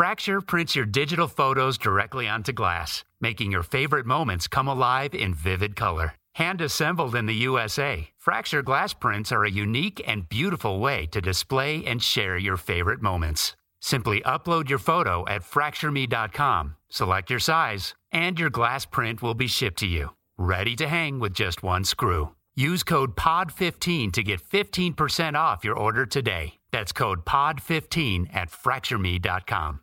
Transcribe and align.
Fracture 0.00 0.40
prints 0.40 0.74
your 0.74 0.86
digital 0.86 1.28
photos 1.28 1.76
directly 1.76 2.26
onto 2.26 2.54
glass, 2.54 3.04
making 3.20 3.52
your 3.52 3.62
favorite 3.62 4.06
moments 4.06 4.48
come 4.48 4.66
alive 4.66 5.14
in 5.14 5.34
vivid 5.34 5.76
color. 5.76 6.14
Hand 6.36 6.62
assembled 6.62 7.14
in 7.14 7.26
the 7.26 7.34
USA, 7.34 8.08
Fracture 8.16 8.62
glass 8.62 8.94
prints 8.94 9.30
are 9.30 9.44
a 9.44 9.50
unique 9.50 10.02
and 10.06 10.26
beautiful 10.26 10.80
way 10.80 11.04
to 11.08 11.20
display 11.20 11.84
and 11.84 12.02
share 12.02 12.38
your 12.38 12.56
favorite 12.56 13.02
moments. 13.02 13.54
Simply 13.82 14.22
upload 14.22 14.70
your 14.70 14.78
photo 14.78 15.26
at 15.28 15.42
fractureme.com, 15.42 16.76
select 16.88 17.28
your 17.28 17.38
size, 17.38 17.94
and 18.10 18.40
your 18.40 18.48
glass 18.48 18.86
print 18.86 19.20
will 19.20 19.34
be 19.34 19.48
shipped 19.48 19.80
to 19.80 19.86
you, 19.86 20.16
ready 20.38 20.76
to 20.76 20.88
hang 20.88 21.18
with 21.18 21.34
just 21.34 21.62
one 21.62 21.84
screw. 21.84 22.34
Use 22.56 22.82
code 22.82 23.16
POD15 23.16 24.14
to 24.14 24.22
get 24.22 24.40
15% 24.42 25.34
off 25.34 25.62
your 25.62 25.76
order 25.76 26.06
today. 26.06 26.54
That's 26.70 26.92
code 26.92 27.26
POD15 27.26 28.34
at 28.34 28.50
fractureme.com. 28.50 29.80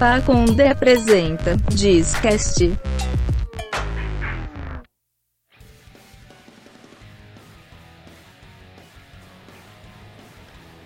Pacunde 0.00 0.66
apresenta 0.66 1.54
Discast. 1.74 2.72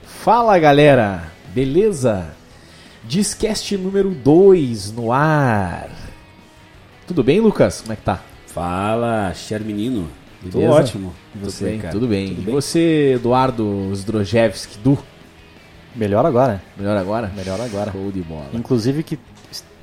Fala 0.02 0.58
galera, 0.58 1.24
beleza? 1.54 2.28
Discast 3.04 3.76
número 3.76 4.10
2 4.10 4.92
no 4.92 5.12
ar. 5.12 5.90
Tudo 7.06 7.22
bem, 7.22 7.40
Lucas? 7.40 7.82
Como 7.82 7.92
é 7.92 7.96
que 7.96 8.02
tá? 8.02 8.22
Fala, 8.46 9.32
Cher 9.34 9.60
menino. 9.60 10.08
Tô 10.50 10.58
Beleza? 10.58 10.72
ótimo. 10.74 11.14
E 11.34 11.38
Tudo 11.38 11.50
você, 11.50 11.64
bem, 11.64 11.78
cara? 11.78 11.92
tudo 11.92 12.06
bem. 12.06 12.28
Tudo 12.28 12.40
e 12.40 12.44
bem? 12.44 12.54
você, 12.54 13.12
Eduardo 13.16 13.90
Zdrojewski, 13.94 14.78
Du? 14.78 14.98
Melhor 15.94 16.26
agora. 16.26 16.60
Melhor 16.76 16.96
agora? 16.96 17.30
Melhor 17.34 17.60
agora. 17.60 17.92
Show 17.92 18.10
de 18.10 18.20
bola. 18.22 18.46
Inclusive 18.52 19.02
que 19.02 19.18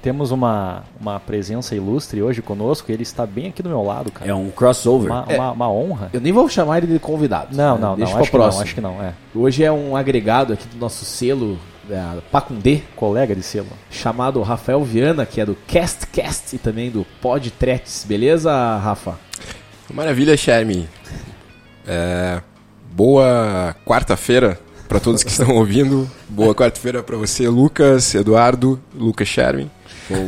temos 0.02 0.32
uma, 0.32 0.84
uma 1.00 1.20
presença 1.20 1.76
ilustre 1.76 2.22
hoje 2.22 2.42
conosco. 2.42 2.92
Ele 2.92 3.04
está 3.04 3.26
bem 3.26 3.48
aqui 3.48 3.62
do 3.62 3.70
meu 3.70 3.84
lado, 3.84 4.12
cara. 4.12 4.30
É 4.30 4.34
um 4.34 4.50
crossover. 4.50 5.12
uma, 5.12 5.26
uma, 5.26 5.52
uma 5.52 5.72
honra. 5.72 6.10
Eu 6.12 6.20
nem 6.20 6.34
vou 6.34 6.50
chamar 6.50 6.80
ele 6.80 6.88
de 6.94 7.00
convidado. 7.00 7.56
Não, 7.56 7.76
né? 7.76 7.82
não, 7.82 7.96
Deixa 7.96 8.12
não. 8.12 8.18
pra 8.18 8.22
Acho 8.22 8.32
que 8.32 8.38
próximo. 8.38 8.58
não. 8.58 8.64
Acho 8.64 8.76
que 8.76 8.82
não. 8.82 9.04
É. 9.04 9.14
Hoje 9.34 9.64
é 9.64 9.72
um 9.72 9.96
agregado 9.96 10.54
aqui 10.54 10.68
do 10.68 10.78
nosso 10.78 11.06
selo 11.06 11.58
da 11.88 12.18
Pacundê, 12.32 12.82
Colega 12.96 13.36
de 13.36 13.44
selo. 13.44 13.68
chamado 13.90 14.42
Rafael 14.42 14.84
Viana, 14.84 15.26
que 15.26 15.40
é 15.42 15.46
do 15.46 15.56
CastCast 15.68 16.56
e 16.56 16.60
também 16.60 16.90
do 16.90 17.06
Podtretes. 17.22 18.06
Beleza, 18.08 18.52
Rafa? 18.78 19.20
Maravilha, 19.94 20.36
Charme. 20.38 20.88
É, 21.88 22.42
boa 22.92 23.76
quarta-feira 23.86 24.60
para 24.92 25.00
todos 25.00 25.24
que 25.24 25.30
estão 25.30 25.56
ouvindo. 25.56 26.06
Boa 26.28 26.54
quarta-feira 26.54 27.02
para 27.02 27.16
você, 27.16 27.48
Lucas, 27.48 28.14
Eduardo, 28.14 28.78
Lucas 28.94 29.26
Sherman. 29.26 29.72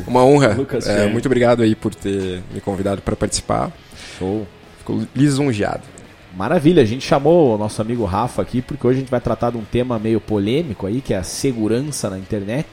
Uma 0.08 0.23
honra. 0.23 0.53
Lucas 0.53 0.88
É, 0.88 1.06
muito 1.06 1.25
obrigado 1.25 1.61
aí 1.61 1.75
por 1.75 1.94
ter 1.94 2.42
me 2.50 2.61
convidado 2.61 3.02
para 3.02 3.14
participar. 3.14 3.73
Show. 4.17 4.47
Fico 4.78 5.06
lisonjeado. 5.14 5.81
Maravilha, 6.34 6.81
a 6.81 6.86
gente 6.86 7.06
chamou 7.06 7.53
o 7.53 7.58
nosso 7.58 7.81
amigo 7.81 8.06
Rafa 8.06 8.41
aqui 8.41 8.61
porque 8.61 8.88
hoje 8.88 9.00
a 9.00 9.00
gente 9.02 9.11
vai 9.11 9.19
tratar 9.19 9.52
de 9.52 9.58
um 9.58 9.66
tema 9.66 10.00
meio 10.00 10.22
polêmico 10.22 10.88
aí, 10.88 11.02
que 11.02 11.14
é 11.14 11.17
a 11.17 11.23
segurança 11.23 12.09
na 12.09 12.17
internet. 12.17 12.66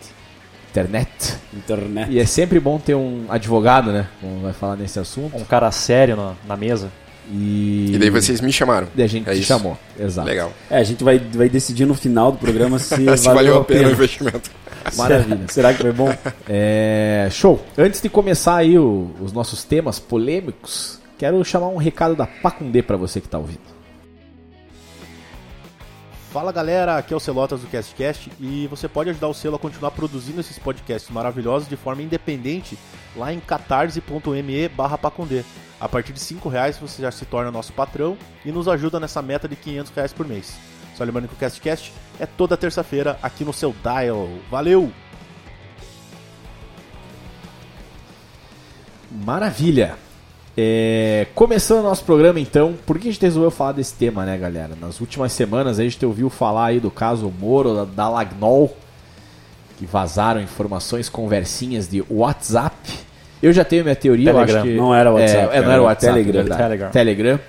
Internet. 0.71 1.39
Internet. 1.53 2.13
E 2.13 2.21
é 2.21 2.25
sempre 2.25 2.61
bom 2.61 2.79
ter 2.79 2.95
um 2.95 3.27
advogado, 3.29 3.91
né? 3.91 4.07
Como 4.21 4.43
vai 4.43 4.53
falar 4.53 4.77
nesse 4.77 5.01
assunto. 5.01 5.37
Um 5.37 5.45
cara 5.45 5.69
sério 5.73 6.15
na, 6.15 6.35
na 6.47 6.57
mesa. 6.57 6.89
E, 7.33 7.93
E 7.95 7.99
daí 7.99 8.11
vocês 8.11 8.41
me 8.41 8.53
chamaram. 8.53 8.89
E 8.97 9.03
a 9.03 9.07
gente 9.07 9.29
É 9.29 9.33
te 9.33 9.39
isso. 9.39 9.47
chamou. 9.49 9.79
Exato. 9.99 10.27
Legal. 10.27 10.53
É, 10.69 10.79
a 10.79 10.83
gente 10.85 11.05
vai, 11.05 11.19
vai 11.19 11.49
decidir 11.49 11.87
no 11.87 11.95
final 11.95 12.33
do 12.33 12.39
programa 12.39 12.77
se, 12.81 12.97
Se 13.17 13.27
valeu 13.29 13.59
a 13.59 13.65
pena 13.65 13.89
o 13.89 13.93
investimento. 13.93 14.51
Maravilha. 14.97 15.47
Será 15.49 15.73
que 15.73 15.81
foi 15.83 15.93
bom? 15.93 16.09
É, 16.49 17.29
show. 17.31 17.65
Antes 17.79 18.01
de 18.03 18.09
começar 18.09 18.57
aí 18.57 18.77
o- 18.79 19.11
os 19.21 19.33
nossos 19.33 19.63
temas 19.63 19.99
polêmicos, 20.01 20.99
quero 21.17 21.45
chamar 21.45 21.69
um 21.69 21.77
recado 21.77 22.17
da 22.17 22.27
Pacundê 22.27 22.83
pra 22.83 22.97
você 22.97 23.21
que 23.21 23.29
tá 23.29 23.39
ouvindo. 23.39 23.61
Fala 26.33 26.53
galera, 26.53 26.97
aqui 26.97 27.13
é 27.13 27.17
o 27.17 27.21
Celotas 27.21 27.61
do 27.61 27.67
CastCast 27.67 28.31
e 28.41 28.67
você 28.69 28.87
pode 28.89 29.11
ajudar 29.11 29.27
o 29.29 29.35
selo 29.35 29.57
a 29.57 29.59
continuar 29.59 29.91
produzindo 29.91 30.41
esses 30.41 30.59
podcasts 30.61 31.11
maravilhosos 31.11 31.69
de 31.69 31.77
forma 31.77 32.03
independente 32.03 32.79
lá 33.17 33.33
em 33.33 33.41
catarse.me 33.41 34.69
barra 34.69 34.97
pacundê. 34.97 35.43
A 35.81 35.89
partir 35.89 36.13
de 36.13 36.21
5 36.21 36.49
reais 36.49 36.77
você 36.79 37.01
já 37.01 37.11
se 37.11 37.25
torna 37.25 37.51
nosso 37.51 37.73
patrão 37.73 38.17
e 38.45 38.53
nos 38.53 38.69
ajuda 38.69 39.01
nessa 39.01 39.23
meta 39.23 39.49
de 39.49 39.57
500 39.57 39.93
reais 39.93 40.13
por 40.13 40.29
mês. 40.29 40.59
Só 40.95 41.05
lembrando 41.05 41.29
que 41.29 41.35
o 41.35 41.39
CastCast 41.39 41.93
é 42.19 42.27
toda 42.27 42.57
terça-feira 42.57 43.19
aqui 43.23 43.45
no 43.45 43.53
seu 43.53 43.75
dial. 43.83 44.29
Valeu! 44.51 44.93
Maravilha. 49.11 49.97
É, 50.57 51.27
começando 51.35 51.81
o 51.81 51.85
nosso 51.85 52.05
programa 52.05 52.39
então, 52.39 52.77
por 52.85 52.99
que 52.99 53.09
a 53.09 53.13
gente 53.13 53.23
resolveu 53.23 53.51
falar 53.51 53.73
desse 53.73 53.95
tema, 53.95 54.27
né, 54.27 54.37
galera? 54.37 54.77
Nas 54.79 55.01
últimas 55.01 55.33
semanas 55.33 55.79
a 55.79 55.83
gente 55.83 56.05
ouviu 56.05 56.29
falar 56.29 56.67
aí 56.67 56.81
do 56.81 56.91
caso 56.91 57.33
Moro, 57.41 57.75
da, 57.75 57.85
da 57.85 58.09
Lagnol, 58.11 58.77
que 59.79 59.87
vazaram 59.87 60.43
informações, 60.43 61.09
conversinhas 61.09 61.89
de 61.89 62.05
WhatsApp. 62.11 62.77
Eu 63.43 63.53
já 63.53 63.65
tenho 63.65 63.83
minha 63.85 63.97
teoria, 63.97 64.31
eu 64.31 64.35
Telegram. 64.35 64.61
acho 64.61 64.69
que... 64.71 64.77
Não 64.77 64.95
era 64.95 65.11
WhatsApp, 65.13 65.55
É, 65.55 65.59
é, 65.59 65.63
não 65.63 65.73
era 65.73 65.83
WhatsApp, 65.83 66.13
Telegram. 66.15 66.43
verdade. 66.43 66.63
Telegram. 66.63 66.91
Telegram. 66.91 67.41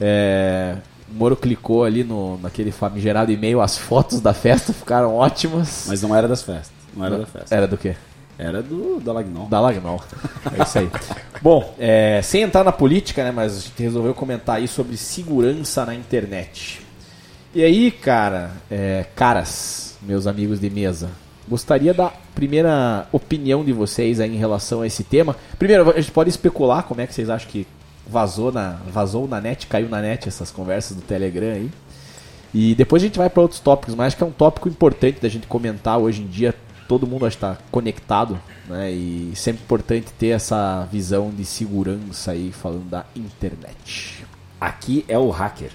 É, 0.00 0.74
o 1.10 1.14
Moro 1.14 1.36
clicou 1.36 1.84
ali 1.84 2.04
no, 2.04 2.38
naquele 2.38 2.70
famigerado 2.70 3.32
e-mail, 3.32 3.60
as 3.60 3.78
fotos 3.78 4.20
da 4.20 4.34
festa 4.34 4.72
ficaram 4.72 5.14
ótimas. 5.14 5.86
Mas 5.88 6.02
não 6.02 6.14
era 6.14 6.28
das 6.28 6.42
festas. 6.42 6.70
Não 6.94 7.04
era 7.06 7.18
da 7.18 7.26
festa. 7.26 7.54
Era 7.54 7.66
do 7.66 7.76
quê? 7.78 7.96
Era 8.38 8.62
do 8.62 9.00
da 9.00 9.12
Lagnol. 9.12 9.46
Da 9.46 9.60
Lagnol. 9.60 10.00
É 10.58 10.62
isso 10.62 10.78
aí. 10.78 10.88
Bom, 11.42 11.74
é, 11.78 12.20
sem 12.22 12.42
entrar 12.42 12.62
na 12.64 12.72
política, 12.72 13.24
né, 13.24 13.30
mas 13.30 13.56
a 13.56 13.60
gente 13.60 13.82
resolveu 13.82 14.14
comentar 14.14 14.56
aí 14.56 14.68
sobre 14.68 14.96
segurança 14.96 15.84
na 15.84 15.94
internet. 15.94 16.80
E 17.54 17.62
aí, 17.64 17.90
cara, 17.90 18.50
é, 18.70 19.06
caras, 19.16 19.96
meus 20.02 20.26
amigos 20.26 20.60
de 20.60 20.68
mesa, 20.70 21.10
gostaria 21.48 21.94
da 21.94 22.12
primeira 22.34 23.08
opinião 23.10 23.64
de 23.64 23.72
vocês 23.72 24.20
aí 24.20 24.34
em 24.34 24.38
relação 24.38 24.82
a 24.82 24.86
esse 24.86 25.02
tema. 25.02 25.36
Primeiro, 25.58 25.90
a 25.90 26.00
gente 26.00 26.12
pode 26.12 26.30
especular 26.30 26.84
como 26.84 27.00
é 27.00 27.06
que 27.06 27.14
vocês 27.14 27.30
acham 27.30 27.50
que 27.50 27.66
vazou 28.06 28.52
na, 28.52 28.78
vazou 28.90 29.28
na 29.28 29.40
net, 29.40 29.66
caiu 29.66 29.88
na 29.88 30.00
net 30.00 30.28
essas 30.28 30.50
conversas 30.50 30.96
do 30.96 31.02
Telegram 31.02 31.52
aí. 31.52 31.70
E 32.52 32.74
depois 32.74 33.02
a 33.02 33.06
gente 33.06 33.18
vai 33.18 33.28
para 33.28 33.42
outros 33.42 33.60
tópicos, 33.60 33.94
mas 33.94 34.08
acho 34.08 34.16
que 34.16 34.22
é 34.22 34.26
um 34.26 34.32
tópico 34.32 34.68
importante 34.68 35.20
da 35.20 35.28
gente 35.28 35.46
comentar 35.46 35.98
hoje 35.98 36.22
em 36.22 36.26
dia. 36.26 36.54
Todo 36.88 37.06
mundo 37.06 37.26
está 37.26 37.58
conectado, 37.70 38.40
né? 38.66 38.90
E 38.90 39.32
sempre 39.34 39.62
importante 39.62 40.10
ter 40.18 40.28
essa 40.28 40.88
visão 40.90 41.30
de 41.30 41.44
segurança 41.44 42.32
aí 42.32 42.50
falando 42.50 42.88
da 42.88 43.04
internet. 43.14 44.24
Aqui 44.58 45.04
é 45.06 45.18
o 45.18 45.28
hacker. 45.28 45.70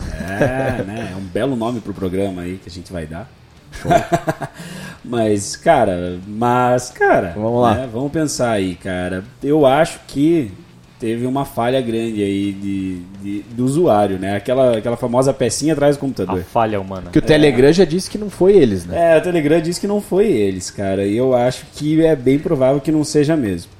É, 0.00 0.84
né? 0.84 1.10
É 1.12 1.16
um 1.16 1.24
belo 1.24 1.56
nome 1.56 1.80
pro 1.80 1.92
programa 1.92 2.42
aí 2.42 2.58
que 2.58 2.68
a 2.68 2.72
gente 2.72 2.92
vai 2.92 3.06
dar. 3.06 3.28
mas, 5.04 5.56
cara, 5.56 6.18
mas, 6.26 6.90
cara, 6.90 7.32
Vamos 7.36 7.62
lá. 7.62 7.74
né, 7.74 7.88
vamos 7.92 8.12
pensar 8.12 8.50
aí, 8.52 8.74
cara. 8.74 9.24
Eu 9.42 9.66
acho 9.66 10.00
que 10.06 10.50
teve 10.98 11.26
uma 11.26 11.44
falha 11.44 11.80
grande 11.80 12.22
aí 12.22 12.52
de, 12.52 12.98
de- 13.20 13.42
do 13.54 13.64
usuário, 13.64 14.18
né? 14.18 14.36
Aquela, 14.36 14.78
aquela 14.78 14.96
famosa 14.96 15.34
pecinha 15.34 15.72
atrás 15.72 15.96
do 15.96 15.98
A 15.98 16.00
computador. 16.00 16.42
falha 16.44 16.80
humana. 16.80 17.10
Que 17.10 17.18
o 17.18 17.22
Telegram 17.22 17.72
já 17.72 17.84
disse 17.84 18.08
que 18.08 18.16
não 18.18 18.30
foi 18.30 18.52
eles, 18.56 18.86
né? 18.86 19.14
É, 19.14 19.18
o 19.18 19.20
Telegram 19.22 19.60
disse 19.60 19.80
que 19.80 19.86
não 19.88 20.00
foi 20.00 20.26
eles, 20.26 20.70
cara. 20.70 21.04
E 21.04 21.16
eu 21.16 21.34
acho 21.34 21.66
que 21.74 22.04
é 22.04 22.14
bem 22.14 22.38
provável 22.38 22.80
que 22.80 22.92
não 22.92 23.02
seja 23.02 23.36
mesmo. 23.36 23.72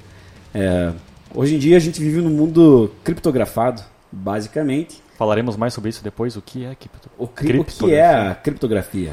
É, 0.52 0.90
hoje 1.32 1.54
em 1.54 1.58
dia 1.58 1.76
a 1.76 1.80
gente 1.80 2.00
vive 2.00 2.20
num 2.20 2.30
mundo 2.30 2.90
criptografado, 3.04 3.82
basicamente. 4.10 5.00
Falaremos 5.16 5.56
mais 5.56 5.72
sobre 5.72 5.90
isso 5.90 6.02
depois. 6.02 6.36
O 6.36 6.42
que 6.42 6.64
é 6.64 6.74
cripto? 6.74 7.08
O, 7.16 7.28
cri- 7.28 7.60
o 7.60 7.64
que 7.64 7.94
é 7.94 8.04
a 8.04 8.34
criptografia? 8.34 9.12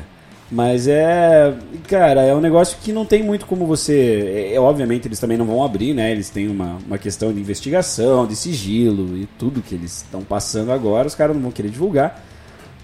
Mas 0.51 0.87
é. 0.87 1.53
Cara, 1.87 2.23
é 2.23 2.33
um 2.33 2.41
negócio 2.41 2.77
que 2.81 2.91
não 2.91 3.05
tem 3.05 3.21
muito 3.21 3.45
como 3.45 3.65
você. 3.65 4.49
É, 4.51 4.55
é, 4.55 4.59
obviamente 4.59 5.07
eles 5.07 5.19
também 5.19 5.37
não 5.37 5.45
vão 5.45 5.63
abrir, 5.63 5.93
né? 5.93 6.11
Eles 6.11 6.29
têm 6.29 6.47
uma, 6.47 6.77
uma 6.85 6.97
questão 6.97 7.31
de 7.31 7.39
investigação, 7.39 8.25
de 8.25 8.35
sigilo 8.35 9.15
e 9.15 9.27
tudo 9.37 9.61
que 9.61 9.75
eles 9.75 9.97
estão 9.97 10.21
passando 10.21 10.71
agora, 10.71 11.07
os 11.07 11.15
caras 11.15 11.35
não 11.35 11.43
vão 11.43 11.51
querer 11.51 11.69
divulgar. 11.69 12.23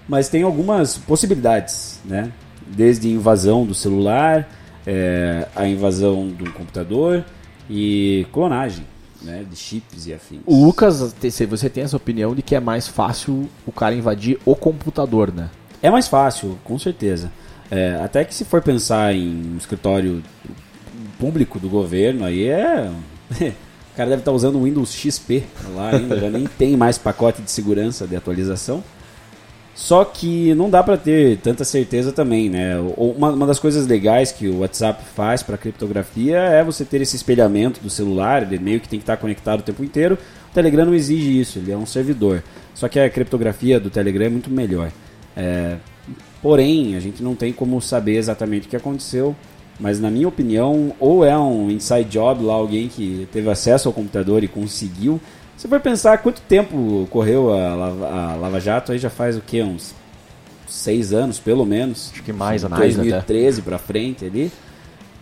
Mas 0.08 0.28
tem 0.28 0.44
algumas 0.44 0.96
possibilidades, 0.96 2.00
né? 2.04 2.30
Desde 2.68 3.08
invasão 3.08 3.66
do 3.66 3.74
celular, 3.74 4.48
é, 4.86 5.48
a 5.56 5.66
invasão 5.66 6.28
do 6.28 6.52
computador 6.52 7.24
e 7.68 8.24
clonagem, 8.32 8.86
né? 9.20 9.44
De 9.48 9.56
chips 9.56 10.06
e 10.06 10.14
afins. 10.14 10.40
O 10.46 10.64
Lucas, 10.64 11.12
você 11.50 11.68
tem 11.68 11.82
essa 11.82 11.96
opinião 11.96 12.32
de 12.32 12.42
que 12.42 12.54
é 12.54 12.60
mais 12.60 12.86
fácil 12.86 13.48
o 13.66 13.72
cara 13.72 13.92
invadir 13.92 14.38
o 14.44 14.54
computador, 14.54 15.32
né? 15.34 15.50
É 15.82 15.90
mais 15.90 16.06
fácil, 16.06 16.56
com 16.62 16.78
certeza. 16.78 17.32
É, 17.70 17.98
até 18.02 18.24
que 18.24 18.34
se 18.34 18.44
for 18.44 18.62
pensar 18.62 19.14
em 19.14 19.54
um 19.54 19.56
escritório 19.56 20.22
público 21.18 21.58
do 21.58 21.68
governo, 21.68 22.24
aí 22.24 22.48
é. 22.48 22.90
O 23.92 23.96
cara 23.96 24.10
deve 24.10 24.20
estar 24.20 24.32
usando 24.32 24.56
o 24.56 24.64
Windows 24.64 24.92
XP 24.92 25.42
lá 25.74 25.88
ainda, 25.88 26.20
já 26.20 26.28
nem 26.28 26.44
tem 26.44 26.76
mais 26.76 26.98
pacote 26.98 27.40
de 27.40 27.50
segurança 27.50 28.06
de 28.06 28.14
atualização. 28.14 28.84
Só 29.74 30.04
que 30.04 30.54
não 30.54 30.68
dá 30.68 30.82
para 30.82 30.98
ter 30.98 31.38
tanta 31.38 31.64
certeza 31.64 32.12
também, 32.12 32.50
né? 32.50 32.78
Uma, 32.94 33.30
uma 33.30 33.46
das 33.46 33.58
coisas 33.58 33.86
legais 33.86 34.32
que 34.32 34.48
o 34.48 34.58
WhatsApp 34.58 35.02
faz 35.14 35.42
para 35.42 35.56
criptografia 35.56 36.36
é 36.36 36.62
você 36.62 36.84
ter 36.84 37.00
esse 37.00 37.16
espelhamento 37.16 37.80
do 37.80 37.88
celular, 37.88 38.42
ele 38.42 38.58
meio 38.58 38.80
que 38.80 38.88
tem 38.88 38.98
que 38.98 39.02
estar 39.02 39.16
conectado 39.16 39.60
o 39.60 39.62
tempo 39.62 39.82
inteiro. 39.82 40.18
O 40.50 40.54
Telegram 40.54 40.84
não 40.84 40.94
exige 40.94 41.40
isso, 41.40 41.58
ele 41.58 41.72
é 41.72 41.76
um 41.76 41.86
servidor. 41.86 42.42
Só 42.74 42.88
que 42.88 43.00
a 43.00 43.08
criptografia 43.08 43.80
do 43.80 43.88
Telegram 43.88 44.26
é 44.26 44.30
muito 44.30 44.50
melhor. 44.50 44.90
É, 45.36 45.76
porém, 46.46 46.94
a 46.94 47.00
gente 47.00 47.24
não 47.24 47.34
tem 47.34 47.52
como 47.52 47.82
saber 47.82 48.18
exatamente 48.18 48.68
o 48.68 48.70
que 48.70 48.76
aconteceu. 48.76 49.34
Mas 49.80 49.98
na 49.98 50.08
minha 50.08 50.28
opinião, 50.28 50.92
ou 51.00 51.24
é 51.24 51.36
um 51.36 51.68
inside 51.68 52.08
job 52.08 52.44
lá, 52.44 52.54
alguém 52.54 52.86
que 52.86 53.26
teve 53.32 53.50
acesso 53.50 53.88
ao 53.88 53.92
computador 53.92 54.44
e 54.44 54.48
conseguiu. 54.48 55.20
Você 55.56 55.66
vai 55.66 55.80
pensar 55.80 56.18
quanto 56.18 56.40
tempo 56.42 57.08
correu 57.10 57.52
a 57.52 57.74
Lava, 57.74 58.08
a 58.08 58.36
Lava 58.36 58.60
Jato, 58.60 58.92
aí 58.92 58.98
já 58.98 59.10
faz 59.10 59.36
o 59.36 59.40
que? 59.40 59.60
Uns 59.60 59.92
seis 60.68 61.12
anos, 61.12 61.40
pelo 61.40 61.66
menos. 61.66 62.10
Acho 62.12 62.22
que 62.22 62.32
mais 62.32 62.64
até. 62.64 62.76
2013 62.76 63.62
pra 63.62 63.76
frente 63.76 64.24
ali. 64.24 64.52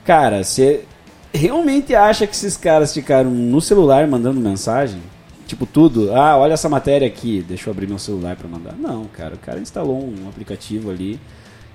Cara, 0.05 0.45
você 0.45 0.85
realmente 1.33 1.95
acha 1.95 2.27
que 2.27 2.35
esses 2.35 2.55
caras 2.55 2.93
ficaram 2.93 3.31
no 3.31 3.63
celular 3.63 4.07
mandando 4.07 4.39
mensagem? 4.39 5.01
Tipo, 5.47 5.67
tudo. 5.67 6.13
Ah, 6.15 6.37
olha 6.37 6.55
essa 6.55 6.69
matéria 6.69 7.07
aqui, 7.07 7.45
deixa 7.47 7.69
eu 7.69 7.73
abrir 7.73 7.87
meu 7.87 7.99
celular 7.99 8.37
pra 8.37 8.49
mandar. 8.49 8.75
Não, 8.75 9.05
cara, 9.07 9.35
o 9.35 9.39
cara 9.39 9.61
instalou 9.61 10.03
um 10.03 10.29
aplicativo 10.29 10.91
ali 10.91 11.21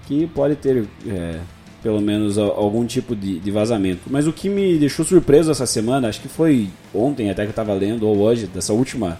que 0.08 0.26
pode 0.28 0.56
ter 0.56 0.88
é, 1.08 1.40
pelo 1.84 2.02
menos 2.02 2.38
algum 2.38 2.86
tipo 2.86 3.16
de, 3.16 3.40
de 3.40 3.52
vazamento. 3.52 4.02
Mas 4.10 4.28
o 4.28 4.34
que 4.34 4.50
me 4.50 4.78
deixou 4.78 5.06
surpreso 5.06 5.52
essa 5.52 5.66
semana, 5.66 6.10
acho 6.10 6.22
que 6.22 6.28
foi 6.28 6.70
ontem 6.94 7.30
até 7.30 7.44
que 7.44 7.50
eu 7.50 7.54
tava 7.54 7.74
lendo, 7.74 8.08
ou 8.08 8.18
hoje, 8.18 8.48
dessa 8.48 8.74
última 8.74 9.20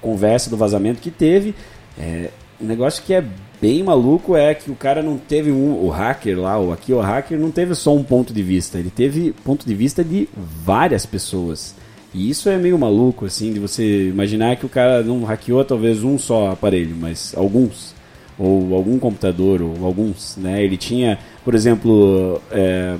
conversa 0.00 0.48
do 0.48 0.56
vazamento 0.56 1.00
que 1.00 1.10
teve. 1.10 1.54
É, 1.98 2.30
um 2.60 2.66
negócio 2.66 3.02
que 3.02 3.12
é 3.12 3.24
bem 3.60 3.82
maluco 3.82 4.36
é 4.36 4.54
que 4.54 4.70
o 4.70 4.74
cara 4.74 5.02
não 5.02 5.18
teve 5.18 5.50
um. 5.50 5.84
O 5.84 5.88
hacker 5.88 6.38
lá, 6.38 6.58
o 6.58 6.72
aqui 6.72 6.92
o 6.92 7.00
hacker, 7.00 7.38
não 7.38 7.50
teve 7.50 7.74
só 7.74 7.94
um 7.94 8.02
ponto 8.02 8.32
de 8.32 8.42
vista, 8.42 8.78
ele 8.78 8.90
teve 8.90 9.32
ponto 9.44 9.66
de 9.66 9.74
vista 9.74 10.02
de 10.04 10.28
várias 10.36 11.04
pessoas. 11.04 11.74
E 12.12 12.28
isso 12.28 12.48
é 12.48 12.56
meio 12.56 12.78
maluco, 12.78 13.24
assim, 13.24 13.52
de 13.52 13.60
você 13.60 14.08
imaginar 14.08 14.56
que 14.56 14.66
o 14.66 14.68
cara 14.68 15.02
não 15.02 15.22
hackeou 15.24 15.64
talvez 15.64 16.02
um 16.02 16.18
só 16.18 16.50
aparelho, 16.50 16.96
mas 16.98 17.34
alguns. 17.36 17.94
Ou 18.38 18.74
algum 18.74 18.98
computador, 18.98 19.62
ou 19.62 19.84
alguns, 19.84 20.36
né? 20.36 20.62
Ele 20.64 20.76
tinha, 20.76 21.18
por 21.44 21.54
exemplo, 21.54 22.40
é, 22.50 22.96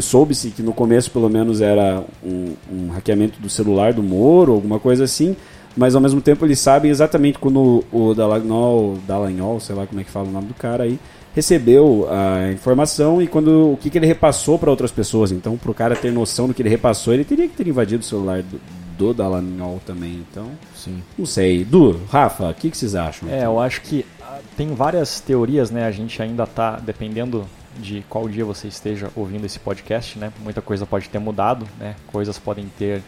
soube-se 0.00 0.50
que 0.50 0.62
no 0.62 0.72
começo 0.72 1.10
pelo 1.10 1.28
menos 1.28 1.60
era 1.60 2.04
um, 2.24 2.54
um 2.70 2.88
hackeamento 2.90 3.40
do 3.40 3.50
celular 3.50 3.92
do 3.92 4.02
Moro, 4.02 4.52
alguma 4.52 4.78
coisa 4.78 5.04
assim, 5.04 5.36
mas 5.76 5.94
ao 5.94 6.00
mesmo 6.00 6.20
tempo 6.20 6.44
eles 6.44 6.58
sabem 6.58 6.90
exatamente 6.90 7.38
quando 7.38 7.84
o 7.92 8.14
Dallagnol, 8.14 8.98
Dallagnol, 9.06 9.60
sei 9.60 9.74
lá 9.74 9.86
como 9.86 10.00
é 10.00 10.04
que 10.04 10.10
fala 10.10 10.28
o 10.28 10.32
nome 10.32 10.48
do 10.48 10.54
cara 10.54 10.84
aí, 10.84 10.98
recebeu 11.34 12.08
a 12.10 12.52
informação 12.52 13.20
e 13.22 13.26
quando 13.26 13.72
o 13.72 13.76
que, 13.76 13.90
que 13.90 13.98
ele 13.98 14.06
repassou 14.06 14.58
para 14.58 14.70
outras 14.70 14.90
pessoas. 14.90 15.32
Então, 15.32 15.56
para 15.56 15.70
o 15.70 15.74
cara 15.74 15.96
ter 15.96 16.12
noção 16.12 16.46
do 16.46 16.54
que 16.54 16.62
ele 16.62 16.68
repassou, 16.68 17.14
ele 17.14 17.24
teria 17.24 17.48
que 17.48 17.56
ter 17.56 17.66
invadido 17.66 18.02
o 18.02 18.06
celular 18.06 18.42
do, 18.42 18.60
do 18.98 19.14
Dallagnol 19.14 19.80
também. 19.86 20.24
Então, 20.30 20.50
Sim. 20.74 21.02
não 21.16 21.26
sei. 21.26 21.64
Du, 21.64 22.00
Rafa, 22.10 22.50
o 22.50 22.54
que, 22.54 22.70
que 22.70 22.76
vocês 22.76 22.94
acham? 22.94 23.28
É, 23.28 23.44
eu 23.44 23.58
acho 23.58 23.80
que 23.80 24.04
ah, 24.20 24.38
tem 24.56 24.74
várias 24.74 25.20
teorias, 25.20 25.70
né? 25.70 25.86
A 25.86 25.90
gente 25.90 26.20
ainda 26.22 26.46
tá, 26.46 26.76
dependendo 26.76 27.46
de 27.78 28.04
qual 28.08 28.28
dia 28.28 28.44
você 28.44 28.68
esteja 28.68 29.10
ouvindo 29.16 29.46
esse 29.46 29.58
podcast, 29.58 30.18
né? 30.18 30.32
Muita 30.42 30.60
coisa 30.60 30.84
pode 30.84 31.08
ter 31.08 31.18
mudado, 31.18 31.66
né? 31.78 31.96
Coisas 32.08 32.38
podem 32.38 32.66
ter 32.78 33.02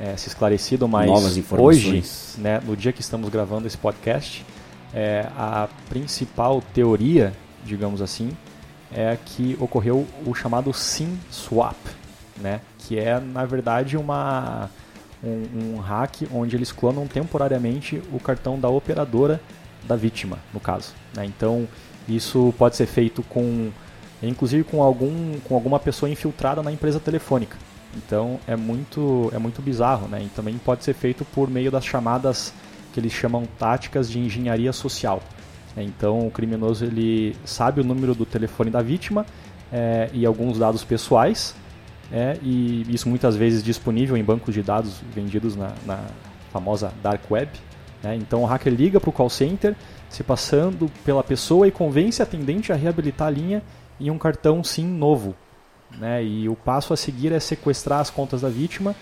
eh, 0.00 0.16
se 0.16 0.28
esclarecido, 0.28 0.88
mas 0.88 1.10
hoje, 1.52 2.02
né? 2.38 2.60
No 2.66 2.74
dia 2.74 2.92
que 2.92 3.02
estamos 3.02 3.28
gravando 3.28 3.66
esse 3.66 3.76
podcast, 3.76 4.44
é, 4.94 5.26
a 5.36 5.68
principal 5.90 6.62
teoria, 6.72 7.32
digamos 7.66 8.00
assim, 8.00 8.30
é 8.92 9.16
que 9.24 9.56
ocorreu 9.60 10.06
o 10.24 10.34
chamado 10.34 10.72
SIM 10.72 11.18
swap, 11.30 11.76
né? 12.38 12.60
Que 12.78 12.98
é 12.98 13.18
na 13.20 13.44
verdade 13.44 13.96
uma 13.96 14.70
um, 15.22 15.74
um 15.74 15.80
hack 15.80 16.22
onde 16.32 16.56
eles 16.56 16.72
clonam 16.72 17.06
temporariamente 17.06 18.02
o 18.12 18.20
cartão 18.20 18.58
da 18.58 18.68
operadora 18.68 19.40
da 19.84 19.96
vítima, 19.96 20.38
no 20.52 20.60
caso. 20.60 20.94
né? 21.14 21.24
Então 21.24 21.66
isso 22.08 22.54
pode 22.56 22.76
ser 22.76 22.86
feito 22.86 23.22
com, 23.22 23.70
inclusive 24.22 24.64
com 24.64 24.82
algum 24.82 25.38
com 25.40 25.54
alguma 25.54 25.78
pessoa 25.78 26.08
infiltrada 26.10 26.62
na 26.62 26.70
empresa 26.72 27.00
telefônica. 27.00 27.56
Então 27.96 28.38
é 28.46 28.56
muito 28.56 29.30
é 29.34 29.38
muito 29.38 29.62
bizarro, 29.62 30.06
né? 30.08 30.22
E 30.22 30.28
também 30.28 30.56
pode 30.58 30.84
ser 30.84 30.94
feito 30.94 31.24
por 31.24 31.48
meio 31.48 31.70
das 31.70 31.84
chamadas 31.84 32.52
que 32.92 33.00
eles 33.00 33.12
chamam 33.12 33.46
táticas 33.58 34.10
de 34.10 34.18
engenharia 34.18 34.72
social. 34.72 35.22
Né? 35.76 35.84
Então 35.84 36.26
o 36.26 36.30
criminoso 36.30 36.84
ele 36.84 37.36
sabe 37.44 37.80
o 37.80 37.84
número 37.84 38.14
do 38.14 38.24
telefone 38.24 38.70
da 38.70 38.80
vítima 38.80 39.26
eh, 39.70 40.08
e 40.12 40.24
alguns 40.24 40.58
dados 40.58 40.82
pessoais 40.82 41.54
é, 42.12 42.38
e 42.42 42.86
isso 42.88 43.08
muitas 43.08 43.36
vezes 43.36 43.62
disponível 43.62 44.16
em 44.16 44.22
bancos 44.22 44.54
de 44.54 44.62
dados 44.62 45.00
vendidos 45.12 45.56
na, 45.56 45.72
na 45.84 46.00
famosa 46.52 46.92
Dark 47.02 47.22
Web. 47.30 47.50
né? 48.02 48.16
Então 48.16 48.42
o 48.42 48.46
hacker 48.46 48.72
liga 48.72 49.00
para 49.00 49.10
o 49.10 49.12
call 49.12 49.30
center, 49.30 49.74
se 50.08 50.22
passando 50.22 50.90
pela 51.04 51.24
pessoa 51.24 51.66
e 51.66 51.70
convence 51.70 52.22
a 52.22 52.24
atendente 52.24 52.72
a 52.72 52.76
reabilitar 52.76 53.28
a 53.28 53.30
linha 53.30 53.62
em 54.00 54.10
um 54.10 54.18
cartão 54.18 54.62
SIM 54.62 54.86
novo. 54.86 55.34
né? 55.98 56.22
E 56.22 56.48
o 56.48 56.54
passo 56.54 56.92
a 56.92 56.96
seguir 56.96 57.32
é 57.32 57.40
sequestrar 57.40 58.00
as 58.00 58.10
contas 58.10 58.42
da 58.42 58.48
vítima, 58.48 58.94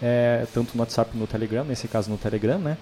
é, 0.00 0.46
tanto 0.52 0.76
no 0.76 0.80
WhatsApp 0.82 1.16
no 1.16 1.26
Telegram, 1.26 1.64
nesse 1.64 1.88
caso 1.88 2.10
no 2.10 2.18
Telegram, 2.18 2.58
né? 2.58 2.76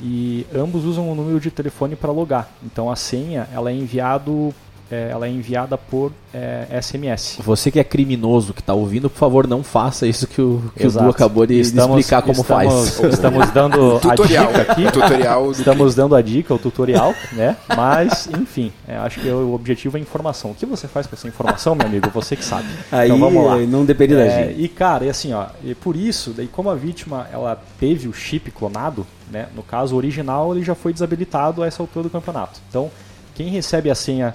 E 0.00 0.46
ambos 0.54 0.84
usam 0.84 1.10
o 1.10 1.14
número 1.14 1.40
de 1.40 1.50
telefone 1.50 1.96
para 1.96 2.12
logar. 2.12 2.48
Então 2.62 2.90
a 2.90 2.96
senha 2.96 3.48
ela 3.52 3.70
é, 3.70 3.74
enviado, 3.74 4.54
é, 4.90 5.08
ela 5.10 5.26
é 5.26 5.30
enviada 5.30 5.76
por 5.76 6.12
é, 6.32 6.66
SMS. 6.80 7.38
Você 7.42 7.70
que 7.70 7.80
é 7.80 7.84
criminoso 7.84 8.54
que 8.54 8.62
tá 8.62 8.72
ouvindo, 8.72 9.10
por 9.10 9.18
favor, 9.18 9.46
não 9.46 9.62
faça 9.64 10.06
isso 10.06 10.26
que 10.26 10.40
o, 10.40 10.62
que 10.76 10.86
o. 10.86 10.90
Du 10.90 11.08
acabou 11.08 11.44
de, 11.46 11.54
de 11.54 11.60
Estamos- 11.60 11.98
explicar 11.98 12.22
como 12.22 12.40
estamos- 12.40 12.90
faz. 12.98 13.00
Estamos 13.14 13.50
dando 13.50 13.96
a 13.96 14.00
Tutorial. 14.00 14.46
dica 14.46 14.62
aqui. 14.72 14.84
Tutorial 14.92 15.44
do 15.46 15.52
Estamos 15.52 15.94
dando 15.94 16.14
a 16.14 16.22
dica, 16.22 16.54
o 16.54 16.58
tutorial, 16.58 17.14
né? 17.32 17.56
Mas, 17.76 18.28
enfim, 18.28 18.72
é, 18.86 18.96
acho 18.96 19.20
que 19.20 19.28
o 19.28 19.54
objetivo 19.54 19.96
é 19.96 20.00
informação. 20.00 20.52
O 20.52 20.54
que 20.54 20.64
você 20.66 20.86
faz 20.86 21.06
com 21.06 21.16
essa 21.16 21.26
informação, 21.26 21.74
meu 21.74 21.86
amigo? 21.86 22.08
Você 22.10 22.36
que 22.36 22.44
sabe. 22.44 22.68
Aí 22.92 23.08
então 23.08 23.18
vamos 23.18 23.44
lá. 23.44 23.56
não 23.58 23.84
depende 23.84 24.14
da 24.14 24.24
É, 24.24 24.48
gente. 24.48 24.62
e 24.62 24.68
cara, 24.68 25.04
e 25.04 25.08
assim, 25.10 25.32
ó, 25.32 25.46
e 25.64 25.74
por 25.74 25.96
isso, 25.96 26.30
daí 26.36 26.46
como 26.46 26.70
a 26.70 26.74
vítima 26.74 27.26
ela 27.32 27.60
teve 27.80 28.06
o 28.08 28.12
chip 28.12 28.50
clonado, 28.52 29.06
né? 29.32 29.46
No 29.56 29.62
caso 29.62 29.94
o 29.94 29.98
original, 29.98 30.54
ele 30.54 30.64
já 30.64 30.74
foi 30.74 30.92
desabilitado 30.92 31.62
a 31.62 31.66
essa 31.66 31.82
altura 31.82 32.04
do 32.04 32.10
campeonato. 32.10 32.60
Então, 32.68 32.90
quem 33.34 33.48
recebe 33.48 33.90
a 33.90 33.94
senha 33.94 34.34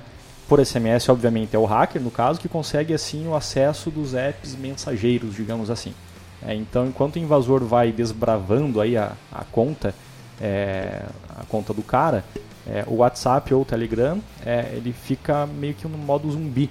por 0.51 0.59
SMS, 0.59 1.07
obviamente, 1.07 1.55
é 1.55 1.59
o 1.59 1.63
hacker, 1.63 2.01
no 2.01 2.11
caso, 2.11 2.37
que 2.37 2.49
consegue 2.49 2.93
assim 2.93 3.25
o 3.25 3.33
acesso 3.33 3.89
dos 3.89 4.13
apps 4.13 4.53
mensageiros, 4.53 5.33
digamos 5.33 5.69
assim. 5.69 5.93
É, 6.45 6.53
então, 6.53 6.85
enquanto 6.85 7.15
o 7.15 7.19
invasor 7.19 7.63
vai 7.63 7.89
desbravando 7.93 8.81
aí 8.81 8.97
a, 8.97 9.13
a 9.31 9.45
conta, 9.45 9.95
é, 10.41 11.03
a 11.39 11.45
conta 11.47 11.73
do 11.73 11.81
cara, 11.81 12.25
é, 12.67 12.83
o 12.85 12.95
WhatsApp 12.95 13.53
ou 13.53 13.61
o 13.61 13.65
Telegram, 13.65 14.19
é, 14.45 14.73
ele 14.73 14.91
fica 14.91 15.45
meio 15.47 15.73
que 15.73 15.87
no 15.87 15.97
modo 15.97 16.29
zumbi, 16.29 16.69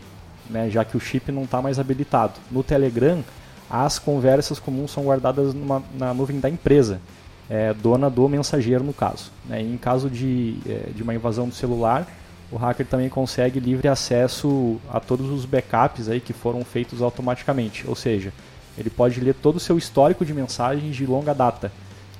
né, 0.50 0.68
já 0.68 0.84
que 0.84 0.94
o 0.94 1.00
chip 1.00 1.32
não 1.32 1.44
está 1.44 1.62
mais 1.62 1.78
habilitado. 1.78 2.34
No 2.50 2.62
Telegram, 2.62 3.24
as 3.70 3.98
conversas 3.98 4.58
comuns 4.58 4.90
são 4.90 5.04
guardadas 5.04 5.54
numa- 5.54 5.82
na 5.98 6.12
nuvem 6.12 6.38
da 6.38 6.50
empresa, 6.50 7.00
é, 7.48 7.72
dona 7.72 8.10
do 8.10 8.28
mensageiro 8.28 8.84
no 8.84 8.92
caso. 8.92 9.32
né. 9.48 9.62
Em 9.62 9.78
caso 9.78 10.10
de, 10.10 10.58
é, 10.68 10.90
de 10.94 11.02
uma 11.02 11.14
invasão 11.14 11.48
do 11.48 11.54
celular, 11.54 12.06
o 12.50 12.56
hacker 12.56 12.86
também 12.86 13.08
consegue 13.08 13.60
livre 13.60 13.86
acesso 13.88 14.80
a 14.90 14.98
todos 14.98 15.30
os 15.30 15.44
backups 15.44 16.08
aí 16.08 16.20
que 16.20 16.32
foram 16.32 16.64
feitos 16.64 17.00
automaticamente. 17.00 17.84
Ou 17.86 17.94
seja, 17.94 18.32
ele 18.76 18.90
pode 18.90 19.20
ler 19.20 19.34
todo 19.34 19.56
o 19.56 19.60
seu 19.60 19.78
histórico 19.78 20.24
de 20.24 20.34
mensagens 20.34 20.96
de 20.96 21.06
longa 21.06 21.34
data. 21.34 21.70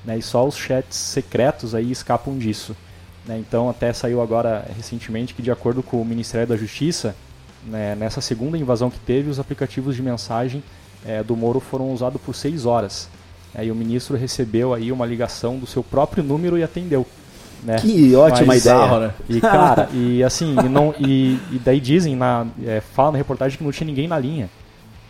Né, 0.03 0.17
e 0.17 0.21
só 0.21 0.47
os 0.47 0.55
chats 0.55 0.97
secretos 0.97 1.75
aí 1.75 1.91
escapam 1.91 2.37
disso. 2.37 2.75
né. 3.25 3.37
Então 3.37 3.69
até 3.69 3.93
saiu 3.93 4.21
agora 4.21 4.65
recentemente 4.75 5.33
que 5.33 5.41
de 5.41 5.51
acordo 5.51 5.83
com 5.83 6.01
o 6.01 6.05
Ministério 6.05 6.47
da 6.47 6.57
Justiça, 6.57 7.15
né, 7.65 7.93
nessa 7.93 8.21
segunda 8.21 8.57
invasão 8.57 8.89
que 8.89 8.99
teve, 8.99 9.29
os 9.29 9.39
aplicativos 9.39 9.95
de 9.95 10.01
mensagem 10.01 10.63
eh, 11.05 11.21
do 11.21 11.35
Moro 11.35 11.59
foram 11.59 11.91
usados 11.91 12.19
por 12.21 12.33
seis 12.33 12.65
horas. 12.65 13.09
né, 13.53 13.65
e 13.65 13.71
o 13.71 13.75
ministro 13.75 14.17
recebeu 14.17 14.73
aí 14.73 14.91
uma 14.91 15.05
ligação 15.05 15.59
do 15.59 15.67
seu 15.67 15.83
próprio 15.83 16.23
número 16.23 16.57
e 16.57 16.63
atendeu. 16.63 17.05
Né? 17.63 17.75
Que 17.75 18.15
ótima 18.15 18.47
Mas, 18.47 18.65
ideia. 18.65 18.99
né? 18.99 19.13
E 19.29 19.39
cara, 19.39 19.87
e 19.93 20.23
assim, 20.23 20.55
e, 20.65 20.69
não, 20.69 20.93
e, 20.99 21.37
e 21.51 21.59
daí 21.63 21.79
dizem, 21.79 22.15
na, 22.15 22.47
é, 22.65 22.81
fala 22.81 23.11
na 23.11 23.17
reportagem 23.19 23.57
que 23.57 23.63
não 23.63 23.71
tinha 23.71 23.85
ninguém 23.85 24.07
na 24.07 24.17
linha. 24.17 24.49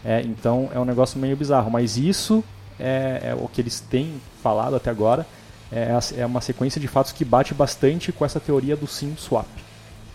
É, 0.03 0.21
então 0.21 0.69
é 0.73 0.79
um 0.79 0.83
negócio 0.85 1.19
meio 1.19 1.35
bizarro. 1.37 1.71
Mas 1.71 1.95
isso 1.97 2.43
é, 2.79 3.21
é 3.31 3.35
o 3.35 3.47
que 3.47 3.61
eles 3.61 3.79
têm 3.79 4.15
falado 4.43 4.75
até 4.75 4.89
agora. 4.89 5.25
É, 5.71 5.91
a- 5.93 6.21
é 6.21 6.25
uma 6.25 6.41
sequência 6.41 6.81
de 6.81 6.87
fatos 6.87 7.13
que 7.13 7.23
bate 7.23 7.53
bastante 7.53 8.11
com 8.11 8.25
essa 8.25 8.39
teoria 8.39 8.75
do 8.75 8.85
SIM 8.87 9.15
swap. 9.17 9.47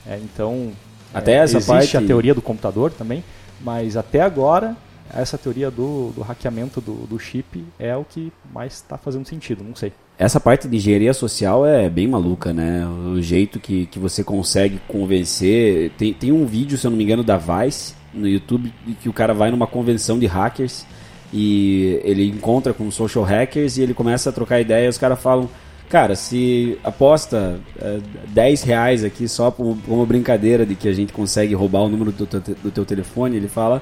É, 0.06 0.18
então, 0.22 0.72
Até 1.14 1.32
é, 1.32 1.36
essa 1.36 1.56
existe 1.56 1.66
parte- 1.72 1.96
a 1.96 2.02
teoria 2.02 2.34
do 2.34 2.42
computador 2.42 2.90
também, 2.92 3.24
mas 3.62 3.96
até 3.96 4.20
agora 4.20 4.76
essa 5.12 5.38
teoria 5.38 5.70
do, 5.70 6.10
do 6.10 6.22
hackeamento 6.22 6.80
do, 6.80 7.06
do 7.06 7.18
chip 7.18 7.64
é 7.78 7.96
o 7.96 8.04
que 8.04 8.32
mais 8.52 8.74
está 8.74 8.96
fazendo 8.96 9.26
sentido, 9.26 9.64
não 9.64 9.74
sei. 9.74 9.92
Essa 10.18 10.40
parte 10.40 10.66
de 10.66 10.76
engenharia 10.76 11.12
social 11.12 11.66
é 11.66 11.90
bem 11.90 12.08
maluca, 12.08 12.52
né? 12.52 12.86
O 12.86 13.20
jeito 13.20 13.60
que, 13.60 13.86
que 13.86 13.98
você 13.98 14.24
consegue 14.24 14.80
convencer. 14.88 15.90
Tem, 15.98 16.12
tem 16.12 16.32
um 16.32 16.46
vídeo, 16.46 16.78
se 16.78 16.86
eu 16.86 16.90
não 16.90 16.96
me 16.96 17.04
engano, 17.04 17.22
da 17.22 17.36
Vice 17.36 17.94
no 18.14 18.26
YouTube, 18.26 18.72
que 19.02 19.08
o 19.10 19.12
cara 19.12 19.34
vai 19.34 19.50
numa 19.50 19.66
convenção 19.66 20.18
de 20.18 20.26
hackers 20.26 20.86
e 21.32 22.00
ele 22.02 22.26
encontra 22.26 22.72
com 22.72 22.90
social 22.90 23.24
hackers 23.24 23.76
e 23.76 23.82
ele 23.82 23.92
começa 23.92 24.30
a 24.30 24.32
trocar 24.32 24.60
ideia 24.60 24.86
e 24.86 24.88
os 24.88 24.98
caras 24.98 25.20
falam. 25.20 25.48
Cara, 25.88 26.16
se 26.16 26.76
aposta 26.82 27.60
é, 27.80 28.00
10 28.28 28.62
reais 28.62 29.04
aqui 29.04 29.28
só 29.28 29.52
por, 29.52 29.76
uma 29.86 30.04
brincadeira 30.04 30.66
de 30.66 30.74
que 30.74 30.88
a 30.88 30.92
gente 30.92 31.12
consegue 31.12 31.54
roubar 31.54 31.82
o 31.82 31.88
número 31.88 32.10
do, 32.10 32.26
do 32.26 32.70
teu 32.72 32.84
telefone, 32.84 33.36
ele 33.36 33.46
fala, 33.46 33.80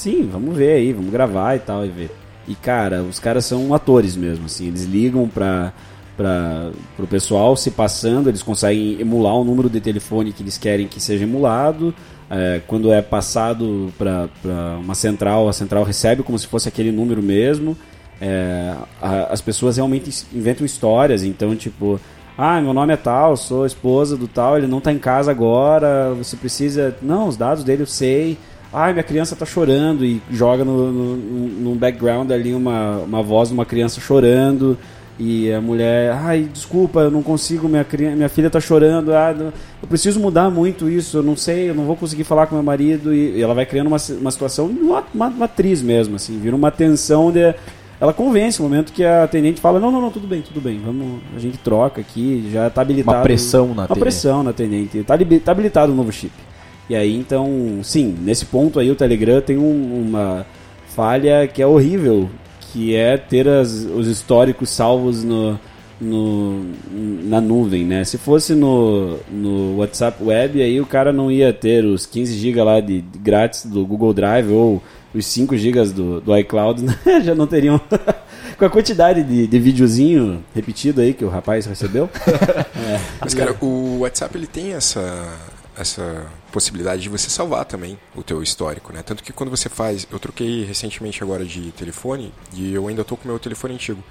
sim, 0.00 0.28
vamos 0.30 0.56
ver 0.56 0.72
aí, 0.72 0.92
vamos 0.92 1.10
gravar 1.10 1.56
e 1.56 1.58
tal, 1.60 1.84
e 1.84 1.88
ver. 1.88 2.10
E 2.48 2.54
cara, 2.54 3.02
os 3.02 3.18
caras 3.18 3.44
são 3.44 3.74
atores 3.74 4.16
mesmo, 4.16 4.46
assim, 4.46 4.68
eles 4.68 4.84
ligam 4.84 5.28
pra, 5.28 5.72
pra, 6.16 6.70
pro 6.96 7.06
pessoal 7.06 7.56
se 7.56 7.70
passando, 7.72 8.28
eles 8.28 8.42
conseguem 8.42 9.00
emular 9.00 9.34
o 9.34 9.44
número 9.44 9.68
de 9.68 9.80
telefone 9.80 10.32
que 10.32 10.42
eles 10.42 10.56
querem 10.56 10.86
que 10.86 11.00
seja 11.00 11.24
emulado. 11.24 11.94
É, 12.28 12.60
quando 12.66 12.92
é 12.92 13.00
passado 13.00 13.92
para 13.96 14.28
uma 14.82 14.94
central, 14.94 15.48
a 15.48 15.52
central 15.52 15.84
recebe 15.84 16.22
como 16.22 16.38
se 16.38 16.46
fosse 16.46 16.68
aquele 16.68 16.90
número 16.90 17.22
mesmo. 17.22 17.76
É, 18.20 18.74
a- 19.00 19.28
as 19.32 19.40
pessoas 19.40 19.76
realmente 19.76 20.10
inventam 20.32 20.64
histórias, 20.64 21.22
então, 21.22 21.54
tipo, 21.54 22.00
ah, 22.36 22.60
meu 22.60 22.72
nome 22.72 22.92
é 22.92 22.96
tal, 22.96 23.36
sou 23.36 23.64
esposa 23.66 24.16
do 24.16 24.26
tal, 24.28 24.56
ele 24.58 24.66
não 24.66 24.80
tá 24.80 24.92
em 24.92 24.98
casa 24.98 25.30
agora, 25.30 26.12
você 26.14 26.36
precisa. 26.36 26.96
Não, 27.02 27.28
os 27.28 27.36
dados 27.36 27.62
dele 27.64 27.82
eu 27.82 27.86
sei. 27.86 28.36
Ai, 28.78 28.92
minha 28.92 29.02
criança 29.02 29.34
tá 29.34 29.46
chorando 29.46 30.04
e 30.04 30.20
joga 30.30 30.62
no, 30.62 30.92
no, 30.92 31.16
no 31.16 31.74
background 31.74 32.30
ali 32.30 32.52
uma, 32.52 32.98
uma 32.98 33.22
voz 33.22 33.48
de 33.48 33.54
uma 33.54 33.64
criança 33.64 34.02
chorando. 34.02 34.76
E 35.18 35.50
a 35.50 35.62
mulher, 35.62 36.12
ai, 36.12 36.42
desculpa, 36.52 37.00
eu 37.00 37.10
não 37.10 37.22
consigo, 37.22 37.70
minha, 37.70 37.86
minha 38.14 38.28
filha 38.28 38.50
tá 38.50 38.60
chorando, 38.60 39.14
ah, 39.14 39.34
eu 39.80 39.88
preciso 39.88 40.20
mudar 40.20 40.50
muito 40.50 40.90
isso, 40.90 41.16
eu 41.16 41.22
não 41.22 41.34
sei, 41.34 41.70
eu 41.70 41.74
não 41.74 41.84
vou 41.86 41.96
conseguir 41.96 42.24
falar 42.24 42.48
com 42.48 42.54
meu 42.54 42.62
marido. 42.62 43.14
E, 43.14 43.40
ela 43.40 43.54
vai 43.54 43.64
criando 43.64 43.86
uma, 43.86 43.96
uma 44.20 44.30
situação, 44.30 44.66
uma, 44.66 45.02
uma, 45.14 45.28
uma 45.28 45.44
atriz 45.46 45.80
mesmo, 45.80 46.16
assim, 46.16 46.38
vira 46.38 46.54
uma 46.54 46.70
tensão 46.70 47.32
de. 47.32 47.54
Ela 47.98 48.12
convence 48.12 48.60
no 48.60 48.68
momento 48.68 48.92
que 48.92 49.02
a 49.02 49.24
atendente 49.24 49.58
fala: 49.58 49.80
Não, 49.80 49.90
não, 49.90 50.02
não, 50.02 50.10
tudo 50.10 50.26
bem, 50.26 50.42
tudo 50.42 50.60
bem, 50.60 50.82
vamos, 50.84 51.22
a 51.34 51.38
gente 51.38 51.56
troca 51.56 52.02
aqui, 52.02 52.50
já 52.52 52.68
tá 52.68 52.82
habilitado. 52.82 53.16
Uma 53.16 53.22
pressão 53.22 53.68
na 53.68 53.72
Uma 53.72 53.84
atendente. 53.84 54.00
pressão 54.00 54.42
na 54.42 54.50
atendente, 54.50 55.02
tá, 55.02 55.16
tá 55.42 55.52
habilitado 55.52 55.92
o 55.92 55.96
novo 55.96 56.12
chip. 56.12 56.34
E 56.88 56.94
aí, 56.94 57.16
então, 57.16 57.80
sim, 57.82 58.16
nesse 58.22 58.44
ponto 58.46 58.78
aí 58.78 58.90
o 58.90 58.94
Telegram 58.94 59.40
tem 59.40 59.56
um- 59.56 60.02
uma 60.08 60.46
falha 60.94 61.46
que 61.48 61.60
é 61.60 61.66
horrível, 61.66 62.30
que 62.72 62.94
é 62.94 63.16
ter 63.16 63.48
as- 63.48 63.84
os 63.94 64.06
históricos 64.06 64.70
salvos 64.70 65.24
no, 65.24 65.58
no- 66.00 66.64
na 67.24 67.40
nuvem, 67.40 67.84
né? 67.84 68.04
Se 68.04 68.16
fosse 68.18 68.54
no, 68.54 69.18
no 69.30 69.76
WhatsApp 69.78 70.22
Web, 70.22 70.62
aí 70.62 70.80
o 70.80 70.86
cara 70.86 71.12
não 71.12 71.30
ia 71.30 71.52
ter 71.52 71.84
os 71.84 72.06
15 72.06 72.34
GB 72.38 72.62
lá 72.62 72.80
de, 72.80 73.00
de 73.00 73.18
grátis 73.18 73.66
do 73.66 73.84
Google 73.84 74.12
Drive 74.14 74.50
ou 74.52 74.82
os 75.14 75.26
5 75.26 75.56
GB 75.56 75.86
do, 75.88 76.20
do 76.20 76.36
iCloud, 76.38 76.82
né? 76.84 76.96
já 77.24 77.34
não 77.34 77.46
teriam. 77.46 77.80
Com 78.58 78.64
a 78.64 78.70
quantidade 78.70 79.22
de, 79.22 79.46
de 79.46 79.58
videozinho 79.58 80.42
repetido 80.54 81.00
aí 81.02 81.12
que 81.12 81.24
o 81.24 81.28
rapaz 81.28 81.66
recebeu. 81.66 82.08
é. 82.26 83.00
Mas, 83.20 83.34
cara, 83.34 83.54
o 83.60 83.98
WhatsApp 84.00 84.34
ele 84.38 84.46
tem 84.46 84.72
essa, 84.72 85.00
essa 85.78 86.26
possibilidade 86.52 87.02
de 87.02 87.08
você 87.08 87.28
salvar 87.28 87.64
também 87.64 87.98
o 88.14 88.22
teu 88.22 88.42
histórico, 88.42 88.92
né? 88.92 89.02
Tanto 89.04 89.22
que 89.22 89.32
quando 89.32 89.50
você 89.50 89.68
faz... 89.68 90.06
Eu 90.10 90.18
troquei 90.18 90.64
recentemente 90.64 91.22
agora 91.22 91.44
de 91.44 91.70
telefone 91.72 92.32
e 92.54 92.72
eu 92.72 92.88
ainda 92.88 93.04
tô 93.04 93.16
com 93.16 93.24
o 93.24 93.28
meu 93.28 93.38
telefone 93.38 93.74
antigo. 93.74 94.02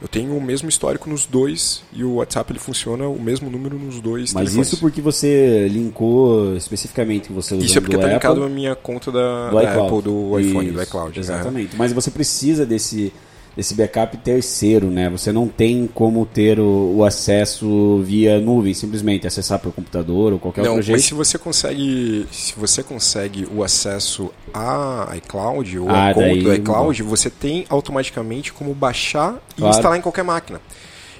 Eu 0.00 0.08
tenho 0.08 0.34
o 0.34 0.40
mesmo 0.40 0.66
histórico 0.68 1.10
nos 1.10 1.26
dois 1.26 1.82
e 1.92 2.02
o 2.02 2.14
WhatsApp 2.14 2.50
ele 2.52 2.58
funciona 2.58 3.06
o 3.06 3.20
mesmo 3.20 3.50
número 3.50 3.78
nos 3.78 4.00
dois 4.00 4.32
Mas 4.32 4.44
telefones. 4.44 4.68
isso 4.68 4.80
porque 4.80 5.02
você 5.02 5.68
linkou 5.68 6.56
especificamente 6.56 7.26
que 7.28 7.34
você 7.34 7.54
usou 7.54 7.66
Isso 7.66 7.76
é 7.76 7.80
porque 7.82 7.96
do 7.96 8.00
tá 8.00 8.06
Apple, 8.06 8.14
linkado 8.14 8.42
a 8.44 8.48
minha 8.48 8.74
conta 8.74 9.12
da, 9.12 9.50
do 9.50 9.56
da. 9.60 9.84
Apple, 9.84 10.00
do 10.02 10.40
iPhone, 10.40 10.70
do 10.70 10.80
Isso, 10.80 10.88
iCloud. 10.88 11.12
né? 11.12 11.20
Exatamente. 11.20 11.76
Mas 11.76 11.92
você 11.92 12.10
precisa 12.10 12.64
desse, 12.64 13.12
desse 13.56 13.74
backup 13.74 14.16
terceiro, 14.18 14.90
né? 14.90 15.08
Você 15.10 15.32
não 15.32 15.48
tem 15.48 15.86
como 15.92 16.24
ter 16.24 16.58
o, 16.60 16.94
o 16.96 17.04
acesso 17.04 18.00
via 18.04 18.40
nuvem, 18.40 18.72
simplesmente 18.74 19.26
acessar 19.26 19.58
pelo 19.58 19.72
computador 19.72 20.32
ou 20.32 20.38
qualquer 20.38 20.62
Não, 20.62 20.70
outro 20.72 20.82
jeito. 20.86 20.96
mas 20.98 21.04
se 21.06 21.14
você 21.14 21.36
consegue, 21.38 22.26
se 22.30 22.54
você 22.56 22.82
consegue 22.82 23.46
o 23.54 23.62
acesso 23.64 24.30
a 24.54 25.12
iCloud 25.16 25.78
ou 25.78 25.88
Ah, 25.88 26.10
a 26.10 26.14
conta 26.14 26.36
do 26.36 26.54
iCloud, 26.54 27.02
você 27.02 27.28
tem 27.28 27.64
automaticamente 27.68 28.52
como 28.52 28.72
baixar 28.74 29.34
e 29.56 29.60
Claro. 29.60 29.74
instalar 29.76 29.98
em 29.98 30.02
qualquer 30.02 30.24
máquina. 30.24 30.60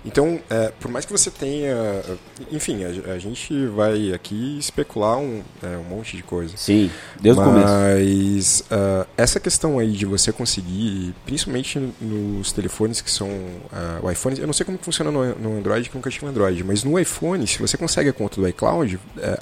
Então, 0.05 0.41
é, 0.49 0.73
por 0.81 0.91
mais 0.91 1.05
que 1.05 1.13
você 1.13 1.31
tenha, 1.31 1.75
enfim, 2.51 2.85
a, 2.85 3.13
a 3.13 3.19
gente 3.19 3.67
vai 3.67 4.13
aqui 4.13 4.59
especular 4.59 5.19
um, 5.19 5.43
é, 5.63 5.77
um 5.77 5.85
monte 5.85 6.17
de 6.17 6.23
coisa. 6.23 6.57
Sim, 6.57 6.91
desde 7.21 7.41
o 7.41 7.45
começo. 7.45 7.67
Mas 7.67 8.65
ah, 8.71 9.07
essa 9.17 9.39
questão 9.39 9.79
aí 9.79 9.93
de 9.93 10.07
você 10.07 10.33
conseguir, 10.33 11.15
principalmente 11.27 11.79
nos 12.01 12.51
telefones 12.53 13.01
que 13.01 13.11
são 13.11 13.29
ah, 13.73 14.01
o 14.03 14.11
iPhone, 14.11 14.39
eu 14.39 14.47
não 14.47 14.55
sei 14.55 14.65
como 14.65 14.79
que 14.79 14.85
funciona 14.85 15.11
no, 15.11 15.35
no 15.35 15.59
Android, 15.59 15.89
que 15.89 15.95
nunca 15.95 16.11
tive 16.11 16.27
Android, 16.27 16.65
mas 16.65 16.83
no 16.83 16.99
iPhone, 16.99 17.47
se 17.47 17.59
você 17.59 17.77
consegue 17.77 18.09
a 18.09 18.13
conta 18.13 18.41
do 18.41 18.49
iCloud, 18.49 18.99
é, 19.19 19.39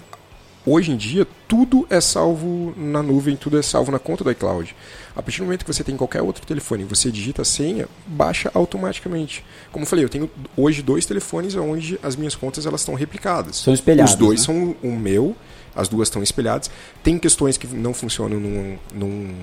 hoje 0.67 0.91
em 0.91 0.97
dia 0.97 1.27
tudo 1.47 1.87
é 1.89 2.01
salvo 2.01 2.75
na 2.77 3.03
nuvem, 3.03 3.37
tudo 3.37 3.59
é 3.59 3.63
salvo 3.63 3.91
na 3.91 3.99
conta 3.99 4.25
do 4.25 4.31
iCloud. 4.31 4.75
A 5.19 5.23
partir 5.23 5.41
do 5.41 5.47
momento 5.47 5.65
que 5.65 5.73
você 5.75 5.83
tem 5.83 5.97
qualquer 5.97 6.23
outro 6.23 6.47
telefone, 6.47 6.85
você 6.85 7.11
digita 7.11 7.43
a 7.43 7.45
senha, 7.45 7.89
baixa 8.07 8.53
automaticamente. 8.55 9.45
Como 9.73 9.83
eu 9.83 9.89
falei, 9.89 10.05
eu 10.05 10.09
tenho 10.09 10.31
hoje 10.57 10.81
dois 10.81 11.05
telefones 11.05 11.57
onde 11.57 11.99
as 12.05 12.15
minhas 12.15 12.37
contas 12.37 12.67
elas 12.67 12.83
estão 12.83 12.95
replicadas. 12.95 13.57
São 13.57 13.75
espelhadas, 13.75 14.13
Os 14.13 14.17
dois 14.17 14.41
né? 14.41 14.47
são 14.47 14.77
o 14.81 14.97
meu, 14.97 15.35
as 15.75 15.89
duas 15.89 16.07
estão 16.07 16.23
espelhadas. 16.23 16.71
Tem 17.03 17.19
questões 17.19 17.57
que 17.57 17.67
não 17.67 17.93
funcionam 17.93 18.39
num, 18.39 18.79
num 18.95 19.35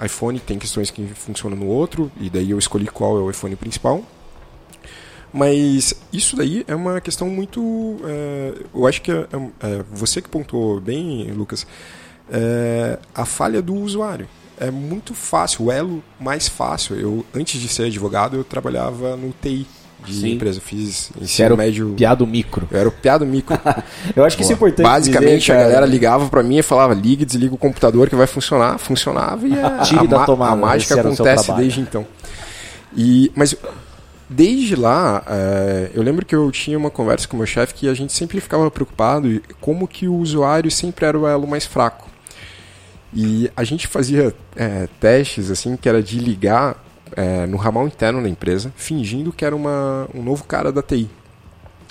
eh, 0.00 0.06
iPhone, 0.06 0.40
tem 0.40 0.58
questões 0.58 0.90
que 0.90 1.06
funcionam 1.14 1.56
no 1.56 1.66
outro, 1.66 2.10
e 2.20 2.28
daí 2.28 2.50
eu 2.50 2.58
escolhi 2.58 2.88
qual 2.88 3.16
é 3.16 3.20
o 3.20 3.30
iPhone 3.30 3.54
principal. 3.54 4.02
Mas 5.32 5.94
isso 6.12 6.34
daí 6.34 6.64
é 6.66 6.74
uma 6.74 7.00
questão 7.00 7.28
muito. 7.28 7.60
eh, 8.04 8.64
eu 8.74 8.84
acho 8.84 9.00
que 9.00 9.12
é, 9.12 9.14
é, 9.60 9.84
você 9.92 10.20
que 10.20 10.28
pontuou 10.28 10.80
bem, 10.80 11.30
Lucas, 11.30 11.64
é, 12.28 12.98
a 13.14 13.24
falha 13.24 13.62
do 13.62 13.76
usuário. 13.76 14.26
É 14.58 14.70
muito 14.70 15.14
fácil, 15.14 15.66
o 15.66 15.72
elo 15.72 16.02
mais 16.20 16.48
fácil. 16.48 16.96
Eu, 16.96 17.24
antes 17.34 17.60
de 17.60 17.68
ser 17.68 17.84
advogado, 17.86 18.36
eu 18.36 18.44
trabalhava 18.44 19.16
no 19.16 19.32
TI 19.42 19.66
de 20.04 20.14
Sim. 20.14 20.32
empresa. 20.32 20.60
Fiz 20.60 21.10
Você 21.14 21.24
ensino 21.24 21.44
era 21.46 21.54
o 21.54 21.56
médio. 21.56 21.94
piado 21.96 22.26
micro. 22.26 22.68
Eu 22.70 22.78
era 22.80 22.88
o 22.88 22.92
piado 22.92 23.24
mico. 23.24 23.52
Eu 24.16 24.24
acho 24.24 24.36
que 24.36 24.42
isso 24.42 24.52
é 24.52 24.54
importante. 24.54 24.82
Basicamente, 24.86 25.40
dizer, 25.42 25.52
a 25.52 25.56
galera 25.62 25.86
ligava 25.86 26.28
pra 26.28 26.42
mim 26.42 26.58
e 26.58 26.62
falava: 26.62 26.92
liga 26.94 27.24
desliga 27.24 27.54
o 27.54 27.58
computador 27.58 28.08
que 28.08 28.14
vai 28.16 28.26
funcionar. 28.26 28.78
Funcionava 28.78 29.46
e 29.46 29.58
a, 29.58 29.78
Tire 29.84 30.00
a, 30.00 30.04
da 30.04 30.18
ma- 30.18 30.26
tomada, 30.26 30.52
a 30.52 30.56
mágica 30.56 31.00
acontece 31.00 31.52
desde 31.52 31.80
então. 31.80 32.06
E, 32.96 33.30
mas 33.34 33.54
desde 34.28 34.74
lá, 34.76 35.22
eh, 35.28 35.90
eu 35.94 36.02
lembro 36.02 36.24
que 36.26 36.34
eu 36.34 36.50
tinha 36.50 36.76
uma 36.78 36.90
conversa 36.90 37.28
com 37.28 37.36
o 37.36 37.38
meu 37.38 37.46
chefe 37.46 37.74
que 37.74 37.88
a 37.88 37.94
gente 37.94 38.12
sempre 38.12 38.40
ficava 38.40 38.70
preocupado 38.70 39.40
como 39.60 39.86
que 39.86 40.08
o 40.08 40.14
usuário 40.16 40.70
sempre 40.70 41.04
era 41.06 41.18
o 41.18 41.26
elo 41.26 41.46
mais 41.46 41.64
fraco. 41.66 42.08
E 43.14 43.50
a 43.56 43.62
gente 43.64 43.86
fazia 43.86 44.34
eh, 44.56 44.88
testes 45.00 45.50
assim 45.50 45.76
que 45.76 45.88
era 45.88 46.02
de 46.02 46.18
ligar 46.18 46.82
eh, 47.14 47.46
no 47.46 47.56
ramal 47.56 47.86
interno 47.86 48.22
da 48.22 48.28
empresa, 48.28 48.72
fingindo 48.76 49.32
que 49.32 49.44
era 49.44 49.54
uma, 49.54 50.08
um 50.14 50.22
novo 50.22 50.44
cara 50.44 50.72
da 50.72 50.82
TI. 50.82 51.10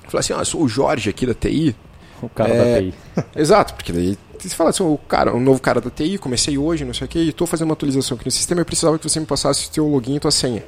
Falar 0.08 0.20
assim, 0.22 0.34
ah, 0.34 0.40
eu 0.40 0.46
sou 0.46 0.63
o 0.63 0.68
Jorge 0.68 1.10
aqui 1.10 1.25
da 1.25 1.34
TI, 1.34 1.75
O 2.22 2.30
cara 2.30 2.54
É, 2.54 2.58
da 2.58 2.66
TI. 2.66 2.94
Exato, 3.36 3.74
porque 3.75 3.94
daí 3.94 4.18
você 4.40 4.50
fala 4.50 4.72
assim, 4.72 4.84
o 4.84 4.98
cara, 4.98 5.36
um 5.36 5.40
novo 5.40 5.62
cara 5.62 5.80
da 5.80 5.90
TI, 5.92 6.18
comecei 6.18 6.58
hoje, 6.58 6.84
não 6.84 6.94
sei 6.94 7.06
o 7.06 7.08
que, 7.08 7.20
e 7.20 7.32
tô 7.32 7.46
fazendo 7.46 7.68
uma 7.70 7.74
atualização 7.74 8.16
aqui 8.16 8.25
no 8.25 8.32
sistema, 8.32 8.62
eu 8.62 8.66
precisava 8.66 8.98
que 8.98 9.08
você 9.08 9.20
me 9.20 9.25
passasse 9.28 9.68
o 9.68 9.72
teu 9.72 9.88
login 9.88 10.16
e 10.16 10.20
tua 10.20 10.32
senha. 10.32 10.63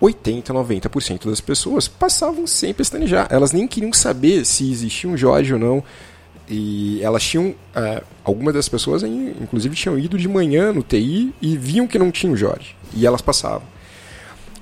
80, 0.00 0.54
90% 0.54 1.28
das 1.28 1.40
pessoas 1.40 1.88
passavam 1.88 2.46
sem 2.46 2.72
pestanejar. 2.72 3.26
Elas 3.30 3.52
nem 3.52 3.66
queriam 3.66 3.92
saber 3.92 4.44
se 4.44 4.70
existia 4.70 5.10
um 5.10 5.16
Jorge 5.16 5.52
ou 5.52 5.58
não. 5.58 5.82
E 6.48 7.00
elas 7.02 7.22
tinham. 7.22 7.54
eh, 7.74 8.02
algumas 8.24 8.54
das 8.54 8.68
pessoas, 8.68 9.02
in- 9.02 9.34
inclusive, 9.40 9.74
tinham 9.76 9.98
ido 9.98 10.16
de 10.18 10.26
manhã 10.28 10.72
no 10.72 10.82
TI 10.82 11.34
e 11.42 11.56
viam 11.56 11.86
que 11.86 11.98
não 11.98 12.10
tinha 12.10 12.32
o 12.32 12.36
Jorge. 12.36 12.74
E 12.94 13.06
elas 13.06 13.20
passavam. 13.20 13.62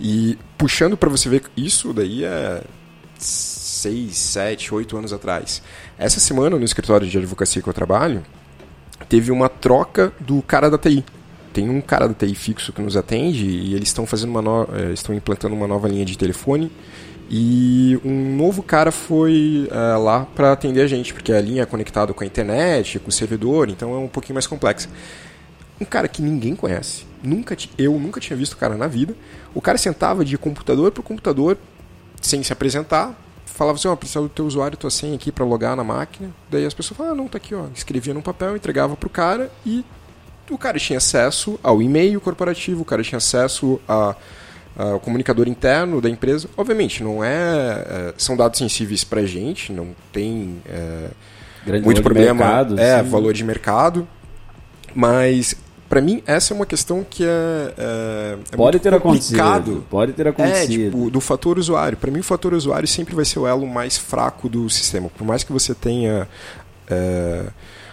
E 0.00 0.36
puxando 0.58 0.96
para 0.96 1.08
você 1.08 1.28
ver, 1.28 1.44
isso 1.56 1.92
daí 1.92 2.24
é 2.24 2.62
6, 3.18 4.16
7, 4.16 4.74
8 4.74 4.96
anos 4.96 5.12
atrás. 5.12 5.62
Essa 5.98 6.20
semana, 6.20 6.58
no 6.58 6.64
escritório 6.64 7.06
de 7.08 7.16
advocacia 7.16 7.62
que 7.62 7.68
eu 7.68 7.72
trabalho, 7.72 8.22
teve 9.08 9.30
uma 9.30 9.48
troca 9.48 10.12
do 10.20 10.42
cara 10.42 10.68
da 10.70 10.76
TI. 10.78 11.04
Tem 11.52 11.70
um 11.70 11.80
cara 11.80 12.08
da 12.08 12.14
TI 12.14 12.34
fixo 12.34 12.72
que 12.72 12.82
nos 12.82 12.96
atende 12.96 13.46
e 13.46 13.74
eles 13.74 13.88
estão 13.88 14.04
fazendo 14.06 14.28
uma 14.30 14.42
no... 14.42 14.68
eh, 14.74 14.92
estão 14.92 15.14
implantando 15.14 15.54
uma 15.54 15.66
nova 15.66 15.88
linha 15.88 16.04
de 16.04 16.18
telefone 16.18 16.70
e 17.28 17.98
um 18.04 18.36
novo 18.36 18.62
cara 18.62 18.92
foi 18.92 19.68
eh, 19.70 19.96
lá 19.96 20.26
para 20.34 20.52
atender 20.52 20.82
a 20.82 20.86
gente, 20.86 21.12
porque 21.12 21.32
a 21.32 21.40
linha 21.40 21.62
é 21.62 21.66
conectada 21.66 22.14
com 22.14 22.22
a 22.22 22.26
internet, 22.26 22.98
com 23.00 23.08
o 23.08 23.12
servidor, 23.12 23.68
então 23.68 23.94
é 23.94 23.98
um 23.98 24.08
pouquinho 24.08 24.34
mais 24.34 24.46
complexa. 24.46 24.88
um 25.80 25.84
cara 25.84 26.08
que 26.08 26.22
ninguém 26.22 26.54
conhece. 26.54 27.04
Nunca 27.22 27.56
eu 27.76 27.98
nunca 27.98 28.20
tinha 28.20 28.36
visto 28.36 28.52
o 28.54 28.56
cara 28.56 28.76
na 28.76 28.86
vida. 28.86 29.14
O 29.54 29.60
cara 29.60 29.76
sentava 29.76 30.24
de 30.24 30.38
computador 30.38 30.92
por 30.92 31.02
computador 31.02 31.58
sem 32.22 32.42
se 32.42 32.52
apresentar. 32.52 33.14
Falava 33.44 33.78
assim, 33.78 33.88
ó, 33.88 33.96
precisa 33.96 34.20
do 34.20 34.28
teu 34.28 34.46
usuário, 34.46 34.76
tua 34.76 34.90
senha 34.90 35.14
aqui 35.14 35.32
pra 35.32 35.44
logar 35.44 35.76
na 35.76 35.82
máquina. 35.82 36.30
Daí 36.50 36.64
as 36.64 36.74
pessoas 36.74 36.96
falavam, 36.96 37.18
ah, 37.18 37.22
não, 37.22 37.28
tá 37.28 37.38
aqui, 37.38 37.54
ó. 37.54 37.64
Escrevia 37.74 38.14
num 38.14 38.22
papel, 38.22 38.56
entregava 38.56 38.96
pro 38.96 39.08
cara 39.08 39.50
e 39.64 39.84
o 40.50 40.58
cara 40.58 40.78
tinha 40.78 40.98
acesso 40.98 41.58
ao 41.62 41.82
e-mail 41.82 42.20
corporativo, 42.20 42.82
o 42.82 42.84
cara 42.84 43.02
tinha 43.02 43.18
acesso 43.18 43.80
a, 43.88 44.14
ao 44.76 45.00
comunicador 45.00 45.48
interno 45.48 46.00
da 46.00 46.08
empresa. 46.10 46.48
Obviamente, 46.56 47.02
não 47.02 47.22
é, 47.24 47.30
é, 47.30 48.14
são 48.18 48.36
dados 48.36 48.58
sensíveis 48.58 49.04
pra 49.04 49.24
gente, 49.24 49.72
não 49.72 49.88
tem 50.12 50.60
Grande 51.64 51.84
muito 51.84 52.02
problema, 52.02 52.34
mercado, 52.44 52.78
é 52.80 52.96
assim. 53.00 53.08
valor 53.10 53.32
de 53.32 53.42
mercado, 53.44 54.06
mas 54.94 55.54
pra 55.88 56.00
mim 56.00 56.22
essa 56.26 56.52
é 56.52 56.54
uma 56.54 56.66
questão 56.66 57.04
que 57.08 57.24
é, 57.24 57.28
é, 57.78 58.38
é 58.52 58.56
Pode 58.56 58.78
ter 58.78 58.90
complicado. 59.00 59.60
acontecido. 59.60 59.86
Pode 59.88 60.12
ter 60.12 60.26
É, 60.26 60.30
acontecido. 60.30 60.68
tipo, 60.90 61.10
do 61.10 61.20
fator 61.20 61.58
usuário. 61.58 61.96
Para 61.96 62.10
mim, 62.10 62.20
o 62.20 62.24
fator 62.24 62.52
usuário 62.54 62.86
sempre 62.88 63.14
vai 63.14 63.24
ser 63.24 63.38
o 63.38 63.46
elo 63.46 63.66
mais 63.66 63.96
fraco 63.96 64.48
do 64.48 64.68
sistema. 64.68 65.08
Por 65.16 65.24
mais 65.26 65.42
que 65.44 65.52
você 65.52 65.74
tenha 65.74 66.28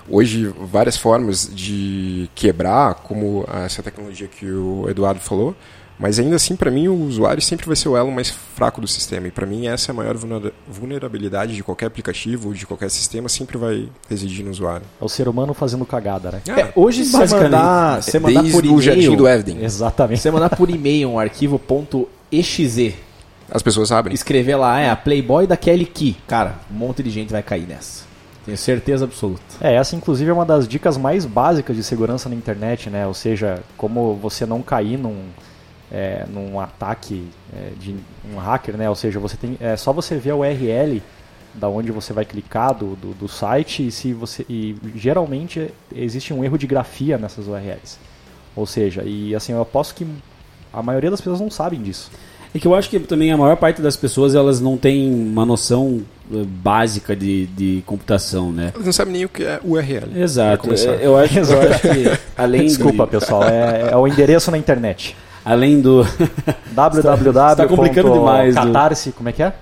hoje 0.09 0.53
várias 0.59 0.97
formas 0.97 1.49
de 1.53 2.29
quebrar, 2.35 2.95
como 2.95 3.45
essa 3.65 3.81
tecnologia 3.81 4.27
que 4.27 4.45
o 4.51 4.87
Eduardo 4.89 5.19
falou, 5.19 5.55
mas 6.03 6.19
ainda 6.19 6.35
assim, 6.35 6.53
para 6.57 6.69
mim, 6.69 6.89
o 6.89 6.95
usuário 7.05 7.41
sempre 7.41 7.65
vai 7.65 7.77
ser 7.77 7.87
o 7.87 7.95
elo 7.95 8.11
mais 8.11 8.29
fraco 8.29 8.81
do 8.81 8.87
sistema. 8.87 9.25
E 9.29 9.31
para 9.31 9.45
mim, 9.45 9.67
essa 9.67 9.89
é 9.89 9.93
a 9.93 9.95
maior 9.95 10.17
vulnera- 10.17 10.51
vulnerabilidade 10.67 11.55
de 11.55 11.63
qualquer 11.63 11.85
aplicativo, 11.85 12.53
de 12.53 12.65
qualquer 12.67 12.89
sistema, 12.91 13.29
sempre 13.29 13.57
vai 13.57 13.87
residir 14.09 14.43
no 14.43 14.51
usuário. 14.51 14.85
É 15.01 15.05
o 15.05 15.07
ser 15.07 15.29
humano 15.29 15.53
fazendo 15.53 15.85
cagada, 15.85 16.29
né? 16.29 16.41
É, 16.55 16.73
hoje 16.75 17.05
você 17.05 17.17
Basicamente. 17.19 17.51
mandar, 17.51 18.03
você 18.03 18.19
mandar 18.19 18.41
Desde 18.41 18.61
por 18.61 18.69
o 18.69 18.81
jardim 18.81 19.15
do 19.15 19.23
e-mail, 19.23 19.27
Evden. 19.39 19.63
Exatamente. 19.63 20.21
você 20.21 20.29
mandar 20.29 20.49
por 20.49 20.69
e-mail 20.69 21.09
um 21.09 21.17
arquivo 21.19 21.59
.exe, 22.31 22.95
As 23.49 23.61
pessoas 23.61 23.89
abrem. 23.91 24.13
escrever 24.13 24.55
lá, 24.57 24.79
é 24.81 24.89
a 24.89 24.95
Playboy 24.97 25.47
da 25.47 25.55
Kelly 25.55 25.85
Key. 25.85 26.17
Cara, 26.27 26.55
um 26.69 26.75
monte 26.75 27.01
de 27.01 27.09
gente 27.09 27.31
vai 27.31 27.41
cair 27.41 27.65
nessa. 27.67 28.03
Tenho 28.45 28.57
certeza 28.57 29.05
absoluta. 29.05 29.41
É, 29.61 29.75
essa 29.75 29.95
inclusive 29.95 30.29
é 30.29 30.33
uma 30.33 30.45
das 30.45 30.67
dicas 30.67 30.97
mais 30.97 31.25
básicas 31.25 31.77
de 31.77 31.83
segurança 31.83 32.27
na 32.27 32.35
internet, 32.35 32.89
né? 32.89 33.07
Ou 33.07 33.13
seja, 33.13 33.63
como 33.77 34.15
você 34.15 34.45
não 34.45 34.61
cair 34.61 34.97
num, 34.97 35.27
é, 35.93 36.25
num 36.27 36.59
ataque 36.59 37.27
é, 37.55 37.69
de 37.79 37.95
um 38.33 38.37
hacker, 38.37 38.75
né? 38.75 38.89
Ou 38.89 38.95
seja, 38.95 39.19
você 39.19 39.37
tem, 39.37 39.55
é 39.59 39.77
só 39.77 39.93
você 39.93 40.17
ver 40.17 40.31
a 40.31 40.35
URL 40.35 41.01
da 41.53 41.69
onde 41.69 41.91
você 41.91 42.11
vai 42.11 42.25
clicar 42.25 42.73
do, 42.73 42.95
do, 42.95 43.13
do 43.13 43.27
site 43.27 43.87
e 43.87 43.91
se 43.91 44.11
você 44.11 44.43
e 44.49 44.75
geralmente 44.95 45.69
existe 45.95 46.33
um 46.33 46.43
erro 46.43 46.57
de 46.57 46.65
grafia 46.65 47.17
nessas 47.17 47.47
URLs. 47.47 47.99
Ou 48.55 48.65
seja, 48.65 49.03
e 49.03 49.35
assim 49.35 49.53
eu 49.53 49.61
aposto 49.61 49.93
que 49.93 50.07
a 50.71 50.81
maioria 50.81 51.11
das 51.11 51.21
pessoas 51.21 51.39
não 51.39 51.51
sabem 51.51 51.81
disso. 51.81 52.09
É 52.55 52.59
que 52.59 52.67
eu 52.67 52.75
acho 52.75 52.89
que 52.89 52.99
também 52.99 53.31
a 53.31 53.37
maior 53.37 53.55
parte 53.57 53.81
das 53.81 53.95
pessoas 53.95 54.35
elas 54.35 54.61
não 54.61 54.77
tem 54.77 55.11
uma 55.11 55.43
noção 55.43 56.01
eh, 56.31 56.43
básica 56.45 57.15
de, 57.15 57.47
de 57.47 57.83
computação, 57.83 58.51
né? 58.51 58.71
Eles 58.75 58.85
não 58.85 58.93
sabem 58.93 59.13
nem 59.13 59.25
o 59.25 59.29
que 59.29 59.43
é 59.43 59.59
URL. 59.63 60.15
Exato. 60.15 60.69
Eu 61.01 61.17
acho, 61.17 61.37
eu 61.37 61.61
acho 61.61 61.81
que 61.81 62.19
além 62.37 62.67
Desculpa, 62.67 63.05
de, 63.05 63.11
pessoal, 63.11 63.43
é, 63.43 63.89
é 63.91 63.97
o 63.97 64.07
endereço 64.07 64.51
na 64.51 64.57
internet. 64.57 65.15
Além 65.43 65.81
do 65.81 66.03
www. 66.71 67.33
tá 67.55 67.67
complicando 67.67 68.13
demais. 68.13 68.55
Catarse, 68.55 69.11
como 69.11 69.29
é 69.29 69.31
que 69.31 69.43
é? 69.43 69.53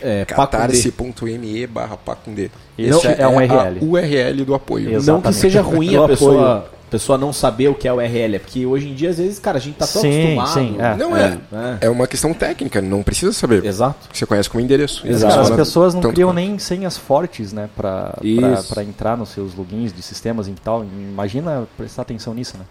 É, 0.00 0.24
catarse.me 0.24 1.66
barra 1.66 1.96
pacundê. 1.96 2.50
Esse 2.76 3.06
é 3.06 3.26
um 3.28 3.36
URL. 3.36 3.78
a 3.80 3.84
URL 3.84 4.44
do 4.44 4.54
apoio. 4.54 4.90
Exato. 4.94 5.12
Não 5.12 5.20
que 5.20 5.28
Exatamente. 5.28 5.40
seja 5.40 5.62
ruim 5.62 5.94
a 6.02 6.06
pessoa, 6.08 6.70
pessoa 6.90 7.16
não 7.18 7.32
saber 7.32 7.68
o 7.68 7.74
que 7.74 7.86
é 7.86 7.92
o 7.92 7.96
URL, 7.96 8.34
é 8.34 8.38
porque 8.38 8.66
hoje 8.66 8.88
em 8.88 8.94
dia, 8.94 9.10
às 9.10 9.18
vezes, 9.18 9.38
cara, 9.38 9.58
a 9.58 9.60
gente 9.60 9.76
tá 9.76 9.86
tão 9.86 10.02
Sim, 10.02 10.38
acostumado. 10.38 10.52
sim, 10.52 10.76
é. 10.78 10.96
Não 10.96 11.16
é. 11.16 11.38
né? 11.50 11.78
É 11.80 11.88
uma 11.88 12.06
questão 12.06 12.34
técnica, 12.34 12.82
não 12.82 13.02
precisa 13.02 13.32
saber. 13.32 13.64
Exato. 13.64 14.08
Você 14.12 14.26
conhece 14.26 14.50
como 14.50 14.62
endereço. 14.62 15.06
Exato. 15.06 15.38
As 15.40 15.50
pessoas 15.50 15.94
não 15.94 16.02
criam 16.02 16.30
quanto. 16.30 16.36
nem 16.36 16.58
senhas 16.58 16.96
fortes, 16.96 17.52
né, 17.52 17.68
pra, 17.76 18.14
pra, 18.18 18.26
Isso. 18.26 18.74
pra 18.74 18.82
entrar 18.82 19.16
nos 19.16 19.28
seus 19.28 19.54
logins 19.54 19.92
de 19.92 20.02
sistemas 20.02 20.48
e 20.48 20.52
tal. 20.52 20.84
Imagina 20.84 21.64
prestar 21.76 22.02
atenção 22.02 22.34
nisso, 22.34 22.56
né? 22.58 22.64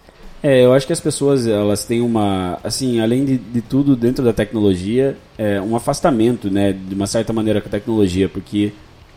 É, 0.44 0.66
eu 0.66 0.74
acho 0.74 0.88
que 0.88 0.94
as 0.94 1.00
pessoas 1.00 1.46
elas 1.46 1.86
têm 1.86 2.02
uma, 2.02 2.58
assim, 2.64 3.00
além 3.00 3.24
de, 3.24 3.38
de 3.38 3.62
tudo 3.62 3.96
dentro 3.96 4.26
da 4.26 4.34
tecnologia, 4.34 5.16
é, 5.38 5.62
um 5.62 5.76
afastamento, 5.76 6.50
né, 6.50 6.74
de 6.74 6.96
uma 6.96 7.06
certa 7.06 7.32
maneira 7.32 7.62
com 7.62 7.68
a 7.68 7.72
tecnologia, 7.72 8.28
porque 8.28 8.74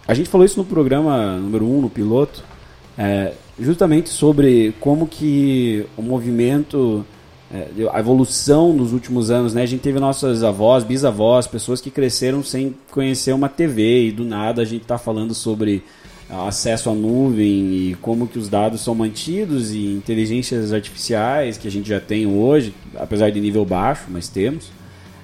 a 0.07 0.12
gente 0.12 0.29
falou 0.29 0.44
isso 0.44 0.59
no 0.59 0.66
programa 0.66 1.38
número 1.38 1.64
1, 1.64 1.79
um, 1.79 1.81
no 1.81 1.88
piloto, 1.88 2.44
é, 2.98 3.33
justamente 3.59 4.11
sobre 4.11 4.75
como 4.79 5.07
que 5.07 5.87
o 5.96 6.03
movimento, 6.03 7.07
é, 7.51 7.68
a 7.90 8.01
evolução 8.01 8.75
nos 8.75 8.92
últimos 8.92 9.31
anos, 9.31 9.55
né, 9.55 9.62
a 9.62 9.66
gente 9.66 9.81
teve 9.81 9.98
nossas 9.98 10.44
avós, 10.44 10.85
bisavós, 10.85 11.46
pessoas 11.46 11.81
que 11.81 11.90
cresceram 11.90 12.42
sem 12.44 12.75
conhecer 12.90 13.33
uma 13.33 13.48
TV 13.48 14.09
e 14.09 14.12
do 14.12 14.27
nada 14.27 14.61
a 14.61 14.64
gente 14.66 14.83
está 14.83 14.98
falando 14.98 15.33
sobre 15.33 15.83
acesso 16.30 16.90
à 16.90 16.94
nuvem 16.94 17.90
e 17.90 17.96
como 18.00 18.26
que 18.26 18.38
os 18.38 18.48
dados 18.48 18.80
são 18.80 18.94
mantidos 18.94 19.72
e 19.72 19.87
inteligências 19.92 20.72
artificiais 20.72 21.56
que 21.58 21.68
a 21.68 21.70
gente 21.70 21.88
já 21.88 22.00
tem 22.00 22.26
hoje, 22.26 22.74
apesar 22.96 23.30
de 23.30 23.40
nível 23.40 23.64
baixo, 23.64 24.04
mas 24.08 24.28
temos. 24.28 24.70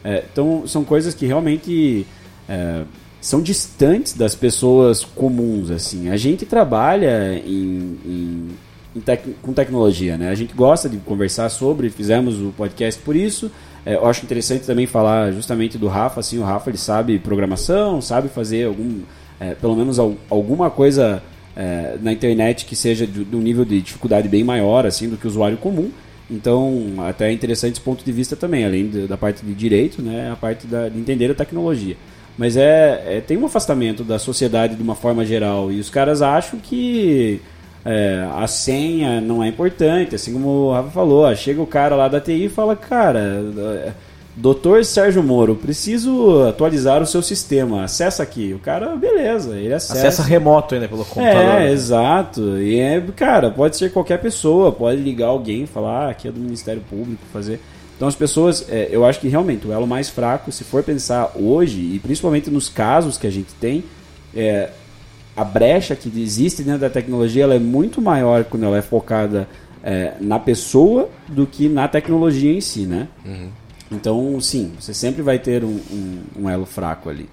É, 0.05 0.25
então 0.33 0.67
são 0.67 0.85
coisas 0.85 1.15
que 1.15 1.27
realmente 1.27 2.07
é, 2.49 2.83
são 3.21 3.41
distantes 3.43 4.13
das 4.15 4.35
pessoas 4.35 5.05
comuns. 5.05 5.71
assim. 5.71 6.09
A 6.11 6.17
gente 6.17 6.45
trabalha 6.47 7.35
em, 7.47 7.99
em- 8.05 8.49
em 8.97 9.01
tec- 9.01 9.37
com 9.43 9.53
tecnologia, 9.53 10.17
né? 10.19 10.31
A 10.31 10.35
gente 10.35 10.53
gosta 10.55 10.89
de 10.89 10.97
conversar 10.99 11.49
sobre, 11.49 11.91
fizemos 11.91 12.41
o 12.41 12.53
podcast 12.57 13.01
por 13.03 13.15
isso. 13.17 13.51
É, 13.87 13.95
eu 13.95 14.07
acho 14.07 14.25
interessante 14.25 14.67
também 14.67 14.87
falar 14.87 15.33
justamente 15.33 15.79
do 15.79 15.87
Rafa. 15.89 16.21
Assim, 16.21 16.39
o 16.39 16.43
Rafa 16.43 16.71
ele 16.71 16.79
sabe 16.79 17.19
programação, 17.19 18.01
sabe 18.03 18.29
fazer 18.29 18.67
algum 18.67 19.01
é, 19.41 19.55
pelo 19.55 19.75
menos 19.75 19.99
al- 19.99 20.15
alguma 20.29 20.71
coisa 20.71 21.23
é, 21.57 21.97
na 22.01 22.13
internet 22.13 22.65
que 22.67 22.77
seja 22.77 23.07
de, 23.07 23.25
de 23.25 23.35
um 23.37 23.41
nível 23.41 23.65
de 23.65 23.81
dificuldade 23.81 24.29
bem 24.29 24.45
maior 24.45 24.87
assim 24.87 25.09
do 25.09 25.17
que 25.17 25.27
o 25.27 25.31
usuário 25.31 25.57
comum. 25.57 25.91
Então, 26.31 26.95
até 27.09 27.29
é 27.29 27.33
interessante 27.33 27.73
esse 27.73 27.81
ponto 27.81 28.05
de 28.05 28.13
vista 28.13 28.37
também, 28.37 28.65
além 28.65 28.87
de- 28.89 29.07
da 29.09 29.17
parte 29.17 29.45
de 29.45 29.53
direito, 29.53 30.01
né, 30.01 30.31
a 30.33 30.37
parte 30.37 30.65
da, 30.67 30.89
de 30.89 30.97
entender 30.99 31.29
a 31.31 31.35
tecnologia. 31.35 31.97
Mas 32.39 32.57
é, 32.57 33.17
é- 33.17 33.21
tem 33.21 33.37
um 33.37 33.47
afastamento 33.47 34.05
da 34.05 34.19
sociedade 34.19 34.77
de 34.77 34.83
uma 34.83 34.95
forma 34.95 35.25
geral 35.25 35.73
e 35.73 35.81
os 35.81 35.91
caras 35.91 36.23
acham 36.23 36.59
que 36.61 37.41
é, 37.85 38.29
a 38.37 38.47
senha 38.47 39.21
não 39.21 39.43
é 39.43 39.49
importante, 39.49 40.15
assim 40.15 40.33
como 40.35 40.49
o 40.49 40.73
Rafa 40.73 40.91
falou, 40.91 41.35
chega 41.35 41.61
o 41.63 41.67
cara 41.67 41.97
lá 41.97 42.09
da 42.09 42.21
TI 42.21 42.45
e 42.45 42.49
fala, 42.49 42.77
cara, 42.77 43.19
é, 43.87 43.93
Doutor 44.41 44.87
Sérgio 44.87 45.23
Moro, 45.23 45.55
preciso 45.55 46.45
atualizar 46.49 47.03
o 47.03 47.07
seu 47.07 47.21
sistema. 47.21 47.85
Acessa 47.85 48.23
aqui. 48.23 48.55
O 48.55 48.59
cara, 48.59 48.97
beleza, 48.97 49.55
ele 49.55 49.75
acessa. 49.75 49.99
Acessa 49.99 50.23
remoto 50.23 50.75
ainda 50.75 50.89
pelo 50.89 51.05
computador. 51.05 51.43
É, 51.43 51.61
né? 51.61 51.73
exato. 51.73 52.59
E 52.59 52.81
é, 52.81 53.01
cara, 53.15 53.51
pode 53.51 53.77
ser 53.77 53.93
qualquer 53.93 54.19
pessoa, 54.19 54.73
pode 54.73 54.99
ligar 54.99 55.27
alguém, 55.27 55.67
falar, 55.67 56.07
ah, 56.07 56.11
aqui 56.11 56.27
é 56.27 56.33
do 56.33 56.41
Ministério 56.41 56.83
Público, 56.89 57.23
fazer. 57.31 57.61
Então 57.95 58.09
as 58.09 58.15
pessoas, 58.15 58.65
é, 58.71 58.89
eu 58.91 59.05
acho 59.05 59.21
que 59.21 59.29
realmente 59.29 59.67
o 59.67 59.73
elo 59.75 59.87
mais 59.87 60.09
fraco, 60.09 60.51
se 60.51 60.65
for 60.65 60.83
pensar 60.83 61.33
hoje, 61.35 61.79
e 61.79 61.99
principalmente 61.99 62.49
nos 62.49 62.71
casos 62.71 63.19
que 63.19 63.27
a 63.27 63.31
gente 63.31 63.53
tem, 63.61 63.85
é, 64.35 64.71
a 65.37 65.45
brecha 65.45 65.95
que 65.95 66.09
existe 66.19 66.63
dentro 66.63 66.81
da 66.81 66.89
tecnologia 66.89 67.45
ela 67.45 67.55
é 67.55 67.59
muito 67.59 68.01
maior 68.01 68.45
quando 68.45 68.65
ela 68.65 68.79
é 68.79 68.83
focada 68.83 69.47
é, 69.85 70.15
na 70.19 70.39
pessoa 70.39 71.11
do 71.29 71.47
que 71.47 71.69
na 71.69 71.87
tecnologia 71.89 72.51
em 72.51 72.61
si, 72.63 72.87
né? 72.87 73.07
Então, 73.91 74.41
sim, 74.41 74.73
você 74.79 74.95
sempre 74.95 75.23
vai 75.23 75.39
ter 75.39 75.65
um, 75.65 75.69
um- 75.91 76.23
um 76.43 76.51
elo 76.51 76.67
fraco 76.67 77.09
ali. 77.11 77.29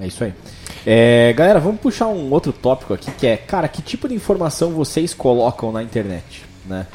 É 0.00 0.06
isso 0.06 0.24
aí. 0.24 0.32
É, 0.86 1.32
galera, 1.34 1.60
vamos 1.60 1.80
puxar 1.80 2.06
um 2.08 2.30
outro 2.32 2.52
tópico 2.52 2.94
aqui 2.94 3.10
que 3.12 3.26
é, 3.26 3.36
cara, 3.36 3.68
que 3.68 3.82
tipo 3.82 4.08
de 4.08 4.14
informação 4.14 4.70
vocês 4.70 5.12
colocam 5.12 5.70
na 5.70 5.82
internet, 5.82 6.44
né? 6.66 6.86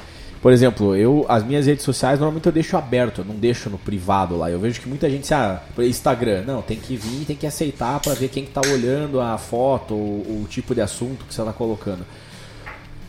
Por 0.41 0.51
exemplo, 0.51 0.95
eu 0.95 1.25
as 1.27 1.43
minhas 1.43 1.65
redes 1.65 1.83
sociais 1.83 2.19
normalmente 2.19 2.45
eu 2.45 2.51
deixo 2.51 2.77
aberto, 2.77 3.21
eu 3.21 3.25
não 3.25 3.35
deixo 3.35 3.67
no 3.69 3.77
privado 3.79 4.35
lá. 4.37 4.49
Eu 4.49 4.59
vejo 4.59 4.79
que 4.79 4.87
muita 4.87 5.09
gente, 5.09 5.31
ah, 5.33 5.61
Instagram, 5.79 6.43
não, 6.45 6.61
tem 6.61 6.77
que 6.77 6.95
vir, 6.95 7.25
tem 7.25 7.35
que 7.35 7.47
aceitar 7.47 7.99
pra 7.99 8.13
ver 8.13 8.29
quem 8.29 8.45
que 8.45 8.51
tá 8.51 8.61
olhando 8.71 9.19
a 9.19 9.37
foto, 9.39 9.93
o, 9.95 10.43
o 10.43 10.47
tipo 10.49 10.73
de 10.75 10.81
assunto 10.81 11.25
que 11.25 11.33
você 11.33 11.43
tá 11.43 11.51
colocando. 11.53 12.05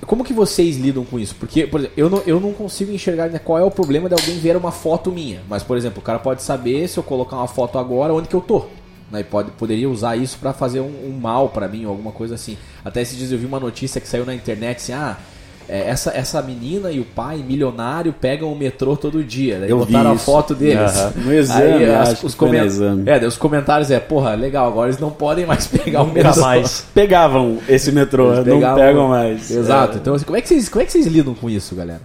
Como 0.07 0.25
que 0.25 0.33
vocês 0.33 0.77
lidam 0.77 1.05
com 1.05 1.19
isso? 1.19 1.35
Porque, 1.35 1.66
por 1.66 1.81
exemplo, 1.81 1.95
eu 1.97 2.09
não, 2.09 2.23
eu 2.27 2.40
não 2.40 2.53
consigo 2.53 2.92
enxergar 2.92 3.29
né, 3.29 3.40
qual 3.40 3.59
é 3.59 3.64
o 3.64 3.71
problema 3.71 4.09
de 4.09 4.14
alguém 4.14 4.38
ver 4.38 4.57
uma 4.57 4.71
foto 4.71 5.11
minha. 5.11 5.42
Mas, 5.49 5.62
por 5.62 5.77
exemplo, 5.77 5.99
o 5.99 6.03
cara 6.03 6.19
pode 6.19 6.42
saber 6.42 6.87
se 6.88 6.97
eu 6.97 7.03
colocar 7.03 7.37
uma 7.37 7.49
foto 7.49 7.79
agora 7.79 8.14
onde 8.14 8.29
que 8.29 8.35
eu 8.35 8.40
tô. 8.40 8.66
Né? 9.11 9.21
E 9.21 9.25
pode, 9.25 9.51
poderia 9.53 9.90
usar 9.90 10.16
isso 10.16 10.38
pra 10.38 10.53
fazer 10.53 10.81
um, 10.81 11.09
um 11.09 11.19
mal 11.21 11.49
pra 11.49 11.66
mim 11.66 11.85
ou 11.85 11.90
alguma 11.90 12.12
coisa 12.12 12.37
assim. 12.37 12.57
Até 12.85 13.03
esses 13.03 13.19
dias 13.19 13.33
eu 13.33 13.38
vi 13.38 13.47
uma 13.47 13.59
notícia 13.59 14.01
que 14.01 14.09
saiu 14.09 14.25
na 14.25 14.35
internet 14.35 14.77
assim, 14.77 14.92
ah, 14.92 15.19
é, 15.68 15.88
essa, 15.88 16.11
essa 16.16 16.40
menina 16.42 16.90
e 16.90 17.00
o 17.00 17.05
pai, 17.05 17.38
milionário, 17.38 18.12
pegam 18.12 18.52
o 18.52 18.57
metrô 18.57 18.96
todo 18.96 19.22
dia. 19.24 19.59
Daí 19.61 19.70
Eu 19.70 19.81
vi 19.81 19.87
botaram 19.92 20.12
a 20.12 20.14
isso. 20.14 20.24
foto 20.24 20.55
deles. 20.55 20.96
Aham. 20.96 21.12
No 21.16 21.33
exame, 21.33 21.62
Aí, 21.85 21.94
as- 21.94 22.22
os, 22.24 22.35
exame. 22.42 23.02
é, 23.11 23.26
os 23.26 23.37
comentários 23.37 23.90
é, 23.90 23.98
porra, 23.98 24.35
legal, 24.35 24.66
agora 24.68 24.88
eles 24.88 25.00
não 25.00 25.11
podem 25.11 25.44
mais 25.46 25.66
pegar 25.68 26.02
o 26.02 26.07
Nunca 26.07 26.22
metrô. 26.24 26.40
mais. 26.42 26.87
Pegavam 26.94 27.59
esse 27.68 27.90
metrô, 27.92 28.33
Eles 28.35 28.46
não 28.46 28.55
pegavam- 28.57 28.79
pegam 28.79 29.09
mais. 29.09 29.50
Exato. 29.50 29.94
É. 29.96 30.00
Então, 30.00 30.14
assim, 30.14 30.24
como 30.24 30.37
é, 30.37 30.40
que 30.40 30.48
vocês, 30.48 30.68
como 30.68 30.83
é 30.83 30.87
que 30.87 30.92
vocês 30.92 31.07
lidam 31.07 31.35
com 31.35 31.50
isso, 31.50 31.74
galera? 31.74 32.00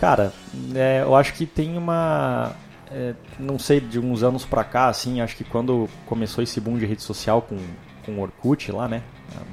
Cara, 0.00 0.32
é, 0.74 1.02
eu 1.04 1.14
acho 1.14 1.34
que 1.34 1.44
tem 1.44 1.76
uma. 1.76 2.52
é, 2.90 3.12
não 3.38 3.58
sei, 3.58 3.80
de 3.80 3.98
uns 3.98 4.22
anos 4.22 4.44
pra 4.44 4.64
cá, 4.64 4.88
assim, 4.88 5.20
acho 5.20 5.36
que 5.36 5.44
quando 5.44 5.88
começou 6.06 6.42
esse 6.42 6.58
boom 6.60 6.78
de 6.78 6.86
rede 6.86 7.02
social 7.02 7.42
com, 7.42 7.56
com 8.04 8.12
o 8.12 8.20
Orkut 8.20 8.70
lá, 8.72 8.88
né? 8.88 9.02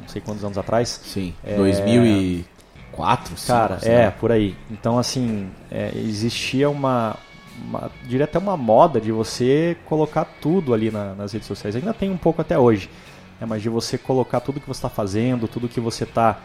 Não 0.02 0.08
sei 0.08 0.22
quantos 0.22 0.44
anos 0.44 0.58
atrás. 0.58 1.00
Sim. 1.04 1.34
É. 1.44 1.56
2004, 1.56 3.36
Cara, 3.46 3.80
sei 3.80 3.92
é, 3.92 4.06
lá. 4.06 4.12
por 4.12 4.32
aí. 4.32 4.56
Então, 4.72 4.98
assim, 4.98 5.50
é, 5.72 5.92
existia 5.96 6.70
uma, 6.70 7.16
uma. 7.64 7.92
Diria 8.06 8.26
até 8.26 8.40
uma 8.40 8.58
moda 8.58 9.00
de 9.00 9.12
você 9.12 9.78
colocar 9.86 10.26
tudo 10.42 10.74
ali 10.74 10.90
na- 10.92 11.14
nas 11.14 11.34
redes 11.34 11.48
sociais. 11.48 11.76
Ainda 11.76 11.94
tem 11.94 12.10
um 12.10 12.18
pouco 12.18 12.42
até 12.42 12.58
hoje. 12.58 12.90
né, 13.40 13.46
mas 13.48 13.62
de 13.62 13.70
você 13.70 13.98
colocar 14.00 14.40
tudo 14.40 14.60
que 14.60 14.68
você 14.68 14.80
está 14.80 14.90
fazendo, 14.90 15.48
tudo 15.48 15.68
que 15.70 15.80
você 15.80 16.04
está. 16.06 16.40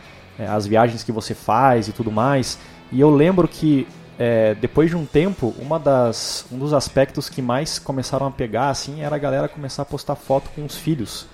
as 0.48 0.66
viagens 0.66 1.02
que 1.02 1.12
você 1.12 1.34
faz 1.34 1.88
e 1.88 1.92
tudo 1.92 2.10
mais. 2.10 2.58
E 2.90 3.00
eu 3.00 3.10
lembro 3.10 3.46
que. 3.48 3.86
é, 4.18 4.54
depois 4.54 4.90
de 4.90 4.96
um 4.96 5.06
tempo, 5.06 5.54
uma 5.58 5.78
das, 5.78 6.44
um 6.52 6.58
dos 6.58 6.72
aspectos 6.74 7.28
que 7.30 7.40
mais 7.40 7.78
começaram 7.78 8.26
a 8.26 8.30
pegar 8.30 8.68
assim 8.68 9.00
era 9.02 9.16
a 9.16 9.18
galera 9.18 9.48
começar 9.48 9.82
a 9.82 9.84
postar 9.86 10.14
foto 10.16 10.50
com 10.54 10.64
os 10.66 10.76
filhos. 10.76 11.26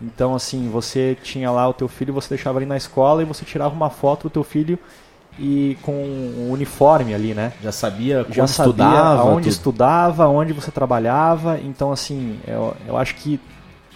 Então, 0.00 0.34
assim, 0.34 0.68
você 0.68 1.16
tinha 1.22 1.50
lá 1.50 1.68
o 1.68 1.72
teu 1.74 1.88
filho, 1.88 2.12
você 2.12 2.28
deixava 2.30 2.58
ali 2.58 2.66
na 2.66 2.76
escola 2.76 3.22
e 3.22 3.24
você 3.24 3.44
tirava 3.44 3.74
uma 3.74 3.90
foto 3.90 4.24
do 4.24 4.30
teu 4.30 4.44
filho 4.44 4.78
e 5.38 5.76
com 5.82 5.92
um 5.92 6.50
uniforme 6.50 7.14
ali, 7.14 7.34
né? 7.34 7.52
Já 7.62 7.72
sabia 7.72 8.24
Já 8.30 8.46
sabia 8.46 8.70
estudava, 8.70 9.22
aonde 9.22 9.42
tudo. 9.44 9.52
estudava, 9.52 10.28
onde 10.28 10.52
você 10.52 10.70
trabalhava. 10.70 11.58
Então, 11.60 11.92
assim, 11.92 12.38
eu, 12.46 12.76
eu 12.86 12.96
acho 12.96 13.14
que 13.16 13.40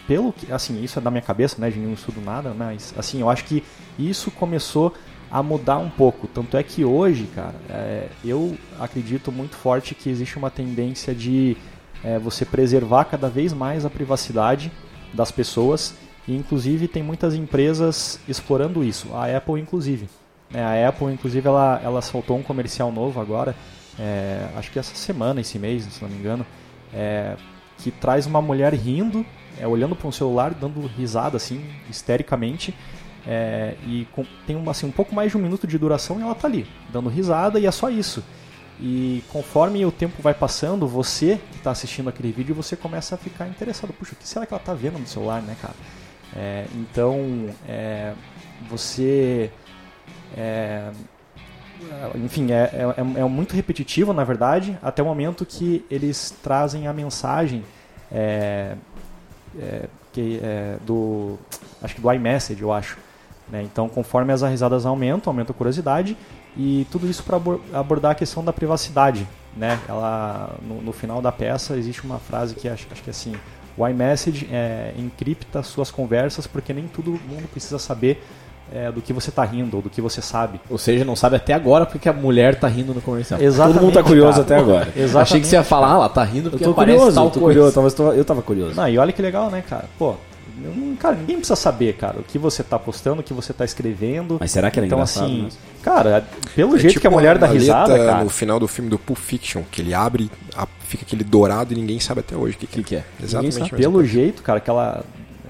pelo 0.07 0.33
que, 0.33 0.53
assim, 0.53 0.83
isso 0.83 0.99
é 0.99 1.03
da 1.03 1.11
minha 1.11 1.23
cabeça, 1.23 1.57
né? 1.61 1.71
De 1.71 1.79
não 1.79 1.93
estudo 1.93 2.21
nada, 2.21 2.53
mas 2.57 2.93
assim, 2.97 3.21
eu 3.21 3.31
acho 3.31 3.45
que 3.45 3.63
isso 3.99 4.31
começou 4.31 4.93
a 5.31 5.43
mudar 5.43 5.79
um 5.79 5.89
pouco. 5.89 6.27
Tanto 6.27 6.57
é 6.57 6.63
que 6.63 6.85
hoje, 6.85 7.29
cara, 7.35 7.55
é, 7.71 8.09
eu 8.25 8.57
acredito 8.79 9.33
muito 9.33 9.57
forte 9.57 9.95
que 9.95 10.11
existe 10.11 10.37
uma 10.37 10.51
tendência 10.51 11.15
de 11.15 11.57
é, 12.05 12.19
você 12.19 12.45
preservar 12.45 13.05
cada 13.05 13.29
vez 13.29 13.53
mais 13.53 13.85
a 13.87 13.91
privacidade 13.91 14.71
das 15.13 15.31
pessoas 15.31 15.95
e 16.27 16.35
inclusive 16.37 16.87
tem 16.89 17.03
muitas 17.03 17.35
empresas 17.35 18.19
explorando 18.29 18.83
isso. 18.85 19.09
A 19.15 19.37
Apple, 19.37 19.61
inclusive. 19.61 20.09
né? 20.51 20.63
a 20.63 20.89
Apple, 20.89 21.13
inclusive, 21.13 21.47
ela, 21.47 21.81
ela 21.83 22.01
soltou 22.03 22.37
um 22.39 22.43
comercial 22.43 22.93
novo 22.93 23.21
agora, 23.21 23.55
é, 23.99 24.49
acho 24.57 24.71
que 24.71 24.79
essa 24.79 24.95
semana, 24.95 25.41
esse 25.41 25.59
mês, 25.59 25.85
se 25.85 26.03
não 26.03 26.09
me 26.09 26.17
engano, 26.17 26.47
é, 26.95 27.37
que 27.79 27.91
traz 27.91 28.27
uma 28.27 28.41
mulher 28.41 28.73
rindo, 28.73 29.27
é, 29.59 29.67
olhando 29.67 29.95
para 29.97 30.07
um 30.09 30.13
celular, 30.13 30.55
dando 30.55 30.87
risada 30.87 31.37
assim, 31.37 31.65
histericamente. 31.91 32.75
é, 33.25 33.77
e 33.87 34.05
com- 34.13 34.27
tem 34.49 34.57
uma, 34.57 34.73
assim, 34.73 34.85
um 34.85 34.91
pouco 34.91 35.15
mais 35.15 35.31
de 35.31 35.37
um 35.37 35.41
minuto 35.41 35.65
de 35.65 35.79
duração 35.79 36.19
e 36.19 36.23
ela 36.23 36.35
tá 36.35 36.49
ali, 36.49 36.67
dando 36.93 37.09
risada 37.09 37.61
e 37.61 37.67
é 37.67 37.71
só 37.71 37.89
isso. 37.89 38.21
E 38.85 39.23
conforme 39.29 39.87
o 39.87 39.93
tempo 39.93 40.21
vai 40.21 40.35
passando, 40.35 40.89
você 40.89 41.41
que 41.53 41.59
está 41.59 41.71
assistindo 41.71 42.09
aquele 42.09 42.33
vídeo, 42.33 42.53
você 42.53 42.75
começa 42.75 43.15
a 43.15 43.19
ficar 43.19 43.47
interessado. 43.47 43.93
Puxa, 43.93 44.15
o 44.15 44.17
que 44.17 44.27
será 44.27 44.45
que 44.45 44.53
ela 44.53 44.61
está 44.61 44.75
vendo 44.75 44.99
no 44.99 45.07
celular, 45.07 45.41
né, 45.41 45.57
cara? 45.63 45.75
É, 46.35 46.67
então, 46.75 47.49
é, 47.69 48.13
você. 48.69 49.53
é, 50.37 50.91
enfim, 52.17 52.51
é, 52.51 52.71
é, 52.97 53.21
é 53.21 53.25
muito 53.25 53.55
repetitivo, 53.55 54.13
na 54.13 54.25
verdade, 54.25 54.77
até 54.83 55.01
o 55.01 55.07
momento 55.07 55.47
que 55.47 55.85
eles 55.89 56.35
trazem 56.43 56.89
a 56.89 56.93
mensagem 56.93 57.63
é, 58.11 58.75
é, 59.61 59.89
que, 60.13 60.41
é, 60.43 60.77
do. 60.85 61.39
Acho 61.81 61.95
que 61.95 62.01
do 62.01 62.13
iMessage, 62.13 62.61
eu 62.61 62.73
acho. 62.73 62.99
né? 63.49 63.63
Então, 63.63 63.89
conforme 63.89 64.33
as 64.33 64.43
risadas 64.43 64.85
aumentam, 64.85 65.31
aumenta 65.31 65.53
a 65.53 65.55
curiosidade 65.55 66.17
e 66.57 66.87
tudo 66.91 67.09
isso 67.09 67.23
para 67.23 67.41
abordar 67.73 68.13
a 68.13 68.15
questão 68.15 68.45
da 68.45 68.53
privacidade. 68.53 69.27
Né? 69.57 69.79
Ela, 69.89 70.55
no, 70.67 70.81
no 70.81 70.93
final 70.93 71.21
da 71.21 71.31
peça 71.31 71.77
existe 71.77 72.03
uma 72.05 72.19
frase 72.19 72.55
que 72.55 72.69
acho, 72.69 72.87
acho 72.91 73.03
que 73.03 73.11
é 73.11 73.13
assim: 73.13 73.35
o 73.77 73.87
iMessage 73.87 74.49
é, 74.51 74.95
encripta 74.97 75.63
suas 75.63 75.91
conversas 75.91 76.47
porque 76.47 76.73
nem 76.73 76.87
todo 76.89 77.11
mundo 77.11 77.49
precisa 77.51 77.79
saber 77.79 78.23
é, 78.73 78.91
do 78.91 79.03
que 79.03 79.13
você 79.13 79.29
está 79.29 79.45
rindo 79.45 79.77
ou 79.77 79.83
do 79.83 79.91
que 79.91 80.01
você 80.01 80.23
sabe. 80.23 80.59
Ou 80.71 80.79
seja, 80.79 81.05
não 81.05 81.15
sabe 81.15 81.37
até 81.37 81.53
agora 81.53 81.85
porque 81.85 82.09
a 82.09 82.13
mulher 82.13 82.59
tá 82.59 82.67
rindo 82.67 82.95
no 82.95 83.03
comercial. 83.03 83.41
Exatamente, 83.41 83.75
Todo 83.75 83.85
mundo 83.85 83.95
tá 83.95 84.03
curioso 84.03 84.43
cara. 84.43 84.43
até 84.43 84.57
agora. 84.57 84.89
Exatamente. 84.97 85.17
Achei 85.19 85.41
que 85.41 85.47
você 85.47 85.57
ia 85.57 85.65
falar, 85.65 85.93
ah, 85.93 85.95
ela 85.97 86.09
tá 86.09 86.25
rindo 86.25 86.47
Eu 86.47 86.51
porque 86.53 86.65
tô 86.65 86.71
aparece 86.71 86.97
curioso, 86.99 87.15
tal 87.15 87.25
eu 87.27 87.31
tô 87.31 87.41
coisa. 87.41 87.61
curioso. 87.61 87.81
Eu 87.81 87.93
tava, 87.93 88.17
eu 88.17 88.25
tava 88.25 88.43
curioso. 88.43 88.75
Não, 88.75 88.89
e 88.89 88.97
olha 88.97 89.13
que 89.13 89.21
legal, 89.21 89.51
né, 89.51 89.63
cara? 89.69 89.85
Pô, 89.99 90.11
eu 90.11 90.17
não- 90.57 90.97
cara, 90.97 91.17
ninguém 91.17 91.37
precisa 91.37 91.57
saber, 91.57 91.95
cara, 91.95 92.21
o 92.21 92.23
que 92.23 92.39
você 92.39 92.63
tá 92.63 92.79
postando, 92.79 93.21
o 93.21 93.25
que 93.25 93.33
você 93.33 93.53
tá 93.53 93.65
escrevendo. 93.65 94.37
Mas 94.41 94.51
será 94.51 94.71
que 94.71 94.79
era 94.79 94.87
Então, 94.87 94.99
engraçado 94.99 95.25
assim, 95.27 95.43
mesmo? 95.45 95.59
cara, 95.83 96.27
pelo 96.55 96.77
É 96.77 96.79
jeito 96.79 96.93
tipo 96.93 97.01
que 97.01 97.07
a 97.07 97.11
mulher 97.11 97.39
dá 97.39 97.47
risada, 97.47 97.97
cara. 97.97 98.25
no 98.25 98.31
final 98.31 98.59
do 98.61 98.69
filme 98.69 98.91
do 98.91 98.99
Pulp 98.99 99.19
Fiction, 99.19 99.63
que 99.71 99.81
ele 99.83 99.95
abre, 99.95 100.31
fica 100.81 101.05
aquele 101.05 101.25
dourado 101.25 101.73
e 101.73 101.77
ninguém 101.77 101.99
sabe 102.01 102.21
até 102.21 102.37
hoje 102.37 102.57
o 102.57 102.59
que, 102.59 102.65
O 102.67 102.69
que, 102.69 102.83
que 102.83 102.97
é? 102.97 103.05
Exatamente. 103.23 103.53
Sabe. 103.55 103.65
mesma 103.65 103.77
Pelo 103.79 103.93
coisa. 103.95 104.09
jeito, 104.09 104.43
cara, 104.43 104.61
que 104.61 104.69
ela 104.71 105.05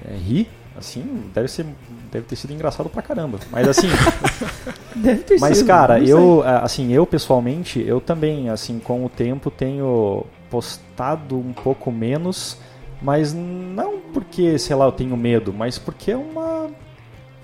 é, 0.09 0.15
ri, 0.15 0.47
assim, 0.77 1.03
deve 1.33 1.47
ser. 1.47 1.65
Deve 2.11 2.25
ter 2.27 2.35
sido 2.35 2.53
engraçado 2.53 2.89
pra 2.89 3.01
caramba. 3.01 3.39
Mas 3.51 3.67
assim. 3.67 3.87
Deve 4.95 5.23
ter 5.23 5.39
Mas, 5.39 5.57
sido, 5.57 5.65
cara, 5.67 5.97
não 5.97 6.05
sei. 6.05 6.13
eu, 6.13 6.43
assim, 6.61 6.93
eu 6.93 7.05
pessoalmente, 7.07 7.83
eu 7.85 7.99
também, 7.99 8.49
assim, 8.49 8.77
com 8.79 9.03
o 9.03 9.09
tempo 9.09 9.49
tenho 9.49 10.23
postado 10.49 11.35
um 11.35 11.51
pouco 11.53 11.91
menos, 11.91 12.57
mas 13.03 13.33
não 13.33 13.99
porque, 14.13 14.57
sei 14.57 14.75
lá, 14.75 14.85
eu 14.85 14.91
tenho 14.91 15.15
medo, 15.17 15.53
mas 15.53 15.77
porque 15.77 16.11
é 16.11 16.17
uma. 16.17 16.69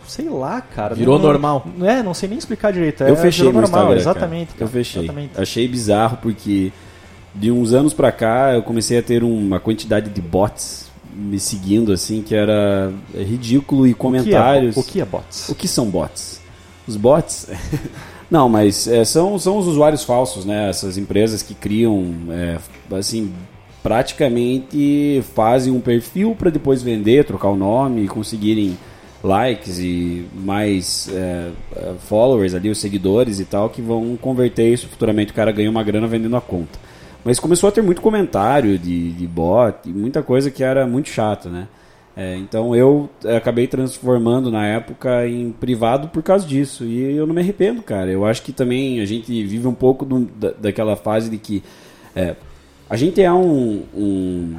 Sei 0.07 0.27
lá, 0.27 0.59
cara. 0.61 0.95
Virou 0.95 1.17
não- 1.19 1.25
normal. 1.25 1.67
Não 1.77 1.87
é, 1.87 2.01
não 2.01 2.13
sei 2.15 2.29
nem 2.29 2.37
explicar 2.39 2.71
direito. 2.73 3.03
É, 3.03 3.11
Eu 3.11 3.15
fechei 3.15 3.45
virou 3.45 3.61
normal, 3.61 3.81
Instagram, 3.93 3.99
exatamente. 3.99 4.47
cara. 4.47 4.57
cara, 4.59 4.65
Eu 4.65 4.69
fechei. 4.69 5.03
Exatamente. 5.03 5.31
Achei 5.39 5.67
bizarro 5.67 6.17
porque 6.21 6.71
de 7.35 7.51
uns 7.51 7.73
anos 7.73 7.93
pra 7.93 8.11
cá 8.11 8.53
eu 8.55 8.63
comecei 8.63 8.97
a 8.97 9.03
ter 9.03 9.23
uma 9.23 9.59
quantidade 9.59 10.09
de 10.09 10.19
bots 10.21 10.89
me 11.13 11.39
seguindo 11.39 11.91
assim 11.91 12.21
que 12.23 12.33
era 12.33 12.91
ridículo 13.13 13.85
e 13.85 13.91
O 13.91 13.93
que, 13.93 13.99
é, 13.99 14.01
comentários. 14.01 14.77
o 14.77 14.83
que 14.83 14.99
é 15.01 15.05
bots? 15.05 15.49
O 15.49 15.53
que 15.55 15.67
são 15.67 15.85
bots? 15.87 16.41
Os 16.87 16.95
bots? 16.95 17.47
Não, 18.31 18.47
mas 18.49 18.87
é, 18.87 19.03
são, 19.03 19.37
são 19.37 19.57
os 19.57 19.67
usuários 19.67 20.03
falsos, 20.03 20.45
né? 20.45 20.69
Essas 20.69 20.97
empresas 20.97 21.41
que 21.43 21.53
criam, 21.55 22.13
é, 22.29 22.57
assim, 22.95 23.31
praticamente 23.83 25.23
fazem 25.35 25.71
um 25.73 25.79
perfil 25.79 26.35
para 26.37 26.49
depois 26.49 26.81
vender, 26.81 27.25
trocar 27.25 27.49
o 27.49 27.55
nome 27.55 28.03
e 28.03 28.07
conseguirem 28.07 28.77
likes 29.23 29.79
e 29.79 30.25
mais 30.33 31.09
é, 31.13 31.49
é, 31.75 31.93
followers 32.07 32.53
ali, 32.53 32.69
os 32.69 32.77
seguidores 32.77 33.39
e 33.39 33.45
tal, 33.45 33.69
que 33.69 33.81
vão 33.81 34.17
converter 34.19 34.71
isso 34.71 34.87
futuramente. 34.87 35.31
O 35.31 35.35
cara 35.35 35.51
ganha 35.51 35.69
uma 35.69 35.83
grana 35.83 36.07
vendendo 36.07 36.35
a 36.37 36.41
conta. 36.41 36.79
Mas 37.23 37.39
começou 37.39 37.67
a 37.67 37.71
ter 37.71 37.81
muito 37.81 38.01
comentário 38.01 38.79
de, 38.79 39.11
de 39.11 39.27
bot 39.27 39.77
e 39.85 39.89
muita 39.89 40.23
coisa 40.23 40.49
que 40.49 40.63
era 40.63 40.87
muito 40.87 41.09
chata, 41.09 41.49
né? 41.49 41.67
É, 42.15 42.35
então 42.37 42.75
eu 42.75 43.09
é, 43.23 43.37
acabei 43.37 43.67
transformando 43.67 44.49
na 44.51 44.65
época 44.65 45.27
em 45.27 45.51
privado 45.51 46.07
por 46.09 46.23
causa 46.23 46.45
disso. 46.47 46.83
E 46.85 47.15
eu 47.15 47.27
não 47.27 47.33
me 47.35 47.41
arrependo, 47.41 47.81
cara. 47.81 48.09
Eu 48.09 48.25
acho 48.25 48.41
que 48.41 48.51
também 48.51 48.99
a 49.01 49.05
gente 49.05 49.27
vive 49.45 49.67
um 49.67 49.73
pouco 49.73 50.05
do- 50.05 50.25
da, 50.25 50.51
daquela 50.51 50.95
fase 50.95 51.29
de 51.29 51.37
que 51.37 51.61
é, 52.15 52.35
a 52.89 52.95
gente 52.95 53.21
é 53.21 53.31
um. 53.31 53.83
um 53.95 54.55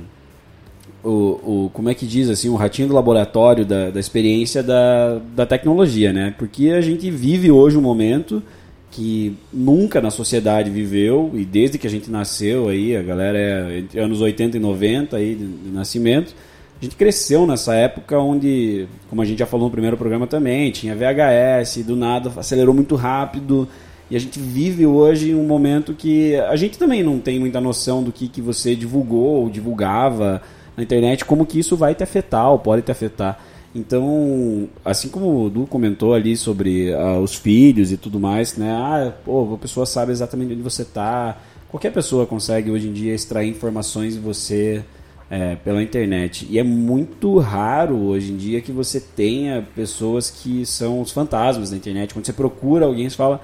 o, 1.02 1.08
o, 1.08 1.70
como 1.72 1.88
é 1.88 1.94
que 1.94 2.06
diz 2.06 2.28
assim, 2.28 2.50
um 2.50 2.56
ratinho 2.56 2.88
do 2.88 2.94
laboratório 2.94 3.64
da, 3.64 3.88
da 3.88 3.98
experiência 3.98 4.62
da, 4.62 5.18
da 5.34 5.46
tecnologia, 5.46 6.12
né? 6.12 6.34
Porque 6.38 6.68
a 6.70 6.80
gente 6.82 7.10
vive 7.10 7.50
hoje 7.50 7.78
um 7.78 7.80
momento 7.80 8.42
que 8.90 9.34
nunca 9.52 10.00
na 10.00 10.10
sociedade 10.10 10.68
viveu 10.68 11.30
e 11.34 11.44
desde 11.44 11.78
que 11.78 11.86
a 11.86 11.90
gente 11.90 12.10
nasceu 12.10 12.68
aí, 12.68 12.96
a 12.96 13.02
galera 13.02 13.38
é 13.38 13.78
entre 13.78 13.98
anos 13.98 14.20
80 14.20 14.56
e 14.56 14.60
90 14.60 15.16
aí 15.16 15.34
de, 15.34 15.46
de 15.46 15.70
nascimento, 15.70 16.34
a 16.80 16.84
gente 16.84 16.96
cresceu 16.96 17.46
nessa 17.46 17.74
época 17.74 18.18
onde, 18.18 18.86
como 19.08 19.22
a 19.22 19.24
gente 19.24 19.38
já 19.38 19.46
falou 19.46 19.66
no 19.66 19.72
primeiro 19.72 19.96
programa 19.96 20.26
também, 20.26 20.70
tinha 20.70 20.94
VHS, 20.94 21.84
do 21.84 21.94
nada 21.94 22.32
acelerou 22.36 22.74
muito 22.74 22.96
rápido. 22.96 23.68
E 24.10 24.16
a 24.16 24.18
gente 24.18 24.40
vive 24.40 24.84
hoje 24.84 25.34
um 25.34 25.46
momento 25.46 25.94
que 25.94 26.34
a 26.34 26.56
gente 26.56 26.76
também 26.76 27.02
não 27.02 27.20
tem 27.20 27.38
muita 27.38 27.60
noção 27.60 28.02
do 28.02 28.10
que, 28.10 28.26
que 28.26 28.42
você 28.42 28.74
divulgou 28.74 29.42
ou 29.42 29.50
divulgava 29.50 30.42
na 30.76 30.82
internet, 30.82 31.24
como 31.24 31.46
que 31.46 31.58
isso 31.58 31.76
vai 31.76 31.94
te 31.94 32.02
afetar 32.02 32.50
ou 32.50 32.58
pode 32.58 32.82
te 32.82 32.90
afetar. 32.90 33.38
Então, 33.72 34.68
assim 34.84 35.08
como 35.08 35.44
o 35.44 35.48
Du 35.48 35.64
comentou 35.64 36.12
ali 36.12 36.36
sobre 36.36 36.92
ah, 36.92 37.20
os 37.20 37.36
filhos 37.36 37.92
e 37.92 37.96
tudo 37.96 38.18
mais, 38.18 38.56
né? 38.56 38.72
Ah, 38.72 39.12
pô, 39.24 39.54
a 39.54 39.58
pessoa 39.58 39.86
sabe 39.86 40.10
exatamente 40.10 40.54
onde 40.54 40.62
você 40.62 40.84
tá. 40.84 41.38
Qualquer 41.68 41.92
pessoa 41.92 42.26
consegue 42.26 42.68
hoje 42.68 42.88
em 42.88 42.92
dia 42.92 43.14
extrair 43.14 43.48
informações 43.48 44.14
de 44.14 44.18
você 44.18 44.84
é, 45.30 45.54
pela 45.54 45.80
internet. 45.80 46.48
E 46.50 46.58
é 46.58 46.64
muito 46.64 47.38
raro 47.38 47.96
hoje 47.96 48.32
em 48.32 48.36
dia 48.36 48.60
que 48.60 48.72
você 48.72 48.98
tenha 49.00 49.64
pessoas 49.76 50.28
que 50.28 50.66
são 50.66 51.00
os 51.00 51.12
fantasmas 51.12 51.70
da 51.70 51.76
internet. 51.76 52.12
Quando 52.12 52.26
você 52.26 52.32
procura 52.32 52.86
alguém, 52.86 53.08
você 53.08 53.14
fala, 53.14 53.40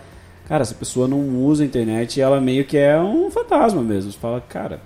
cara, 0.46 0.62
essa 0.62 0.74
pessoa 0.74 1.06
não 1.08 1.20
usa 1.44 1.62
a 1.62 1.66
internet 1.66 2.16
e 2.16 2.20
ela 2.20 2.40
meio 2.40 2.64
que 2.64 2.76
é 2.78 2.98
um 3.00 3.30
fantasma 3.30 3.82
mesmo. 3.82 4.10
Você 4.12 4.18
fala, 4.18 4.40
cara, 4.40 4.80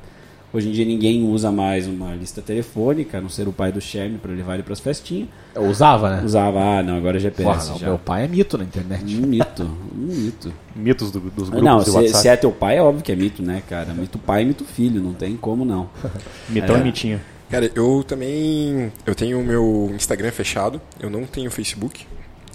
hoje 0.53 0.68
em 0.68 0.73
dia 0.73 0.85
ninguém 0.85 1.23
usa 1.29 1.51
mais 1.53 1.87
uma 1.87 2.14
lista 2.14 2.42
telefônica, 2.42 3.18
a 3.18 3.20
não 3.20 3.29
ser 3.29 3.46
o 3.46 3.53
pai 3.53 3.70
do 3.70 3.81
Sherme 3.81 4.18
para 4.18 4.33
levar 4.33 4.55
ele 4.55 4.62
para 4.62 4.73
as 4.73 4.81
festinhas. 4.81 5.29
Eu 5.55 5.64
usava, 5.64 6.16
né? 6.16 6.23
Usava, 6.25 6.61
ah, 6.61 6.83
não, 6.83 6.96
agora 6.96 7.18
é 7.18 7.20
Porra, 7.31 7.55
GPS 7.55 7.70
não, 7.70 7.79
já. 7.79 7.87
meu 7.88 7.99
pai 7.99 8.25
é 8.25 8.29
mito 8.29 8.57
na 8.59 8.64
internet. 8.64 9.05
Um 9.16 9.27
mito, 9.27 9.62
um 9.62 9.96
mito. 10.07 10.53
Mitos 10.75 11.11
do- 11.11 11.20
dos 11.20 11.49
grupos 11.49 11.62
Não, 11.64 11.81
se, 11.83 11.90
WhatsApp. 11.90 12.18
se 12.23 12.29
é 12.29 12.37
teu 12.37 12.53
pai, 12.53 12.79
é 12.79 12.83
óbvio 12.83 13.03
que 13.03 13.12
é 13.12 13.16
mito, 13.16 13.42
né, 13.42 13.62
cara? 13.68 13.92
Mito 13.92 14.18
pai, 14.18 14.44
mito 14.44 14.64
filho, 14.64 15.01
não 15.03 15.12
tem 15.12 15.37
como 15.37 15.64
não. 15.64 15.88
Mitão 16.49 16.77
É. 16.77 16.81
e 16.81 16.83
mitinho. 16.85 17.20
Cara, 17.51 17.68
eu 17.75 18.05
também. 18.07 18.92
Eu 19.05 19.12
tenho 19.12 19.40
o 19.40 19.44
meu 19.44 19.90
Instagram 19.92 20.31
fechado, 20.31 20.81
eu 21.01 21.11
não 21.11 21.25
tenho 21.25 21.51
Facebook. 21.51 22.07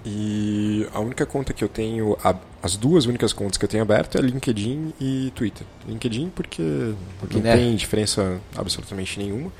E 0.05 0.85
a 0.93 0.99
única 0.99 1.25
conta 1.25 1.51
que 1.51 1.63
eu 1.63 1.67
tenho, 1.67 2.15
a- 2.23 2.35
as 2.61 2.75
duas 2.77 3.05
únicas 3.05 3.33
contas 3.33 3.57
que 3.57 3.65
eu 3.65 3.69
tenho 3.69 3.83
aberto 3.83 4.17
é 4.17 4.21
LinkedIn 4.21 4.93
e 4.99 5.31
Twitter. 5.35 5.65
LinkedIn 5.87 6.31
porque, 6.35 6.93
Porque, 7.19 7.37
não 7.37 7.43
né? 7.43 7.55
tem 7.57 7.75
diferença 7.75 8.39
absolutamente 8.55 9.19
nenhuma. 9.19 9.51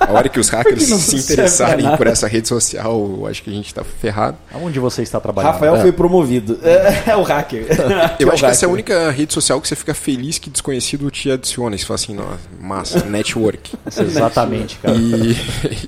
A 0.00 0.12
hora 0.12 0.28
que 0.28 0.38
os 0.40 0.48
hackers 0.50 0.82
se 0.84 1.16
interessarem 1.16 1.96
por 1.96 2.06
essa 2.06 2.26
rede 2.26 2.46
social, 2.48 2.92
eu 3.18 3.26
acho 3.26 3.42
que 3.42 3.50
a 3.50 3.52
gente 3.52 3.72
tá 3.72 3.82
ferrado. 3.84 4.36
Aonde 4.52 4.78
você 4.80 5.02
está 5.02 5.20
trabalhando? 5.20 5.52
Rafael 5.52 5.80
foi 5.80 5.92
promovido. 5.92 6.58
É, 6.62 7.04
é 7.10 7.16
o 7.16 7.22
hacker. 7.22 7.66
Eu 8.18 8.28
É 8.28 8.32
acho 8.32 8.42
que 8.44 8.50
essa 8.50 8.66
é 8.66 8.68
a 8.68 8.72
única 8.72 9.10
rede 9.10 9.32
social 9.32 9.60
que 9.60 9.66
você 9.68 9.74
fica 9.76 9.94
feliz 9.94 10.38
que 10.38 10.50
desconhecido 10.50 11.10
te 11.10 11.30
adiciona. 11.30 11.74
E 11.74 11.78
você 11.78 11.86
fala 11.86 11.94
assim, 11.94 12.14
nossa, 12.14 12.38
massa, 12.60 13.04
network. 13.04 13.72
Exatamente, 13.86 14.76
cara. 14.78 14.96
E, 14.96 15.36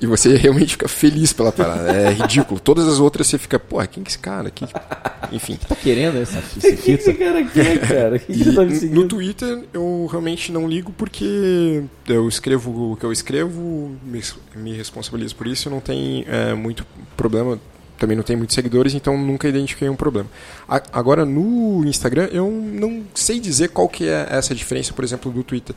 e 0.02 0.06
você 0.06 0.36
realmente 0.36 0.72
fica 0.72 0.88
feliz 0.88 1.32
pela 1.32 1.52
parada. 1.52 1.90
É 1.92 2.10
ridículo. 2.12 2.58
Todas 2.60 2.86
as 2.88 2.98
outras 3.00 3.26
você 3.26 3.38
fica, 3.38 3.58
pô, 3.58 3.80
quem 3.86 4.02
que 4.02 4.08
é 4.08 4.10
esse 4.10 4.18
cara? 4.18 4.50
Que... 4.50 4.64
Enfim. 5.32 5.58
Tá 5.68 5.74
querendo 5.76 6.18
essa, 6.18 6.38
esse 6.56 6.68
O 6.68 6.76
que, 6.76 6.90
esse 6.92 7.12
fita? 7.12 7.24
cara 7.24 7.44
quer, 7.44 7.80
cara? 7.80 8.16
O 8.16 8.20
que, 8.20 8.44
tá 8.54 8.62
me 8.64 8.72
no 8.74 8.76
seguindo? 8.80 9.08
Twitter 9.08 9.64
eu 9.72 10.06
realmente 10.10 10.52
não 10.52 10.68
ligo 10.68 10.92
porque 10.92 11.82
eu 12.06 12.28
escrevo 12.28 12.92
o 12.92 12.96
que 12.96 13.04
eu 13.04 13.12
escrevo, 13.12 13.96
me, 14.04 14.20
me 14.56 14.72
responsabilizo 14.74 15.34
por 15.36 15.46
isso, 15.46 15.68
não 15.70 15.80
tem 15.80 16.24
é, 16.28 16.54
muito 16.54 16.86
problema, 17.16 17.58
também 17.98 18.16
não 18.16 18.24
tem 18.24 18.36
muitos 18.36 18.54
seguidores, 18.54 18.92
então 18.94 19.16
nunca 19.16 19.48
identifiquei 19.48 19.88
um 19.88 19.96
problema. 19.96 20.28
A- 20.68 20.82
agora 20.92 21.24
no 21.24 21.84
Instagram 21.86 22.28
eu 22.32 22.50
não 22.50 23.02
sei 23.14 23.38
dizer 23.40 23.68
qual 23.68 23.88
que 23.88 24.06
é 24.08 24.26
essa 24.30 24.54
diferença, 24.54 24.92
por 24.92 25.04
exemplo, 25.04 25.30
do 25.32 25.42
Twitter. 25.42 25.74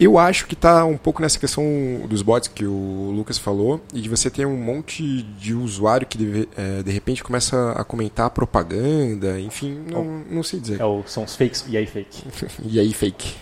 Eu 0.00 0.16
acho 0.18 0.46
que 0.46 0.54
está 0.54 0.82
um 0.86 0.96
pouco 0.96 1.20
nessa 1.20 1.38
questão 1.38 1.62
dos 2.08 2.22
bots 2.22 2.48
que 2.48 2.64
o 2.64 3.12
Lucas 3.14 3.36
falou 3.36 3.82
e 3.92 4.00
de 4.00 4.08
você 4.08 4.30
ter 4.30 4.46
um 4.46 4.56
monte 4.56 5.22
de 5.38 5.52
usuário 5.52 6.06
que 6.06 6.16
deve- 6.16 6.48
é, 6.56 6.82
de 6.82 6.90
repente 6.90 7.22
começa 7.22 7.72
a 7.72 7.84
comentar 7.84 8.30
propaganda, 8.30 9.38
enfim, 9.38 9.78
não, 9.90 10.22
não 10.30 10.42
sei 10.42 10.58
dizer. 10.58 10.80
É 10.80 10.84
o- 10.86 11.02
são 11.06 11.24
os 11.24 11.36
fakes 11.36 11.66
e 11.68 11.76
aí 11.76 11.84
fake. 11.86 12.22
E 12.64 12.80
aí, 12.80 12.92
fake. 12.94 13.34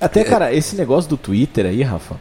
Até, 0.00 0.24
cara, 0.24 0.52
esse 0.52 0.74
negócio 0.76 1.08
do 1.08 1.16
Twitter 1.16 1.66
aí, 1.66 1.82
Rafa, 1.82 2.16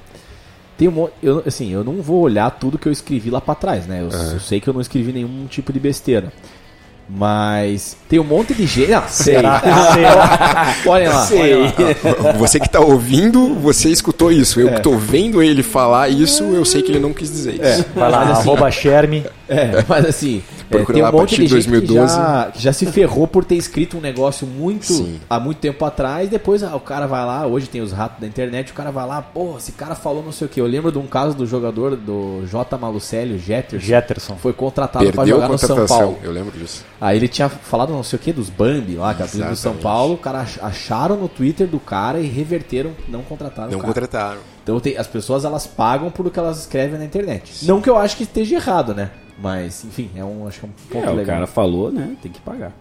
tem 0.77 0.87
um 0.87 0.91
monte. 0.91 1.13
Eu, 1.23 1.41
assim, 1.45 1.71
eu 1.71 1.83
não 1.83 2.01
vou 2.01 2.21
olhar 2.21 2.49
tudo 2.51 2.77
que 2.77 2.87
eu 2.87 2.91
escrevi 2.91 3.31
lá 3.31 3.41
pra 3.41 3.55
trás, 3.55 3.87
né? 3.87 4.01
Eu, 4.01 4.09
eu 4.33 4.39
sei 4.39 4.59
que 4.61 4.67
eu 4.67 4.73
não 4.73 4.81
escrevi 4.81 5.11
nenhum 5.11 5.47
tipo 5.47 5.73
de 5.73 5.79
besteira. 5.79 6.31
Mas 7.09 7.95
tem 8.09 8.19
um 8.19 8.23
monte 8.23 8.53
de 8.53 8.65
gente. 8.65 8.93
Ah, 8.93 9.03
sei. 9.07 9.35
Olhem 10.85 11.07
lá. 11.07 11.25
Sei. 11.25 11.39
olhem 11.39 11.73
lá. 12.23 12.31
Você 12.37 12.59
que 12.59 12.69
tá 12.69 12.79
ouvindo, 12.81 13.55
você 13.55 13.89
escutou 13.89 14.31
isso. 14.31 14.59
Eu 14.59 14.73
que 14.73 14.81
tô 14.81 14.97
vendo 14.97 15.41
ele 15.41 15.63
falar 15.63 16.09
isso, 16.09 16.43
eu 16.43 16.65
sei 16.65 16.81
que 16.81 16.91
ele 16.91 16.99
não 16.99 17.13
quis 17.13 17.29
dizer 17.31 17.53
isso. 17.53 17.85
Vai 17.95 18.11
lá, 18.11 18.19
Mas 18.25 18.31
assim- 18.31 18.41
arroba 18.49 18.69
Sherme. 18.71 19.25
É, 19.47 19.83
mas 19.87 20.05
assim, 20.05 20.43
é, 20.69 20.77
Procura 20.77 20.93
tem 20.93 21.01
lá 21.01 21.07
um 21.07 21.09
a 21.09 21.11
monte 21.13 21.29
partir 21.29 21.35
de 21.41 21.47
de 21.47 21.61
gente 21.61 21.69
2012. 21.69 22.15
Que, 22.15 22.21
já, 22.21 22.51
que 22.51 22.61
já 22.63 22.73
se 22.73 22.85
ferrou 22.87 23.27
por 23.27 23.43
ter 23.45 23.55
escrito 23.55 23.97
um 23.97 24.01
negócio 24.01 24.45
muito 24.45 24.85
Sim. 24.85 25.19
há 25.29 25.39
muito 25.39 25.57
tempo 25.59 25.83
atrás. 25.85 26.29
Depois 26.29 26.63
ah, 26.63 26.75
o 26.75 26.79
cara 26.79 27.07
vai 27.07 27.25
lá, 27.25 27.45
hoje 27.47 27.67
tem 27.67 27.81
os 27.81 27.91
ratos 27.91 28.19
da 28.19 28.27
internet, 28.27 28.71
o 28.71 28.75
cara 28.75 28.91
vai 28.91 29.07
lá, 29.07 29.21
pô, 29.21 29.57
esse 29.57 29.71
cara 29.71 29.95
falou 29.95 30.23
não 30.23 30.31
sei 30.31 30.47
o 30.47 30.49
que. 30.49 30.59
Eu 30.61 30.65
lembro 30.67 30.91
de 30.91 30.97
um 30.97 31.07
caso 31.07 31.35
do 31.35 31.45
jogador 31.45 31.95
do 31.95 32.43
J. 32.47 32.77
Malucelli, 32.77 33.35
o 33.35 33.39
Jetterson, 33.39 33.85
Jetterson. 33.85 34.35
foi 34.35 34.53
contratado 34.53 35.05
pra 35.05 35.23
Perdeu 35.23 35.37
a 35.37 35.41
jogar 35.41 35.49
no 35.49 35.57
São 35.57 35.85
Paulo. 35.85 36.17
eu 36.23 36.31
lembro 36.31 36.57
disso. 36.57 36.83
Aí 36.99 37.17
ele 37.17 37.27
tinha 37.27 37.47
falado 37.49 37.91
não 37.93 38.03
sei 38.03 38.17
o 38.17 38.21
que 38.21 38.33
dos 38.33 38.49
Bambi 38.49 38.95
lá, 38.95 39.13
que 39.13 39.23
é 39.23 39.25
do 39.25 39.55
São. 39.55 39.75
Paulo. 39.75 40.15
O 40.15 40.17
cara 40.17 40.39
ach- 40.41 40.59
acharam 40.61 41.15
no 41.17 41.27
Twitter 41.29 41.67
do 41.67 41.79
cara 41.79 42.19
e 42.19 42.27
reverteram, 42.27 42.91
não 43.07 43.21
contrataram 43.21 43.69
Não 43.71 43.77
o 43.77 43.81
cara. 43.81 43.93
contrataram. 43.93 44.39
Então 44.63 44.79
tem, 44.79 44.97
as 44.97 45.07
pessoas 45.07 45.45
elas 45.45 45.65
pagam 45.65 46.11
por 46.11 46.27
o 46.27 46.31
que 46.31 46.37
elas 46.37 46.59
escrevem 46.59 46.99
na 46.99 47.05
internet. 47.05 47.65
Não 47.65 47.79
que 47.81 47.89
eu 47.89 47.97
acho 47.97 48.17
que 48.17 48.23
esteja 48.23 48.55
errado, 48.55 48.93
né? 48.93 49.11
Mas, 49.39 49.83
enfim, 49.85 50.09
é 50.15 50.23
um, 50.23 50.47
acho 50.47 50.59
que 50.61 50.65
é 50.65 50.69
um 50.69 50.71
ponto 50.89 51.05
É, 51.05 51.11
o 51.11 51.15
legal. 51.15 51.35
cara 51.35 51.47
falou, 51.47 51.91
né? 51.91 52.15
Tem 52.21 52.31
que 52.31 52.39
pagar. 52.41 52.73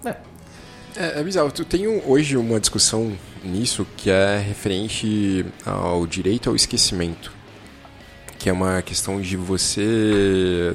É, 0.97 1.21
é 1.21 1.23
bizarro. 1.23 1.51
Tu 1.53 1.65
tem 1.65 1.87
um- 1.87 2.01
hoje 2.09 2.37
uma 2.37 2.59
discussão 2.59 3.13
nisso 3.45 3.87
que 3.97 4.09
é 4.11 4.39
referente 4.39 5.45
ao 5.67 6.07
direito 6.07 6.49
ao 6.49 6.57
esquecimento. 6.57 7.31
Que 8.39 8.49
é 8.49 8.53
uma 8.53 8.81
questão 8.81 9.21
de 9.21 9.37
você. 9.37 10.75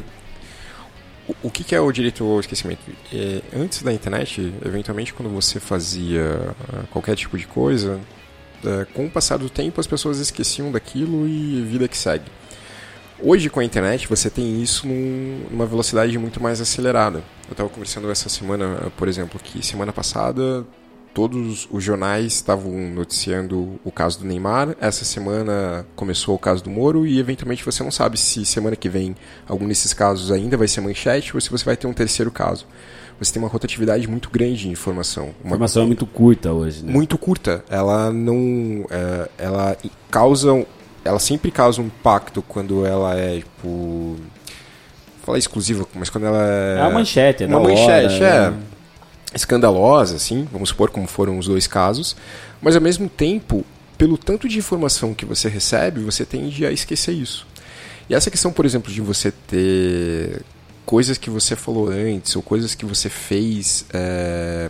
O, 1.28 1.48
o 1.48 1.52
que, 1.52 1.64
que 1.64 1.74
é 1.76 1.80
o 1.80 1.92
direito 1.92 2.24
ao 2.24 2.40
esquecimento? 2.40 2.82
É, 3.14 3.42
antes 3.56 3.82
da 3.82 3.92
internet, 3.94 4.54
eventualmente, 4.66 5.14
quando 5.14 5.30
você 5.30 5.60
fazia 5.60 6.56
ah, 6.74 6.84
qualquer 6.92 7.16
tipo 7.16 7.38
de 7.38 7.48
coisa, 7.48 8.00
é, 8.64 8.86
com 8.94 9.06
o 9.06 9.10
passar 9.10 9.38
do 9.38 9.50
tempo 9.50 9.80
as 9.80 9.88
pessoas 9.88 10.20
esqueciam 10.20 10.72
daquilo 10.72 11.28
e 11.28 11.62
vida 11.64 11.88
que 11.88 11.98
segue. 11.98 12.26
Hoje 13.24 13.50
com 13.50 13.60
a 13.60 13.64
internet 13.64 14.08
você 14.08 14.30
tem 14.30 14.62
isso 14.62 14.88
num- 14.88 15.46
numa 15.52 15.66
velocidade 15.66 16.18
muito 16.18 16.42
mais 16.42 16.60
acelerada. 16.60 17.20
Eu 17.48 17.52
estava 17.52 17.70
conversando 17.70 18.10
essa 18.10 18.30
semana, 18.30 18.92
por 18.98 19.08
exemplo, 19.08 19.40
que 19.44 19.66
semana 19.66 19.94
passada 19.94 20.66
todos 21.14 21.68
os 21.70 21.84
jornais 21.84 22.34
estavam 22.34 22.72
noticiando 22.72 23.78
o 23.84 23.92
caso 23.92 24.20
do 24.20 24.26
Neymar. 24.26 24.76
Essa 24.80 25.04
semana 25.04 25.86
começou 25.96 26.34
o 26.36 26.40
caso 26.40 26.64
do 26.64 26.70
Moro 26.70 27.06
e 27.06 27.20
eventualmente 27.20 27.66
você 27.66 27.84
não 27.84 27.92
sabe 27.92 28.18
se 28.18 28.46
semana 28.46 28.76
que 28.78 28.88
vem 28.88 29.16
algum 29.48 29.68
desses 29.68 29.94
casos 29.94 30.32
ainda 30.32 30.56
vai 30.56 30.70
ser 30.70 30.80
manchete 30.82 31.36
ou 31.36 31.42
se 31.42 31.50
você 31.52 31.66
vai 31.66 31.76
ter 31.76 31.86
um 31.86 31.94
terceiro 31.94 32.32
caso. 32.32 32.66
Você 33.20 33.34
tem 33.34 33.42
uma 33.44 33.50
rotatividade 33.50 34.08
muito 34.08 34.32
grande 34.32 34.62
de 34.62 34.70
informação. 34.70 35.26
Uma 35.44 35.50
informação 35.50 35.84
é 35.84 35.86
muito 35.86 36.08
curta 36.08 36.54
hoje, 36.54 36.84
né? 36.84 36.92
muito 36.92 37.18
curta. 37.20 37.64
Ela 37.70 38.12
não. 38.12 38.86
é, 38.90 39.30
ela 39.38 39.78
causa. 40.10 40.66
Ela 41.04 41.20
sempre 41.20 41.52
causa 41.52 41.82
um 41.82 41.86
impacto 41.86 42.42
quando 42.42 42.86
ela 42.86 43.16
é, 43.16 43.38
tipo. 43.38 43.68
Vou 43.68 44.18
falar 45.26 45.38
exclusiva, 45.38 45.86
mas 45.94 46.10
quando 46.10 46.28
ela 46.28 46.44
é. 46.44 46.78
É 46.80 46.82
uma 46.82 46.92
manchete, 46.92 47.44
é 47.44 47.48
Uma 47.48 47.60
da 47.60 47.64
hora, 47.64 47.74
manchete, 47.74 48.24
é. 48.24 48.50
né? 48.50 48.58
Escandalosa, 49.34 50.16
assim, 50.16 50.48
vamos 50.52 50.70
supor 50.70 50.90
como 50.90 51.08
foram 51.08 51.38
os 51.38 51.48
dois 51.48 51.68
casos. 51.68 52.16
Mas 52.62 52.76
ao 52.76 52.82
mesmo 52.82 53.08
tempo, 53.08 53.66
pelo 53.98 54.18
tanto 54.18 54.48
de 54.48 54.58
informação 54.58 55.14
que 55.14 55.26
você 55.26 55.48
recebe, 55.48 56.02
você 56.02 56.26
tende 56.26 56.66
a 56.66 56.72
esquecer 56.72 57.14
isso. 57.14 57.48
E 58.10 58.14
essa 58.14 58.30
questão, 58.30 58.52
por 58.52 58.66
exemplo, 58.66 58.92
de 58.92 59.00
você 59.00 59.32
ter 59.32 60.42
coisas 60.86 61.18
que 61.18 61.30
você 61.30 61.56
falou 61.56 61.90
antes 61.90 62.36
ou 62.36 62.42
coisas 62.42 62.76
que 62.76 62.86
você 62.86 63.10
fez. 63.10 63.86
é, 63.94 64.70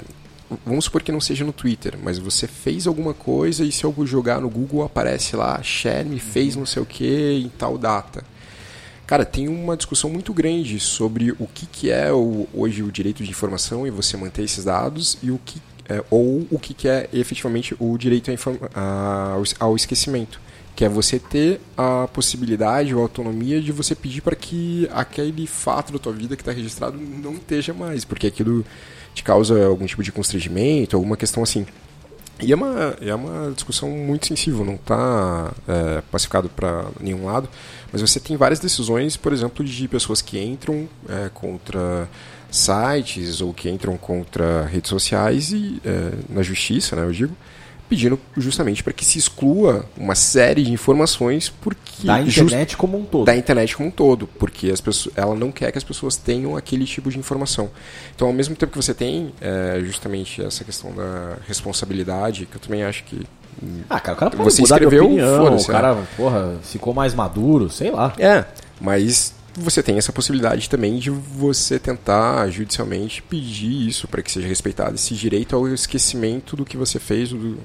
Vamos 0.65 0.85
supor 0.85 1.01
que 1.01 1.11
não 1.11 1.21
seja 1.21 1.45
no 1.45 1.53
Twitter, 1.53 1.97
mas 2.01 2.17
você 2.17 2.47
fez 2.47 2.85
alguma 2.87 3.13
coisa 3.13 3.63
e 3.63 3.71
se 3.71 3.83
eu 3.83 3.93
jogar 4.05 4.41
no 4.41 4.49
Google 4.49 4.83
aparece 4.83 5.35
lá, 5.35 5.61
share 5.63 6.07
me 6.07 6.19
fez 6.19 6.55
não 6.55 6.65
sei 6.65 6.81
o 6.81 6.85
que 6.85 7.41
em 7.45 7.49
tal 7.57 7.77
data. 7.77 8.23
Cara, 9.07 9.25
tem 9.25 9.47
uma 9.47 9.75
discussão 9.75 10.09
muito 10.09 10.33
grande 10.33 10.79
sobre 10.79 11.31
o 11.33 11.47
que, 11.47 11.65
que 11.65 11.89
é 11.91 12.11
o, 12.13 12.47
hoje 12.53 12.81
o 12.83 12.91
direito 12.91 13.23
de 13.23 13.29
informação 13.29 13.85
e 13.85 13.89
você 13.89 14.15
manter 14.15 14.43
esses 14.43 14.63
dados 14.63 15.17
e 15.21 15.31
o 15.31 15.39
que 15.43 15.61
é, 15.89 16.03
ou 16.09 16.47
o 16.49 16.57
que, 16.59 16.73
que 16.73 16.87
é 16.87 17.09
efetivamente 17.11 17.75
o 17.79 17.97
direito 17.97 18.31
a- 18.73 19.31
ao, 19.33 19.43
es- 19.43 19.55
ao 19.59 19.75
esquecimento, 19.75 20.39
que 20.75 20.85
é 20.85 20.89
você 20.89 21.19
ter 21.19 21.59
a 21.75 22.07
possibilidade 22.13 22.95
ou 22.95 23.01
autonomia 23.01 23.59
de 23.61 23.71
você 23.73 23.93
pedir 23.93 24.21
para 24.21 24.35
que 24.35 24.87
aquele 24.93 25.45
fato 25.45 25.91
da 25.91 25.99
tua 25.99 26.13
vida 26.13 26.35
que 26.37 26.41
está 26.41 26.53
registrado 26.53 26.97
não 26.97 27.33
esteja 27.33 27.73
mais, 27.73 28.05
porque 28.05 28.27
aquilo 28.27 28.65
te 29.13 29.24
causa 29.24 29.65
algum 29.65 29.86
tipo 29.86 30.04
de 30.04 30.12
constrangimento, 30.12 30.95
alguma 30.95 31.17
questão 31.17 31.43
assim. 31.43 31.65
E 32.41 32.52
é 32.52 32.56
uma, 32.56 32.97
é 33.00 33.13
uma 33.13 33.52
discussão 33.52 33.89
muito 33.89 34.26
sensível, 34.26 34.65
não 34.65 34.74
está 34.74 35.54
pacificado 36.10 36.50
para 36.50 36.88
nenhum 37.00 37.26
lado, 37.26 37.47
mas 37.93 38.02
você 38.02 38.19
tem 38.19 38.36
várias 38.36 38.60
decisões, 38.60 39.15
por 39.15 39.32
exemplo, 39.32 39.63
de 39.63 39.88
pessoas 39.88 40.24
que 40.24 40.39
entram 40.39 40.89
é, 41.08 41.30
contra 41.32 42.10
sites 42.50 43.41
ou 43.41 43.54
que 43.54 43.69
entram 43.69 43.95
contra 43.95 44.65
redes 44.65 44.89
sociais 44.89 45.52
e 45.52 45.82
é, 45.86 46.12
na 46.30 46.41
justiça, 46.41 46.95
né, 46.95 47.04
eu 47.04 47.12
digo, 47.12 47.36
pedindo 47.91 48.17
justamente 48.38 48.82
para 48.82 48.93
que 48.93 49.04
se 49.04 49.19
exclua 49.19 49.86
uma 49.97 50.15
série 50.15 50.63
de 50.63 50.71
informações 50.71 51.49
porque 51.49 52.08
Da 52.08 52.21
just- 52.23 52.38
internet 52.38 52.77
como 52.77 52.97
um 52.97 53.04
todo. 53.04 53.25
da 53.25 53.36
internet 53.36 53.75
como 53.75 53.89
um 53.89 53.91
todo, 53.91 54.27
porque 54.39 54.71
as 54.71 54.80
pessoas, 54.80 55.13
ela 55.17 55.36
não 55.36 55.51
quer 55.51 55.71
que 55.73 55.77
as 55.77 55.84
pessoas 55.84 56.15
tenham 56.15 56.56
aquele 56.56 56.86
tipo 56.86 57.10
de 57.12 57.19
informação. 57.19 57.69
Então, 58.15 58.27
ao 58.30 58.34
mesmo 58.34 58.56
tempo 58.56 58.71
que 58.71 58.77
você 58.82 58.93
tem 58.93 59.34
é, 59.41 59.82
justamente 59.84 60.41
essa 60.41 60.63
questão 60.63 60.93
da 60.93 61.36
responsabilidade, 61.47 62.45
que 62.45 62.56
eu 62.56 62.62
também 62.62 62.84
acho 62.84 63.04
que 63.04 63.21
Ah, 63.89 63.99
cara, 63.99 64.15
o 64.15 64.19
cara 64.19 64.32
pode 64.32 64.43
Você 64.51 64.62
mudar 64.62 64.77
de 64.80 64.86
escreveu, 64.86 65.06
opinião, 65.08 65.43
foda-se, 65.45 65.65
o 65.65 65.71
cara, 65.71 65.97
porra, 66.15 66.54
ficou 66.63 66.93
mais 66.93 67.13
maduro, 67.13 67.69
sei 67.69 67.91
lá. 67.91 68.13
é, 68.17 68.45
mas 68.80 69.34
você 69.55 69.83
tem 69.83 69.97
essa 69.97 70.11
possibilidade 70.13 70.69
também 70.69 70.97
de 70.97 71.09
você 71.09 71.77
tentar 71.79 72.47
judicialmente 72.49 73.21
pedir 73.21 73.87
isso 73.87 74.07
para 74.07 74.21
que 74.21 74.31
seja 74.31 74.47
respeitado 74.47 74.95
esse 74.95 75.13
direito 75.13 75.55
ao 75.55 75.67
esquecimento 75.67 76.55
do 76.55 76.63
que 76.65 76.77
você 76.77 76.99
fez, 76.99 77.29
do, 77.31 77.57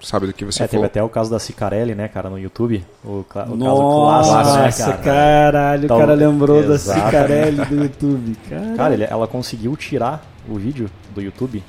sabe 0.00 0.26
do 0.26 0.32
que 0.32 0.44
você 0.44 0.62
É, 0.62 0.66
teve 0.68 0.84
até 0.84 1.02
o 1.02 1.08
caso 1.08 1.30
da 1.30 1.38
Cicarelli, 1.38 1.94
né, 1.94 2.08
cara, 2.08 2.28
no 2.30 2.38
YouTube. 2.38 2.84
O, 3.04 3.24
o 3.24 3.56
Nossa, 3.56 4.32
caso 4.32 4.50
clássico, 4.52 4.88
né, 4.88 4.96
cara? 4.96 4.98
caralho, 5.02 5.84
Então, 5.84 5.96
o 5.96 6.00
cara 6.00 6.14
lembrou 6.14 6.62
da. 6.66 6.78
Cicarelli 6.78 7.64
do 7.66 7.74
YouTube. 7.84 8.36
Cara, 8.48 8.76
Cara, 8.76 8.94
ele- 8.94 9.04
ela 9.04 9.26
conseguiu 9.26 9.76
tirar 9.76 10.24
o 10.48 10.56
vídeo 10.56 10.90
do 11.14 11.20
YouTube. 11.22 11.62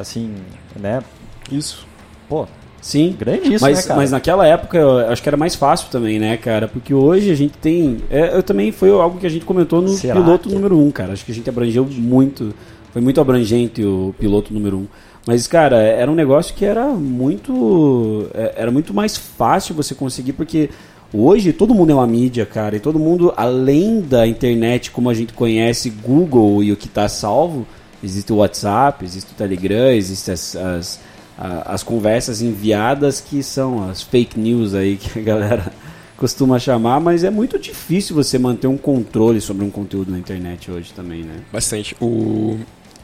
Assim, 0.00 0.34
né? 0.76 1.02
Isso. 1.50 1.86
Pô, 2.28 2.46
sim. 2.80 3.14
grande 3.18 3.54
isso, 3.54 3.64
mas, 3.64 3.78
né, 3.78 3.82
cara? 3.82 3.96
mas 4.00 4.10
naquela 4.10 4.46
época 4.46 4.78
eu 4.78 4.98
acho 5.10 5.22
que 5.22 5.28
era 5.28 5.36
mais 5.36 5.54
fácil 5.54 5.88
também, 5.90 6.18
né, 6.18 6.36
cara? 6.36 6.68
Porque 6.68 6.92
hoje 6.94 7.30
a 7.30 7.34
gente 7.34 7.56
tem. 7.58 7.98
É, 8.10 8.36
eu 8.36 8.42
também 8.42 8.72
foi 8.72 8.90
algo 8.90 9.18
que 9.18 9.26
a 9.26 9.30
gente 9.30 9.44
comentou 9.44 9.80
no 9.82 9.88
Será 9.88 10.14
piloto 10.14 10.48
que- 10.48 10.54
número 10.54 10.76
1, 10.78 10.86
um, 10.86 10.90
cara. 10.90 11.12
Acho 11.12 11.24
que 11.24 11.32
a 11.32 11.34
gente 11.34 11.48
abrangeu 11.48 11.84
muito. 11.90 12.54
Foi 12.92 13.02
muito 13.02 13.20
abrangente 13.20 13.84
o 13.84 14.14
piloto 14.18 14.52
número 14.52 14.76
1. 14.78 14.80
Um. 14.80 14.86
Mas, 15.26 15.46
cara, 15.46 15.76
era 15.76 16.10
um 16.10 16.14
negócio 16.14 16.54
que 16.54 16.64
era 16.64 16.86
muito. 16.88 18.28
é, 18.34 18.54
Era 18.56 18.70
muito 18.70 18.94
mais 18.94 19.16
fácil 19.16 19.74
você 19.74 19.94
conseguir, 19.94 20.32
porque 20.32 20.70
hoje 21.12 21.52
todo 21.52 21.74
mundo 21.74 21.90
é 21.90 21.94
uma 21.94 22.06
mídia, 22.06 22.46
cara. 22.46 22.76
E 22.76 22.80
todo 22.80 22.98
mundo, 22.98 23.32
além 23.36 24.00
da 24.00 24.26
internet 24.26 24.90
como 24.90 25.10
a 25.10 25.14
gente 25.14 25.32
conhece, 25.32 25.90
Google 25.90 26.62
e 26.62 26.72
o 26.72 26.76
que 26.76 26.88
tá 26.88 27.08
salvo, 27.08 27.66
existe 28.02 28.32
o 28.32 28.36
WhatsApp, 28.36 29.04
existe 29.04 29.32
o 29.32 29.34
Telegram, 29.34 29.90
existem 29.90 30.32
as, 30.34 30.56
as, 30.56 31.00
a- 31.38 31.72
as 31.74 31.82
conversas 31.82 32.42
enviadas 32.42 33.20
que 33.20 33.42
são 33.42 33.88
as 33.88 34.02
fake 34.02 34.38
news 34.38 34.74
aí 34.74 34.96
que 34.96 35.18
a 35.18 35.22
galera 35.22 35.72
costuma 36.18 36.58
chamar, 36.58 37.00
mas 37.00 37.22
é 37.24 37.30
muito 37.30 37.58
difícil 37.58 38.14
você 38.16 38.38
manter 38.38 38.66
um 38.66 38.76
controle 38.76 39.40
sobre 39.40 39.64
um 39.64 39.70
conteúdo 39.70 40.10
na 40.10 40.18
internet 40.18 40.70
hoje 40.70 40.92
também, 40.92 41.22
né? 41.22 41.40
Bastante. 41.52 41.96
O... 42.00 42.58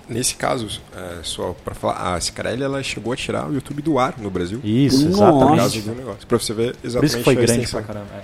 Nesse 0.08 0.34
caso, 0.34 0.68
é, 0.94 1.20
só 1.22 1.54
para 1.64 1.74
falar, 1.74 2.14
a 2.16 2.20
Cicarelli 2.20 2.62
ela 2.62 2.82
chegou 2.82 3.12
a 3.14 3.16
tirar 3.16 3.48
o 3.48 3.54
YouTube 3.54 3.80
do 3.80 3.98
ar 3.98 4.16
no 4.18 4.28
Brasil. 4.30 4.60
Isso. 4.62 4.98
Por 5.06 5.08
exatamente. 5.12 5.80
do 5.80 5.94
negócio. 5.94 6.26
Pra 6.26 6.38
você 6.38 6.52
ver 6.52 6.76
exatamente 6.84 6.98
Por 6.98 7.04
isso 7.06 7.16
que 7.18 7.24
foi 7.24 7.34
grande 7.36 7.52
extensão. 7.62 7.82
pra 7.82 7.94
caramba. 7.94 8.10
é. 8.20 8.22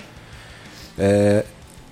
É, 1.03 1.45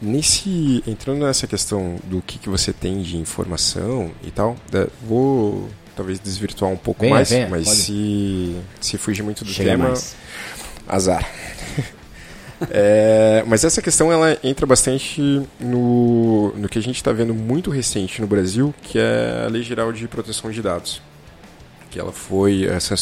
nesse, 0.03 0.83
entrando 0.87 1.25
nessa 1.25 1.47
questão 1.47 1.97
do 2.05 2.21
que, 2.21 2.39
que 2.39 2.49
você 2.51 2.73
tem 2.73 3.01
de 3.01 3.17
informação 3.17 4.11
e 4.23 4.31
tal, 4.31 4.57
é, 4.75 4.87
vou 5.07 5.69
talvez 5.99 6.21
desvirtuar 6.21 6.71
um 6.71 6.77
pouco 6.77 7.01
Venha, 7.03 7.15
mais, 7.15 7.29
venha, 7.29 7.49
mas 7.49 7.65
pode. 7.65 7.77
se, 7.81 8.57
se 8.81 8.97
fugir 8.97 9.23
muito 9.25 9.45
do 9.45 9.51
Chega 9.51 9.71
tema, 9.73 9.89
mais. 9.89 10.15
azar. 10.89 11.29
É, 12.71 13.45
mas 13.47 13.63
essa 13.63 13.81
questão 13.81 14.11
ela 14.13 14.37
entra 14.43 14.67
bastante 14.67 15.21
no, 15.61 16.53
no 16.57 16.69
que 16.69 16.77
a 16.77 16.83
gente 16.83 16.97
está 16.97 17.13
vendo 17.13 17.33
muito 17.33 17.71
recente 17.71 18.21
no 18.21 18.27
Brasil, 18.27 18.75
que 18.83 18.99
é 18.99 19.45
a 19.47 19.49
Lei 19.49 19.63
Geral 19.63 19.93
de 19.93 20.09
Proteção 20.09 20.51
de 20.51 20.61
Dados. 20.61 21.01
Que 21.89 22.01
ela 22.01 22.11
foi 22.11 22.67
é, 22.67 22.81
san- 22.81 22.97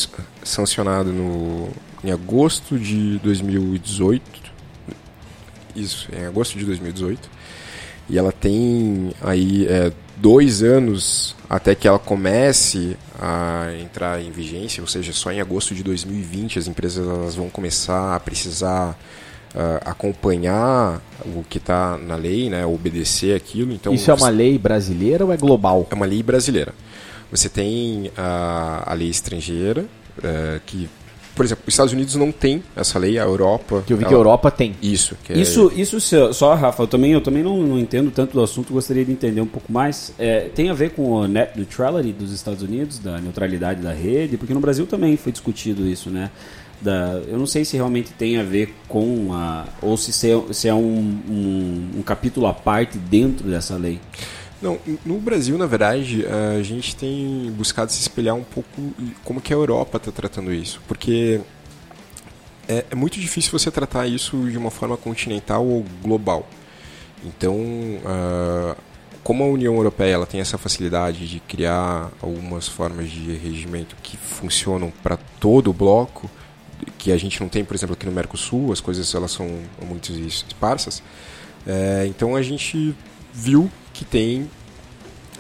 sancionada 0.45 1.11
no, 1.11 1.71
em 2.05 2.11
agosto 2.13 2.79
de 2.79 3.19
2018. 3.21 4.23
Isso, 5.75 6.09
em 6.15 6.27
agosto 6.27 6.59
de 6.59 6.65
2018. 6.67 7.31
E 8.09 8.19
ela 8.19 8.33
tem 8.33 9.13
aí 9.21 9.67
é, 9.67 9.93
dois 10.17 10.63
anos 10.63 11.35
até 11.49 11.75
que 11.75 11.87
ela 11.87 11.99
comece 11.99 12.97
a 13.21 13.73
entrar 13.81 14.21
em 14.21 14.31
vigência, 14.31 14.81
ou 14.81 14.87
seja, 14.87 15.13
só 15.13 15.31
em 15.33 15.41
agosto 15.41 15.75
de 15.75 15.83
2020 15.83 16.59
as 16.59 16.67
empresas 16.67 17.07
elas 17.07 17.35
vão 17.35 17.49
começar 17.49 18.15
a 18.15 18.21
precisar 18.21 18.99
ah, 19.59 19.81
acompanhar 19.87 21.01
o 21.25 21.43
que 21.43 21.57
está 21.57 21.97
na 21.97 22.15
lei, 22.15 22.51
né, 22.51 22.67
obedecer 22.67 23.35
aquilo. 23.35 23.73
Então, 23.73 23.95
Isso 23.95 24.11
é 24.11 24.15
uma 24.15 24.29
lei 24.29 24.59
brasileira 24.59 25.25
ou 25.25 25.33
é 25.33 25.37
global? 25.39 25.87
é 25.91 25.95
uma 25.95 26.05
lei 26.05 26.23
brasileira. 26.23 26.75
Você 27.31 27.49
tem 27.49 28.11
a, 28.19 28.83
a 28.85 28.93
lei 28.93 29.09
estrangeira, 29.09 29.87
eh, 30.23 30.61
que, 30.67 30.91
por 31.37 31.45
exemplo, 31.45 31.63
os 31.69 31.73
Estados 31.75 31.93
Unidos 31.93 32.17
não 32.17 32.33
tem 32.33 32.63
essa 32.75 32.99
lei, 32.99 33.19
a 33.19 33.23
Europa. 33.23 33.85
Que 33.87 33.93
eu 33.93 33.97
vi 33.97 34.05
que 34.05 34.09
a 34.09 34.13
ela- 34.13 34.19
Europa 34.21 34.51
tem. 34.51 34.75
Isso, 34.83 35.15
que 35.23 35.33
é- 35.35 35.39
Isso, 35.39 35.71
isso 35.77 36.01
se- 36.01 36.33
só, 36.33 36.55
Rafa, 36.55 36.83
eu 36.83 36.87
também, 36.89 37.13
eu 37.13 37.21
também 37.21 37.43
não, 37.43 37.63
não 37.63 37.79
entendo 37.79 38.11
tanto 38.11 38.33
do 38.33 38.43
assunto, 38.43 38.73
gostaria 38.73 39.05
de 39.05 39.13
entender 39.13 39.41
um 39.41 39.47
pouco 39.47 39.71
mais. 39.73 40.13
É, 40.19 40.49
tem 40.55 40.71
a 40.71 40.75
ver 40.75 40.91
com 40.91 41.11
o 41.13 41.29
net 41.29 41.53
neutrality 41.57 42.13
dos 42.13 42.33
Estados 42.33 42.63
Unidos, 42.63 42.99
da 42.99 43.21
neutralidade 43.21 43.81
da 43.83 43.93
rede, 43.93 44.37
porque 44.37 44.53
no 44.55 44.61
Brasil 44.61 44.87
também 44.87 45.17
foi 45.17 45.31
discutido 45.31 45.87
isso, 45.87 46.11
né? 46.11 46.31
Da, 46.81 47.21
eu 47.29 47.39
não 47.39 47.47
sei 47.47 47.65
se 47.65 47.75
realmente 47.77 48.13
tem 48.13 48.37
a 48.39 48.43
ver 48.43 48.75
com 48.89 49.29
a. 49.33 49.65
ou 49.81 49.97
se, 49.97 50.13
se 50.13 50.31
é, 50.31 50.43
se 50.53 50.69
é 50.69 50.75
um, 50.75 51.19
um, 51.29 51.89
um 51.99 52.03
capítulo 52.03 52.47
à 52.47 52.53
parte 52.53 52.99
dentro 52.99 53.49
dessa 53.49 53.77
lei. 53.77 53.99
Não, 54.61 54.79
no 55.05 55.19
Brasil, 55.19 55.59
na 55.59 55.67
verdade, 55.67 56.25
a 56.59 56.63
gente 56.63 56.97
tem 56.97 57.53
buscado 57.57 57.93
se 57.93 58.01
espelhar 58.01 58.35
um 58.35 58.43
pouco 58.43 58.69
como 59.23 59.41
que 59.41 59.53
a 59.53 59.57
Europa 59.57 59.99
está 59.99 60.11
tratando 60.11 60.53
isso, 60.53 60.81
porque 60.89 61.41
é, 62.69 62.85
é 62.91 62.95
muito 62.95 63.21
difícil 63.21 63.53
você 63.53 63.71
tratar 63.71 64.07
isso 64.07 64.49
de 64.51 64.57
uma 64.57 64.71
forma 64.71 64.97
continental 64.97 65.65
ou 65.67 65.85
global. 66.03 66.49
Então, 67.25 67.57
ah, 68.05 68.77
como 69.23 69.43
a 69.43 69.47
União 69.47 69.75
Europeia 69.75 70.15
ela 70.15 70.27
tem 70.27 70.41
essa 70.41 70.57
facilidade 70.57 71.29
de 71.29 71.41
criar 71.41 72.11
algumas 72.23 72.69
formas 72.69 73.11
de 73.11 73.37
regimento 73.37 73.97
que 74.03 74.17
funcionam 74.17 74.93
para 75.03 75.17
todo 75.41 75.71
o 75.71 75.73
bloco, 75.73 76.31
que 76.99 77.11
a 77.11 77.17
gente 77.17 77.41
não 77.41 77.49
tem, 77.49 77.65
por 77.65 77.75
exemplo, 77.75 77.95
aqui 77.95 78.07
no 78.07 78.13
Mercosul, 78.13 78.73
as 78.73 78.81
coisas 78.81 79.15
elas 79.15 79.33
são 79.33 79.49
muito 79.83 80.13
esparsas. 80.13 81.03
É, 81.67 82.07
então 82.09 82.37
a 82.37 82.43
gente 82.43 82.95
viu 83.33 83.71
que 83.97 84.05
tem 84.05 84.51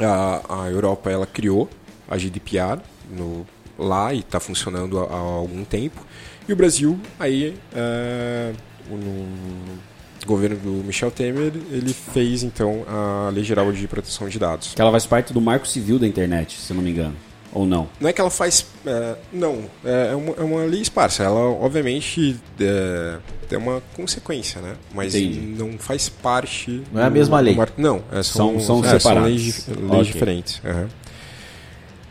a, 0.00 0.62
a 0.62 0.70
Europa 0.70 1.10
ela 1.10 1.26
criou 1.26 1.68
a 2.08 2.16
GDPR 2.16 2.80
no, 3.10 3.46
lá 3.78 4.14
e 4.14 4.20
está 4.20 4.40
funcionando 4.40 4.98
há, 4.98 5.04
há 5.04 5.18
algum 5.18 5.62
tempo 5.62 6.04
e 6.48 6.52
o 6.52 6.56
Brasil 6.56 6.98
aí 7.20 7.54
é, 7.74 8.52
no 8.88 9.78
governo 10.24 10.56
do 10.56 10.84
Michel 10.84 11.10
Temer 11.10 11.52
ele 11.70 11.92
fez 11.92 12.42
então 12.42 12.84
a 12.88 13.30
Lei 13.30 13.44
Geral 13.44 13.70
de 13.70 13.86
Proteção 13.86 14.26
de 14.26 14.38
Dados 14.38 14.72
Que 14.74 14.80
ela 14.80 14.90
faz 14.90 15.04
parte 15.04 15.34
do 15.34 15.40
marco 15.40 15.66
civil 15.66 15.98
da 15.98 16.06
internet, 16.06 16.58
se 16.58 16.72
não 16.72 16.82
me 16.82 16.90
engano. 16.90 17.14
Ou 17.52 17.64
não? 17.66 17.88
não 18.00 18.08
é 18.08 18.12
que 18.12 18.20
ela 18.20 18.30
faz 18.30 18.66
é, 18.84 19.16
não 19.32 19.64
é, 19.84 20.10
é 20.12 20.14
uma, 20.16 20.34
é 20.36 20.40
uma 20.42 20.64
lei 20.64 20.80
esparsa 20.82 21.22
ela 21.22 21.40
obviamente 21.40 22.36
é, 22.60 23.16
tem 23.48 23.58
uma 23.58 23.82
consequência 23.94 24.60
né 24.60 24.74
mas 24.94 25.14
Entendi. 25.14 25.40
não 25.40 25.78
faz 25.78 26.08
parte 26.08 26.82
Não 26.92 27.00
é 27.02 27.04
a 27.06 27.10
mesma 27.10 27.40
lei. 27.40 27.54
mar- 27.54 27.72
não 27.76 28.02
é, 28.12 28.22
são, 28.22 28.58
São- 28.60 28.82
são 28.82 28.84
é, 28.90 28.98
separadas. 28.98 29.30
leis, 29.30 29.42
dif- 29.42 29.68
leis 29.70 29.90
Ok. 29.92 30.12
diferentes 30.12 30.60
aham. 30.64 30.88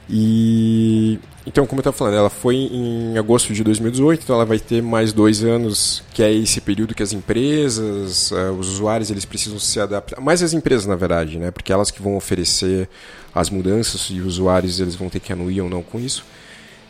E 0.10 1.20
então 1.48 1.65
como 1.65 1.80
eu 1.80 1.82
estava 1.82 1.98
falando 1.98 2.15
ela 2.15 2.30
foi 2.30 2.56
em 2.56 3.18
agosto 3.18 3.54
de 3.54 3.63
2018 3.63 4.24
então 4.24 4.36
ela 4.36 4.46
vai 4.46 4.60
ter 4.60 4.82
mais 4.82 5.12
dois 5.12 5.44
anos 5.44 6.04
que 6.13 6.22
é 6.22 6.32
esse 6.32 6.62
período 6.62 6.94
que 6.94 7.02
as 7.02 7.12
empresas 7.12 8.32
eh, 8.32 8.52
os 8.52 8.70
usuários 8.70 9.10
eles 9.10 9.26
precisam 9.26 9.58
se 9.58 9.80
adaptar 9.80 10.22
mais 10.22 10.44
as 10.44 10.54
empresas 10.54 10.86
na 10.86 10.96
verdade 10.96 11.39
né? 11.39 11.50
Porque 11.50 11.74
elas 11.74 11.89
que 11.89 12.02
vão 12.02 12.15
oferecer 12.15 12.88
as 13.36 13.50
mudanças 13.50 14.10
e 14.10 14.22
os 14.22 14.36
usuários 14.36 14.80
eles 14.80 14.96
vão 14.96 15.10
ter 15.10 15.20
que 15.20 15.34
anuir 15.34 15.62
ou 15.62 15.70
não 15.70 15.84
com 15.84 16.00
isso. 16.00 16.26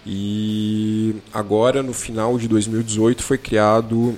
E 0.05 1.15
agora 1.33 1.81
no 1.81 1.91
final 1.91 2.37
de 2.37 2.47
2018 2.47 3.23
foi 3.23 3.39
criado 3.39 4.15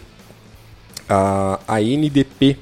a, 1.08 1.58
a 1.66 1.82
NDP 1.82 2.58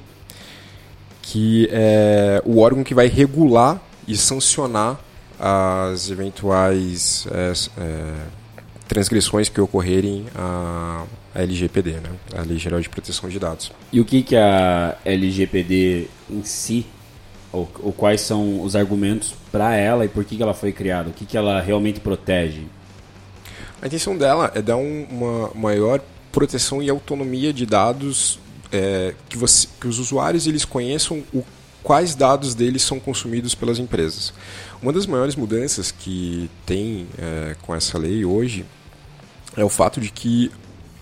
que 1.20 1.68
é 1.72 2.40
o 2.46 2.60
órgão 2.60 2.84
que 2.84 2.94
vai 2.94 3.08
regular 3.08 3.82
e 4.06 4.16
sancionar 4.16 5.00
as 5.38 6.10
eventuais 6.10 7.26
é, 7.30 7.52
é, 7.80 8.12
transgressões 8.88 9.48
que 9.48 9.60
ocorrerem 9.60 10.26
à, 10.34 11.04
à 11.34 11.42
LGPD, 11.42 11.92
né? 11.92 12.10
a 12.36 12.42
Lei 12.42 12.58
Geral 12.58 12.80
de 12.80 12.88
Proteção 12.88 13.28
de 13.28 13.38
Dados. 13.38 13.72
E 13.92 14.00
o 14.00 14.04
que, 14.04 14.22
que 14.22 14.36
a 14.36 14.96
LGPD 15.04 16.08
em 16.30 16.42
si, 16.44 16.86
ou, 17.52 17.70
ou 17.82 17.92
quais 17.92 18.20
são 18.20 18.62
os 18.62 18.74
argumentos 18.76 19.34
para 19.52 19.74
ela 19.74 20.04
e 20.04 20.08
por 20.08 20.24
que, 20.24 20.36
que 20.36 20.42
ela 20.42 20.54
foi 20.54 20.72
criada? 20.72 21.10
O 21.10 21.12
que, 21.12 21.24
que 21.26 21.36
ela 21.36 21.60
realmente 21.60 22.00
protege? 22.00 22.62
A 23.82 23.86
intenção 23.86 24.16
dela 24.16 24.50
é 24.54 24.62
dar 24.62 24.76
um- 24.76 25.06
uma 25.10 25.50
maior 25.54 26.00
proteção 26.32 26.82
e 26.82 26.88
autonomia 26.90 27.52
de 27.52 27.64
dados 27.66 28.38
é, 28.72 29.14
que, 29.28 29.36
você- 29.38 29.68
que 29.80 29.86
os 29.86 29.98
usuários 29.98 30.46
eles 30.46 30.64
conheçam 30.64 31.22
o, 31.32 31.44
quais 31.86 32.16
dados 32.16 32.52
deles 32.52 32.82
são 32.82 32.98
consumidos 32.98 33.54
pelas 33.54 33.78
empresas. 33.78 34.34
Uma 34.82 34.92
das 34.92 35.06
maiores 35.06 35.36
mudanças 35.36 35.92
que 35.92 36.50
tem 36.66 37.06
é, 37.16 37.54
com 37.62 37.72
essa 37.72 37.96
lei 37.96 38.24
hoje 38.24 38.66
é 39.56 39.64
o 39.64 39.68
fato 39.68 40.00
de 40.00 40.10
que 40.10 40.50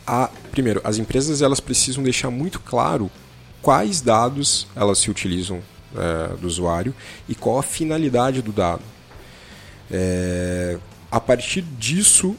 a, 0.07 0.29
primeiro, 0.51 0.83
as 0.85 0.99
empresas 0.99 1.40
elas 1.40 1.59
precisam 1.59 2.03
deixar 2.03 2.31
muito 2.31 2.61
claro 2.61 3.11
quais 3.62 4.03
dados 4.03 4.66
elas 4.77 4.99
se 4.99 5.11
utilizam 5.11 5.62
é, 5.97 6.37
do 6.37 6.47
usuário 6.47 6.95
e 7.26 7.35
qual 7.35 7.59
a 7.59 7.62
finalidade 7.62 8.43
do 8.43 8.53
dado. 8.53 8.82
É, 9.91 10.78
a 11.11 11.18
partir 11.18 11.62
disso, 11.62 12.37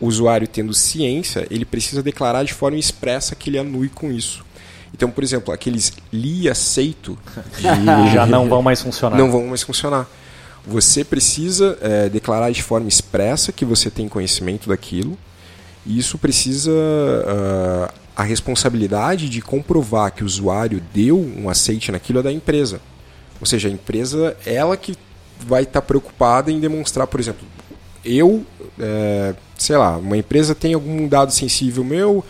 o 0.00 0.06
usuário 0.08 0.48
tendo 0.48 0.74
ciência, 0.74 1.46
ele 1.52 1.64
precisa 1.64 2.02
declarar 2.02 2.42
de 2.42 2.52
forma 2.52 2.78
expressa 2.78 3.36
que 3.36 3.48
ele 3.48 3.60
anui 3.60 3.88
com 3.88 4.10
isso. 4.10 4.44
Então, 4.96 5.10
por 5.10 5.22
exemplo, 5.22 5.52
aqueles 5.52 5.92
li 6.10 6.48
aceito 6.48 7.18
já 8.12 8.24
não 8.24 8.48
vão 8.48 8.62
mais 8.62 8.80
funcionar. 8.80 9.18
não 9.18 9.30
vão 9.30 9.46
mais 9.46 9.62
funcionar. 9.62 10.08
Você 10.66 11.04
precisa 11.04 11.78
é, 11.80 12.08
declarar 12.08 12.50
de 12.50 12.62
forma 12.62 12.88
expressa 12.88 13.52
que 13.52 13.64
você 13.64 13.90
tem 13.90 14.08
conhecimento 14.08 14.68
daquilo. 14.68 15.16
E 15.84 15.98
isso 15.98 16.18
precisa. 16.18 16.72
ah, 17.26 17.94
a 18.16 18.22
responsabilidade 18.22 19.28
de 19.28 19.42
comprovar 19.42 20.10
que 20.10 20.22
o 20.22 20.26
usuário 20.26 20.82
deu 20.94 21.18
um 21.20 21.50
aceite 21.50 21.92
naquilo 21.92 22.20
é 22.20 22.22
da 22.22 22.32
empresa. 22.32 22.80
Ou 23.38 23.46
seja, 23.46 23.68
a 23.68 23.70
empresa, 23.70 24.34
ela 24.46 24.74
que 24.74 24.96
vai 25.46 25.64
estar 25.64 25.82
preocupada 25.82 26.50
em 26.50 26.58
demonstrar, 26.58 27.06
por 27.06 27.20
exemplo, 27.20 27.46
eu, 28.02 28.42
é, 28.80 29.34
sei 29.58 29.76
lá, 29.76 29.98
uma 29.98 30.16
empresa 30.16 30.54
tem 30.54 30.72
algum 30.72 31.06
dado 31.06 31.30
sensível 31.30 31.84
meu, 31.84 32.24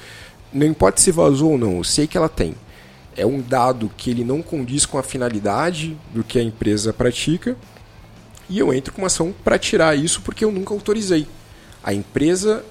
não 0.57 0.67
importa 0.67 1.01
se 1.01 1.11
vazou 1.11 1.53
ou 1.53 1.59
não, 1.59 1.77
eu 1.77 1.85
sei 1.85 2.07
que 2.07 2.17
ela 2.17 2.29
tem. 2.29 2.55
É 3.17 3.25
um 3.25 3.41
dado 3.41 3.91
que 3.97 4.11
ele 4.11 4.25
não 4.25 4.43
condiz 4.43 4.85
com 4.85 4.99
a 4.99 5.03
finalidade 5.03 5.97
do 6.13 6.25
que 6.25 6.39
a 6.39 6.43
empresa 6.43 6.93
pratica 6.93 7.57
e 8.49 8.59
eu 8.59 8.73
entro 8.73 8.93
com 8.93 9.03
uma 9.03 9.07
ação 9.07 9.35
para 9.45 9.59
tirar 9.59 9.97
isso 9.97 10.21
porque 10.23 10.45
eu 10.45 10.53
nunca 10.53 10.73
autorizei. 10.73 11.27
A 11.83 11.93
empresa 11.93 12.65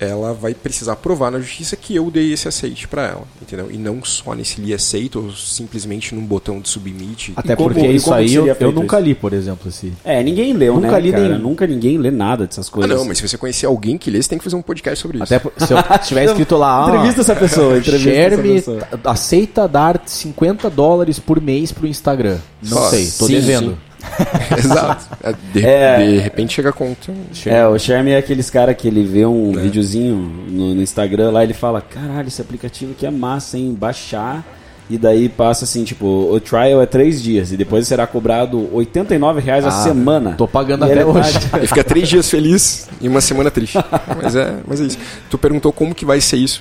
ela 0.00 0.32
vai 0.32 0.54
precisar 0.54 0.96
provar 0.96 1.30
na 1.30 1.38
justiça 1.38 1.76
que 1.76 1.94
eu 1.94 2.10
dei 2.10 2.32
esse 2.32 2.48
aceite 2.48 2.88
para 2.88 3.02
ela, 3.06 3.24
entendeu? 3.40 3.70
E 3.70 3.76
não 3.76 4.02
só 4.02 4.34
nesse 4.34 4.60
li 4.60 4.72
aceito 4.72 5.20
ou 5.26 5.30
simplesmente 5.32 6.14
num 6.14 6.24
botão 6.24 6.58
de 6.58 6.68
submit. 6.70 7.34
Até 7.36 7.54
como- 7.54 7.68
porque 7.74 7.86
isso 7.86 8.12
aí 8.12 8.34
eu, 8.34 8.46
eu 8.46 8.72
nunca 8.72 8.96
isso? 8.98 9.06
li, 9.08 9.14
por 9.14 9.32
exemplo, 9.34 9.68
esse. 9.68 9.92
É, 10.04 10.22
ninguém 10.22 10.52
leu, 10.54 10.74
Nunca 10.76 10.92
né, 10.92 11.00
li 11.00 11.10
cara? 11.12 11.28
nenhum. 11.28 11.38
Nunca 11.38 11.66
ninguém 11.66 11.98
lê 11.98 12.10
nada 12.10 12.46
dessas 12.46 12.68
Ah, 12.68 12.72
coisas. 12.72 12.96
não, 12.96 13.04
mas 13.04 13.18
se 13.18 13.28
você 13.28 13.36
conhecer 13.36 13.66
alguém 13.66 13.98
que 13.98 14.10
lê, 14.10 14.22
você 14.22 14.28
tem 14.30 14.38
que 14.38 14.44
fazer 14.44 14.56
um 14.56 14.62
podcast 14.62 15.00
sobre 15.02 15.18
isso. 15.18 15.24
Até 15.24 15.38
por- 15.38 15.52
se 15.58 15.72
eu 15.72 15.78
tiver 16.06 16.24
escrito 16.24 16.56
lá, 16.56 16.84
ah, 16.86 16.88
Entrevista 16.88 17.20
essa 17.20 17.36
pessoa, 17.36 17.76
entrevista 17.78 18.10
Sherme 18.10 18.56
essa 18.56 18.72
pessoa. 18.72 18.88
aceita 19.04 19.68
dar 19.68 20.00
50 20.06 20.70
dólares 20.70 21.18
por 21.18 21.40
mês 21.40 21.72
pro 21.72 21.86
Instagram. 21.86 22.38
Não 22.62 22.78
Só, 22.78 22.88
sei, 22.90 23.04
tô 23.18 23.26
sim, 23.26 23.32
devendo. 23.34 23.70
sim. 23.72 23.76
Exato. 24.56 25.06
É, 25.22 25.34
De, 25.52 25.64
É. 25.66 26.06
de 26.06 26.18
repente 26.18 26.54
chega 26.54 26.70
a 26.70 26.72
conta. 26.72 27.12
É, 27.46 27.66
o 27.66 27.78
Sherme 27.78 28.10
é 28.10 28.18
aqueles 28.18 28.50
cara 28.50 28.74
que 28.74 28.86
ele 28.88 29.04
vê 29.04 29.24
um 29.26 29.52
videozinho 29.52 30.16
no, 30.48 30.74
no 30.74 30.82
Instagram 30.82 31.30
lá, 31.30 31.42
ele 31.42 31.54
fala, 31.54 31.80
caralho, 31.80 32.28
esse 32.28 32.40
aplicativo 32.40 32.92
aqui 32.92 33.06
é 33.06 33.10
massa, 33.10 33.56
hein? 33.58 33.76
Baixar. 33.78 34.44
E 34.88 34.98
daí 34.98 35.28
passa 35.28 35.64
assim, 35.64 35.84
tipo, 35.84 36.04
o 36.04 36.40
trial 36.40 36.82
é 36.82 36.86
três 36.86 37.22
dias 37.22 37.52
e 37.52 37.56
depois 37.56 37.86
será 37.86 38.08
cobrado 38.08 38.68
89 38.74 39.40
reais 39.40 39.64
a 39.64 39.68
Ah, 39.68 39.70
semana. 39.70 40.32
Tô 40.36 40.48
pagando 40.48 40.84
E 40.84 40.90
até 40.90 40.94
ele- 41.02 41.04
hoje. 41.04 41.38
Ele 41.54 41.66
fica 41.68 41.84
três 41.84 42.08
dias 42.08 42.28
feliz 42.28 42.88
e 43.00 43.06
uma 43.06 43.20
semana 43.20 43.52
triste. 43.52 43.78
Mas 44.20 44.34
é, 44.34 44.52
mas 44.66 44.80
é 44.80 44.84
isso. 44.86 44.98
Tu 45.30 45.38
perguntou 45.38 45.72
como 45.72 45.94
que 45.94 46.04
vai 46.04 46.20
ser 46.20 46.38
isso. 46.38 46.60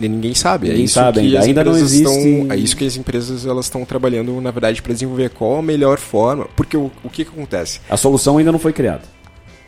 E 0.00 0.08
ninguém 0.08 0.34
sabe. 0.34 0.68
Ninguém 0.68 0.82
é 0.82 0.84
isso 0.86 0.94
sabe 0.94 1.20
que 1.20 1.36
ainda. 1.36 1.62
não 1.64 1.72
empresas 1.72 1.92
existe- 1.92 2.18
Estão, 2.18 2.52
é 2.52 2.56
isso 2.56 2.76
que 2.76 2.84
as 2.86 2.96
empresas 2.96 3.46
elas 3.46 3.66
estão 3.66 3.84
trabalhando, 3.84 4.40
na 4.40 4.50
verdade, 4.50 4.80
para 4.80 4.92
desenvolver 4.92 5.28
qual 5.30 5.58
a 5.58 5.62
melhor 5.62 5.98
forma. 5.98 6.46
Porque 6.56 6.76
o, 6.76 6.90
o 7.04 7.10
que, 7.10 7.24
que 7.24 7.30
acontece? 7.30 7.80
A 7.88 7.96
solução 7.96 8.38
ainda 8.38 8.50
não 8.50 8.58
foi 8.58 8.72
criada. 8.72 9.02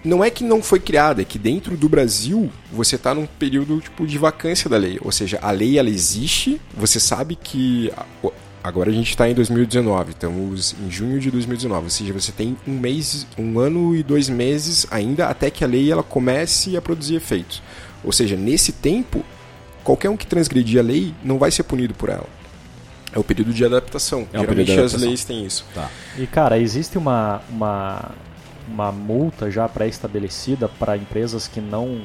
Não 0.05 0.24
é 0.24 0.30
que 0.30 0.43
não 0.43 0.61
foi 0.61 0.80
criada, 0.80 1.22
é 1.22 1.24
que 1.24 1.39
dentro 1.39 1.76
do 1.76 1.89
Brasil 1.89 2.51
você 2.72 2.97
está 2.97 3.14
num 3.14 3.24
período 3.24 3.80
tipo, 3.80 4.05
de 4.05 4.18
vacância 4.18 4.68
da 4.68 4.76
lei. 4.76 4.99
Ou 5.01 5.12
seja, 5.12 5.39
a 5.41 5.51
lei 5.53 5.78
ela 5.78 5.89
existe, 5.91 6.61
você 6.76 6.99
sabe 6.99 7.37
que. 7.37 7.93
Agora 8.64 8.91
a 8.91 8.93
gente 8.93 9.11
está 9.11 9.28
em 9.28 9.35
2019, 9.35 10.11
estamos 10.12 10.74
em 10.87 10.89
junho 10.91 11.18
de 11.18 11.33
2019, 11.33 11.85
ou 11.85 11.91
seja, 11.91 12.12
você 12.12 12.30
tem 12.30 12.57
um 12.66 12.78
mês, 12.78 13.26
um 13.37 13.59
ano 13.59 13.95
e 13.97 14.05
dois 14.05 14.28
meses 14.28 14.87
ainda 14.89 15.26
até 15.26 15.51
que 15.51 15.64
a 15.64 15.66
lei 15.66 15.91
ela 15.91 16.03
comece 16.05 16.76
a 16.76 16.80
produzir 16.83 17.16
efeitos. 17.16 17.61
Ou 18.05 18.12
seja, 18.12 18.37
nesse 18.37 18.70
tempo, 18.70 19.24
qualquer 19.85 20.09
um 20.11 20.16
que 20.16 20.26
transgredir 20.26 20.80
a 20.80 20.83
lei 20.83 21.14
não 21.22 21.39
vai 21.39 21.51
ser 21.51 21.62
punido 21.64 21.95
por 21.95 22.09
ela. 22.09 22.26
É 23.14 23.18
o 23.18 23.24
período 23.24 23.53
de 23.53 23.64
adaptação. 23.64 24.26
É 24.33 24.39
Geralmente 24.39 24.64
de 24.66 24.72
as 24.72 24.78
adaptação. 24.78 25.09
leis 25.09 25.24
têm 25.24 25.45
isso. 25.45 25.66
E 26.18 26.26
cara, 26.26 26.59
existe 26.59 26.97
uma, 26.97 27.43
uma, 27.51 28.11
uma 28.66 28.91
multa 28.91 29.51
já 29.51 29.68
pré-estabelecida 29.68 30.66
para 30.68 30.97
empresas 30.97 31.47
que 31.47 31.61
não, 31.61 32.01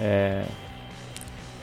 é, 0.00 0.42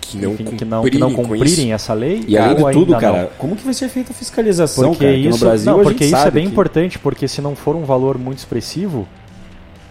Que 0.02 0.18
não 0.18 0.32
enfim, 0.34 0.46
que 0.46 0.64
não, 0.64 0.84
que 0.86 0.98
não 0.98 1.14
cumprirem 1.14 1.74
essa 1.74 1.94
lei? 1.94 2.24
E 2.26 2.38
além 2.38 2.56
de 2.56 2.72
tudo, 2.72 2.96
ainda 2.96 3.08
não? 3.08 3.14
cara, 3.18 3.32
como 3.38 3.56
que 3.58 3.66
vai 3.66 3.74
ser 3.74 3.90
feita 3.90 4.12
a 4.12 4.16
fiscalização, 4.16 4.92
Porque 4.92 5.06
cara? 5.06 5.18
Isso, 5.18 5.30
no 5.32 5.38
Brasil 5.38 5.72
não, 5.74 5.80
a 5.82 5.84
porque 5.84 6.04
gente 6.06 6.16
isso 6.16 6.28
é 6.28 6.32
bem 6.32 6.46
que- 6.46 6.52
importante, 6.52 6.98
porque 7.00 7.28
se 7.28 7.42
não 7.42 7.56
for 7.58 7.76
um 7.76 7.84
valor 7.84 8.18
muito 8.18 8.38
expressivo, 8.38 9.06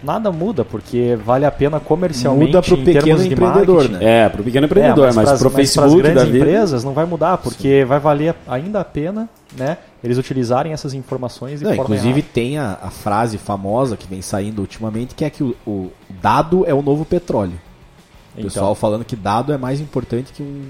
nada 0.03 0.31
muda, 0.31 0.63
porque 0.65 1.17
vale 1.23 1.45
a 1.45 1.51
pena 1.51 1.79
comercialmente 1.79 2.47
Muda 2.53 2.61
pro 2.61 2.77
em 2.77 2.83
pequeno 2.85 3.23
empreendedor, 3.23 3.89
né? 3.89 3.99
É, 4.01 4.29
pro 4.29 4.43
pequeno 4.43 4.65
empreendedor, 4.65 5.09
É, 5.09 5.13
mas, 5.13 5.29
pro 5.39 5.49
pras 5.51 5.53
Facebook 5.53 6.01
grandes 6.01 6.15
da 6.23 6.25
vida... 6.25 6.37
empresas 6.37 6.83
não 6.83 6.93
vai 6.93 7.05
mudar, 7.05 7.37
porque 7.37 7.83
vai 7.85 7.99
valer 7.99 8.35
ainda 8.47 8.79
a 8.79 8.85
pena, 8.85 9.27
né, 9.57 9.77
eles 10.03 10.17
utilizarem 10.17 10.71
essas 10.73 10.93
informações 10.93 11.59
de 11.59 11.65
Não, 11.65 11.73
inclusive 11.73 12.19
errada. 12.19 12.27
tem 12.33 12.57
a, 12.57 12.77
a 12.81 12.89
frase 12.89 13.37
famosa 13.37 13.97
que 13.97 14.07
vem 14.07 14.21
saindo 14.21 14.59
ultimamente, 14.59 15.13
que 15.15 15.25
é 15.25 15.29
que 15.29 15.43
o, 15.43 15.55
o 15.67 15.91
dado 16.21 16.63
é 16.65 16.73
o 16.73 16.81
novo 16.81 17.03
petróleo. 17.03 17.53
O 18.35 18.39
Então, 18.39 18.43
pessoal 18.43 18.75
falando 18.75 19.03
que 19.03 19.15
dado 19.15 19.51
é 19.51 19.57
mais 19.57 19.81
importante 19.81 20.31
que 20.31 20.41
um 20.41 20.63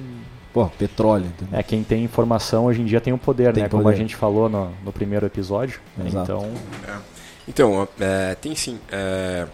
pô, 0.51 0.65
petróleo. 0.80 1.25
entendeu? 1.25 1.59
É, 1.59 1.61
quem 1.61 1.84
tem 1.84 2.03
informação 2.03 2.65
hoje 2.65 2.82
em 2.82 2.86
dia 2.86 2.99
tem 2.99 3.13
o 3.13 3.17
poder, 3.19 3.53
Tem 3.53 3.63
né? 3.63 3.69
Como 3.69 3.84
poder. 3.84 3.95
a 3.95 3.97
gente 3.97 4.15
falou 4.15 4.49
no, 4.49 4.69
no 4.84 4.91
primeiro 4.91 5.25
episódio. 5.27 5.80
né, 5.95 6.05
Exato. 6.07 6.32
Então, 6.32 6.49
Então, 7.50 7.88
é, 8.00 8.36
tem 8.36 8.56
sim. 8.56 8.80
é, 8.91 9.47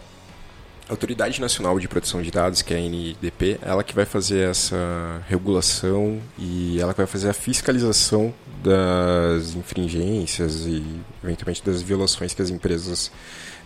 a 0.88 0.92
Autoridade 0.92 1.40
Nacional 1.40 1.80
de 1.80 1.88
Proteção 1.88 2.22
de 2.22 2.30
Dados, 2.30 2.62
que 2.62 2.74
é 2.74 2.78
a 2.78 2.82
NDP, 2.82 3.58
ela 3.62 3.86
que 3.86 3.96
vai 3.96 4.04
fazer 4.04 4.50
essa 4.50 5.24
regulação 5.30 6.22
e 6.38 6.78
ela 6.78 6.94
que 6.94 6.98
vai 6.98 7.08
fazer 7.08 7.30
a 7.30 7.34
fiscalização 7.34 8.34
das 8.62 9.56
infringências 9.56 10.66
e, 10.66 10.84
eventualmente, 11.24 11.64
das 11.64 11.82
violações 11.82 12.34
que 12.34 12.42
as 12.42 12.50
empresas 12.50 13.10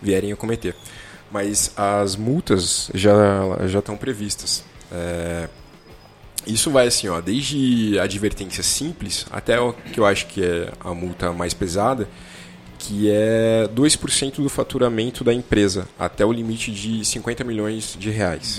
vierem 0.00 0.32
a 0.32 0.36
cometer. 0.36 0.76
Mas 1.28 1.72
as 1.76 2.14
multas 2.14 2.88
já, 2.94 3.12
já 3.66 3.80
estão 3.80 3.96
previstas. 3.96 4.64
É, 4.92 5.48
isso 6.46 6.70
vai 6.70 6.86
assim, 6.86 7.08
ó, 7.08 7.20
desde 7.20 7.98
advertência 7.98 8.62
simples 8.62 9.26
até 9.30 9.60
o 9.60 9.72
que 9.72 9.98
eu 9.98 10.06
acho 10.06 10.26
que 10.28 10.42
é 10.42 10.72
a 10.80 10.94
multa 10.94 11.32
mais 11.32 11.52
pesada, 11.52 12.08
que 12.90 13.08
é 13.08 13.68
2% 13.72 14.42
do 14.42 14.48
faturamento 14.48 15.22
da 15.22 15.32
empresa, 15.32 15.86
até 15.96 16.26
o 16.26 16.32
limite 16.32 16.72
de 16.72 17.04
50 17.04 17.44
milhões 17.44 17.94
de 17.96 18.10
reais. 18.10 18.56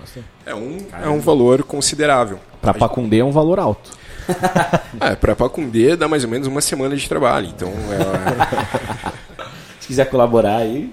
bastante. 0.00 0.26
É 0.44 0.52
um, 0.52 0.86
é 1.04 1.08
um 1.08 1.20
valor 1.20 1.62
considerável. 1.62 2.40
Pra 2.60 2.74
Pacundê 2.74 3.20
é 3.20 3.24
um 3.24 3.30
valor 3.30 3.60
alto. 3.60 3.90
É, 5.00 5.16
para 5.16 5.34
Pacundê 5.34 5.96
dá 5.96 6.06
mais 6.06 6.24
ou 6.24 6.30
menos 6.30 6.46
uma 6.46 6.60
semana 6.60 6.94
de 6.96 7.08
trabalho. 7.08 7.46
Então, 7.46 7.68
é, 7.68 9.10
Se 9.80 9.88
quiser 9.88 10.08
colaborar 10.10 10.58
aí... 10.58 10.92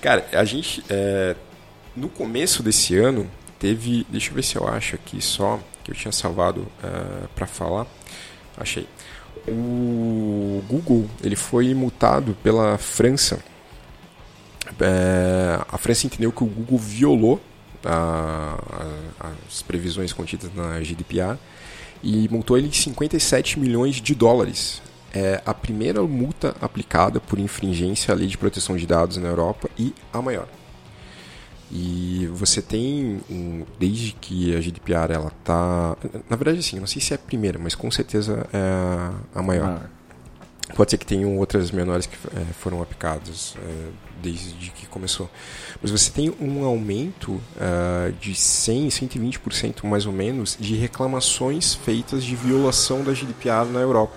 cara, 0.00 0.24
a 0.32 0.44
gente, 0.44 0.82
é, 0.88 1.34
no 1.96 2.08
começo 2.08 2.62
desse 2.62 2.96
ano, 2.96 3.28
teve. 3.58 4.06
Deixa 4.08 4.30
eu 4.30 4.34
ver 4.34 4.42
se 4.42 4.56
eu 4.56 4.66
acho 4.68 4.94
aqui 4.94 5.20
só, 5.20 5.58
que 5.82 5.90
eu 5.90 5.94
tinha 5.94 6.12
salvado 6.12 6.66
é, 6.82 7.26
para 7.34 7.46
falar. 7.46 7.86
Achei. 8.56 8.86
O 9.46 10.62
Google 10.68 11.06
ele 11.22 11.36
foi 11.36 11.74
multado 11.74 12.36
pela 12.42 12.78
França. 12.78 13.38
É, 14.80 15.60
a 15.70 15.78
França 15.78 16.06
entendeu 16.06 16.32
que 16.32 16.42
o 16.42 16.46
Google 16.46 16.78
violou 16.78 17.40
a- 17.84 18.58
a- 19.20 19.30
as 19.48 19.62
previsões 19.62 20.12
contidas 20.12 20.50
na 20.54 20.80
GDPR 20.82 21.36
e 22.02 22.28
multou 22.30 22.56
ele 22.56 22.68
em 22.68 22.72
57 22.72 23.58
milhões 23.58 23.96
de 23.96 24.14
dólares. 24.14 24.82
É 25.12 25.40
a 25.46 25.54
primeira 25.54 26.02
multa 26.02 26.56
aplicada 26.60 27.20
por 27.20 27.38
infringência 27.38 28.12
à 28.12 28.16
lei 28.16 28.26
de 28.26 28.36
proteção 28.36 28.76
de 28.76 28.86
dados 28.86 29.16
na 29.18 29.28
Europa 29.28 29.68
e 29.78 29.94
a 30.12 30.20
maior. 30.20 30.48
E 31.72 32.28
você 32.32 32.60
tem, 32.62 33.20
um, 33.30 33.64
desde 33.78 34.12
que 34.12 34.54
a 34.54 34.60
GDPR 34.60 35.12
ela 35.12 35.32
tá, 35.42 35.96
na 36.28 36.36
verdade 36.36 36.58
assim, 36.60 36.78
não 36.78 36.86
sei 36.86 37.00
se 37.02 37.12
é 37.12 37.16
a 37.16 37.18
primeira, 37.18 37.58
mas 37.58 37.74
com 37.74 37.90
certeza 37.90 38.46
é 38.52 39.10
a- 39.34 39.42
maior. 39.42 39.88
Pode 40.76 40.90
ser 40.90 40.98
que 40.98 41.04
tenham 41.06 41.36
outras 41.36 41.70
menores 41.70 42.06
que 42.06 42.16
eh, 42.34 42.44
foram 42.58 42.80
aplicadas 42.80 43.54
eh, 43.62 43.88
desde 44.22 44.70
que 44.70 44.86
começou. 44.86 45.28
Mas 45.82 45.90
você 45.90 46.10
tem 46.10 46.32
um 46.40 46.64
aumento 46.64 47.38
ah, 47.60 48.10
de 48.18 48.34
100, 48.34 48.88
120% 48.88 49.84
mais 49.84 50.06
ou 50.06 50.12
menos 50.12 50.56
de 50.58 50.74
reclamações 50.74 51.74
feitas 51.74 52.24
de 52.24 52.34
violação 52.34 53.04
da 53.04 53.12
GDPR 53.12 53.66
na 53.70 53.80
Europa. 53.80 54.14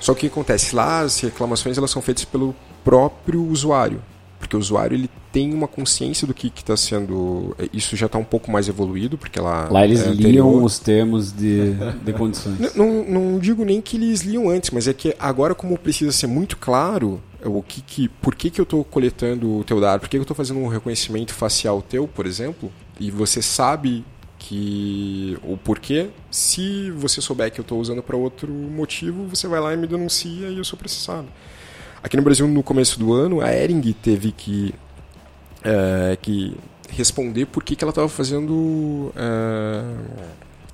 Só 0.00 0.14
que 0.14 0.18
o 0.18 0.20
que 0.22 0.26
acontece? 0.28 0.74
Lá 0.74 1.00
as 1.00 1.20
reclamações 1.20 1.76
elas 1.76 1.90
são 1.90 2.00
feitas 2.00 2.24
pelo 2.24 2.56
próprio 2.82 3.44
usuário. 3.44 4.02
Porque 4.50 4.56
o 4.56 4.58
usuário 4.60 4.96
ele 4.96 5.08
tem 5.32 5.54
uma 5.54 5.68
consciência 5.68 6.26
do 6.26 6.34
que 6.34 6.48
está 6.48 6.76
sendo. 6.76 7.54
é, 7.56 7.68
Isso 7.72 7.94
já 7.94 8.06
está 8.06 8.18
um 8.18 8.24
pouco 8.24 8.50
mais 8.50 8.66
evoluído, 8.68 9.16
porque 9.16 9.38
lá. 9.40 9.68
Lá 9.70 9.84
eles 9.84 10.00
é 10.00 10.06
liam 10.08 10.48
anterior. 10.48 10.64
os 10.64 10.78
termos 10.80 11.30
de, 11.32 11.74
de 12.04 12.12
condições. 12.12 12.58
N- 12.58 12.70
Não, 12.74 13.04
não 13.04 13.38
digo 13.38 13.64
nem 13.64 13.80
que 13.80 13.96
eles 13.96 14.22
liam 14.22 14.48
antes, 14.50 14.70
mas 14.70 14.88
é 14.88 14.92
que 14.92 15.14
agora, 15.20 15.54
como 15.54 15.78
precisa 15.78 16.10
ser 16.10 16.26
muito 16.26 16.56
claro 16.56 17.22
o 17.44 17.62
que, 17.62 17.80
que 17.80 18.08
por 18.08 18.34
que, 18.34 18.50
que 18.50 18.60
eu 18.60 18.64
estou 18.64 18.82
coletando 18.84 19.58
o 19.58 19.62
teu 19.64 19.80
dado, 19.80 20.00
por 20.00 20.08
que, 20.08 20.16
que 20.16 20.18
eu 20.18 20.22
estou 20.22 20.36
fazendo 20.36 20.58
um 20.58 20.66
reconhecimento 20.66 21.32
facial 21.32 21.80
teu, 21.80 22.08
por 22.08 22.26
exemplo, 22.26 22.70
e 22.98 23.08
você 23.10 23.40
sabe 23.40 24.04
que 24.38 25.38
o 25.44 25.56
porquê, 25.56 26.08
se 26.30 26.90
você 26.90 27.20
souber 27.20 27.52
que 27.52 27.60
eu 27.60 27.62
estou 27.62 27.78
usando 27.80 28.02
para 28.02 28.16
outro 28.16 28.48
motivo, 28.52 29.24
você 29.26 29.46
vai 29.46 29.60
lá 29.60 29.72
e 29.72 29.76
me 29.76 29.86
denuncia 29.86 30.48
e 30.48 30.58
eu 30.58 30.64
sou 30.64 30.76
processado. 30.78 31.28
Aqui 32.02 32.16
no 32.16 32.22
Brasil, 32.22 32.46
no 32.48 32.62
começo 32.62 32.98
do 32.98 33.12
ano, 33.12 33.40
a 33.40 33.52
Ering 33.54 33.80
teve 33.92 34.32
que, 34.32 34.74
é, 35.62 36.16
que 36.20 36.56
responder 36.88 37.46
por 37.46 37.62
que, 37.62 37.76
que 37.76 37.84
ela 37.84 37.90
estava 37.90 38.08
fazendo 38.08 39.12
é, 39.14 39.82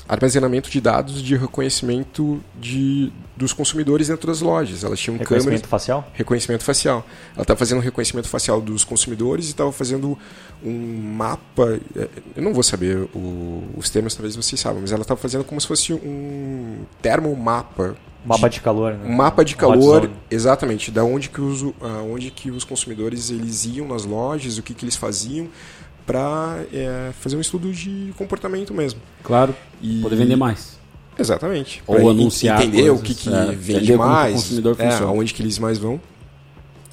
armazenamento 0.09 0.70
de 0.70 0.81
dados 0.81 1.20
de 1.20 1.37
reconhecimento 1.37 2.41
de, 2.55 3.12
dos 3.37 3.53
consumidores 3.53 4.07
dentro 4.07 4.29
das 4.29 4.41
lojas. 4.41 4.85
Elas 4.85 5.01
tinham 5.01 5.18
câmeras 5.18 5.45
Reconhecimento 5.45 5.68
facial? 5.68 6.09
reconhecimento 6.14 6.62
facial. 6.62 7.05
Ela 7.35 7.43
estava 7.43 7.59
fazendo 7.59 7.79
um 7.79 7.83
reconhecimento 7.83 8.29
facial 8.29 8.61
dos 8.61 8.85
consumidores 8.85 9.47
e 9.47 9.51
estava 9.51 9.72
fazendo 9.72 10.16
um 10.64 11.03
mapa. 11.12 11.81
eh, 11.97 12.09
Eu 12.37 12.43
não 12.45 12.55
vou 12.55 12.62
saber 12.62 12.99
o- 13.12 13.64
os 13.77 13.91
termos, 13.91 14.14
talvez 14.14 14.37
vocês 14.37 14.61
saibam, 14.61 14.81
mas 14.81 14.93
ela 14.93 15.03
estava 15.03 15.18
fazendo 15.20 15.43
como 15.43 15.61
se 15.61 15.66
fosse 15.66 15.93
um 15.93 16.85
termomapa. 17.03 17.97
Mapa 18.27 18.49
de 18.49 18.61
calor, 18.61 18.93
né? 18.95 19.07
Um 19.09 19.14
mapa 19.14 19.45
de 19.45 19.55
calor, 19.57 20.11
exatamente, 20.31 20.91
da 20.91 21.05
onde 21.05 21.29
que 21.31 21.41
os, 21.41 21.64
onde 22.12 22.31
que 22.31 22.51
os 22.51 22.64
consumidores 22.64 23.31
eles 23.31 23.64
iam 23.64 23.87
nas 23.89 24.05
lojas, 24.05 24.59
o 24.59 24.62
que, 24.62 24.74
que 24.74 24.85
eles 24.85 24.97
faziam, 24.97 25.49
para 26.07 26.59
fazer 27.20 27.37
um 27.37 27.41
estudo 27.41 27.72
de 27.72 28.12
comportamento 28.16 28.74
mesmo. 28.74 29.01
Claro, 29.22 29.55
E- 29.83 30.01
poder 30.03 30.16
vender 30.16 30.37
mais. 30.37 30.77
Exatamente. 31.18 31.83
Ou 31.87 31.97
Pra 31.97 32.11
anunciar 32.11 32.61
entender 32.62 32.91
o 32.91 32.99
coisas, 32.99 33.07
que, 33.07 33.14
que 33.14 33.35
é, 33.35 33.47
vende 33.53 33.93
o 33.95 33.99
mais, 33.99 34.35
consumidor 34.35 34.77
é, 34.79 34.95
aonde 34.99 35.33
que 35.33 35.43
eles 35.43 35.59
mais 35.59 35.79
vão. 35.79 36.01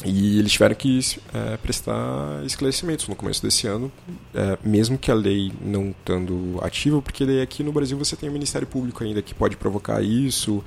E 0.05 0.37
eles 0.37 0.51
tiveram 0.51 0.75
que 0.75 0.99
é, 1.33 1.57
prestar 1.57 2.43
esclarecimentos 2.45 3.07
no 3.07 3.15
começo 3.15 3.41
desse 3.41 3.67
ano, 3.67 3.91
é, 4.33 4.57
mesmo 4.63 4.97
que 4.97 5.09
a 5.09 5.13
lei 5.13 5.51
não 5.61 5.91
estando 5.91 6.59
ativa, 6.61 7.01
porque 7.01 7.23
aqui 7.41 7.63
no 7.63 7.71
Brasil 7.71 7.97
você 7.97 8.15
tem 8.15 8.27
o 8.27 8.31
Ministério 8.31 8.67
Público 8.67 9.03
ainda 9.03 9.21
que 9.21 9.33
pode 9.33 9.55
provocar 9.55 10.01
isso. 10.01 10.63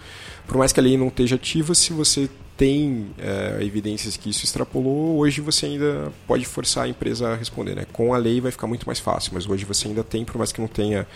Por 0.47 0.57
mais 0.57 0.73
que 0.73 0.81
a 0.81 0.83
lei 0.83 0.97
não 0.97 1.09
esteja 1.09 1.35
ativa, 1.35 1.75
se 1.75 1.93
você 1.93 2.31
tem 2.57 3.11
é, 3.19 3.59
evidências 3.63 4.17
que 4.17 4.31
isso 4.31 4.45
extrapolou, 4.45 5.19
hoje 5.19 5.43
você 5.43 5.67
ainda 5.67 6.11
pode 6.27 6.47
forçar 6.47 6.85
a 6.85 6.89
empresa 6.89 7.29
a 7.29 7.37
responder. 7.37 7.77
Né? 7.77 7.87
Com 7.93 8.15
a 8.15 8.19
lei 8.19 8.41
vai 8.41 8.51
ficar 8.51 8.67
muito 8.67 8.87
mais 8.87 8.99
fácil, 8.99 9.33
mas 9.35 9.47
hoje 9.47 9.65
você 9.65 9.89
ainda 9.89 10.03
tem, 10.03 10.25
por 10.25 10.39
mais 10.39 10.51
que 10.51 10.61
não 10.61 10.69
tenha 10.69 11.07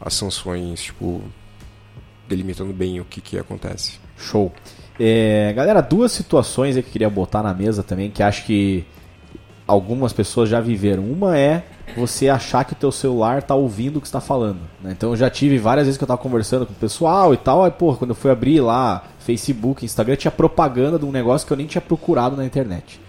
as 0.00 0.14
sanções, 0.14 0.82
tipo, 0.82 1.22
delimitando 2.28 2.72
bem 2.72 3.00
o 3.00 3.04
que, 3.04 3.20
que 3.20 3.38
acontece. 3.38 3.98
Show. 4.16 4.52
É, 4.98 5.52
galera, 5.54 5.80
duas 5.80 6.12
situações 6.12 6.74
que 6.74 6.80
eu 6.80 6.84
queria 6.84 7.10
botar 7.10 7.42
na 7.42 7.54
mesa 7.54 7.82
também, 7.82 8.10
que 8.10 8.22
acho 8.22 8.44
que 8.44 8.84
algumas 9.66 10.12
pessoas 10.12 10.48
já 10.48 10.60
viveram. 10.60 11.04
Uma 11.04 11.38
é 11.38 11.64
você 11.96 12.28
achar 12.28 12.64
que 12.64 12.72
o 12.72 12.76
teu 12.76 12.92
celular 12.92 13.42
tá 13.42 13.54
ouvindo 13.54 13.96
o 13.98 14.00
que 14.00 14.08
você 14.08 14.12
tá 14.12 14.20
falando. 14.20 14.60
né? 14.82 14.92
Então 14.92 15.10
eu 15.10 15.16
já 15.16 15.28
tive 15.30 15.58
várias 15.58 15.86
vezes 15.86 15.98
que 15.98 16.04
eu 16.04 16.08
tava 16.08 16.20
conversando 16.20 16.66
com 16.66 16.72
o 16.72 16.76
pessoal 16.76 17.34
e 17.34 17.36
tal, 17.36 17.64
aí, 17.64 17.70
pô, 17.70 17.94
quando 17.94 18.10
eu 18.10 18.16
fui 18.16 18.30
abrir 18.30 18.60
lá 18.60 19.04
Facebook, 19.18 19.84
Instagram, 19.84 20.16
tinha 20.16 20.30
propaganda 20.30 20.98
de 20.98 21.04
um 21.04 21.12
negócio 21.12 21.46
que 21.46 21.52
eu 21.52 21.56
nem 21.56 21.66
tinha 21.66 21.82
procurado 21.82 22.36
na 22.36 22.44
internet. 22.44 23.00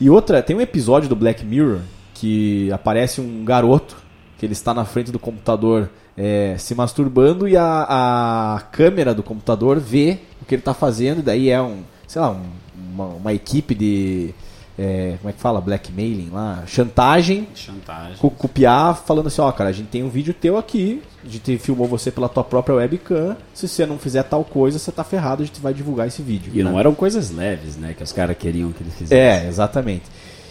E 0.00 0.10
outra, 0.10 0.42
tem 0.42 0.54
um 0.54 0.60
episódio 0.60 1.08
do 1.08 1.16
Black 1.16 1.44
Mirror 1.44 1.80
que 2.14 2.70
aparece 2.72 3.20
um 3.20 3.44
garoto 3.44 3.96
que 4.38 4.44
ele 4.44 4.52
está 4.52 4.74
na 4.74 4.84
frente 4.84 5.10
do 5.10 5.18
computador 5.18 5.90
é, 6.16 6.54
se 6.58 6.74
masturbando 6.74 7.46
e 7.48 7.56
a, 7.56 8.54
a 8.56 8.60
câmera 8.72 9.14
do 9.14 9.22
computador 9.22 9.78
vê 9.78 10.18
o 10.40 10.44
que 10.44 10.54
ele 10.54 10.60
está 10.60 10.72
fazendo, 10.74 11.18
e 11.18 11.22
daí 11.22 11.48
é 11.50 11.60
um, 11.60 11.78
sei 12.06 12.20
lá, 12.20 12.30
um- 12.30 12.66
uma, 12.94 13.06
uma 13.06 13.32
equipe 13.34 13.74
de. 13.74 14.34
é, 14.78 15.16
como 15.20 15.28
é 15.28 15.32
que 15.32 15.40
fala? 15.40 15.60
Blackmailing 15.60 16.30
lá, 16.32 16.62
chantagem 16.66 17.46
Chantagem. 17.54 18.16
co- 18.18 18.30
copiar 18.30 18.96
falando 18.96 19.26
assim, 19.26 19.40
ó, 19.42 19.50
cara, 19.52 19.68
a 19.70 19.72
gente 19.72 19.88
tem 19.88 20.02
um 20.02 20.08
vídeo 20.08 20.32
teu 20.32 20.56
aqui, 20.56 21.02
a 21.24 21.28
gente 21.28 21.58
filmou 21.58 21.86
você 21.86 22.10
pela 22.10 22.28
tua 22.28 22.44
própria 22.44 22.74
webcam, 22.76 23.36
se 23.52 23.68
você 23.68 23.84
não 23.84 23.98
fizer 23.98 24.22
tal 24.22 24.44
coisa, 24.44 24.78
você 24.78 24.90
tá 24.92 25.04
ferrado, 25.04 25.42
a 25.42 25.46
gente 25.46 25.60
vai 25.60 25.74
divulgar 25.74 26.06
esse 26.06 26.22
vídeo. 26.22 26.52
E 26.54 26.62
não 26.62 26.72
né? 26.74 26.80
eram 26.80 26.94
coisas 26.94 27.30
leves, 27.30 27.76
né? 27.76 27.94
Que 27.96 28.02
os 28.02 28.12
caras 28.12 28.36
queriam 28.38 28.72
que 28.72 28.82
ele 28.82 28.90
fizesse. 28.90 29.14
É, 29.14 29.46
exatamente. 29.46 30.04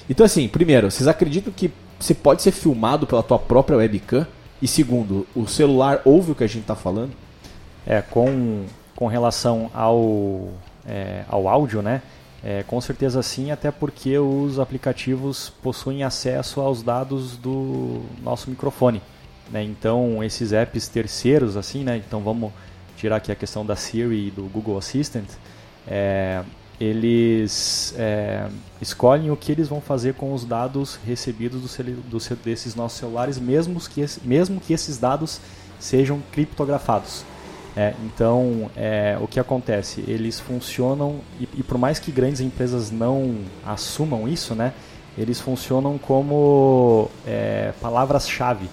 Então 0.07 0.23
assim, 0.25 0.47
primeiro, 0.47 0.91
vocês 0.91 1.07
acreditam 1.07 1.51
que 1.51 1.71
você 1.99 2.13
pode 2.13 2.41
ser 2.43 2.51
filmado 2.51 3.07
pela 3.07 3.23
tua 3.23 3.39
própria 3.39 3.77
webcam? 3.77 4.27
E 4.61 4.67
segundo, 4.67 5.27
o 5.35 5.47
celular 5.47 6.01
ouve 6.05 6.31
o 6.31 6.35
que 6.35 6.43
a 6.43 6.47
gente 6.47 6.65
tá 6.65 6.75
falando? 6.75 7.11
É, 7.85 8.01
com, 8.01 8.65
com 8.95 9.07
relação 9.07 9.69
ao, 9.73 10.49
é, 10.87 11.23
ao 11.27 11.47
áudio, 11.47 11.81
né? 11.81 12.01
É, 12.43 12.63
com 12.63 12.79
certeza 12.79 13.23
sim, 13.23 13.49
até 13.49 13.71
porque 13.71 14.17
os 14.19 14.59
aplicativos 14.59 15.49
possuem 15.63 16.03
acesso 16.03 16.61
aos 16.61 16.83
dados 16.83 17.35
do 17.37 18.03
nosso 18.21 18.49
microfone. 18.49 19.01
Né? 19.51 19.63
Então, 19.63 20.23
esses 20.23 20.53
apps 20.53 20.87
terceiros, 20.87 21.57
assim, 21.57 21.83
né? 21.83 21.97
Então, 21.97 22.21
vamos 22.21 22.51
tirar 22.97 23.17
aqui 23.17 23.31
a 23.31 23.35
questão 23.35 23.65
da 23.65 23.75
Siri 23.75 24.27
e 24.27 24.31
do 24.31 24.43
Google 24.43 24.77
Assistant. 24.77 25.27
É, 25.87 26.43
eles 26.79 27.93
é, 27.97 28.47
escolhem 28.81 29.31
o 29.31 29.37
que 29.37 29.51
eles 29.51 29.67
vão 29.67 29.79
fazer 29.79 30.15
com 30.15 30.33
os 30.33 30.43
dados 30.43 30.99
recebidos 31.05 31.61
do 31.61 31.93
do 32.09 32.35
desses 32.43 32.75
nossos 32.75 32.99
celulares, 32.99 33.39
mesmo 33.39 33.79
que, 33.79 34.05
mesmo 34.23 34.59
que 34.59 34.73
esses 34.73 34.97
dados 34.97 35.39
sejam 35.79 36.21
criptografados. 36.31 37.23
É, 37.77 37.93
então, 38.05 38.71
é, 38.75 39.17
o 39.21 39.27
que 39.27 39.39
acontece? 39.39 40.03
Eles 40.07 40.39
funcionam, 40.39 41.19
e, 41.39 41.47
e 41.55 41.63
por 41.63 41.77
mais 41.77 41.99
que 41.99 42.11
grandes 42.11 42.39
empresas 42.39 42.89
não 42.89 43.39
assumam 43.65 44.27
isso, 44.27 44.55
né, 44.55 44.73
eles 45.17 45.39
funcionam 45.41 45.97
como 45.97 47.09
é, 47.25 47.73
palavras-chave. 47.81 48.69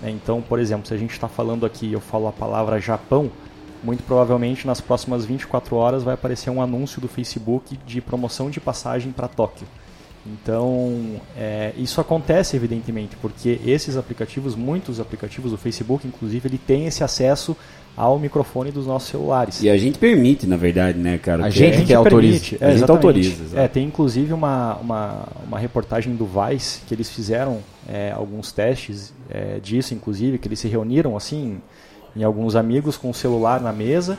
né? 0.00 0.10
Então, 0.10 0.40
por 0.40 0.58
exemplo, 0.58 0.86
se 0.86 0.94
a 0.94 0.96
gente 0.96 1.12
está 1.12 1.28
falando 1.28 1.66
aqui 1.66 1.92
eu 1.92 2.00
falo 2.00 2.28
a 2.28 2.32
palavra 2.32 2.80
Japão, 2.80 3.30
muito 3.84 4.02
provavelmente 4.02 4.66
nas 4.66 4.80
próximas 4.80 5.24
24 5.24 5.76
horas 5.76 6.02
vai 6.02 6.14
aparecer 6.14 6.50
um 6.50 6.62
anúncio 6.62 7.00
do 7.00 7.06
Facebook 7.06 7.78
de 7.86 8.00
promoção 8.00 8.50
de 8.50 8.58
passagem 8.58 9.12
para 9.12 9.28
Tóquio. 9.28 9.66
Então, 10.26 11.20
é, 11.36 11.72
isso 11.76 12.00
acontece 12.00 12.56
evidentemente, 12.56 13.14
porque 13.16 13.60
esses 13.66 13.94
aplicativos, 13.94 14.54
muitos 14.54 14.98
aplicativos 14.98 15.50
do 15.50 15.58
Facebook, 15.58 16.06
inclusive, 16.08 16.48
ele 16.48 16.56
tem 16.56 16.86
esse 16.86 17.04
acesso 17.04 17.54
ao 17.94 18.18
microfone 18.18 18.70
dos 18.70 18.86
nossos 18.86 19.10
celulares. 19.10 19.62
E 19.62 19.68
a 19.68 19.76
gente 19.76 19.98
permite, 19.98 20.46
na 20.46 20.56
verdade, 20.56 20.98
né, 20.98 21.18
cara? 21.18 21.44
A 21.44 21.50
gente 21.50 21.82
é- 21.82 21.84
que 21.84 21.94
autoriza. 21.94 22.40
permite, 22.40 22.64
A 22.64 22.74
gente 22.74 22.90
autoriza, 22.90 23.42
exato. 23.42 23.58
É, 23.58 23.68
tem 23.68 23.86
inclusive 23.86 24.32
uma, 24.32 24.76
uma, 24.76 25.28
uma 25.46 25.58
reportagem 25.58 26.16
do 26.16 26.26
Vice 26.26 26.80
que 26.88 26.94
eles 26.94 27.10
fizeram 27.10 27.58
é, 27.86 28.10
alguns 28.10 28.50
testes 28.50 29.12
é, 29.30 29.60
disso, 29.62 29.92
inclusive, 29.92 30.38
que 30.38 30.48
eles 30.48 30.58
se 30.58 30.68
reuniram 30.68 31.16
assim 31.16 31.60
em 32.16 32.22
alguns 32.22 32.54
amigos 32.56 32.96
com 32.96 33.10
o 33.10 33.14
celular 33.14 33.60
na 33.60 33.72
mesa 33.72 34.16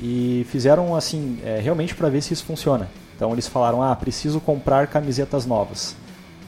e 0.00 0.46
fizeram 0.50 0.94
assim 0.96 1.38
é, 1.44 1.60
realmente 1.60 1.94
para 1.94 2.08
ver 2.08 2.22
se 2.22 2.32
isso 2.32 2.44
funciona. 2.44 2.88
Então 3.16 3.32
eles 3.32 3.46
falaram: 3.46 3.82
ah, 3.82 3.94
preciso 3.94 4.40
comprar 4.40 4.86
camisetas 4.88 5.46
novas. 5.46 5.94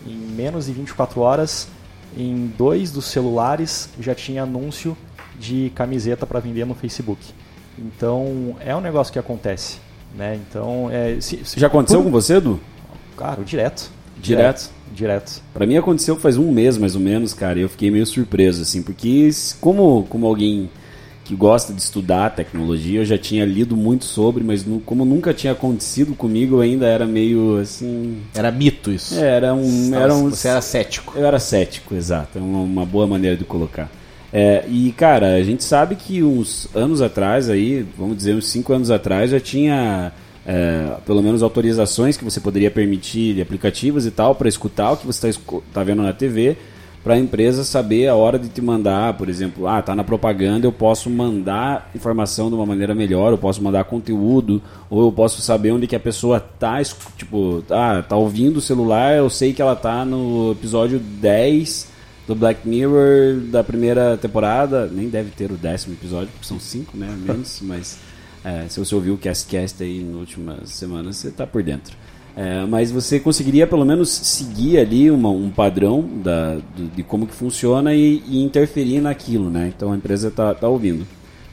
Em 0.07 0.15
menos 0.17 0.67
de 0.67 0.73
24 0.73 1.21
horas, 1.21 1.69
em 2.17 2.53
dois 2.59 2.91
dos 2.91 3.07
celulares 3.07 3.89
já 4.01 4.15
tinha 4.15 4.43
anúncio 4.43 4.97
de 5.39 5.73
camiseta 5.75 6.27
para 6.27 6.41
vender 6.41 6.65
no 6.65 6.75
Facebook. 6.75 7.21
Então 7.79 8.57
é 8.61 8.75
um 8.75 8.81
negócio 8.81 9.13
que 9.13 9.19
acontece, 9.19 9.79
né? 10.17 10.39
Então 10.49 10.89
é, 10.91 11.21
se, 11.21 11.45
se- 11.45 11.59
Já 11.59 11.67
aconteceu 11.67 12.01
por- 12.01 12.05
com 12.07 12.11
você, 12.13 12.37
Edu? 12.37 12.61
Cara, 13.17 13.43
direto. 13.43 13.91
Direto? 14.21 14.71
Direto. 14.93 15.43
Pra 15.53 15.67
mim 15.67 15.77
aconteceu 15.77 16.17
faz 16.17 16.37
um 16.37 16.51
mês, 16.53 16.79
mais 16.79 16.95
ou 16.95 17.01
menos, 17.01 17.35
cara, 17.35 17.59
e 17.59 17.63
eu 17.63 17.69
fiquei 17.69 17.91
meio 17.91 18.07
surpreso, 18.07 18.63
assim, 18.63 18.81
porque 18.83 19.29
como, 19.61 20.07
como 20.09 20.27
alguém 20.27 20.71
que 21.25 21.35
gosta 21.35 21.73
de 21.73 21.81
estudar 21.81 22.31
tecnologia, 22.35 23.01
eu 23.01 23.05
já 23.05 23.17
tinha 23.17 23.45
lido 23.47 23.75
muito 23.77 24.05
sobre, 24.05 24.45
mas 24.45 24.65
nu- 24.65 24.81
como 24.81 25.05
nunca 25.05 25.33
tinha 25.33 25.53
acontecido 25.55 26.15
comigo, 26.15 26.61
ainda 26.61 26.87
era 26.87 27.07
meio, 27.07 27.59
assim... 27.59 28.19
Era 28.35 28.51
mito 28.53 28.93
isso. 28.93 29.19
É, 29.19 29.37
era 29.37 29.55
um... 29.55 29.95
Era 29.95 30.15
um 30.15 30.29
Você 30.31 30.49
era 30.49 30.61
cético. 30.61 31.15
Eu 31.17 31.25
era 31.27 31.39
cético, 31.39 31.95
exato. 31.95 32.39
É 32.39 32.43
uma, 32.43 32.85
boa 32.85 33.07
maneira 33.07 33.37
de 33.37 33.45
colocar. 33.45 33.91
É, 34.33 34.65
e, 34.69 34.93
cara, 34.93 35.37
a 35.37 35.43
gente 35.43 35.65
sabe 35.65 35.95
que 35.97 36.23
uns 36.23 36.69
anos 36.75 37.01
atrás, 37.01 37.49
aí, 37.49 37.87
vamos 37.97 38.17
dizer, 38.17 38.35
uns 38.35 38.49
5 38.49 38.73
anos 38.73 38.91
atrás, 38.91 39.31
já 39.31 39.41
tinha 39.41 40.13
é, 40.45 40.97
pelo 41.07 41.23
menos 41.23 41.43
autorizações 41.43 42.17
que 42.17 42.25
você 42.25 42.41
poderia 42.41 42.71
permitir 42.71 43.35
de 43.35 43.41
aplicativos 43.41 44.05
e 44.05 44.11
tal 44.11 44.35
para 44.35 44.49
escutar 44.49 44.93
o 44.93 44.97
que 44.97 45.07
você 45.07 45.29
está 45.31 45.83
vendo 45.83 46.03
na 46.03 46.13
TV 46.13 46.57
para 47.05 47.15
a 47.15 47.19
empresa 47.19 47.65
saber 47.65 48.09
a 48.09 48.15
hora 48.15 48.39
de 48.39 48.49
te 48.49 48.63
mandar, 48.63 49.13
por 49.19 49.29
exemplo, 49.29 49.69
ah, 49.69 49.83
tá 49.83 49.95
na 49.95 50.03
propaganda, 50.03 50.67
eu 50.67 50.73
posso 50.73 51.11
mandar 51.11 51.91
informação 51.95 52.49
de 52.49 52.55
uma 52.55 52.65
maneira 52.65 52.95
melhor, 52.95 53.31
eu 53.31 53.37
posso 53.37 53.63
mandar 53.63 53.85
conteúdo, 53.85 54.63
ou 54.89 55.03
eu 55.03 55.13
posso 55.13 55.43
saber 55.43 55.71
onde 55.71 55.87
que 55.87 55.95
a 55.95 56.01
pessoa 56.01 56.41
tá, 56.41 56.83
tipo, 57.15 57.63
ah, 57.69 58.03
tá 58.03 58.17
ouvindo 58.17 58.57
o 58.57 58.61
celular, 58.63 59.15
eu 59.15 59.29
sei 59.29 59.53
que 59.53 59.61
ela 59.61 59.77
tá 59.77 60.03
no 60.03 60.53
episódio 60.53 60.99
10 60.99 61.89
do 62.27 62.35
Black 62.35 62.67
Mirror 62.67 63.39
da 63.51 63.63
primeira 63.63 64.17
temporada, 64.17 64.87
nem 64.87 65.11
deve 65.11 65.31
ter 65.31 65.53
o 65.53 65.57
décimo 65.59 65.95
episódio, 65.95 66.29
porque 66.29 66.47
são 66.47 66.59
cinco, 66.59 66.97
né, 66.97 67.15
menos, 67.21 67.61
mas 67.61 67.99
é, 68.43 68.65
se 68.67 68.81
você 68.81 68.95
ouviu 68.95 69.13
o 69.13 69.19
Cast 69.19 69.47
Cast 69.47 69.83
aí 69.83 70.03
nas 70.03 70.17
últimas 70.17 70.71
semanas, 70.71 71.17
você 71.19 71.31
tá 71.31 71.47
por 71.47 71.63
dentro. 71.63 71.95
É, 72.37 72.65
mas 72.67 72.91
você 72.91 73.21
conseguiria 73.21 73.65
pelo 73.65 73.85
menos 73.85 74.11
seguir 74.11 74.79
ali 74.79 75.09
uma- 75.09 75.31
um 75.31 75.51
padrão 75.51 76.05
da, 76.23 76.55
do- 76.77 76.89
de 76.97 77.03
como 77.05 77.27
que 77.29 77.35
funciona 77.35 77.95
e, 77.95 78.23
e 78.29 78.43
interferir 78.43 79.01
naquilo, 79.01 79.49
né? 79.51 79.73
Então 79.77 79.93
a 79.93 79.97
empresa 79.97 80.31
tá, 80.33 80.53
tá 80.53 80.69
ouvindo. 80.69 81.07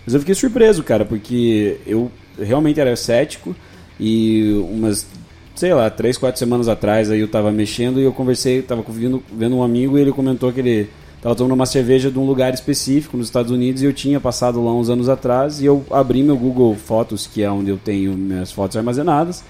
Mas 0.03 0.15
eu 0.15 0.19
fiquei 0.19 0.34
surpreso, 0.34 0.82
cara, 0.82 1.05
porque 1.05 1.77
eu 1.86 2.11
realmente 2.39 2.79
era 2.79 2.95
cético 2.95 3.55
e 3.99 4.53
umas, 4.71 5.05
sei 5.53 5.71
lá, 5.71 5.88
três, 5.91 6.17
quatro 6.17 6.39
semanas 6.39 6.67
atrás 6.67 7.11
aí 7.11 7.19
eu 7.19 7.27
tava 7.27 7.51
mexendo 7.51 7.99
e 7.99 8.03
eu 8.03 8.11
conversei, 8.11 8.63
tava 8.63 8.84
vendo, 8.89 9.21
vendo 9.32 9.55
um 9.57 9.61
amigo 9.63 9.99
e 9.99 10.01
ele 10.01 10.11
comentou 10.11 10.51
que 10.51 10.61
ele 10.61 10.89
tava 11.21 11.36
tomando 11.36 11.53
uma 11.53 11.67
cerveja 11.67 12.09
de 12.09 12.17
um 12.17 12.25
lugar 12.25 12.51
específico 12.55 13.15
nos 13.15 13.27
Estados 13.27 13.51
Unidos 13.51 13.84
e 13.84 13.86
eu 13.86 13.93
tinha 13.93 14.19
passado 14.19 14.63
lá 14.65 14.73
uns 14.73 14.89
anos 14.89 15.07
atrás 15.07 15.61
e 15.61 15.65
eu 15.65 15.86
abri 15.91 16.23
meu 16.23 16.36
Google 16.36 16.73
Fotos, 16.75 17.27
que 17.27 17.43
é 17.43 17.51
onde 17.51 17.69
eu 17.69 17.77
tenho 17.77 18.13
minhas 18.13 18.51
fotos 18.51 18.75
armazenadas, 18.75 19.43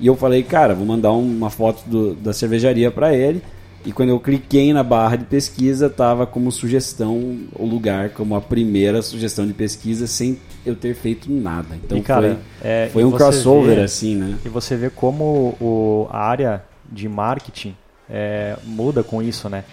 e 0.00 0.06
eu 0.06 0.16
falei, 0.16 0.42
cara, 0.42 0.74
vou 0.74 0.86
mandar 0.86 1.12
uma 1.12 1.50
foto 1.50 1.82
do- 1.88 2.14
da 2.14 2.32
cervejaria 2.32 2.90
para 2.90 3.14
ele. 3.14 3.42
E 3.86 3.92
quando 3.92 4.08
eu 4.10 4.18
cliquei 4.20 4.72
na 4.72 4.82
barra 4.82 5.16
de 5.16 5.24
pesquisa, 5.24 5.88
tava 5.88 6.26
como 6.26 6.50
sugestão 6.50 7.38
o 7.54 7.64
lugar, 7.64 8.10
como 8.10 8.34
a 8.34 8.40
primeira 8.40 9.00
sugestão 9.02 9.46
de 9.46 9.52
pesquisa, 9.54 10.06
sem 10.06 10.38
eu 10.66 10.74
ter 10.74 10.94
feito 10.94 11.30
nada. 11.32 11.68
Então 11.76 11.96
E, 11.96 12.02
cara, 12.02 12.40
foi, 12.60 12.68
é, 12.68 12.88
foi 12.92 13.04
um 13.04 13.10
crossover 13.12 13.76
vê- 13.76 13.82
assim, 13.82 14.16
né? 14.16 14.36
E 14.44 14.48
você 14.48 14.76
vê 14.76 14.90
como 14.90 15.56
o, 15.60 16.06
a 16.10 16.18
área 16.20 16.64
de 16.90 17.08
marketing 17.08 17.74
é, 18.10 18.56
muda 18.64 19.02
com 19.02 19.22
isso, 19.22 19.48
né? 19.48 19.64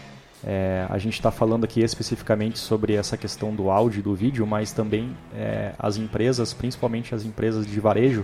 É, 0.47 0.86
a 0.89 0.97
gente 0.99 1.13
está 1.15 1.32
falando 1.32 1.63
aqui 1.63 1.82
especificamente 1.82 2.59
sobre 2.59 2.93
essa 2.93 3.17
questão 3.17 3.53
do 3.55 3.71
áudio 3.71 3.99
e 3.99 4.03
do 4.03 4.13
vídeo, 4.13 4.45
mas 4.45 4.71
também 4.71 5.09
é, 5.36 5.71
as 5.80 5.97
empresas, 5.97 6.53
principalmente 6.53 7.15
as 7.15 7.26
empresas 7.26 7.65
de 7.65 7.80
varejo, 7.80 8.23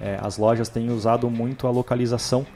é, 0.00 0.18
as 0.20 0.36
lojas 0.38 0.68
têm 0.68 0.90
usado 0.90 1.30
muito 1.30 1.66
a 1.66 1.70
localização 1.70 2.46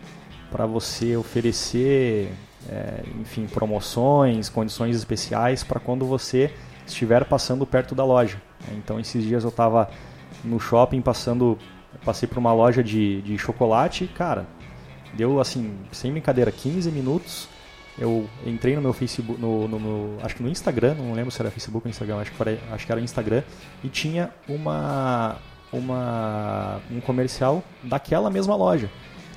para 0.51 0.67
você 0.67 1.17
oferecer, 1.17 2.33
é, 2.69 3.03
enfim, 3.21 3.47
promoções, 3.47 4.49
condições 4.49 4.97
especiais 4.97 5.63
para 5.63 5.81
quando 5.81 6.05
você 6.05 6.53
estiver 6.87 7.25
passando 7.25 7.65
perto 7.65 7.95
da 7.95 8.05
loja. 8.05 8.43
Então, 8.73 8.99
esses 8.99 9.25
dias 9.25 9.45
eu 9.45 9.51
estava 9.51 9.89
no 10.45 10.59
shopping 10.59 11.01
passando, 11.01 11.57
passei 12.05 12.29
por 12.29 12.39
uma 12.39 12.53
loja 12.53 12.83
de, 12.83 13.23
de 13.23 13.39
chocolate, 13.39 14.05
e, 14.05 14.09
cara, 14.09 14.47
deu 15.15 15.41
assim, 15.41 15.77
sem 15.93 16.11
brincadeira, 16.11 16.51
15 16.51 16.91
minutos. 16.91 17.49
Eu 17.99 18.29
entrei 18.47 18.75
no 18.75 18.81
meu 18.81 18.93
Facebook, 18.93 19.41
no, 19.41 19.69
no 19.69 20.17
acho 20.23 20.35
que 20.35 20.43
no 20.43 20.49
Instagram, 20.49 20.95
não 20.95 21.13
lembro 21.13 21.31
se 21.31 21.41
era 21.41 21.51
Facebook 21.51 21.87
ou 21.87 21.91
Instagram, 21.91 22.19
acho 22.19 22.33
que, 22.33 22.43
era, 22.43 22.59
acho 22.73 22.87
que 22.87 22.93
era 22.93 23.01
Instagram, 23.01 23.43
e 23.85 23.89
tinha 23.89 24.31
uma, 24.49 25.37
uma, 25.73 26.81
um 26.91 27.01
comercial 27.01 27.63
daquela 27.83 28.31
mesma 28.31 28.55
loja. 28.57 28.91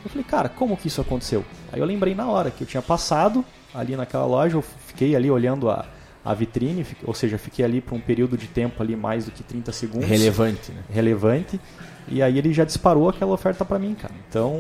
Eu 0.03 0.09
falei, 0.09 0.23
cara, 0.23 0.49
como 0.49 0.75
que 0.75 0.88
isso 0.88 0.99
aconteceu? 0.99 1.45
Aí 1.71 1.79
eu 1.79 1.86
lembrei 1.86 2.13
na 2.13 2.27
hora 2.27 2.51
que 2.51 2.63
eu 2.63 2.67
tinha 2.67 2.81
passado 2.81 3.45
ali 3.73 3.95
naquela 3.95 4.25
loja, 4.25 4.57
eu 4.57 4.61
fiquei 4.61 5.15
ali 5.15 5.31
olhando 5.31 5.69
a, 5.69 5.86
a 6.23 6.34
vitrine, 6.34 6.86
ou 7.03 7.13
seja, 7.13 7.38
fiquei 7.38 7.63
ali 7.63 7.81
por 7.81 7.95
um 7.95 7.99
período 7.99 8.38
de 8.38 8.47
tempo 8.47 8.81
ali 8.84 8.95
mais 8.95 9.25
do 9.25 9.31
que 9.31 9.43
30 9.43 9.71
segundos 9.71 10.07
Relevante, 10.07 10.71
né? 10.71 10.84
relevante. 10.91 11.59
E 12.07 12.21
aí 12.21 12.38
ele 12.38 12.53
já 12.53 12.65
disparou 12.65 13.09
aquela 13.09 13.31
oferta 13.31 13.63
para 13.63 13.79
mim, 13.79 13.95
cara. 13.95 14.13
Então, 14.27 14.53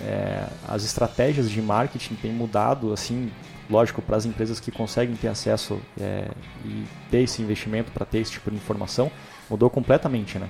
é, 0.00 0.44
as 0.66 0.84
estratégias 0.84 1.50
de 1.50 1.60
marketing 1.60 2.14
têm 2.14 2.32
mudado, 2.32 2.92
assim, 2.92 3.30
lógico, 3.68 4.00
para 4.00 4.16
as 4.16 4.24
empresas 4.24 4.60
que 4.60 4.70
conseguem 4.70 5.16
ter 5.16 5.28
acesso 5.28 5.80
é, 6.00 6.28
e 6.64 6.84
ter 7.10 7.22
esse 7.22 7.42
investimento 7.42 7.90
para 7.90 8.06
ter 8.06 8.18
esse 8.18 8.30
tipo 8.32 8.50
de 8.50 8.56
informação, 8.56 9.10
mudou 9.50 9.68
completamente, 9.68 10.38
né? 10.38 10.48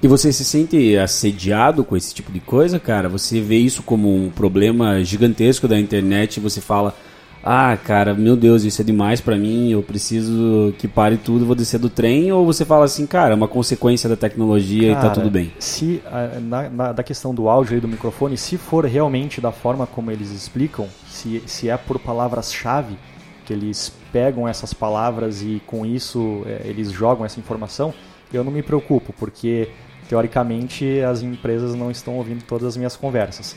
E 0.00 0.06
você 0.06 0.32
se 0.32 0.44
sente 0.44 0.96
assediado 0.96 1.82
com 1.84 1.96
esse 1.96 2.14
tipo 2.14 2.30
de 2.30 2.38
coisa, 2.38 2.78
cara? 2.78 3.08
Você 3.08 3.40
vê 3.40 3.56
isso 3.58 3.82
como 3.82 4.14
um 4.14 4.30
problema 4.30 5.02
gigantesco 5.02 5.66
da 5.66 5.78
internet 5.78 6.36
e 6.36 6.40
você 6.40 6.60
fala: 6.60 6.94
"Ah, 7.42 7.76
cara, 7.76 8.14
meu 8.14 8.36
Deus, 8.36 8.62
isso 8.62 8.80
é 8.80 8.84
demais 8.84 9.20
pra 9.20 9.36
mim, 9.36 9.70
eu 9.72 9.82
preciso 9.82 10.72
que 10.78 10.86
pare 10.86 11.16
tudo, 11.16 11.44
vou 11.44 11.56
descer 11.56 11.80
do 11.80 11.90
trem", 11.90 12.30
ou 12.30 12.46
você 12.46 12.64
fala 12.64 12.84
assim: 12.84 13.06
"Cara, 13.06 13.32
é 13.32 13.34
uma 13.34 13.48
consequência 13.48 14.08
da 14.08 14.14
tecnologia 14.16 14.92
e 14.92 14.94
tá 14.94 15.00
Cara, 15.02 15.14
tudo 15.14 15.30
bem"? 15.30 15.52
Se, 15.58 16.00
na, 16.42 16.70
na- 16.70 16.92
da 16.92 17.02
questão 17.02 17.34
do 17.34 17.48
áudio 17.48 17.76
e 17.78 17.80
do 17.80 17.88
microfone, 17.88 18.36
se 18.36 18.56
for 18.56 18.84
realmente 18.84 19.40
da 19.40 19.50
forma 19.50 19.84
como 19.84 20.12
eles 20.12 20.30
explicam, 20.30 20.86
se, 21.08 21.42
se 21.44 21.68
é 21.68 21.76
por 21.76 21.98
palavras-chave, 21.98 22.96
que 23.44 23.52
eles 23.52 23.92
pegam 24.12 24.46
essas 24.46 24.72
palavras 24.72 25.42
e 25.42 25.60
com 25.66 25.84
isso 25.84 26.42
eh, 26.46 26.62
eles 26.66 26.92
jogam 26.92 27.26
essa 27.26 27.40
informação, 27.40 27.92
eu 28.32 28.44
não 28.44 28.52
me 28.52 28.62
preocupo, 28.62 29.12
porque 29.18 29.68
teoricamente 30.08 31.00
as 31.00 31.22
empresas 31.22 31.74
não 31.74 31.90
estão 31.90 32.14
ouvindo 32.16 32.42
todas 32.44 32.66
as 32.68 32.76
minhas 32.76 32.96
conversas. 32.96 33.54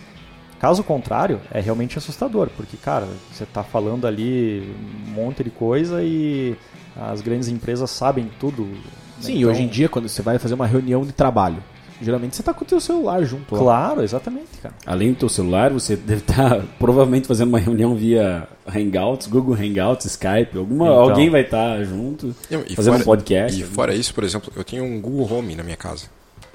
Caso 0.59 0.83
contrário, 0.83 1.39
é 1.51 1.59
realmente 1.59 1.97
assustador, 1.97 2.49
porque, 2.55 2.77
cara, 2.77 3.07
você 3.31 3.43
está 3.43 3.63
falando 3.63 4.05
ali 4.05 4.71
um 5.07 5.11
monte 5.11 5.43
de 5.43 5.49
coisa 5.49 6.03
e 6.03 6.55
as 6.95 7.21
grandes 7.21 7.47
empresas 7.47 7.89
sabem 7.89 8.29
tudo. 8.39 8.63
né? 8.65 8.77
Sim, 9.19 9.33
e 9.33 9.37
Então- 9.39 9.51
hoje 9.51 9.63
em 9.63 9.67
dia, 9.67 9.89
quando 9.89 10.07
você 10.07 10.21
vai 10.21 10.37
fazer 10.37 10.53
uma 10.53 10.67
reunião 10.67 11.03
de 11.03 11.11
trabalho, 11.13 11.63
geralmente 11.99 12.35
você 12.35 12.43
tá 12.43 12.53
com 12.53 12.63
o 12.63 12.67
teu 12.67 12.79
celular 12.79 13.23
junto 13.23 13.55
lá. 13.55 13.61
Claro, 13.61 14.03
exatamente, 14.03 14.49
cara. 14.61 14.73
Além 14.85 15.13
do 15.13 15.17
teu 15.17 15.29
celular, 15.29 15.71
você 15.71 15.95
deve 15.95 16.21
estar 16.21 16.61
provavelmente 16.77 17.27
fazendo 17.27 17.49
uma 17.49 17.59
reunião 17.59 17.95
via 17.95 18.47
Hangouts, 18.67 19.25
Google 19.27 19.55
Hangouts, 19.55 20.05
Skype, 20.07 20.57
alguma, 20.57 20.85
Então. 20.85 20.99
alguém 20.99 21.29
vai 21.31 21.41
estar 21.41 21.83
junto 21.83 22.35
Não, 22.51 22.63
e 22.67 22.75
fazendo 22.75 22.93
fora- 22.93 23.01
um 23.01 23.05
podcast. 23.05 23.59
E 23.59 23.63
fora 23.63 23.95
isso, 23.95 24.13
por 24.13 24.23
exemplo, 24.23 24.51
eu 24.55 24.63
tenho 24.63 24.83
um 24.83 25.01
Google 25.01 25.37
Home 25.37 25.55
na 25.55 25.63
minha 25.63 25.77
casa. 25.77 26.05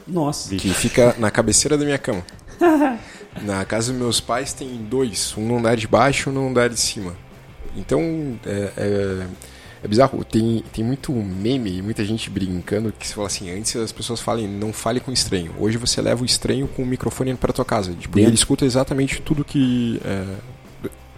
Nossa. 0.06 0.54
Que 0.54 0.70
fica 0.72 1.14
na 1.18 1.30
cabeceira 1.30 1.76
da 1.76 1.84
minha 1.84 1.98
cama. 1.98 2.24
Na 3.42 3.64
casa 3.66 3.92
dos 3.92 4.00
meus 4.00 4.18
pais 4.18 4.54
tem 4.54 4.76
dois, 4.76 5.34
um 5.36 5.46
no 5.46 5.58
andar 5.58 5.76
de 5.76 5.86
baixo 5.86 6.30
e 6.30 6.32
um 6.32 6.34
no 6.34 6.48
andar 6.48 6.70
de 6.70 6.80
cima. 6.80 7.14
Então 7.76 8.00
é, 8.46 8.72
é, 8.76 9.26
é 9.84 9.88
bizarro, 9.88 10.24
tem, 10.24 10.64
tem 10.72 10.82
muito 10.82 11.12
meme, 11.12 11.82
muita 11.82 12.02
gente 12.04 12.30
brincando 12.30 12.92
que 12.92 13.06
se 13.06 13.14
fala 13.14 13.26
assim, 13.26 13.50
antes 13.50 13.76
as 13.76 13.92
pessoas 13.92 14.20
falam 14.20 14.48
não 14.48 14.72
fale 14.72 15.00
com 15.00 15.12
estranho. 15.12 15.54
Hoje 15.58 15.76
você 15.76 16.00
leva 16.00 16.22
o 16.22 16.24
estranho 16.24 16.66
com 16.66 16.82
o 16.82 16.86
microfone 16.86 17.34
para 17.34 17.52
tua 17.52 17.64
casa. 17.64 17.92
Tipo, 17.92 18.18
e 18.18 18.24
ele 18.24 18.34
escuta 18.34 18.64
exatamente 18.64 19.20
tudo 19.20 19.44
que. 19.44 20.00
É, 20.04 20.24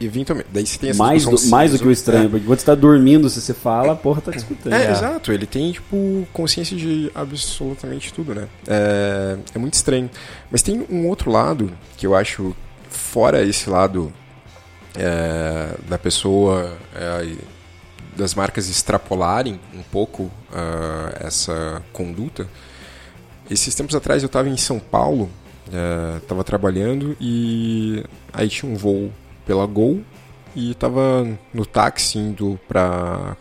eventualmente. 0.00 0.48
Daí 0.52 0.66
você 0.66 0.78
tem 0.78 0.90
essa 0.90 1.02
Mais 1.02 1.24
do, 1.24 1.48
mais 1.48 1.72
do 1.72 1.78
que 1.78 1.86
o 1.86 1.90
estranho, 1.90 2.26
é. 2.26 2.28
porque 2.28 2.46
quando 2.46 2.58
você 2.58 2.66
tá 2.66 2.74
dormindo, 2.74 3.28
se 3.28 3.40
você 3.40 3.54
fala, 3.54 3.92
a 3.92 3.96
porra 3.96 4.20
tá 4.20 4.30
escutando. 4.30 4.72
É, 4.72 4.90
exato. 4.90 5.32
Ele 5.32 5.46
tem, 5.46 5.72
tipo, 5.72 6.26
consciência 6.32 6.76
de 6.76 7.10
absolutamente 7.14 8.12
tudo, 8.12 8.34
né? 8.34 8.48
É, 8.66 9.36
é 9.54 9.58
muito 9.58 9.74
estranho. 9.74 10.10
Mas 10.50 10.62
tem 10.62 10.86
um 10.90 11.06
outro 11.06 11.30
lado 11.30 11.72
que 11.96 12.06
eu 12.06 12.14
acho, 12.14 12.54
fora 12.88 13.42
esse 13.42 13.68
lado 13.68 14.12
é, 14.96 15.74
da 15.88 15.98
pessoa, 15.98 16.76
é, 16.94 17.36
das 18.16 18.34
marcas 18.34 18.68
extrapolarem 18.68 19.60
um 19.74 19.82
pouco 19.82 20.30
ah, 20.52 21.12
essa 21.20 21.82
conduta. 21.92 22.48
Esses 23.48 23.74
tempos 23.74 23.94
atrás 23.94 24.22
eu 24.22 24.26
estava 24.26 24.48
em 24.48 24.56
São 24.56 24.78
Paulo, 24.78 25.30
estava 26.20 26.42
trabalhando 26.42 27.16
e 27.20 28.04
aí 28.32 28.48
tinha 28.48 28.70
um 28.70 28.74
voo 28.76 29.12
pela 29.48 29.64
Gol 29.64 30.02
e 30.54 30.72
estava 30.72 31.26
no 31.54 31.64
táxi 31.64 32.18
indo 32.18 32.60
para 32.68 33.34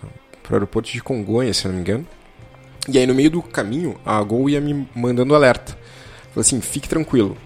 o 0.49 0.53
aeroporto 0.53 0.89
de 0.89 1.03
Congonhas, 1.03 1.57
se 1.57 1.67
não 1.67 1.75
me 1.75 1.81
engano. 1.81 2.07
E 2.87 2.97
aí 2.97 3.05
no 3.05 3.13
meio 3.13 3.29
do 3.29 3.41
caminho 3.41 3.99
a 4.05 4.23
Gol 4.23 4.49
ia 4.49 4.61
me 4.61 4.87
mandando 4.95 5.35
alerta. 5.35 5.77
Falou 6.29 6.41
assim, 6.41 6.61
fique 6.61 6.87
tranquilo, 6.87 7.37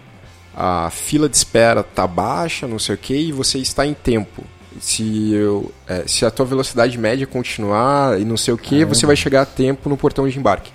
a 0.54 0.88
fila 0.90 1.28
de 1.28 1.36
espera 1.36 1.82
tá 1.82 2.06
baixa, 2.06 2.68
não 2.68 2.78
sei 2.78 2.94
o 2.94 2.98
que, 2.98 3.14
e 3.14 3.32
você 3.32 3.58
está 3.58 3.84
em 3.84 3.94
tempo. 3.94 4.44
Se, 4.80 5.32
eu, 5.32 5.70
é, 5.86 6.04
se 6.06 6.24
a 6.24 6.30
tua 6.30 6.46
velocidade 6.46 6.96
média 6.96 7.26
continuar 7.26 8.18
e 8.18 8.24
não 8.24 8.36
sei 8.36 8.54
o 8.54 8.58
que, 8.58 8.84
você 8.84 9.04
vai 9.04 9.16
chegar 9.16 9.42
a 9.42 9.46
tempo 9.46 9.88
no 9.88 9.96
portão 9.96 10.26
de 10.28 10.38
embarque. 10.38 10.70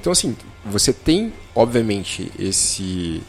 Então 0.00 0.12
assim, 0.12 0.36
você 0.64 0.92
tem, 0.92 1.32
obviamente, 1.54 2.30
esse 2.38 3.22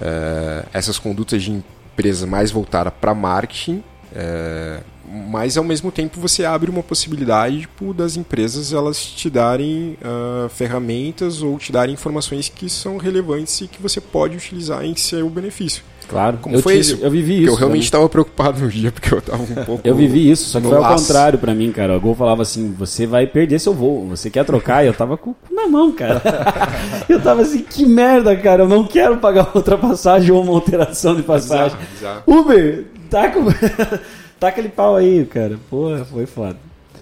é, 0.00 0.64
essas 0.72 0.98
condutas 0.98 1.42
de 1.42 1.62
empresa 1.98 2.28
mais 2.28 2.52
voltada 2.52 2.92
para 2.92 3.12
marketing, 3.12 3.82
é, 4.14 4.80
mas 5.04 5.56
ao 5.56 5.64
mesmo 5.64 5.90
tempo 5.90 6.20
você 6.20 6.44
abre 6.44 6.70
uma 6.70 6.82
possibilidade 6.82 7.62
tipo, 7.62 7.92
das 7.92 8.16
empresas 8.16 8.72
elas 8.72 9.04
te 9.04 9.28
darem 9.28 9.98
ah, 10.02 10.48
ferramentas 10.48 11.42
ou 11.42 11.58
te 11.58 11.72
darem 11.72 11.94
informações 11.94 12.48
que 12.48 12.68
são 12.68 12.98
relevantes 12.98 13.60
e 13.62 13.66
que 13.66 13.82
você 13.82 14.00
pode 14.00 14.36
utilizar 14.36 14.84
em 14.84 14.94
seu 14.94 15.28
benefício. 15.28 15.82
Claro. 16.08 16.38
Como 16.40 16.56
eu 16.56 16.62
foi 16.62 16.74
tive- 16.80 16.94
isso? 16.94 16.98
Eu 17.04 17.10
vivi 17.10 17.32
Porque 17.34 17.44
isso. 17.44 17.52
eu 17.54 17.58
realmente 17.58 17.84
estava 17.84 18.08
preocupado 18.08 18.60
no 18.60 18.68
dia, 18.70 18.90
porque 18.90 19.14
eu 19.14 19.20
tava 19.20 19.42
um 19.42 19.64
pouco. 19.64 19.80
Eu 19.86 19.94
vivi 19.94 20.30
isso, 20.30 20.48
só 20.48 20.60
que 20.60 20.66
foi 20.66 20.76
ao 20.76 20.82
laço. 20.82 21.06
contrário 21.06 21.38
pra 21.38 21.54
mim, 21.54 21.70
cara. 21.70 21.96
O 21.96 22.00
Gol 22.00 22.14
falava 22.14 22.42
assim: 22.42 22.72
você 22.76 23.06
vai 23.06 23.26
perder 23.26 23.58
seu 23.58 23.74
voo, 23.74 24.06
você 24.08 24.30
quer 24.30 24.44
trocar? 24.44 24.82
E 24.84 24.86
eu 24.88 24.94
tava 24.94 25.16
com 25.16 25.30
o 25.30 25.34
cu 25.34 25.54
na 25.54 25.68
mão, 25.68 25.92
cara. 25.92 26.22
eu 27.08 27.20
tava 27.20 27.42
assim: 27.42 27.58
que 27.62 27.84
merda, 27.86 28.34
cara. 28.36 28.62
Eu 28.64 28.68
não 28.68 28.84
quero 28.84 29.18
pagar 29.18 29.50
outra 29.54 29.76
passagem 29.76 30.30
ou 30.32 30.42
uma 30.42 30.52
alteração 30.54 31.14
de 31.14 31.22
passagem. 31.22 31.76
Bizarro, 31.94 32.22
bizarro. 32.26 32.40
Uber, 32.40 32.84
taca, 33.10 33.38
o- 33.38 33.52
taca 33.52 34.48
aquele 34.48 34.68
pau 34.70 34.96
aí, 34.96 35.24
cara. 35.26 35.58
Porra, 35.68 36.04
foi 36.04 36.26
foda. 36.26 36.56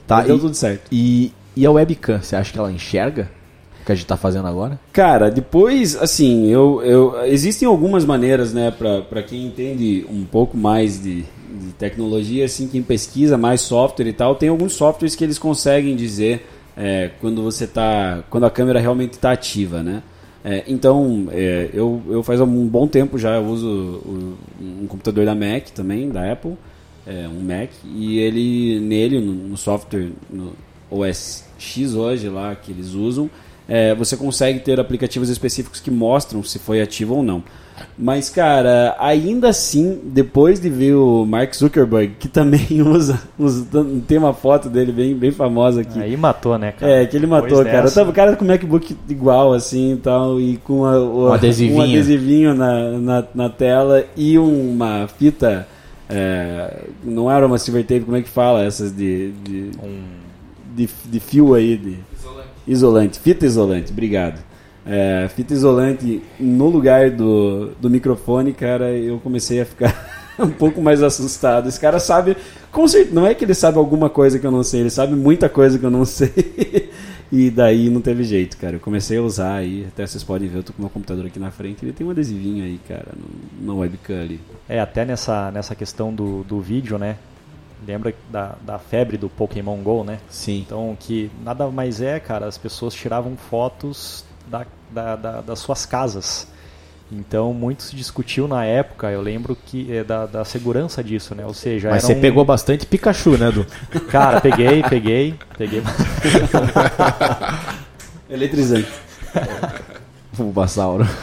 Tá, 0.06 0.16
Mas 0.16 0.26
deu 0.26 0.36
e- 0.36 0.40
tudo 0.40 0.54
certo. 0.54 0.82
E, 0.90 1.32
e 1.54 1.64
a 1.64 1.70
webcam, 1.70 2.20
você 2.20 2.34
acha 2.36 2.52
que 2.52 2.58
ela 2.58 2.70
enxerga 2.72 3.28
que 3.86 3.92
a 3.92 3.94
gente 3.94 4.06
tá 4.06 4.16
fazendo 4.16 4.46
agora? 4.48 4.78
Cara, 4.92 5.30
depois, 5.30 5.96
assim, 5.96 6.46
eu, 6.48 6.82
eu 6.82 7.24
existem 7.24 7.66
algumas 7.66 8.04
maneiras, 8.04 8.52
né, 8.52 8.70
pra 8.70 9.22
quem 9.22 9.46
entende 9.46 10.04
um 10.10 10.24
pouco 10.24 10.56
mais 10.56 11.00
de, 11.02 11.22
de 11.22 11.72
tecnologia, 11.78 12.44
assim, 12.44 12.66
quem 12.68 12.82
pesquisa 12.82 13.38
mais 13.38 13.60
software 13.62 14.08
e 14.08 14.12
tal, 14.12 14.34
tem 14.34 14.48
alguns 14.48 14.74
softwares 14.74 15.14
que 15.14 15.24
eles 15.24 15.38
conseguem 15.38 15.94
dizer 15.96 16.46
é, 16.76 17.10
quando 17.20 17.42
você 17.42 17.66
tá, 17.66 18.22
quando 18.28 18.44
a 18.44 18.50
câmera 18.50 18.78
realmente 18.80 19.12
está 19.14 19.32
ativa, 19.32 19.82
né? 19.82 20.02
É, 20.44 20.62
então, 20.68 21.26
é, 21.32 21.70
eu, 21.72 22.00
eu 22.08 22.22
faz 22.22 22.40
um 22.40 22.66
bom 22.68 22.86
tempo 22.86 23.18
já 23.18 23.40
uso 23.40 23.66
o- 23.68 24.34
um 24.82 24.86
computador 24.86 25.24
da 25.24 25.34
Mac 25.34 25.70
também, 25.74 26.08
da 26.10 26.30
Apple, 26.30 26.52
é, 27.06 27.26
um 27.28 27.40
Mac, 27.40 27.70
e 27.84 28.18
ele 28.18 28.78
nele, 28.80 29.20
no, 29.20 29.32
no 29.32 29.56
software, 29.56 30.08
no 30.30 30.52
OS 30.90 31.44
X 31.58 31.94
hoje 31.94 32.28
lá 32.28 32.54
que 32.54 32.70
eles 32.70 32.92
usam, 32.92 33.28
é, 33.68 33.94
você 33.94 34.16
consegue 34.16 34.60
ter 34.60 34.78
aplicativos 34.80 35.28
específicos 35.28 35.80
que 35.80 35.90
mostram 35.90 36.42
se 36.42 36.58
foi 36.58 36.80
ativo 36.80 37.14
ou 37.16 37.22
não. 37.22 37.42
Mas, 37.98 38.30
cara, 38.30 38.96
ainda 38.98 39.50
assim, 39.50 40.00
depois 40.04 40.58
de 40.58 40.70
ver 40.70 40.94
o 40.94 41.26
Mark 41.26 41.54
Zuckerberg, 41.54 42.14
que 42.18 42.26
também 42.26 42.66
usa, 42.80 43.20
usa 43.38 43.66
tem 44.08 44.16
uma 44.16 44.32
foto 44.32 44.70
dele 44.70 44.92
bem, 44.92 45.14
bem 45.14 45.30
famosa 45.30 45.82
aqui. 45.82 45.98
Aí 46.00 46.16
matou, 46.16 46.56
né, 46.56 46.72
cara? 46.72 47.02
É, 47.02 47.06
que 47.06 47.14
ele 47.16 47.26
matou, 47.26 47.48
Depois 47.48 47.66
cara. 47.66 47.82
dessa- 47.82 48.00
Tava 48.00 48.10
o 48.10 48.14
cara 48.14 48.34
com 48.34 48.44
o 48.44 48.48
MacBook 48.48 48.96
igual, 49.10 49.52
assim 49.52 49.92
e 49.92 49.96
tal, 49.96 50.40
e 50.40 50.56
com 50.58 50.86
a- 50.86 50.98
o, 50.98 51.28
Um 51.28 51.32
adesivinho. 51.34 51.78
um 51.78 51.82
adesivinho 51.82 52.54
na, 52.54 52.90
na, 52.98 53.24
na 53.34 53.48
tela 53.50 54.04
e 54.16 54.38
uma 54.38 55.06
fita. 55.18 55.68
é, 56.08 56.82
não 57.04 57.30
era 57.30 57.46
uma 57.46 57.58
silver 57.58 57.82
tape, 57.84 58.00
como 58.06 58.16
é 58.16 58.22
que 58.22 58.28
fala? 58.30 58.64
Essas 58.64 58.90
de. 58.90 59.32
de, 59.44 59.70
de, 60.74 60.88
de 61.06 61.20
fio 61.20 61.54
aí. 61.54 61.76
De, 61.76 61.98
isolante. 62.66 63.18
Fita 63.18 63.46
isolante, 63.46 63.92
obrigado. 63.92 64.40
É, 64.86 65.28
fita 65.34 65.52
isolante 65.52 66.22
no 66.38 66.68
lugar 66.68 67.10
do, 67.10 67.72
do 67.80 67.90
microfone, 67.90 68.52
cara, 68.52 68.92
eu 68.92 69.18
comecei 69.18 69.60
a 69.60 69.66
ficar 69.66 69.94
um 70.38 70.50
pouco 70.50 70.80
mais 70.80 71.02
assustado. 71.02 71.68
Esse 71.68 71.80
cara 71.80 71.98
sabe, 71.98 72.36
com 72.70 72.86
certeza, 72.86 73.14
não 73.14 73.26
é 73.26 73.34
que 73.34 73.44
ele 73.44 73.54
sabe 73.54 73.78
alguma 73.78 74.08
coisa 74.08 74.38
que 74.38 74.46
eu 74.46 74.50
não 74.50 74.62
sei, 74.62 74.80
ele 74.80 74.90
sabe 74.90 75.16
muita 75.16 75.48
coisa 75.48 75.76
que 75.76 75.84
eu 75.84 75.90
não 75.90 76.04
sei. 76.06 76.90
e 77.32 77.50
daí 77.50 77.90
não 77.90 78.00
teve 78.00 78.22
jeito, 78.22 78.56
cara. 78.56 78.76
Eu 78.76 78.80
comecei 78.80 79.18
a 79.18 79.22
usar 79.22 79.54
aí, 79.56 79.86
até 79.88 80.06
vocês 80.06 80.22
podem 80.22 80.48
ver, 80.48 80.58
eu 80.58 80.62
tô 80.62 80.72
com 80.72 80.82
meu 80.82 80.90
computador 80.90 81.26
aqui 81.26 81.40
na 81.40 81.50
frente, 81.50 81.84
ele 81.84 81.92
tem 81.92 82.06
um 82.06 82.10
adesivinho 82.10 82.64
aí, 82.64 82.78
cara, 82.86 83.08
no, 83.16 83.66
no 83.66 83.80
webcam 83.80 84.20
ali. 84.20 84.40
É, 84.68 84.78
até 84.78 85.04
nessa, 85.04 85.50
nessa 85.50 85.74
questão 85.74 86.14
do, 86.14 86.44
do 86.44 86.60
vídeo, 86.60 86.96
né? 86.96 87.16
Lembra 87.86 88.14
da, 88.30 88.54
da 88.62 88.78
febre 88.78 89.16
do 89.16 89.28
Pokémon 89.28 89.76
GO, 89.78 90.04
né? 90.04 90.18
Sim. 90.30 90.60
Então, 90.66 90.96
que 90.98 91.30
nada 91.44 91.66
mais 91.68 92.00
é, 92.00 92.18
cara, 92.20 92.46
as 92.46 92.56
pessoas 92.56 92.94
tiravam 92.94 93.36
fotos 93.36 94.24
da, 94.46 94.64
da, 94.90 95.16
da- 95.16 95.40
das 95.40 95.58
suas 95.58 95.84
casas. 95.84 96.46
Então, 97.12 97.52
muito 97.54 97.84
se 97.84 97.94
discutiu 97.94 98.48
na 98.48 98.64
época, 98.64 99.08
eu 99.10 99.20
lembro 99.20 99.54
que 99.54 99.92
é, 99.94 100.02
da, 100.02 100.26
da 100.26 100.44
segurança 100.44 101.04
disso, 101.04 101.34
né? 101.36 101.44
Ou 101.46 101.54
seja, 101.54 101.90
Mas 101.90 102.02
você 102.02 102.14
um- 102.14 102.20
pegou 102.20 102.44
bastante 102.44 102.84
Pikachu, 102.86 103.36
né, 103.38 103.50
Du? 103.52 103.64
Cara, 104.10 104.40
peguei, 104.40 104.82
peguei, 104.82 105.34
peguei. 105.56 105.82
Eletrizante. 108.28 108.88
Bulbasauro. 110.32 111.06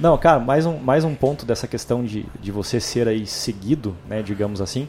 Não, 0.00 0.16
cara, 0.16 0.38
mais 0.40 0.64
um, 0.64 0.78
mais 0.78 1.04
um 1.04 1.14
ponto 1.14 1.44
dessa 1.44 1.66
questão 1.66 2.02
de, 2.02 2.24
de 2.40 2.50
você 2.50 2.80
ser 2.80 3.06
aí 3.06 3.26
seguido, 3.26 3.94
né, 4.08 4.22
digamos 4.22 4.60
assim. 4.60 4.88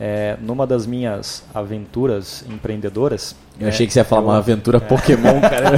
É, 0.00 0.38
numa 0.40 0.66
das 0.66 0.86
minhas 0.86 1.44
aventuras 1.52 2.42
empreendedoras. 2.48 3.36
Eu 3.60 3.64
né, 3.64 3.68
achei 3.68 3.86
que 3.86 3.92
você 3.92 3.98
ia 4.00 4.04
falar 4.04 4.22
eu- 4.22 4.26
uma 4.28 4.38
aventura 4.38 4.80
Pokémon, 4.80 5.38
cara. 5.42 5.76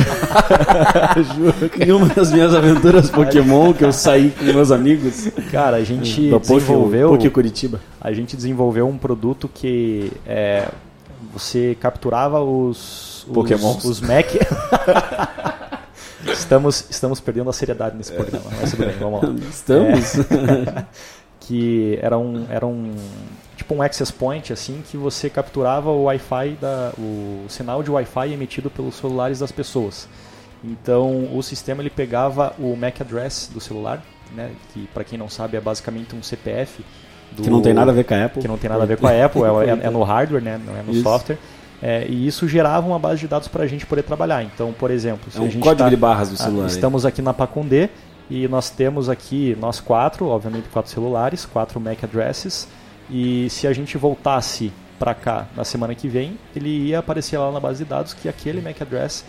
Em 1.85 1.91
uma 1.91 2.07
das 2.09 2.31
minhas 2.33 2.55
aventuras 2.55 3.11
Pokémon 3.11 3.73
que 3.73 3.85
eu 3.85 3.93
saí 3.93 4.31
com 4.31 4.45
meus 4.45 4.71
amigos. 4.71 5.29
Cara, 5.51 5.79
a 5.79 5.85
gente 5.85 6.31
Poké- 6.31 6.47
desenvolveu. 6.55 7.09
Poké 7.09 7.29
Curitiba. 7.31 7.81
a 8.01 8.13
gente 8.13 8.37
desenvolveu 8.37 8.87
um 8.87 8.97
produto 8.97 9.51
que 9.53 10.13
é, 10.25 10.69
você 11.33 11.77
capturava 11.81 12.41
os, 12.41 13.25
os 13.27 13.33
Pokémons. 13.35 13.85
os 13.85 14.01
Mac. 14.01 14.27
estamos, 16.33 16.87
estamos 16.91 17.21
perdendo 17.21 17.51
a 17.51 17.53
seriedade 17.53 17.97
nesse 17.97 18.13
programa, 18.13 18.45
mas 18.61 18.71
tudo 18.71 18.85
bem, 18.87 18.95
vamos 18.99 19.23
lá. 19.23 19.35
Estamos? 19.51 20.13
que 21.41 21.99
era 22.01 22.19
um, 22.19 22.47
era 22.49 22.67
um 22.67 22.95
tipo 23.57 23.75
um 23.75 23.83
access 23.83 24.11
point 24.13 24.53
assim 24.53 24.83
que 24.91 24.97
você 24.97 25.29
capturava 25.29 25.91
o 25.91 26.05
Wi-Fi 26.05 26.57
da 26.61 26.93
o 26.99 27.45
sinal 27.49 27.83
de 27.83 27.91
Wi-Fi 27.91 28.33
emitido 28.33 28.71
pelos 28.71 28.95
celulares 28.97 29.39
das 29.41 29.53
pessoas. 29.53 30.09
Então 30.65 31.29
o 31.37 31.43
sistema 31.43 31.83
ele 31.83 31.91
pegava 31.91 32.55
o 32.59 32.75
MAC 32.75 33.03
address 33.03 33.51
do 33.53 33.61
celular, 33.61 34.03
né, 34.35 34.51
que 34.73 34.89
para 34.95 35.05
quem 35.05 35.19
não 35.19 35.29
sabe 35.29 35.57
é 35.59 35.61
basicamente 35.61 36.17
um 36.17 36.23
CPF 36.23 36.83
do, 37.33 37.43
Que 37.43 37.51
não 37.51 37.61
tem 37.61 37.75
nada 37.75 37.91
a 37.91 37.95
ver 37.95 38.05
com 38.05 38.15
a 38.15 38.25
Apple. 38.25 38.41
que 38.41 38.49
não 38.49 38.57
tem 38.57 38.71
nada 38.71 38.83
a 38.83 38.87
ver 38.87 38.97
com 38.97 39.07
a 39.07 39.25
Apple, 39.25 39.43
é, 39.43 39.71
é- 39.85 39.87
é 39.87 39.91
no 39.91 40.03
hardware, 40.03 40.43
né, 40.43 40.59
não 40.65 40.75
é 40.75 40.83
no 40.83 40.93
Isso. 40.93 41.03
software. 41.03 41.39
É, 41.87 42.07
e 42.09 42.27
isso 42.27 42.49
gerava 42.49 42.87
uma 42.87 42.99
base 42.99 43.21
de 43.21 43.29
dados 43.29 43.47
para 43.47 43.63
a 43.63 43.67
gente 43.67 43.85
poder 43.85 44.03
trabalhar. 44.05 44.43
Então, 44.43 44.73
por 44.73 44.91
exemplo, 44.91 45.31
se 45.31 45.37
É 45.37 45.41
a 45.41 45.45
um 45.45 45.51
gente 45.51 45.63
código 45.63 45.83
tá- 45.85 45.91
de 45.91 45.97
barras 45.97 46.31
do 46.31 46.35
ah, 46.35 46.39
celular. 46.39 46.67
Estamos 46.67 47.05
aqui 47.05 47.21
na 47.21 47.35
Pacondê 47.35 47.91
e 48.31 48.49
nós 48.49 48.71
temos 48.71 49.11
aqui, 49.11 49.55
nós 49.61 49.81
quatro, 49.81 50.27
obviamente 50.29 50.67
quatro 50.73 50.91
celulares, 50.91 51.45
quatro 51.45 51.79
MAC 51.79 52.03
addresses. 52.03 52.67
E 53.11 53.51
se 53.51 53.67
a 53.67 53.73
gente 53.75 53.99
voltasse 53.99 54.73
para 54.99 55.13
cá 55.13 55.47
na 55.55 55.63
semana 55.63 55.95
que 55.95 56.09
vem, 56.09 56.39
ele 56.57 56.71
ia 56.89 57.01
aparecer 57.01 57.37
lá 57.37 57.53
na 57.53 57.61
base 57.61 57.85
de 57.85 57.91
dados 57.91 58.15
que 58.15 58.31
aquele 58.31 58.63
MAC 58.63 58.81
address 58.83 59.23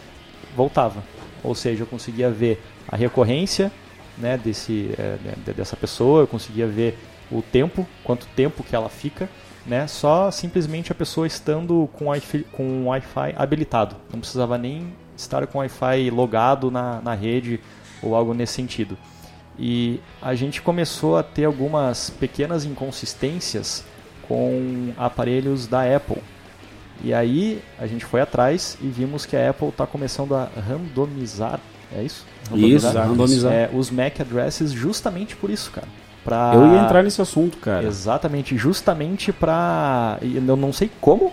voltava. 0.55 1.03
Ou 1.43 1.53
seja, 1.53 1.83
eu 1.83 1.87
conseguia 1.87 2.31
ver 2.31 2.63
a 2.87 2.95
recorrência 2.95 3.69
né, 4.17 4.37
desse, 4.41 4.91
é, 4.97 5.17
de- 5.45 5.53
dessa 5.53 5.75
pessoa, 5.75 6.21
eu 6.21 6.27
conseguia 6.27 6.65
ver 6.67 6.97
o 7.29 7.41
tempo, 7.41 7.85
quanto 8.01 8.25
tempo 8.33 8.63
que 8.63 8.73
ela 8.73 8.87
fica, 8.87 9.27
né, 9.65 9.87
só 9.87 10.29
simplesmente 10.29 10.91
a 10.91 10.95
pessoa 10.95 11.25
estando 11.25 11.89
com 11.93 12.05
o 12.05 12.07
Wi-Fi, 12.09 12.45
com 12.51 12.87
Wi-Fi 12.87 13.33
habilitado. 13.35 13.95
Não 14.11 14.19
precisava 14.19 14.57
nem 14.57 14.93
estar 15.17 15.45
com 15.47 15.57
o 15.57 15.61
Wi-Fi 15.61 16.09
logado 16.11 16.69
na, 16.69 17.01
na 17.01 17.13
rede 17.13 17.59
ou 18.01 18.15
algo 18.15 18.33
nesse 18.33 18.53
sentido. 18.53 18.97
E 19.57 19.99
a 20.21 20.35
gente 20.35 20.61
começou 20.61 21.17
a 21.17 21.23
ter 21.23 21.45
algumas 21.45 22.09
pequenas 22.09 22.65
inconsistências 22.65 23.83
com 24.27 24.93
aparelhos 24.97 25.65
da 25.65 25.95
Apple. 25.95 26.21
E 27.03 27.13
aí 27.13 27.61
a 27.79 27.87
gente 27.87 28.05
foi 28.05 28.21
atrás 28.21 28.77
e 28.81 28.87
vimos 28.87 29.25
que 29.25 29.35
a 29.35 29.49
Apple 29.49 29.69
está 29.69 29.85
começando 29.87 30.35
a 30.35 30.49
randomizar, 30.67 31.59
é 31.95 32.03
isso? 32.03 32.25
Isso, 32.53 32.87
randomizar. 32.89 33.51
É, 33.51 33.69
os 33.73 33.89
MAC 33.89 34.21
addresses 34.21 34.71
justamente 34.71 35.35
por 35.35 35.49
isso, 35.49 35.71
cara. 35.71 35.87
Pra... 36.25 36.53
Eu 36.55 36.73
ia 36.73 36.81
entrar 36.81 37.03
nesse 37.03 37.21
assunto, 37.21 37.57
cara. 37.59 37.85
Exatamente, 37.85 38.57
justamente 38.57 39.31
pra. 39.31 40.17
e 40.23 40.35
Eu 40.35 40.57
não 40.57 40.73
sei 40.73 40.89
como, 40.99 41.31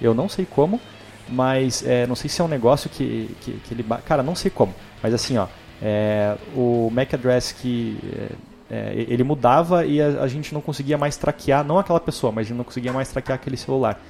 eu 0.00 0.14
não 0.14 0.28
sei 0.28 0.46
como, 0.48 0.80
mas 1.28 1.84
é, 1.84 2.06
não 2.06 2.14
sei 2.14 2.30
se 2.30 2.40
é 2.40 2.44
um 2.44 2.48
negócio 2.48 2.88
que, 2.88 3.28
que, 3.40 3.52
que 3.54 3.74
ele. 3.74 3.84
Cara, 4.06 4.22
não 4.22 4.36
sei 4.36 4.48
como, 4.48 4.72
mas 5.02 5.12
assim, 5.12 5.36
ó, 5.36 5.48
é, 5.82 6.36
o 6.54 6.88
MAC 6.92 7.14
address 7.14 7.52
que. 7.52 7.98
é, 8.12 8.50
é, 8.72 9.04
ele 9.08 9.24
mudava 9.24 9.84
e 9.84 10.00
a, 10.00 10.22
a 10.22 10.28
gente 10.28 10.54
não 10.54 10.60
conseguia 10.60 10.96
mais 10.96 11.16
traquear, 11.16 11.64
não 11.64 11.76
aquela 11.76 11.98
pessoa, 11.98 12.30
mas 12.30 12.46
a 12.46 12.48
gente 12.48 12.56
não 12.56 12.64
conseguia 12.64 12.92
mais 12.92 13.10
traquear 13.10 13.34
aquele 13.34 13.56
celular. 13.56 14.00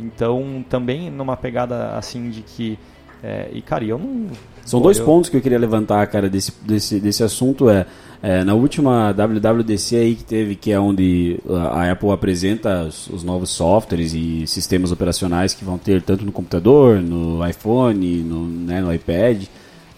Então, 0.00 0.64
também 0.70 1.10
numa 1.10 1.36
pegada 1.36 1.96
assim 1.96 2.30
de 2.30 2.40
que. 2.40 2.78
É, 3.26 3.48
e 3.52 3.60
cara, 3.60 3.84
eu 3.84 3.98
não. 3.98 4.26
São 4.64 4.80
dois 4.80 4.98
eu- 4.98 5.04
pontos 5.04 5.28
que 5.28 5.36
eu 5.36 5.40
queria 5.40 5.58
levantar, 5.58 6.06
cara, 6.06 6.28
desse, 6.30 6.52
desse, 6.62 7.00
desse 7.00 7.24
assunto. 7.24 7.68
É, 7.68 7.84
é, 8.22 8.44
na 8.44 8.54
última 8.54 9.12
WWDC 9.12 9.96
aí 9.96 10.14
que 10.14 10.22
teve, 10.22 10.54
que 10.54 10.70
é 10.70 10.78
onde 10.78 11.38
a 11.48 11.82
a 11.82 11.92
Apple 11.92 12.10
apresenta 12.10 12.84
os, 12.84 13.08
os 13.08 13.24
novos 13.24 13.50
softwares 13.50 14.14
e 14.14 14.46
sistemas 14.46 14.92
operacionais 14.92 15.54
que 15.54 15.64
vão 15.64 15.76
ter 15.76 16.00
tanto 16.02 16.24
no 16.24 16.30
computador, 16.30 17.00
no 17.02 17.46
iPhone, 17.46 18.22
no, 18.22 18.46
né, 18.46 18.80
no 18.80 18.94
iPad, 18.94 19.44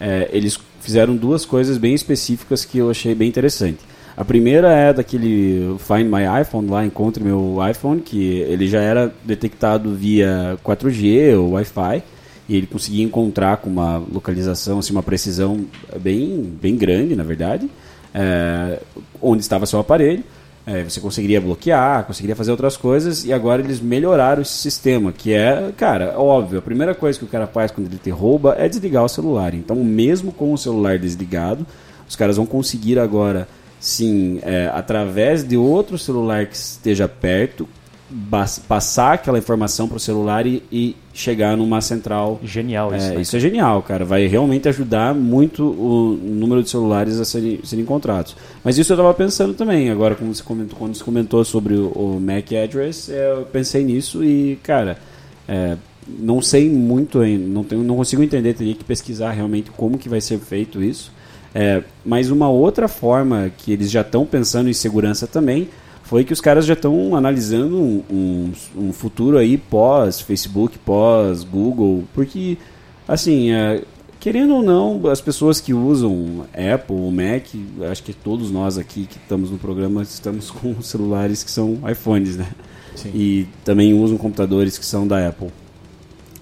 é, 0.01 0.29
eles 0.33 0.59
fizeram 0.81 1.15
duas 1.15 1.45
coisas 1.45 1.77
bem 1.77 1.95
específicas 1.95 2.65
que 2.65 2.79
eu 2.79 2.91
achei 2.91 3.15
bem 3.15 3.29
interessante. 3.29 3.81
A 4.17 4.25
primeira 4.25 4.73
é 4.73 4.93
daquele 4.93 5.77
Find 5.79 6.07
My 6.07 6.41
iPhone 6.43 6.69
lá, 6.69 6.85
encontre 6.85 7.23
meu 7.23 7.57
iPhone, 7.71 8.01
que 8.01 8.39
ele 8.41 8.67
já 8.67 8.81
era 8.81 9.13
detectado 9.25 9.95
via 9.95 10.59
4G 10.65 11.39
ou 11.39 11.53
Wi-Fi 11.53 12.03
e 12.49 12.57
ele 12.57 12.67
conseguia 12.67 13.05
encontrar 13.05 13.59
com 13.59 13.69
uma 13.69 13.99
localização, 13.99 14.79
assim, 14.79 14.93
uma 14.93 15.03
precisão 15.03 15.67
bem, 16.01 16.43
bem 16.61 16.77
grande, 16.77 17.15
na 17.15 17.25
verdade. 17.25 17.69
é, 18.15 18.81
onde 19.21 19.43
estava 19.43 19.67
seu 19.67 19.79
aparelho. 19.79 20.25
É, 20.67 20.85
você 20.85 21.01
conseguiria 21.01 21.41
bloquear, 21.41 22.05
conseguiria 22.05 22.37
fazer 22.37 22.51
outras 22.51 22.77
coisas, 22.77 23.25
e 23.25 23.33
agora 23.33 23.63
eles 23.63 23.81
melhoraram 23.81 24.43
esse 24.43 24.53
sistema, 24.53 25.11
que 25.13 25.33
é, 25.33 25.73
cara, 25.75 26.13
óbvio, 26.19 26.59
a 26.59 26.63
primeira 26.63 26.95
coisa 26.95 27.19
que 27.19 27.25
o 27.25 27.29
cara 27.29 27.47
faz 27.47 27.71
quando 27.71 27.87
ele 27.87 27.97
te 27.97 28.11
rouba 28.11 28.55
é 28.59 28.69
desligar 28.69 29.03
o 29.03 29.09
celular. 29.09 29.55
Então, 29.55 29.77
mesmo 29.77 30.31
com 30.31 30.53
o 30.53 30.59
celular 30.59 30.99
desligado, 30.99 31.67
os 32.07 32.15
caras 32.15 32.37
vão 32.37 32.45
conseguir 32.45 32.99
agora, 32.99 33.49
sim, 33.81 34.41
é, 34.43 34.71
através 34.75 35.43
de 35.43 35.57
outro 35.57 35.97
celular 35.97 36.45
que 36.45 36.57
esteja 36.57 37.09
perto, 37.09 37.67
passar 38.67 39.15
aquela 39.15 39.39
informação 39.39 39.87
para 39.87 39.99
o 39.99 40.01
celular 40.01 40.47
e, 40.47 40.63
e 40.73 40.97
chegar 41.13 41.57
numa 41.57 41.81
central 41.81 42.41
Genial 42.43 42.95
isso, 42.95 43.07
é, 43.07 43.15
né? 43.15 43.21
isso 43.21 43.37
é 43.37 43.41
genial, 43.41 43.83
cara. 43.83 44.05
Vai 44.05 44.27
realmente 44.27 44.69
ajudar 44.69 45.15
muito 45.15 45.63
o 45.63 46.19
número 46.23 46.63
de 46.63 46.71
celulares 46.71 47.21
a 47.21 47.25
serem, 47.25 47.61
serem 47.65 47.83
encontrados. 47.83 48.35
Mas 48.65 48.79
isso 48.79 48.93
eu 48.93 48.95
estava 48.95 49.13
pensando 49.13 49.53
também. 49.53 49.91
Agora, 49.91 50.15
como 50.15 50.35
você 50.35 50.43
comentou, 50.43 50.79
quando 50.79 50.95
você 50.95 51.05
comentou 51.05 51.45
sobre 51.45 51.75
o, 51.75 51.89
o 51.89 52.21
MAC 52.21 52.57
address, 52.57 53.11
é, 53.11 53.33
eu 53.33 53.45
pensei 53.45 53.85
nisso 53.85 54.25
e, 54.25 54.57
cara, 54.63 54.99
é, 55.47 55.77
não 56.07 56.41
sei 56.41 56.71
muito 56.71 57.21
ainda, 57.21 57.47
não, 57.47 57.63
tenho, 57.63 57.83
não 57.83 57.97
consigo 57.97 58.23
entender, 58.23 58.55
teria 58.55 58.75
que 58.75 58.85
pesquisar 58.85 59.33
realmente 59.33 59.71
como 59.71 59.99
que 59.99 60.09
vai 60.09 60.21
ser 60.21 60.39
feito 60.39 60.83
isso. 60.83 61.13
É, 61.55 61.83
mas 62.05 62.31
uma 62.31 62.49
outra 62.49 62.89
forma 62.89 63.51
que 63.59 63.73
eles 63.73 63.91
já 63.91 64.01
estão 64.01 64.25
pensando 64.25 64.69
em 64.71 64.73
segurança 64.73 65.27
também 65.27 65.69
foi 66.09 66.25
que 66.25 66.33
os 66.33 66.41
caras 66.41 66.65
já 66.65 66.73
estão 66.73 67.15
analisando 67.15 67.77
um, 67.77 68.03
um, 68.11 68.53
um 68.75 68.93
futuro 68.95 69.37
aí 69.37 69.59
pós 69.59 70.23
Facebook, 70.23 70.79
pós 70.79 71.45
Google, 71.45 72.05
porque 72.15 72.57
assim, 73.07 73.53
é, 73.53 73.83
querendo 74.19 74.55
ou 74.55 74.63
não, 74.63 75.07
as 75.11 75.21
pessoas 75.21 75.61
que 75.61 75.75
usam 75.75 76.47
Apple, 76.55 76.97
Mac, 77.13 77.45
acho 77.91 78.03
que 78.03 78.15
todos 78.15 78.51
nós 78.51 78.79
aqui 78.79 79.05
que 79.05 79.19
estamos 79.19 79.51
no 79.51 79.59
programa 79.59 80.01
estamos 80.01 80.49
com 80.51 80.81
celulares 80.81 81.45
que 81.45 81.51
são 81.51 81.79
iPhones, 81.87 82.39
né? 82.39 82.49
Sim. 82.97 83.11
E 83.15 83.47
também 83.63 83.93
usam 83.93 84.17
computadores 84.17 84.79
que 84.79 84.87
são 84.87 85.07
da 85.07 85.29
Apple. 85.29 85.49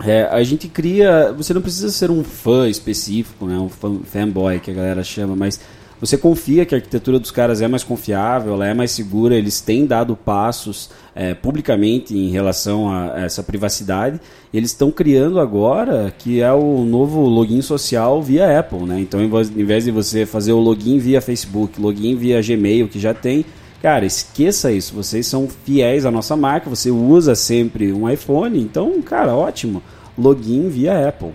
É, 0.04 0.28
a 0.30 0.44
gente 0.44 0.68
cria. 0.68 1.32
Você 1.36 1.52
não 1.52 1.60
precisa 1.60 1.90
ser 1.90 2.08
um 2.08 2.22
fã 2.22 2.68
específico, 2.68 3.46
né? 3.46 3.58
um 3.58 3.68
fanboy 3.68 4.60
que 4.60 4.70
a 4.70 4.74
galera 4.74 5.02
chama, 5.02 5.34
mas 5.34 5.58
você 6.00 6.18
confia 6.18 6.66
que 6.66 6.74
a 6.74 6.78
arquitetura 6.78 7.18
dos 7.18 7.30
caras 7.30 7.62
é 7.62 7.68
mais 7.68 7.82
confiável, 7.82 8.54
ela 8.54 8.66
é 8.66 8.74
mais 8.74 8.90
segura, 8.90 9.34
eles 9.34 9.60
têm 9.60 9.86
dado 9.86 10.14
passos 10.14 10.90
é, 11.14 11.32
publicamente 11.32 12.16
em 12.16 12.28
relação 12.30 12.92
a 12.92 13.20
essa 13.20 13.42
privacidade. 13.42 14.20
Eles 14.52 14.70
estão 14.70 14.90
criando 14.90 15.40
agora 15.40 16.12
que 16.18 16.40
é 16.40 16.52
o 16.52 16.84
novo 16.84 17.22
login 17.22 17.62
social 17.62 18.22
via 18.22 18.58
Apple, 18.58 18.80
né? 18.80 19.00
Então, 19.00 19.20
em 19.22 19.64
vez 19.64 19.84
de 19.84 19.90
você 19.90 20.26
fazer 20.26 20.52
o 20.52 20.58
login 20.58 20.98
via 20.98 21.20
Facebook, 21.20 21.80
login 21.80 22.14
via 22.14 22.42
Gmail, 22.42 22.88
que 22.88 23.00
já 23.00 23.14
tem, 23.14 23.44
Cara, 23.82 24.06
esqueça 24.06 24.72
isso. 24.72 24.94
Vocês 24.94 25.26
são 25.26 25.46
fiéis 25.48 26.04
à 26.06 26.10
nossa 26.10 26.34
marca. 26.34 26.68
Você 26.68 26.90
usa 26.90 27.34
sempre 27.34 27.92
um 27.92 28.10
iPhone. 28.10 28.58
Então, 28.58 29.00
cara, 29.02 29.34
ótimo. 29.34 29.82
Login 30.18 30.68
via 30.68 31.08
Apple. 31.08 31.32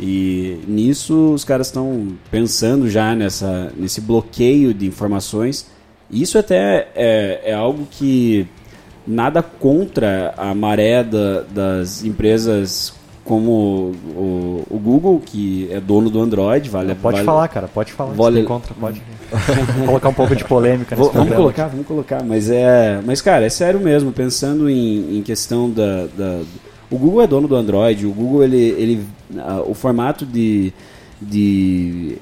E 0.00 0.58
nisso 0.66 1.32
os 1.34 1.44
caras 1.44 1.66
estão 1.66 2.08
pensando 2.30 2.88
já 2.88 3.14
nessa, 3.14 3.70
nesse 3.76 4.00
bloqueio 4.00 4.72
de 4.72 4.86
informações. 4.86 5.66
Isso 6.10 6.38
até 6.38 6.88
é, 6.94 7.40
é 7.44 7.54
algo 7.54 7.86
que 7.90 8.46
nada 9.06 9.42
contra 9.42 10.32
a 10.36 10.54
maré 10.54 11.04
da- 11.04 11.42
das 11.42 12.02
empresas 12.04 12.92
como 13.24 13.92
o, 14.16 14.64
o 14.70 14.78
Google, 14.78 15.20
que 15.24 15.68
é 15.70 15.78
dono 15.78 16.10
do 16.10 16.20
Android. 16.20 16.68
Vale, 16.68 16.94
Pode 16.94 17.16
vale- 17.16 17.26
falar, 17.26 17.48
cara, 17.48 17.68
pode 17.68 17.92
falar. 17.92 18.12
Vale- 18.14 18.42
contra, 18.44 18.74
pode 18.74 19.00
colocar 19.86 20.08
um 20.08 20.14
pouco 20.14 20.34
de 20.34 20.44
polêmica 20.44 20.96
nesse 20.96 21.10
vamos 21.12 21.34
colocar, 21.34 21.68
vamos 21.68 21.86
colocar, 21.86 22.24
mas 22.24 22.50
é, 22.50 23.00
mas 23.06 23.20
cara, 23.20 23.44
é 23.44 23.48
sério 23.48 23.78
mesmo, 23.78 24.10
pensando 24.10 24.68
em, 24.68 25.18
em 25.18 25.22
questão 25.22 25.70
da, 25.70 26.06
da- 26.16 26.40
o 26.90 26.98
Google 26.98 27.22
é 27.22 27.26
dono 27.26 27.46
do 27.46 27.56
Android, 27.56 28.06
o 28.06 28.12
Google 28.12 28.44
ele, 28.44 28.56
ele 28.56 29.06
o 29.66 29.74
formato 29.74 30.26
de, 30.26 30.72
de 31.20 32.16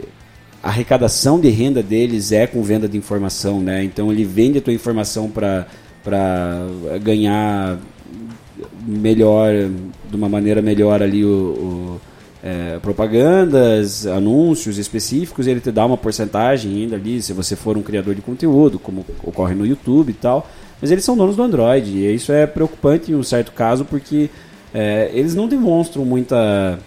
arrecadação 0.62 1.40
de 1.40 1.48
renda 1.48 1.82
deles 1.82 2.32
é 2.32 2.46
com 2.46 2.62
venda 2.62 2.88
de 2.88 2.96
informação, 2.96 3.60
né? 3.60 3.82
Então 3.82 4.12
ele 4.12 4.24
vende 4.24 4.58
a 4.58 4.60
tua 4.60 4.72
informação 4.72 5.30
para 5.30 5.66
para 6.04 6.66
ganhar 7.02 7.78
melhor, 8.86 9.52
de 10.08 10.16
uma 10.16 10.28
maneira 10.28 10.62
melhor 10.62 11.02
ali 11.02 11.24
o, 11.24 11.28
o, 11.28 12.00
é, 12.42 12.78
propagandas, 12.80 14.06
anúncios 14.06 14.78
específicos, 14.78 15.46
ele 15.46 15.60
te 15.60 15.70
dá 15.70 15.84
uma 15.84 15.96
porcentagem 15.96 16.82
ainda 16.82 16.96
ali, 16.96 17.20
se 17.20 17.32
você 17.32 17.54
for 17.54 17.76
um 17.76 17.82
criador 17.82 18.14
de 18.14 18.22
conteúdo, 18.22 18.78
como 18.78 19.04
ocorre 19.22 19.54
no 19.54 19.66
YouTube 19.66 20.10
e 20.10 20.14
tal. 20.14 20.48
Mas 20.80 20.90
eles 20.90 21.04
são 21.04 21.16
donos 21.16 21.36
do 21.36 21.42
Android, 21.42 21.90
e 21.90 22.14
isso 22.14 22.32
é 22.32 22.46
preocupante 22.46 23.10
em 23.10 23.14
um 23.14 23.22
certo 23.22 23.52
caso, 23.52 23.84
porque 23.84 24.30
é, 24.78 25.10
eles 25.12 25.34
não 25.34 25.48
demonstram 25.48 26.04
muita 26.04 26.78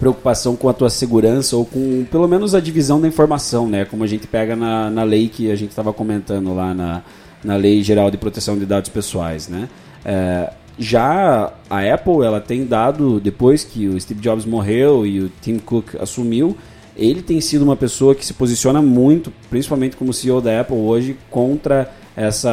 preocupação 0.00 0.56
com 0.56 0.68
a 0.68 0.72
tua 0.72 0.90
segurança 0.90 1.56
ou 1.56 1.64
com 1.64 2.04
pelo 2.10 2.26
menos 2.26 2.56
a 2.56 2.60
divisão 2.60 3.00
da 3.00 3.06
informação, 3.06 3.68
né? 3.68 3.84
Como 3.84 4.02
a 4.02 4.06
gente 4.08 4.26
pega 4.26 4.56
na, 4.56 4.90
na 4.90 5.04
lei 5.04 5.28
que 5.28 5.48
a 5.48 5.54
gente 5.54 5.70
estava 5.70 5.92
comentando 5.92 6.52
lá 6.52 6.74
na, 6.74 7.02
na 7.44 7.54
Lei 7.54 7.84
Geral 7.84 8.10
de 8.10 8.16
Proteção 8.16 8.58
de 8.58 8.66
Dados 8.66 8.90
Pessoais, 8.90 9.46
né? 9.46 9.68
É, 10.04 10.52
já 10.76 11.52
a 11.70 11.94
Apple, 11.94 12.24
ela 12.24 12.40
tem 12.40 12.66
dado, 12.66 13.20
depois 13.20 13.62
que 13.62 13.86
o 13.86 14.00
Steve 14.00 14.20
Jobs 14.20 14.44
morreu 14.44 15.06
e 15.06 15.20
o 15.20 15.30
Tim 15.40 15.58
Cook 15.58 15.94
assumiu, 16.00 16.56
ele 16.96 17.22
tem 17.22 17.40
sido 17.40 17.62
uma 17.62 17.76
pessoa 17.76 18.12
que 18.12 18.26
se 18.26 18.34
posiciona 18.34 18.82
muito, 18.82 19.32
principalmente 19.48 19.96
como 19.96 20.12
CEO 20.12 20.40
da 20.40 20.60
Apple 20.60 20.76
hoje, 20.76 21.16
contra 21.30 21.92
essa, 22.16 22.50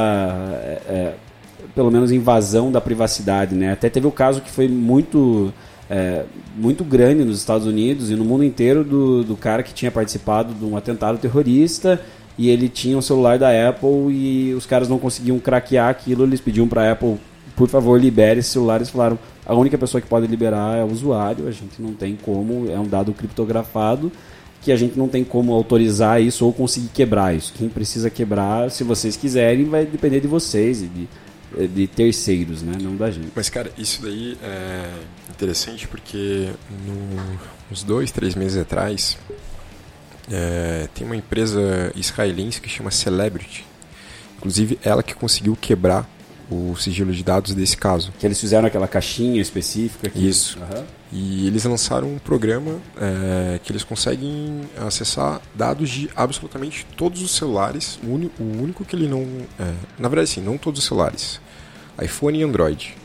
é, 0.64 0.82
é, 0.88 1.16
pelo 1.76 1.92
menos, 1.92 2.12
invasão 2.12 2.72
da 2.72 2.80
privacidade, 2.80 3.54
né? 3.54 3.74
Até 3.74 3.90
teve 3.90 4.08
o 4.08 4.12
caso 4.12 4.42
que 4.42 4.50
foi 4.50 4.68
muito 4.68 5.54
é, 5.90 6.24
muito 6.56 6.84
grande 6.84 7.24
nos 7.24 7.38
Estados 7.38 7.68
Unidos 7.68 8.10
e 8.10 8.16
no 8.16 8.24
mundo 8.24 8.44
inteiro 8.44 8.84
do, 8.84 9.24
do 9.24 9.36
cara 9.36 9.62
que 9.62 9.74
tinha 9.74 9.92
participado 9.92 10.54
de 10.54 10.66
um 10.66 10.76
atentado 10.76 11.18
terrorista 11.18 12.02
e 12.38 12.50
ele 12.50 12.70
tinha 12.70 12.98
o 12.98 13.02
celular 13.02 13.38
da 13.38 13.70
Apple 13.70 14.10
e 14.10 14.54
os 14.54 14.66
caras 14.66 14.90
não 14.90 14.98
conseguiam 14.98 15.38
craquear 15.40 15.90
aquilo, 15.90 16.24
eles 16.24 16.42
pediam 16.42 16.68
para 16.68 16.90
a 16.90 16.92
Apple, 16.94 17.18
por 17.56 17.70
favor, 17.70 18.00
libere 18.00 18.40
esse 18.40 18.50
celular, 18.50 18.78
eles 18.78 18.90
falaram, 18.90 19.18
a 19.46 19.54
única 19.54 19.78
pessoa 19.78 20.02
que 20.02 20.08
pode 20.08 20.28
liberar 20.28 20.78
é 20.78 20.84
o 20.84 20.92
usuário, 20.92 21.48
a 21.48 21.52
gente 21.52 21.82
não 21.82 21.94
tem 21.94 22.18
como, 22.22 22.70
é 22.70 22.80
um 22.80 22.88
dado 22.88 23.14
criptografado 23.14 24.12
que 24.62 24.72
a 24.72 24.76
gente 24.76 24.98
não 24.98 25.08
tem 25.08 25.24
como 25.24 25.54
autorizar 25.54 26.20
isso 26.20 26.44
ou 26.44 26.52
conseguir 26.52 26.88
quebrar 26.88 27.36
isso. 27.36 27.54
Quem 27.56 27.70
precisa 27.70 28.10
quebrar, 28.10 28.72
se 28.72 28.84
vocês 28.84 29.16
quiserem, 29.16 29.66
vai 29.66 29.86
depender 29.86 30.20
de 30.20 30.28
vocês 30.28 30.82
e 30.82 30.88
de, 30.88 31.08
de 31.74 31.88
terceiros, 31.88 32.62
né? 32.62 32.74
Não 32.82 32.96
da 32.96 33.10
gente. 33.12 33.32
Mas, 33.36 33.50
cara, 33.50 33.72
isso 33.78 34.02
daí 34.02 34.38
é 34.44 34.90
interessante 35.30 35.88
porque 35.88 36.50
no, 36.86 37.40
uns 37.72 37.84
dois, 37.84 38.12
três 38.12 38.36
meses 38.36 38.58
atrás 38.58 39.18
é, 40.32 40.88
tem 40.94 41.06
uma 41.06 41.16
empresa 41.16 41.92
israelense 41.96 42.60
que 42.60 42.70
chama 42.70 42.92
Celebrity. 42.92 43.66
Inclusive, 44.38 44.80
ela 44.84 45.02
que 45.02 45.14
conseguiu 45.14 45.56
quebrar 45.56 46.10
o 46.50 46.76
sigilo 46.76 47.12
de 47.12 47.24
dados 47.24 47.54
desse 47.54 47.76
caso. 47.76 48.14
Que 48.20 48.26
eles 48.26 48.40
fizeram 48.40 48.68
aquela 48.68 48.88
caixinha 48.88 49.42
específica. 49.42 50.10
Que... 50.10 50.28
Isso. 50.28 50.60
Aham. 50.60 50.86
E 51.12 51.48
eles 51.48 51.64
lançaram 51.64 52.14
um 52.14 52.20
programa 52.20 52.80
é, 52.98 53.60
que 53.64 53.72
eles 53.72 53.84
conseguem 53.84 54.62
acessar 54.86 55.42
dados 55.54 55.90
de 55.90 56.10
absolutamente 56.16 56.86
todos 56.98 57.22
os 57.22 57.32
celulares. 57.32 57.98
O 58.04 58.14
único 58.62 58.84
que 58.84 58.96
ele 58.96 59.08
não. 59.08 59.22
é, 59.60 59.74
na 59.98 60.10
verdade, 60.10 60.30
sim, 60.30 60.42
não 60.42 60.58
todos 60.58 60.80
os 60.82 60.86
celulares. 60.86 61.40
iPhone 62.02 62.40
e 62.40 62.44
Android. 62.44 62.96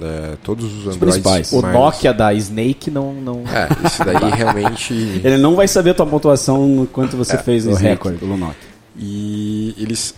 É, 0.00 0.36
todos 0.42 0.64
os 0.64 0.80
Androids. 0.94 0.98
principais. 1.22 1.52
O 1.52 1.60
mais- 1.60 1.74
Nokia 1.74 2.12
da 2.14 2.32
Snake 2.32 2.90
não. 2.90 3.12
não... 3.12 3.42
É, 3.46 3.68
isso 3.86 4.02
daí 4.04 4.30
realmente. 4.32 4.94
Ele 4.94 5.36
não 5.36 5.54
vai 5.56 5.68
saber 5.68 5.90
a 5.90 5.94
tua 5.94 6.06
pontuação 6.06 6.66
no 6.66 6.86
quanto 6.86 7.16
você 7.16 7.36
fez 7.38 7.66
no 7.66 7.74
recorde. 7.74 8.18
pelo 8.18 8.36
Nokia. 8.36 8.56
E 8.96 9.74
eles. 9.78 10.14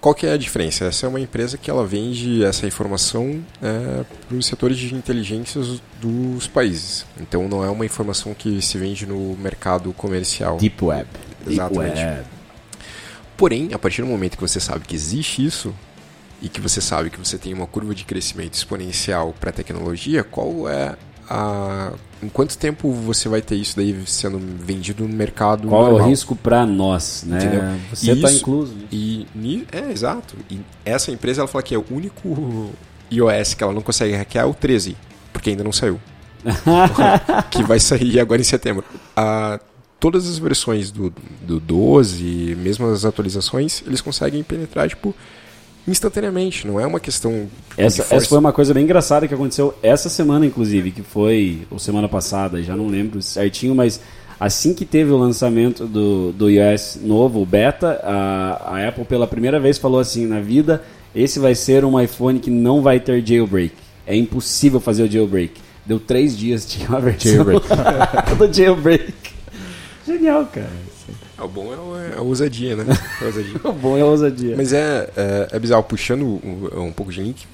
Qual 0.00 0.14
que 0.14 0.26
é 0.26 0.32
a 0.32 0.36
diferença? 0.36 0.86
Essa 0.86 1.06
é 1.06 1.08
uma 1.08 1.20
empresa 1.20 1.56
que 1.56 1.70
ela 1.70 1.86
vende 1.86 2.42
essa 2.44 2.66
informação 2.66 3.40
é, 3.62 4.02
para 4.26 4.36
os 4.36 4.46
setores 4.46 4.76
de 4.76 4.92
inteligências 4.94 5.80
dos 6.00 6.48
países. 6.48 7.06
Então 7.20 7.48
não 7.48 7.64
é 7.64 7.70
uma 7.70 7.86
informação 7.86 8.34
que 8.34 8.60
se 8.60 8.76
vende 8.78 9.06
no 9.06 9.36
mercado 9.36 9.92
comercial. 9.92 10.56
Deep 10.56 10.84
Web. 10.84 11.06
Exatamente. 11.46 11.94
Deep 11.94 12.06
Web. 12.08 12.22
Porém, 13.36 13.70
a 13.72 13.78
partir 13.78 14.02
do 14.02 14.08
momento 14.08 14.36
que 14.36 14.40
você 14.42 14.58
sabe 14.58 14.84
que 14.86 14.94
existe 14.94 15.44
isso 15.44 15.72
e 16.42 16.48
que 16.48 16.60
você 16.60 16.80
sabe 16.80 17.08
que 17.08 17.18
você 17.18 17.38
tem 17.38 17.54
uma 17.54 17.66
curva 17.66 17.94
de 17.94 18.04
crescimento 18.04 18.54
exponencial 18.54 19.32
para 19.40 19.50
a 19.50 19.52
tecnologia, 19.52 20.24
qual 20.24 20.68
é 20.68 20.96
a 21.30 21.92
em 22.22 22.28
quanto 22.28 22.56
tempo 22.56 22.92
você 22.92 23.28
vai 23.28 23.42
ter 23.42 23.56
isso 23.56 23.76
daí 23.76 24.00
sendo 24.06 24.38
vendido 24.38 25.06
no 25.06 25.12
mercado 25.12 25.66
Qual 25.68 25.82
é 25.82 25.88
o 25.88 25.90
normal? 25.92 26.08
risco 26.08 26.36
para 26.36 26.64
nós, 26.64 27.24
né? 27.26 27.38
Entendeu? 27.38 27.62
Você 27.92 28.12
está 28.12 28.30
incluso. 28.30 28.74
E 28.92 29.26
é 29.72 29.90
exato. 29.90 30.36
E 30.48 30.60
essa 30.84 31.10
empresa 31.10 31.40
ela 31.40 31.48
fala 31.48 31.62
que 31.62 31.74
é 31.74 31.78
o 31.78 31.84
único 31.90 32.70
iOS 33.10 33.54
que 33.54 33.64
ela 33.64 33.72
não 33.72 33.82
consegue 33.82 34.14
hackear 34.14 34.44
é 34.44 34.48
o 34.48 34.54
13, 34.54 34.96
porque 35.32 35.50
ainda 35.50 35.64
não 35.64 35.72
saiu. 35.72 36.00
que 37.50 37.62
vai 37.64 37.80
sair 37.80 38.20
agora 38.20 38.40
em 38.40 38.44
setembro. 38.44 38.84
A 39.16 39.58
todas 39.98 40.28
as 40.28 40.36
versões 40.36 40.90
do, 40.90 41.14
do 41.42 41.60
12, 41.60 42.56
mesmo 42.58 42.88
as 42.90 43.04
atualizações, 43.04 43.84
eles 43.86 44.00
conseguem 44.00 44.42
penetrar, 44.42 44.88
tipo, 44.88 45.14
instantaneamente. 45.86 46.66
Não 46.66 46.78
é 46.78 46.86
uma 46.86 47.00
questão. 47.00 47.48
Essa, 47.76 48.02
essa 48.14 48.28
foi 48.28 48.38
uma 48.38 48.52
coisa 48.52 48.72
bem 48.72 48.84
engraçada 48.84 49.26
que 49.26 49.34
aconteceu 49.34 49.74
essa 49.82 50.08
semana, 50.08 50.46
inclusive, 50.46 50.90
que 50.90 51.02
foi, 51.02 51.66
ou 51.70 51.78
semana 51.78 52.08
passada, 52.08 52.62
já 52.62 52.76
não 52.76 52.86
lembro 52.86 53.20
certinho, 53.22 53.74
mas 53.74 54.00
assim 54.38 54.74
que 54.74 54.84
teve 54.84 55.10
o 55.10 55.16
lançamento 55.16 55.86
do, 55.86 56.32
do 56.32 56.50
iOS 56.50 56.98
novo, 57.02 57.40
o 57.40 57.46
beta, 57.46 58.00
a, 58.02 58.76
a 58.76 58.88
Apple 58.88 59.04
pela 59.04 59.26
primeira 59.26 59.60
vez 59.60 59.78
falou 59.78 60.00
assim 60.00 60.26
na 60.26 60.40
vida, 60.40 60.82
esse 61.14 61.38
vai 61.38 61.54
ser 61.54 61.84
um 61.84 62.00
iPhone 62.00 62.38
que 62.38 62.50
não 62.50 62.82
vai 62.82 62.98
ter 62.98 63.24
jailbreak. 63.24 63.74
É 64.06 64.16
impossível 64.16 64.80
fazer 64.80 65.04
o 65.04 65.10
jailbreak. 65.10 65.60
Deu 65.84 65.98
três 65.98 66.36
dias, 66.36 66.64
tinha 66.64 66.88
uma 66.90 67.00
versão 67.00 67.32
Jailbreak. 67.32 67.66
do 68.36 68.52
jailbreak. 68.52 69.14
Genial, 70.06 70.46
cara. 70.46 70.91
Ah, 71.42 71.46
O 71.46 71.48
bom 71.48 71.72
é 71.98 72.12
é 72.14 72.18
a 72.18 72.20
ousadia, 72.22 72.76
né? 72.76 72.84
A 73.20 73.24
ousadia. 73.24 73.60
O 73.64 73.72
bom 73.72 73.96
é 73.98 74.00
a 74.00 74.06
ousadia. 74.06 74.56
Mas 74.56 74.72
é, 74.72 75.10
é, 75.16 75.48
é 75.52 75.58
bizarro, 75.58 75.82
puxando 75.82 76.22
um, 76.24 76.86
um 76.88 76.92
pouco 76.92 77.10
de 77.12 77.20
link, 77.22 77.46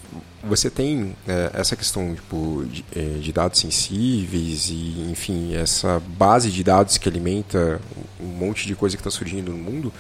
você 0.45 0.71
tem 0.71 1.17
é, 1.27 1.51
essa 1.55 1.75
questão 1.75 2.15
tipo, 2.15 2.65
de, 2.71 2.85
é, 2.95 3.19
de 3.19 3.33
dados 3.33 3.59
sensíveis 3.61 4.69
e, 4.71 5.07
enfim, 5.11 5.55
essa 5.57 6.01
base 6.17 6.51
de 6.51 6.63
dados 6.63 6.97
que 6.99 7.09
alimenta 7.09 7.81
um 8.21 8.27
monte 8.27 8.67
de 8.67 8.75
coisa 8.75 8.97
que 8.97 9.01
está 9.01 9.11
surgindo 9.11 9.51
no 9.53 9.59
mundo. 9.59 9.93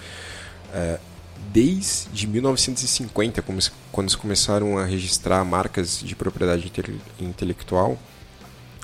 é, 0.75 0.99
desde 1.51 2.27
1950, 2.27 3.41
como 3.41 3.59
quando 3.91 4.11
se 4.11 4.17
começaram 4.19 4.77
a 4.77 4.85
registrar 4.85 5.43
marcas 5.45 5.99
de 5.99 6.15
propriedade 6.15 6.67
inte- 6.67 7.01
intelectual, 7.19 7.99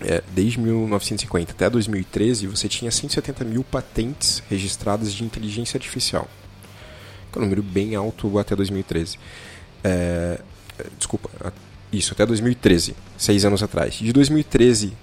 é, 0.01 0.23
desde 0.35 0.59
1950 0.59 1.53
até 1.53 1.71
2013, 1.71 2.47
você 2.47 2.69
tinha 2.69 2.91
170 2.91 3.45
mil 3.45 3.63
patentes 3.65 4.43
registradas 4.49 5.13
de 5.13 5.25
inteligência 5.25 5.77
artificial. 5.77 6.29
Que 7.33 7.39
é 7.39 7.41
um 7.41 7.45
número 7.45 7.63
bem 7.63 7.95
alto 7.95 8.39
até 8.39 8.55
2013. 8.57 9.19
É, 9.83 10.41
desculpa, 10.99 11.31
isso, 11.93 12.13
até 12.13 12.27
2013, 12.27 12.95
seis 13.17 13.45
anos 13.45 13.63
atrás. 13.63 13.95
De 13.95 14.13
2013 14.13 14.97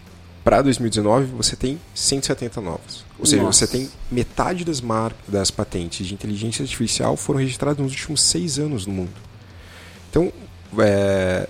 para 0.44 0.62
2019, 0.62 1.28
você 1.28 1.56
tem 1.56 1.80
170 1.94 2.60
novas. 2.62 3.06
Ou 3.20 3.26
seja, 3.26 3.44
Nossa. 3.44 3.66
você 3.66 3.72
tem 3.72 3.89
metade 4.12 4.66
das, 4.66 4.82
mar 4.82 5.14
das 5.28 5.52
patentes 5.52 6.06
de 6.06 6.14
inteligência 6.14 6.64
artificial 6.64 7.16
foram 7.16 7.39
registradas 7.39 7.78
nos 7.78 7.92
últimos 7.92 8.22
seis 8.22 8.58
anos 8.58 8.88
no 8.88 8.94
mundo. 8.94 9.12
Então, 10.10 10.34
é, 10.80 11.48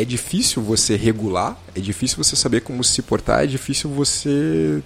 é 0.00 0.04
difícil 0.04 0.62
você 0.62 0.94
regular, 0.94 1.58
é 1.74 1.80
difícil 1.80 2.22
você 2.22 2.36
saber 2.36 2.60
como 2.60 2.84
se 2.84 3.02
portar, 3.02 3.42
é 3.42 3.46
difícil 3.46 3.90
você 3.90 4.80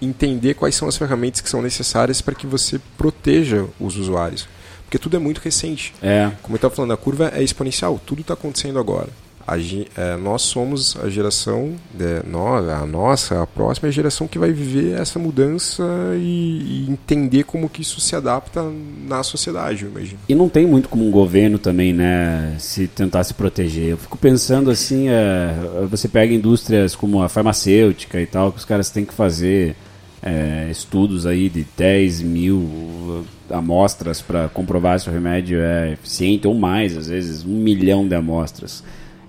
entender 0.00 0.54
quais 0.54 0.74
são 0.76 0.86
as 0.86 0.96
ferramentas 0.96 1.40
que 1.40 1.48
são 1.48 1.60
necessárias 1.60 2.20
para 2.20 2.34
que 2.34 2.46
você 2.46 2.80
proteja 2.96 3.66
os 3.80 3.96
usuários. 3.96 4.48
Porque 4.84 4.98
tudo 4.98 5.16
é 5.16 5.18
muito 5.18 5.38
recente. 5.38 5.92
É, 6.00 6.30
Como 6.42 6.54
eu 6.54 6.56
estava 6.56 6.74
falando, 6.74 6.92
a 6.92 6.96
curva 6.96 7.32
é 7.34 7.42
exponencial, 7.42 8.00
tudo 8.06 8.20
está 8.20 8.34
acontecendo 8.34 8.78
agora. 8.78 9.08
A 9.46 9.56
é, 9.58 10.16
nós 10.16 10.42
somos 10.42 10.96
a 10.96 11.08
geração, 11.08 11.74
é, 11.98 12.22
nós, 12.28 12.68
a 12.68 12.86
nossa, 12.86 13.42
a 13.42 13.46
próxima 13.46 13.88
é 13.88 13.90
a 13.90 13.92
geração 13.92 14.26
que 14.26 14.38
vai 14.38 14.52
viver 14.52 14.98
essa 14.98 15.18
mudança 15.18 15.82
e, 16.16 16.86
e 16.86 16.90
entender 16.90 17.44
como 17.44 17.68
que 17.68 17.82
isso 17.82 18.00
se 18.00 18.14
adapta 18.16 18.62
na 19.06 19.22
sociedade, 19.22 19.84
eu 19.84 19.90
imagino. 19.90 20.18
E 20.28 20.34
não 20.34 20.48
tem 20.48 20.66
muito 20.66 20.88
como 20.88 21.06
um 21.06 21.10
governo 21.10 21.58
também, 21.58 21.92
né, 21.92 22.56
se 22.58 22.86
tentar 22.86 23.24
se 23.24 23.34
proteger. 23.34 23.90
Eu 23.90 23.98
fico 23.98 24.16
pensando 24.16 24.70
assim, 24.70 25.08
é, 25.08 25.54
você 25.90 26.08
pega 26.08 26.32
indústrias 26.32 26.94
como 26.94 27.22
a 27.22 27.28
farmacêutica 27.28 28.20
e 28.20 28.26
tal, 28.26 28.52
que 28.52 28.58
os 28.58 28.64
caras 28.64 28.90
têm 28.90 29.04
que 29.04 29.14
fazer 29.14 29.76
é, 30.22 30.68
estudos 30.70 31.26
aí 31.26 31.48
de 31.48 31.66
10 31.76 32.22
mil 32.22 33.24
amostras 33.50 34.22
para 34.22 34.48
comprovar 34.48 34.98
se 35.00 35.08
o 35.08 35.12
remédio 35.12 35.60
é 35.60 35.92
eficiente 35.92 36.46
ou 36.46 36.54
mais, 36.54 36.96
às 36.96 37.08
vezes 37.08 37.44
um 37.44 37.56
milhão 37.56 38.06
de 38.06 38.14
amostras. 38.14 38.82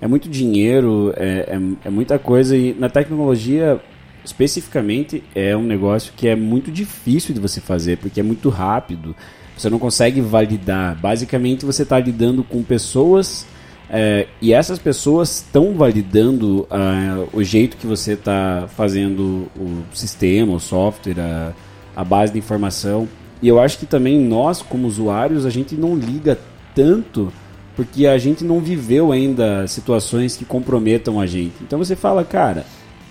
É 0.04 0.08
muito 0.08 0.28
dinheiro, 0.28 1.14
é, 1.16 1.56
é, 1.56 1.88
é 1.88 1.90
muita 1.90 2.20
coisa 2.20 2.58
e 2.58 2.74
na 2.78 2.90
tecnologia 2.90 3.80
especificamente 4.22 5.24
é 5.34 5.56
um 5.56 5.64
negócio 5.64 6.12
que 6.14 6.28
é 6.28 6.36
muito 6.36 6.70
difícil 6.70 7.34
de 7.34 7.40
você 7.40 7.62
fazer 7.62 8.00
porque 8.00 8.20
é 8.20 8.24
muito 8.24 8.50
rápido. 8.50 9.16
Você 9.58 9.70
não 9.70 9.80
consegue 9.80 10.20
validar. 10.20 11.00
Basicamente, 11.00 11.66
você 11.66 11.84
está 11.84 11.98
lidando 12.02 12.44
com 12.44 12.62
pessoas 12.64 13.48
é, 13.90 14.28
e 14.42 14.52
essas 14.52 14.78
pessoas 14.78 15.38
estão 15.38 15.74
validando 15.74 16.68
ah, 16.70 17.26
o 17.32 17.42
jeito 17.42 17.78
que 17.78 17.88
você 17.88 18.12
está 18.12 18.68
fazendo 18.76 19.50
o 19.58 19.84
sistema, 19.94 20.52
o 20.52 20.60
software, 20.60 21.18
a, 21.18 21.54
a 21.96 22.04
base 22.04 22.34
de 22.34 22.40
informação. 22.40 23.08
E 23.42 23.48
eu 23.48 23.58
acho 23.58 23.80
que 23.80 23.86
também 23.86 24.20
nós, 24.20 24.62
como 24.62 24.86
usuários, 24.86 25.46
a 25.46 25.50
gente 25.50 25.76
não 25.76 25.96
liga 25.96 26.38
tanto 26.76 27.32
porque 27.76 28.06
a 28.08 28.18
gente 28.18 28.44
não 28.44 28.60
viveu 28.60 29.12
ainda 29.12 29.68
situações 29.68 30.36
que 30.36 30.46
comprometam 30.46 31.20
a 31.20 31.26
gente. 31.26 31.56
Então 31.62 31.80
você 31.80 31.96
fala, 31.96 32.24
cara, 32.24 32.66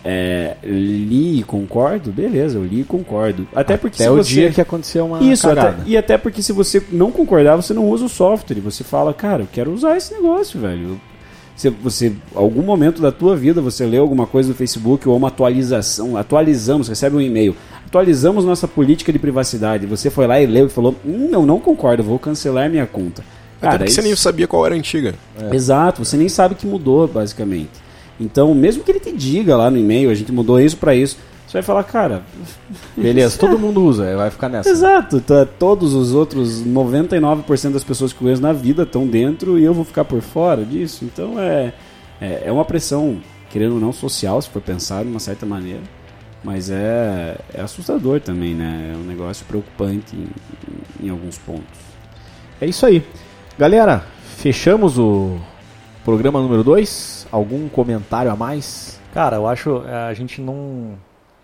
é, 0.04 0.56
li 0.64 1.40
e 1.40 1.42
concordo? 1.42 2.10
Beleza, 2.10 2.58
eu 2.58 2.64
li 2.64 2.80
e 2.80 2.84
concordo. 2.84 3.46
Até 3.54 3.76
porque 3.76 3.96
Até 4.02 4.04
se 4.04 4.10
o 4.10 4.16
você... 4.16 4.30
dia 4.30 4.50
que 4.50 4.60
aconteceu 4.60 5.06
uma 5.06 5.22
Isso, 5.22 5.48
até- 5.48 5.74
e 5.86 5.96
até 5.96 6.18
porque 6.18 6.42
se 6.42 6.52
você 6.52 6.82
não 6.90 7.10
concordar, 7.10 7.56
você 7.56 7.72
não 7.72 7.88
usa 7.88 8.04
o 8.04 8.08
software. 8.08 8.60
Você 8.60 8.82
fala, 8.84 9.12
cara, 9.14 9.42
eu 9.42 9.48
quero 9.50 9.72
usar 9.72 9.96
esse 9.96 10.12
negócio, 10.12 10.60
velho. 10.60 11.00
Se 11.54 11.68
você, 11.68 12.12
algum 12.34 12.62
momento 12.62 13.00
da 13.02 13.12
tua 13.12 13.36
vida, 13.36 13.60
você 13.60 13.84
leu 13.84 14.02
alguma 14.02 14.26
coisa 14.26 14.48
no 14.48 14.54
Facebook 14.54 15.08
ou 15.08 15.16
uma 15.16 15.28
atualização, 15.28 16.16
atualizamos, 16.16 16.88
recebe 16.88 17.14
um 17.14 17.20
e-mail, 17.20 17.54
atualizamos 17.86 18.44
nossa 18.44 18.66
política 18.66 19.12
de 19.12 19.18
privacidade. 19.18 19.86
Você 19.86 20.08
foi 20.10 20.26
lá 20.26 20.40
e 20.40 20.46
leu 20.46 20.66
e 20.66 20.70
falou, 20.70 20.96
hum, 21.04 21.28
eu 21.30 21.44
não 21.44 21.60
concordo, 21.60 22.02
vou 22.02 22.18
cancelar 22.18 22.70
minha 22.70 22.86
conta. 22.86 23.22
Até 23.68 23.78
porque 23.78 23.84
isso- 23.90 23.94
você 23.96 24.02
nem 24.02 24.16
sabia 24.16 24.46
qual 24.48 24.64
era 24.66 24.74
a 24.74 24.78
antiga. 24.78 25.14
Exato, 25.52 26.04
você 26.04 26.16
nem 26.16 26.28
sabe 26.28 26.54
que 26.54 26.66
mudou, 26.66 27.06
basicamente. 27.08 27.70
Então, 28.20 28.54
mesmo 28.54 28.82
que 28.84 28.90
ele 28.90 29.00
te 29.00 29.12
diga 29.12 29.56
lá 29.56 29.70
no 29.70 29.78
e-mail, 29.78 30.10
a 30.10 30.14
gente 30.14 30.30
mudou 30.32 30.60
isso 30.60 30.76
pra 30.76 30.94
isso, 30.94 31.16
você 31.46 31.54
vai 31.54 31.62
falar, 31.62 31.82
cara, 31.84 32.22
Beleza, 32.96 33.38
todo 33.38 33.58
mundo 33.58 33.82
usa, 33.84 34.16
vai 34.16 34.30
ficar 34.30 34.48
nessa. 34.48 34.68
Exato, 34.70 35.20
tá, 35.20 35.44
todos 35.46 35.92
os 35.94 36.12
outros 36.14 36.62
99% 36.64 37.72
das 37.72 37.84
pessoas 37.84 38.12
que 38.12 38.18
eu 38.18 38.22
conheço 38.22 38.42
na 38.42 38.52
vida 38.52 38.82
estão 38.84 39.06
dentro 39.06 39.58
e 39.58 39.64
eu 39.64 39.74
vou 39.74 39.84
ficar 39.84 40.04
por 40.04 40.20
fora 40.20 40.64
disso. 40.64 41.04
Então 41.04 41.38
é, 41.38 41.72
é, 42.20 42.42
é 42.46 42.52
uma 42.52 42.64
pressão, 42.64 43.18
querendo 43.50 43.74
ou 43.74 43.80
não, 43.80 43.92
social, 43.92 44.40
se 44.40 44.48
for 44.48 44.62
pensar 44.62 45.02
de 45.04 45.10
uma 45.10 45.20
certa 45.20 45.44
maneira. 45.44 45.80
Mas 46.44 46.70
é, 46.70 47.36
é 47.54 47.60
assustador 47.60 48.20
também, 48.20 48.54
né? 48.54 48.92
É 48.94 48.96
um 48.96 49.04
negócio 49.04 49.44
preocupante 49.46 50.16
em, 50.16 51.06
em 51.06 51.10
alguns 51.10 51.38
pontos. 51.38 51.62
É 52.60 52.66
isso 52.66 52.84
aí. 52.84 53.02
Galera, 53.62 54.04
fechamos 54.38 54.98
o 54.98 55.38
programa 56.04 56.40
número 56.42 56.64
2. 56.64 57.28
Algum 57.30 57.68
comentário 57.68 58.28
a 58.28 58.34
mais? 58.34 59.00
Cara, 59.14 59.36
eu 59.36 59.46
acho 59.46 59.84
é, 59.86 60.08
a 60.08 60.12
gente 60.14 60.40
não 60.40 60.98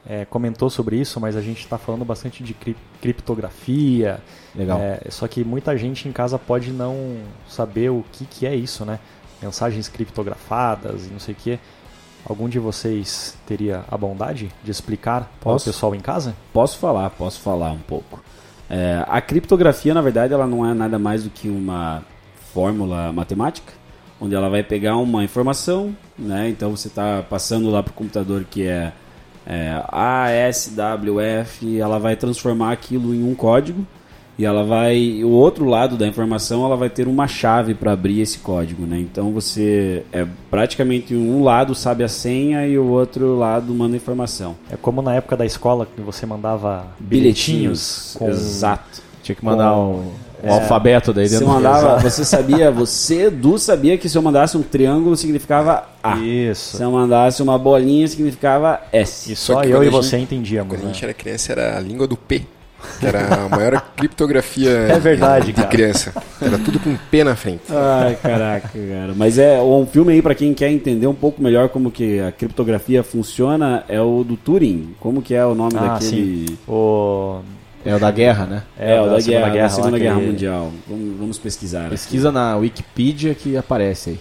é, 0.04 0.24
comentou 0.24 0.68
sobre 0.68 0.96
isso, 0.96 1.20
mas 1.20 1.36
a 1.36 1.40
gente 1.40 1.60
está 1.60 1.78
falando 1.78 2.04
bastante 2.04 2.42
de 2.42 2.54
cri- 2.54 2.76
criptografia. 3.00 4.18
Legal. 4.52 4.80
É, 4.80 5.02
só 5.10 5.28
que 5.28 5.44
muita 5.44 5.78
gente 5.78 6.08
em 6.08 6.12
casa 6.12 6.36
pode 6.40 6.72
não 6.72 7.18
saber 7.48 7.90
o 7.90 8.04
que, 8.10 8.24
que 8.24 8.46
é 8.48 8.52
isso, 8.56 8.84
né? 8.84 8.98
Mensagens 9.40 9.86
criptografadas 9.86 11.06
e 11.06 11.10
não 11.10 11.20
sei 11.20 11.34
o 11.34 11.36
que. 11.36 11.60
Algum 12.28 12.48
de 12.48 12.58
vocês 12.58 13.36
teria 13.46 13.84
a 13.88 13.96
bondade 13.96 14.50
de 14.64 14.72
explicar 14.72 15.30
para 15.40 15.52
o 15.52 15.60
pessoal 15.60 15.94
em 15.94 16.00
casa? 16.00 16.34
Posso 16.52 16.78
falar, 16.78 17.10
posso 17.10 17.38
falar 17.38 17.70
um 17.70 17.78
pouco. 17.78 18.20
É, 18.70 19.04
a 19.06 19.20
criptografia, 19.20 19.94
na 19.94 20.02
verdade, 20.02 20.34
ela 20.34 20.46
não 20.46 20.66
é 20.68 20.74
nada 20.74 20.98
mais 20.98 21.24
do 21.24 21.30
que 21.30 21.48
uma 21.48 22.02
fórmula 22.52 23.12
matemática, 23.12 23.72
onde 24.20 24.34
ela 24.34 24.48
vai 24.48 24.62
pegar 24.62 24.96
uma 24.96 25.24
informação, 25.24 25.96
né? 26.18 26.48
Então 26.48 26.76
você 26.76 26.88
está 26.88 27.22
passando 27.22 27.70
lá 27.70 27.82
para 27.82 27.90
o 27.90 27.94
computador 27.94 28.44
que 28.44 28.66
é, 28.66 28.92
é 29.46 29.82
ASWF, 29.90 31.78
ela 31.78 31.98
vai 31.98 32.16
transformar 32.16 32.72
aquilo 32.72 33.14
em 33.14 33.22
um 33.22 33.34
código 33.34 33.86
e 34.38 34.44
ela 34.44 34.62
vai 34.64 35.22
o 35.24 35.30
outro 35.30 35.64
lado 35.64 35.96
da 35.96 36.06
informação 36.06 36.64
ela 36.64 36.76
vai 36.76 36.88
ter 36.88 37.08
uma 37.08 37.26
chave 37.26 37.74
para 37.74 37.92
abrir 37.92 38.20
esse 38.20 38.38
código, 38.38 38.86
né? 38.86 38.98
Então 39.00 39.32
você 39.32 40.04
é 40.12 40.24
praticamente 40.50 41.14
um 41.14 41.42
lado 41.42 41.74
sabe 41.74 42.04
a 42.04 42.08
senha 42.08 42.66
e 42.66 42.78
o 42.78 42.86
outro 42.86 43.36
lado 43.36 43.74
manda 43.74 43.96
informação. 43.96 44.54
É 44.70 44.76
como 44.76 45.02
na 45.02 45.14
época 45.14 45.36
da 45.36 45.44
escola 45.44 45.86
que 45.86 46.00
você 46.00 46.24
mandava 46.24 46.86
bilhetinhos, 47.00 48.14
com 48.18 48.28
Exato. 48.28 49.02
Tinha 49.22 49.34
que 49.36 49.44
mandar 49.44 49.76
um, 49.76 50.10
um 50.42 50.52
alfabeto 50.52 51.12
daí 51.12 51.28
Você 51.28 51.38
dentro. 51.40 51.52
mandava, 51.52 51.98
você 51.98 52.24
sabia, 52.24 52.70
você, 52.72 53.24
Edu, 53.26 53.58
sabia 53.58 53.98
que 53.98 54.08
se 54.08 54.16
eu 54.16 54.22
mandasse 54.22 54.56
um 54.56 54.62
triângulo 54.62 55.16
significava 55.16 55.86
A. 56.02 56.16
Isso. 56.18 56.76
Se 56.78 56.82
eu 56.82 56.90
mandasse 56.90 57.42
uma 57.42 57.58
bolinha 57.58 58.06
significava 58.08 58.80
S. 58.92 59.32
E 59.32 59.36
Só 59.36 59.54
só 59.54 59.64
eu 59.64 59.82
e 59.84 59.88
a 59.88 59.90
você 59.90 60.18
gente- 60.18 60.34
entendíamos. 60.34 60.72
Quando 60.74 60.82
a 60.84 60.86
né? 60.86 60.92
gente 60.94 61.04
era 61.04 61.12
criança 61.12 61.52
era 61.52 61.76
a 61.76 61.80
língua 61.80 62.06
do 62.06 62.16
P. 62.16 62.42
que 63.00 63.06
era 63.06 63.34
a 63.44 63.48
maior 63.48 63.80
criptografia 63.96 64.70
É 64.70 64.98
verdade, 64.98 65.46
de 65.46 65.52
cara. 65.52 65.68
criança. 65.68 66.12
Era 66.40 66.58
tudo 66.58 66.78
com 66.80 66.96
P 67.10 67.24
na 67.24 67.34
frente. 67.36 67.62
Ai, 67.70 68.16
caraca, 68.22 68.68
cara. 68.68 69.12
Mas 69.16 69.38
é 69.38 69.60
um 69.60 69.86
filme 69.86 70.12
aí 70.12 70.22
pra 70.22 70.34
quem 70.34 70.52
quer 70.54 70.70
entender 70.70 71.06
um 71.06 71.14
pouco 71.14 71.42
melhor 71.42 71.68
como 71.68 71.90
que 71.90 72.20
a 72.20 72.30
criptografia 72.32 73.02
funciona, 73.02 73.84
é 73.88 74.00
o 74.00 74.24
do 74.24 74.36
Turing. 74.36 74.94
Como 75.00 75.20
que 75.22 75.34
é 75.34 75.44
o 75.44 75.54
nome 75.54 75.74
Ah, 75.76 75.94
daquele... 75.94 76.46
sim. 76.48 76.58
O... 76.66 77.40
É 77.84 77.94
o 77.94 77.98
da 77.98 78.10
guerra, 78.10 78.44
né? 78.44 78.62
É, 78.78 79.00
o 79.00 79.08
da, 79.08 79.20
Segunda 79.20 79.48
guerra, 79.50 79.62
da 79.62 79.68
Segunda 79.68 79.92
lá, 79.92 79.98
Guerra 79.98 80.14
aquele- 80.16 80.30
Mundial. 80.32 80.72
Vamos, 80.88 81.18
vamos 81.18 81.38
pesquisar. 81.38 81.88
Pesquisa 81.88 82.30
na 82.32 82.56
Wikipedia 82.56 83.34
que 83.34 83.56
aparece 83.56 84.10
aí. 84.10 84.18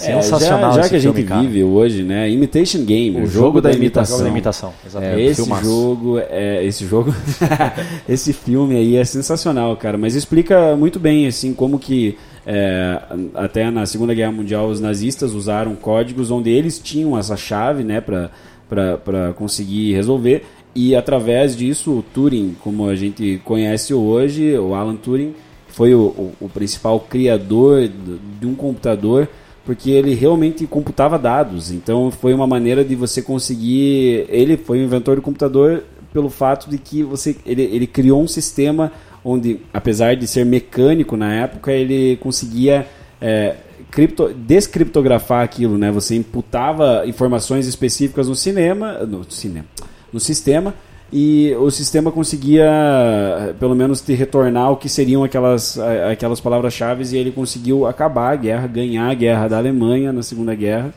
É, 0.00 0.20
Sensacional 0.20 0.70
já, 0.72 0.74
já 0.76 0.80
esse 0.80 0.90
que 0.90 0.96
a 0.96 0.98
gente 0.98 1.22
cara. 1.22 1.40
vive 1.42 1.62
hoje, 1.62 2.02
né? 2.02 2.28
Imitation 2.28 2.84
Game, 2.84 3.20
O 3.22 3.26
jogo 3.26 3.60
da 3.60 3.70
imitação. 3.72 4.16
Jogo 4.16 4.24
da 4.28 4.30
imitação, 4.30 4.72
exatamente. 4.84 5.20
É, 5.20 5.24
esse 5.24 5.42
filmaço. 5.42 5.64
jogo, 5.64 6.18
é, 6.18 6.64
esse 6.64 6.86
jogo, 6.86 7.14
esse 8.08 8.32
filme 8.32 8.76
aí 8.76 8.96
é 8.96 9.04
sensacional, 9.04 9.76
cara. 9.76 9.96
Mas 9.96 10.14
explica 10.14 10.74
muito 10.76 10.98
bem, 10.98 11.26
assim, 11.26 11.54
como 11.54 11.78
que 11.78 12.16
é, 12.46 13.00
até 13.34 13.70
na 13.70 13.86
Segunda 13.86 14.12
Guerra 14.14 14.32
Mundial 14.32 14.68
os 14.68 14.80
nazistas 14.80 15.32
usaram 15.32 15.74
códigos 15.76 16.30
onde 16.30 16.50
eles 16.50 16.78
tinham 16.78 17.16
essa 17.18 17.36
chave, 17.36 17.82
né, 17.84 18.00
para 18.00 18.30
para 18.68 19.32
conseguir 19.36 19.94
resolver. 19.94 20.44
E 20.74 20.96
através 20.96 21.56
disso, 21.56 21.92
o 21.92 22.02
Turing, 22.02 22.56
como 22.64 22.88
a 22.88 22.96
gente 22.96 23.40
conhece 23.44 23.94
hoje, 23.94 24.58
o 24.58 24.74
Alan 24.74 24.96
Turing, 24.96 25.32
foi 25.68 25.94
o, 25.94 26.00
o, 26.00 26.32
o 26.40 26.48
principal 26.48 26.98
criador 26.98 27.86
do- 27.86 28.18
de 28.40 28.46
um 28.46 28.54
computador 28.56 29.28
porque 29.64 29.90
ele 29.90 30.14
realmente 30.14 30.66
computava 30.66 31.18
dados. 31.18 31.70
Então 31.70 32.10
foi 32.10 32.34
uma 32.34 32.46
maneira 32.46 32.84
de 32.84 32.94
você 32.94 33.22
conseguir. 33.22 34.26
Ele 34.28 34.56
foi 34.56 34.78
o 34.80 34.84
inventor 34.84 35.16
do 35.16 35.22
computador 35.22 35.84
pelo 36.12 36.30
fato 36.30 36.70
de 36.70 36.78
que 36.78 37.02
você 37.02 37.36
ele, 37.44 37.62
ele 37.62 37.86
criou 37.86 38.22
um 38.22 38.28
sistema 38.28 38.92
onde, 39.24 39.60
apesar 39.72 40.14
de 40.14 40.26
ser 40.26 40.44
mecânico 40.44 41.16
na 41.16 41.32
época, 41.32 41.72
ele 41.72 42.16
conseguia 42.16 42.86
é, 43.20 43.56
cripto, 43.90 44.32
descriptografar 44.34 45.42
aquilo, 45.42 45.78
né? 45.78 45.90
Você 45.90 46.14
imputava 46.14 47.04
informações 47.06 47.66
específicas 47.66 48.28
no 48.28 48.34
cinema, 48.34 48.98
no 49.00 49.24
cinema, 49.30 49.66
no 50.12 50.20
sistema 50.20 50.74
e 51.12 51.54
o 51.58 51.70
sistema 51.70 52.10
conseguia 52.10 53.54
pelo 53.60 53.74
menos 53.74 54.00
te 54.00 54.14
retornar 54.14 54.72
o 54.72 54.76
que 54.76 54.88
seriam 54.88 55.22
aquelas, 55.22 55.78
aquelas 56.10 56.40
palavras-chave 56.40 57.04
e 57.14 57.18
ele 57.18 57.30
conseguiu 57.30 57.86
acabar 57.86 58.32
a 58.32 58.36
guerra, 58.36 58.66
ganhar 58.66 59.08
a 59.08 59.14
guerra 59.14 59.48
da 59.48 59.58
Alemanha 59.58 60.12
na 60.12 60.22
Segunda 60.22 60.54
Guerra 60.54 60.92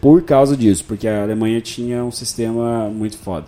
por 0.00 0.22
causa 0.22 0.56
disso, 0.56 0.84
porque 0.86 1.08
a 1.08 1.22
Alemanha 1.22 1.60
tinha 1.60 2.04
um 2.04 2.10
sistema 2.10 2.88
muito 2.88 3.18
foda. 3.18 3.46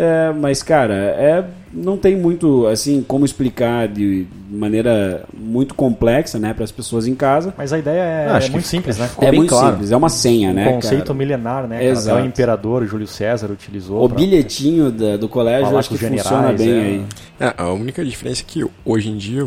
É, 0.00 0.32
mas 0.32 0.62
cara, 0.62 0.94
é, 0.94 1.44
não 1.72 1.96
tem 1.96 2.16
muito 2.16 2.66
assim 2.68 3.02
como 3.02 3.24
explicar 3.24 3.88
de 3.88 4.26
maneira 4.48 5.24
muito 5.36 5.74
complexa, 5.74 6.38
né, 6.38 6.54
para 6.54 6.62
as 6.64 6.70
pessoas 6.70 7.06
em 7.08 7.14
casa. 7.16 7.52
Mas 7.58 7.72
a 7.72 7.78
ideia 7.78 8.00
é, 8.00 8.46
é 8.46 8.48
muito 8.50 8.66
simples, 8.66 8.96
né? 8.96 9.08
ficou 9.08 9.26
é 9.26 9.30
bem 9.30 9.40
muito 9.40 9.50
claro. 9.50 9.72
simples, 9.72 9.90
é 9.92 9.96
uma 9.96 10.08
senha, 10.08 10.50
Um 10.50 10.54
né, 10.54 10.72
conceito 10.72 11.06
cara? 11.06 11.14
milenar, 11.18 11.66
né? 11.66 11.78
cara? 11.78 11.90
Exato. 11.90 12.16
Até 12.16 12.24
o 12.24 12.28
imperador 12.28 12.86
Júlio 12.86 13.06
César 13.06 13.50
utilizou. 13.50 14.04
O 14.04 14.08
pra- 14.08 14.16
bilhetinho 14.16 14.90
da- 14.90 15.16
do 15.16 15.28
colégio 15.28 15.76
acho 15.76 15.88
que 15.90 15.94
os 15.96 16.00
funciona 16.00 16.56
generais, 16.56 16.60
bem 16.60 16.70
é. 16.70 16.80
aí. 16.80 17.04
É, 17.40 17.54
a 17.58 17.72
única 17.72 18.04
diferença 18.04 18.42
é 18.42 18.44
que 18.46 18.64
hoje 18.84 19.10
em 19.10 19.16
dia, 19.16 19.46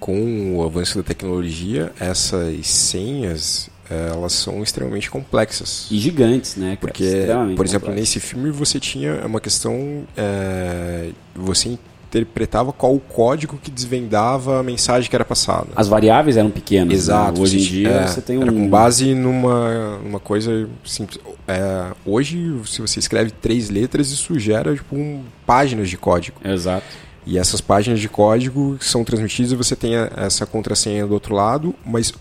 com 0.00 0.56
o 0.56 0.64
avanço 0.64 0.96
da 0.98 1.04
tecnologia, 1.04 1.92
essas 2.00 2.66
senhas 2.66 3.69
elas 3.90 4.32
são 4.32 4.62
extremamente 4.62 5.10
complexas. 5.10 5.88
E 5.90 5.98
gigantes, 5.98 6.56
né? 6.56 6.76
cara? 6.76 6.78
Porque, 6.80 7.26
por 7.56 7.66
exemplo, 7.66 7.88
complexos. 7.88 7.94
nesse 7.94 8.20
filme 8.20 8.50
você 8.50 8.78
tinha 8.78 9.26
uma 9.26 9.40
questão. 9.40 10.04
eh, 10.16 11.10
você 11.34 11.76
interpretava 12.10 12.72
qual 12.72 12.94
o 12.94 13.00
código 13.00 13.56
que 13.62 13.70
desvendava 13.70 14.58
a 14.58 14.62
mensagem 14.62 15.08
que 15.08 15.14
era 15.14 15.24
passada. 15.24 15.68
As 15.76 15.86
variáveis 15.86 16.36
eram 16.36 16.50
pequenas. 16.50 16.92
Exato. 16.92 17.38
Né? 17.38 17.40
Hoje 17.40 17.58
em 17.58 17.62
dia 17.62 17.88
é, 17.88 18.06
você 18.06 18.20
tem 18.20 18.38
um. 18.38 18.42
Era 18.42 18.52
com 18.52 18.68
base 18.68 19.14
numa, 19.14 19.98
numa 19.98 20.20
coisa 20.20 20.68
simples. 20.84 21.20
É, 21.46 21.92
hoje, 22.04 22.52
se 22.66 22.80
você 22.80 22.98
escreve 22.98 23.30
três 23.30 23.70
letras, 23.70 24.10
isso 24.10 24.38
gera 24.38 24.74
tipo, 24.74 24.96
um, 24.96 25.22
páginas 25.46 25.88
de 25.88 25.96
código. 25.96 26.36
Exato. 26.44 26.86
E 27.24 27.38
essas 27.38 27.60
páginas 27.60 28.00
de 28.00 28.08
código 28.08 28.76
são 28.80 29.04
transmitidas 29.04 29.52
e 29.52 29.56
você 29.56 29.76
tem 29.76 29.92
essa 30.16 30.44
contrassenha 30.46 31.06
do 31.06 31.14
outro 31.14 31.34
lado, 31.34 31.74
mas 31.84 32.12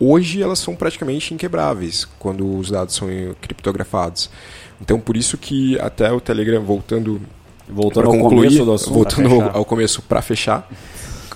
hoje 0.00 0.42
elas 0.42 0.58
são 0.58 0.74
praticamente 0.74 1.34
inquebráveis 1.34 2.06
quando 2.18 2.56
os 2.56 2.70
dados 2.70 2.94
são 2.94 3.08
criptografados. 3.40 4.30
Então, 4.80 5.00
por 5.00 5.16
isso 5.16 5.36
que 5.36 5.78
até 5.80 6.10
o 6.12 6.20
Telegram, 6.20 6.62
voltando 6.62 7.20
Voltando 7.68 8.06
ao 8.06 8.12
concluir, 8.12 8.48
começo 8.48 8.64
do 8.64 8.72
assunto. 8.72 8.94
voltando 8.94 9.42
ao, 9.42 9.64
começo 9.64 10.02
para 10.02 10.22
fechar, 10.22 10.68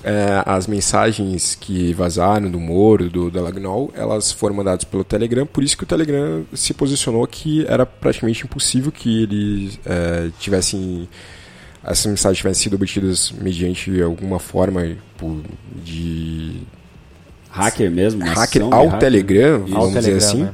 é, 0.03 0.41
as 0.45 0.65
mensagens 0.65 1.55
que 1.55 1.93
vazaram 1.93 2.49
do 2.49 2.59
Moro, 2.59 3.09
do 3.09 3.29
Delagnol, 3.29 3.91
elas 3.95 4.31
foram 4.31 4.55
mandadas 4.55 4.83
pelo 4.83 5.03
Telegram, 5.03 5.45
por 5.45 5.63
isso 5.63 5.77
que 5.77 5.83
o 5.83 5.87
Telegram 5.87 6.43
se 6.53 6.73
posicionou 6.73 7.25
que 7.27 7.65
era 7.67 7.85
praticamente 7.85 8.43
impossível 8.45 8.91
que 8.91 9.23
eles 9.23 9.79
é, 9.85 10.29
tivessem 10.39 11.07
essas 11.83 12.05
mensagens 12.05 12.37
tivessem 12.37 12.63
sido 12.63 12.75
obtidas 12.75 13.31
mediante 13.31 14.01
alguma 14.01 14.39
forma 14.39 14.95
de 15.83 16.61
Hacker 17.53 17.91
mesmo. 17.91 18.25
hacker 18.25 18.63
ao 18.63 18.85
hacker. 18.87 18.99
Telegram, 18.99 19.63
Isso. 19.63 19.73
vamos 19.73 19.75
Ao 19.75 19.87
dizer 19.87 20.01
Telegram, 20.01 20.27
assim, 20.27 20.43
né? 20.43 20.53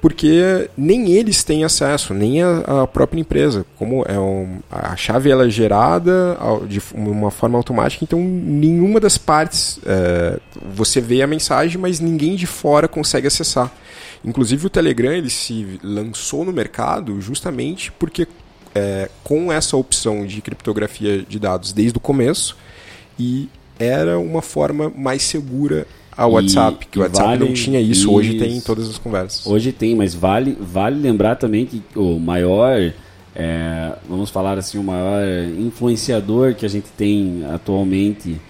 porque 0.00 0.70
nem 0.76 1.10
eles 1.10 1.42
têm 1.42 1.64
acesso, 1.64 2.14
nem 2.14 2.40
a, 2.40 2.82
a 2.82 2.86
própria 2.86 3.20
empresa. 3.20 3.66
Como 3.76 4.04
é 4.06 4.16
um, 4.16 4.60
a 4.70 4.94
chave 4.94 5.28
ela 5.28 5.46
é 5.46 5.50
gerada 5.50 6.38
de 6.68 6.80
uma 6.94 7.32
forma 7.32 7.58
automática, 7.58 8.04
então 8.04 8.20
nenhuma 8.20 9.00
das 9.00 9.18
partes 9.18 9.80
é, 9.84 10.38
você 10.72 11.00
vê 11.00 11.20
a 11.20 11.26
mensagem, 11.26 11.80
mas 11.80 11.98
ninguém 11.98 12.36
de 12.36 12.46
fora 12.46 12.86
consegue 12.86 13.26
acessar. 13.26 13.72
Inclusive 14.24 14.66
o 14.66 14.70
Telegram 14.70 15.12
ele 15.12 15.30
se 15.30 15.80
lançou 15.82 16.44
no 16.44 16.52
mercado 16.52 17.20
justamente 17.20 17.90
porque 17.90 18.28
é, 18.72 19.08
com 19.24 19.52
essa 19.52 19.76
opção 19.76 20.24
de 20.24 20.40
criptografia 20.40 21.22
de 21.22 21.38
dados 21.40 21.72
desde 21.72 21.98
o 21.98 22.00
começo 22.00 22.56
e 23.18 23.48
era 23.78 24.18
uma 24.18 24.42
forma 24.42 24.92
mais 24.94 25.22
segura 25.22 25.86
ao 26.16 26.30
E- 26.30 26.34
WhatsApp, 26.34 26.86
que 26.90 26.98
o 26.98 27.00
e 27.00 27.02
WhatsApp 27.02 27.28
vale 27.28 27.44
não 27.44 27.52
tinha 27.52 27.80
isso, 27.80 28.12
hoje 28.12 28.34
tem 28.38 28.52
em 28.52 28.56
isso. 28.58 28.66
todas 28.66 28.88
as 28.88 28.98
conversas. 28.98 29.46
Hoje 29.46 29.72
tem, 29.72 29.94
mas 29.94 30.14
vale, 30.14 30.56
vale 30.60 30.98
lembrar 31.00 31.36
também 31.36 31.66
que 31.66 31.82
o 31.94 32.18
maior, 32.18 32.92
é, 33.34 33.92
vamos 34.08 34.30
falar 34.30 34.58
assim, 34.58 34.78
o 34.78 34.82
maior 34.82 35.22
influenciador 35.58 36.54
que 36.54 36.64
a 36.64 36.68
gente 36.68 36.86
tem 36.96 37.44
atualmente, 37.52 38.40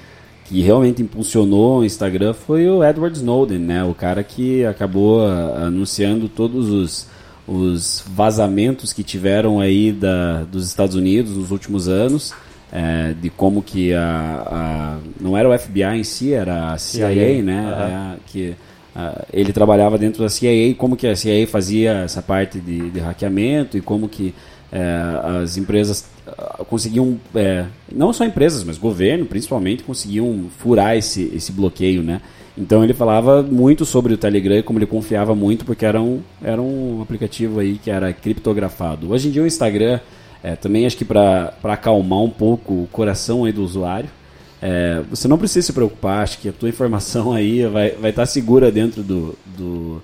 que 0.45 0.61
realmente 0.61 1.03
impulsionou 1.03 1.81
o 1.81 1.85
Instagram, 1.85 2.33
foi 2.33 2.69
o 2.69 2.85
Edward 2.85 3.17
Snowden, 3.19 3.59
né? 3.59 3.83
O 3.83 3.93
cara 3.95 4.23
que 4.23 4.65
acabou 4.65 5.27
ah, 5.27 5.65
anunciando 5.67 6.29
todos 6.29 6.71
os, 6.71 7.07
os 7.49 8.05
vazamentos 8.15 8.93
que 8.93 9.03
tiveram 9.03 9.59
aí 9.59 9.91
da, 9.91 10.45
dos 10.45 10.65
Estados 10.69 10.95
Unidos 10.95 11.37
nos 11.37 11.51
últimos 11.51 11.89
anos. 11.89 12.33
É, 12.73 13.15
de 13.21 13.31
como 13.31 13.63
que 13.63 13.93
a, 13.95 14.43
a- 14.47 14.99
não 15.21 15.37
era 15.37 15.49
o 15.49 15.57
FBI 15.59 15.83
em 15.99 16.05
si, 16.05 16.33
era 16.33 16.73
a 16.73 16.79
CIA, 16.79 17.09
CIA, 17.13 17.43
né? 17.43 17.73
aham. 17.73 18.15
É, 18.15 18.17
que 18.27 18.55
ah, 18.95 19.25
ele 19.33 19.53
trabalhava 19.53 19.99
dentro 19.99 20.23
da 20.23 20.29
CIA, 20.29 20.75
como 20.75 20.97
que 20.97 21.07
a 21.07 21.15
CIA 21.15 21.47
fazia 21.47 21.93
essa 22.05 22.23
parte 22.23 22.59
de, 22.59 22.91
de 22.91 22.99
hackeamento 22.99 23.77
e 23.77 23.81
como 23.81 24.09
que 24.09 24.35
eh, 24.73 25.41
as 25.43 25.57
empresas 25.59 26.07
ah, 26.27 26.65
conseguiam, 26.69 27.19
eh, 27.35 27.67
não 27.93 28.13
só 28.13 28.25
empresas, 28.25 28.65
mas 28.65 28.79
governo 28.79 29.27
principalmente, 29.27 29.83
conseguiam 29.85 30.47
furar 30.59 30.97
esse, 30.97 31.31
esse 31.35 31.53
bloqueio, 31.53 32.03
né? 32.03 32.21
Então 32.59 32.83
ele 32.83 32.95
falava 32.95 33.43
muito 33.43 33.85
sobre 33.85 34.15
o 34.15 34.17
Telegram, 34.17 34.63
como 34.63 34.79
ele 34.79 34.87
confiava 34.87 35.35
muito, 35.35 35.65
porque 35.67 35.85
era 35.85 36.01
um, 36.01 36.21
era 36.43 36.61
um 36.61 37.03
aplicativo 37.03 37.61
aí 37.61 37.77
que 37.77 37.91
era 37.91 38.11
criptografado. 38.15 39.11
Hoje 39.13 39.29
em 39.29 39.31
dia 39.31 39.43
o 39.43 39.47
Instagram, 39.47 40.01
eh, 40.47 40.57
também 40.57 40.87
acho 40.87 40.97
que 40.97 41.05
para 41.05 41.53
acalmar 41.65 42.21
um 42.23 42.31
pouco 42.31 42.73
o 42.73 42.89
coração 42.93 43.45
aí 43.45 43.53
do 43.53 43.63
usuário, 43.63 44.09
é, 44.63 45.03
você 45.11 45.29
não 45.29 45.37
precisa 45.37 45.67
se 45.67 45.73
preocupar, 45.73 46.23
acho 46.23 46.39
que 46.39 46.49
a 46.49 46.53
tua 46.53 46.69
informação 46.69 47.33
aí 47.33 47.67
vai 47.67 47.89
estar 47.89 48.01
vai 48.01 48.13
tá 48.13 48.25
segura 48.25 48.71
dentro 48.71 49.03
do, 49.03 49.37
do 49.45 50.03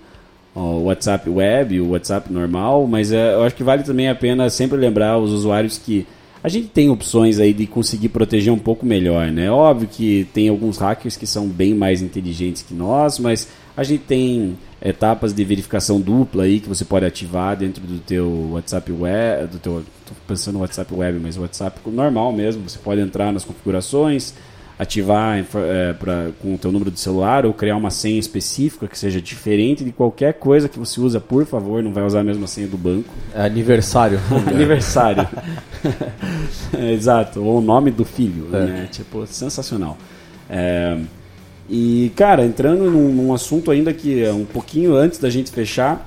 ó, 0.55 0.79
WhatsApp 0.79 1.29
web, 1.31 1.81
o 1.81 1.91
WhatsApp 1.91 2.33
normal, 2.33 2.87
mas 2.87 3.13
é, 3.13 3.35
eu 3.35 3.45
acho 3.45 3.55
que 3.55 3.63
vale 3.63 3.83
também 3.83 4.09
a 4.09 4.15
pena 4.15 4.51
sempre 4.51 4.77
lembrar 4.77 5.19
os 5.19 5.31
usuários 5.31 5.79
que 5.79 6.07
a 6.43 6.49
gente 6.49 6.69
tem 6.69 6.91
opções 6.91 7.39
aí 7.39 7.53
de 7.53 7.67
conseguir 7.67 8.09
proteger 8.09 8.53
um 8.53 8.59
pouco 8.59 8.85
melhor, 8.85 9.29
né? 9.31 9.49
Óbvio 9.49 9.89
que 9.89 10.27
tem 10.35 10.49
alguns 10.49 10.77
hackers 10.77 11.17
que 11.17 11.27
são 11.27 11.47
bem 11.47 11.73
mais 11.73 12.03
inteligentes 12.03 12.63
que 12.63 12.75
nós, 12.75 13.19
mas 13.21 13.49
a 13.77 13.83
gente 13.85 14.05
tem 14.05 14.59
etapas 14.85 15.33
de 15.33 15.45
verificação 15.45 16.01
dupla 16.01 16.45
aí 16.45 16.61
que 16.61 16.69
você 16.69 16.85
pode 16.85 17.07
ativar 17.07 17.57
dentro 17.57 17.83
do 17.83 17.99
teu 18.01 18.51
WhatsApp 18.53 18.91
web, 18.93 19.47
do 19.47 19.59
teu, 19.59 19.85
tô 20.07 20.13
pensando 20.27 20.55
no 20.55 20.61
WhatsApp 20.61 20.93
web, 20.93 21.19
mas 21.23 21.37
o 21.37 21.43
WhatsApp 21.43 21.79
normal 21.87 22.33
mesmo, 22.33 22.69
você 22.69 22.79
pode 22.79 23.01
entrar 23.01 23.33
nas 23.33 23.45
configurações, 23.45 24.35
ativar 24.79 25.39
é, 25.39 25.93
pra, 25.93 26.31
com 26.41 26.55
o 26.55 26.59
teu 26.59 26.73
número 26.73 26.91
de 26.91 26.99
celular 26.99 27.47
ou 27.47 27.55
criar 27.55 27.77
uma 27.77 27.91
senha 27.91 28.19
específica 28.19 28.89
que 28.89 28.99
seja 28.99 29.23
diferente 29.23 29.85
de 29.85 29.93
qualquer 29.93 30.35
coisa 30.35 30.69
que 30.69 30.79
você 30.79 31.01
usa, 31.01 31.21
por 31.21 31.47
favor, 31.47 31.83
não 31.83 31.93
vai 31.93 32.05
usar 32.05 32.21
a 32.21 32.25
mesma 32.25 32.49
senha 32.49 32.67
do 32.67 32.77
banco. 32.77 33.09
É 33.35 33.43
aniversário. 33.43 34.19
Aniversário. 34.53 35.29
É, 36.77 36.91
Exato, 36.93 37.41
ou 37.41 37.59
o 37.59 37.61
nome 37.61 37.91
do 37.93 38.05
filho, 38.05 38.47
né? 38.47 38.89
Tipo, 38.91 39.27
sensacional. 39.27 39.97
É, 40.51 40.99
e, 41.75 42.13
cara, 42.15 42.45
entrando 42.45 42.91
num, 42.91 43.09
num 43.09 43.33
assunto 43.33 43.71
ainda 43.71 43.95
que 43.95 44.23
é 44.23 44.31
um 44.31 44.45
pouquinho 44.45 44.95
antes 44.95 45.19
da 45.19 45.31
gente 45.31 45.51
fechar, 45.51 46.07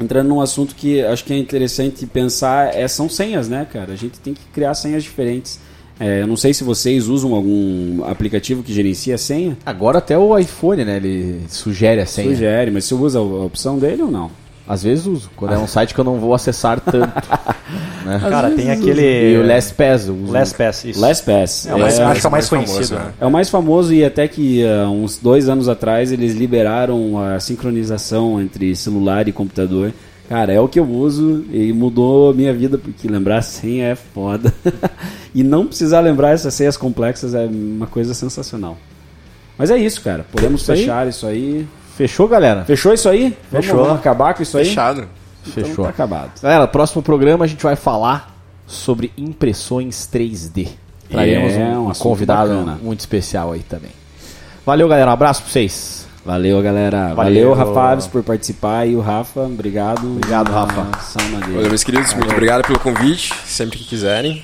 entrando 0.00 0.28
num 0.28 0.40
assunto 0.40 0.76
que 0.76 1.02
acho 1.02 1.24
que 1.24 1.32
é 1.32 1.36
interessante 1.36 2.06
pensar, 2.06 2.72
é, 2.72 2.86
são 2.86 3.08
senhas, 3.08 3.48
né, 3.48 3.66
cara? 3.70 3.92
A 3.92 3.96
gente 3.96 4.20
tem 4.20 4.32
que 4.32 4.42
criar 4.54 4.74
senhas 4.74 5.02
diferentes. 5.02 5.58
É, 5.98 6.22
eu 6.22 6.28
não 6.28 6.36
sei 6.36 6.54
se 6.54 6.62
vocês 6.62 7.08
usam 7.08 7.34
algum 7.34 8.04
aplicativo 8.04 8.62
que 8.62 8.72
gerencia 8.72 9.16
a 9.16 9.18
senha. 9.18 9.58
Agora 9.66 9.98
até 9.98 10.16
o 10.16 10.38
iPhone, 10.38 10.84
né? 10.84 10.98
Ele 10.98 11.40
sugere 11.48 12.00
a 12.00 12.06
senha. 12.06 12.30
Sugere, 12.30 12.70
mas 12.70 12.84
você 12.84 12.94
usa 12.94 13.18
a 13.18 13.22
opção 13.22 13.80
dele 13.80 14.02
ou 14.02 14.10
não? 14.10 14.30
Às 14.68 14.84
vezes 14.84 15.06
uso, 15.06 15.30
quando 15.34 15.54
é 15.54 15.58
um 15.58 15.66
site 15.66 15.94
que 15.94 15.98
eu 15.98 16.04
não 16.04 16.20
vou 16.20 16.32
acessar 16.32 16.78
tanto. 16.78 17.12
né? 18.06 18.20
Cara, 18.30 18.50
tem 18.50 18.66
E 18.66 18.70
aquele. 18.70 19.36
o 19.38 19.46
LastPass, 19.46 20.06
eu 20.08 20.14
uso. 20.16 20.32
LastPass, 20.32 20.84
isso. 20.84 21.00
LastPass. 21.00 21.66
É 21.66 21.74
o 21.74 21.78
mais, 21.78 21.98
É, 21.98 22.04
acho 22.04 22.20
que 22.20 22.26
é 22.26 22.28
o 22.28 22.32
mais 22.32 22.48
famoso, 22.48 22.72
conhecido. 22.72 22.98
né? 22.98 23.12
É 23.20 23.26
o 23.26 23.30
mais 23.30 23.50
famoso 23.50 23.92
e 23.92 24.04
até 24.04 24.26
que 24.28 24.64
ah, 24.66 24.88
uns 24.88 25.18
dois 25.18 25.48
anos 25.48 25.68
atrás 25.68 26.10
eles 26.12 26.34
liberaram 26.34 27.18
a 27.18 27.38
sincronização 27.40 28.40
entre 28.40 28.74
celular 28.76 29.28
e 29.28 29.32
computador. 29.32 29.92
Cara, 30.28 30.52
é 30.52 30.60
o 30.60 30.66
que 30.66 30.80
eu 30.80 30.84
uso 30.88 31.44
e 31.52 31.72
mudou 31.72 32.30
a 32.30 32.34
minha 32.34 32.52
vida, 32.52 32.76
porque 32.78 33.06
lembrar 33.06 33.38
a 33.38 33.42
senha 33.42 33.86
é 33.88 33.94
foda. 33.94 34.52
e 35.34 35.42
não 35.44 35.66
precisar 35.66 36.00
lembrar 36.00 36.30
essas 36.30 36.52
senhas 36.54 36.76
complexas 36.76 37.34
é 37.34 37.46
uma 37.46 37.86
coisa 37.86 38.12
sensacional. 38.14 38.76
Mas 39.56 39.70
é 39.70 39.76
isso, 39.78 40.02
cara. 40.02 40.26
Podemos 40.32 40.62
Isso 40.62 40.72
aí? 40.72 40.78
fechar 40.80 41.06
isso 41.08 41.26
aí. 41.26 41.66
Fechou, 41.96 42.28
galera? 42.28 42.64
Fechou 42.64 42.92
isso 42.92 43.08
aí? 43.08 43.34
Vamos- 43.50 43.66
Fechou. 43.66 43.84
Vamos 43.84 43.98
acabar 44.00 44.34
com 44.34 44.42
isso 44.42 44.58
aí? 44.58 44.64
Fechado. 44.66 45.04
Então 45.48 45.64
Fechou. 45.64 45.84
tá 45.84 45.90
acabado. 45.90 46.30
Galera, 46.42 46.66
próximo 46.66 47.02
programa 47.02 47.44
a 47.44 47.48
gente 47.48 47.62
vai 47.62 47.76
falar 47.76 48.34
sobre 48.66 49.12
impressões 49.16 50.08
3D. 50.12 50.68
Traremos 51.08 51.52
É, 51.52 51.64
um, 51.78 51.88
um 51.88 51.92
convidado 51.92 52.50
bacana. 52.50 52.78
muito 52.82 53.00
especial 53.00 53.52
aí 53.52 53.60
também. 53.60 53.90
Valeu, 54.64 54.88
galera. 54.88 55.10
Um 55.10 55.14
abraço 55.14 55.42
pra 55.42 55.52
vocês. 55.52 56.04
Valeu, 56.24 56.60
galera. 56.60 57.14
Valeu. 57.14 57.14
Valeu, 57.14 57.54
Rafa 57.54 57.80
Alves, 57.90 58.06
por 58.08 58.24
participar. 58.24 58.84
E 58.86 58.96
o 58.96 59.00
Rafa, 59.00 59.42
obrigado. 59.42 60.04
Obrigado, 60.16 60.50
Rafa. 60.50 60.82
Dele. 61.20 61.52
Valeu, 61.54 61.68
meus 61.68 61.84
queridos. 61.84 62.12
Muito 62.14 62.32
obrigado 62.32 62.66
pelo 62.66 62.80
convite. 62.80 63.32
Sempre 63.44 63.78
que 63.78 63.84
quiserem, 63.84 64.42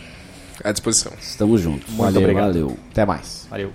à 0.63 0.71
disposição. 0.71 1.11
Estamos 1.21 1.61
juntos. 1.61 1.89
Muito 1.89 2.01
valeu, 2.01 2.21
obrigado. 2.21 2.47
valeu. 2.53 2.77
Até 2.93 3.05
mais. 3.05 3.49
Valeu. 3.51 3.73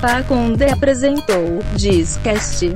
Faconde 0.00 0.64
apresentou 0.64 1.58
Discast. 1.74 2.72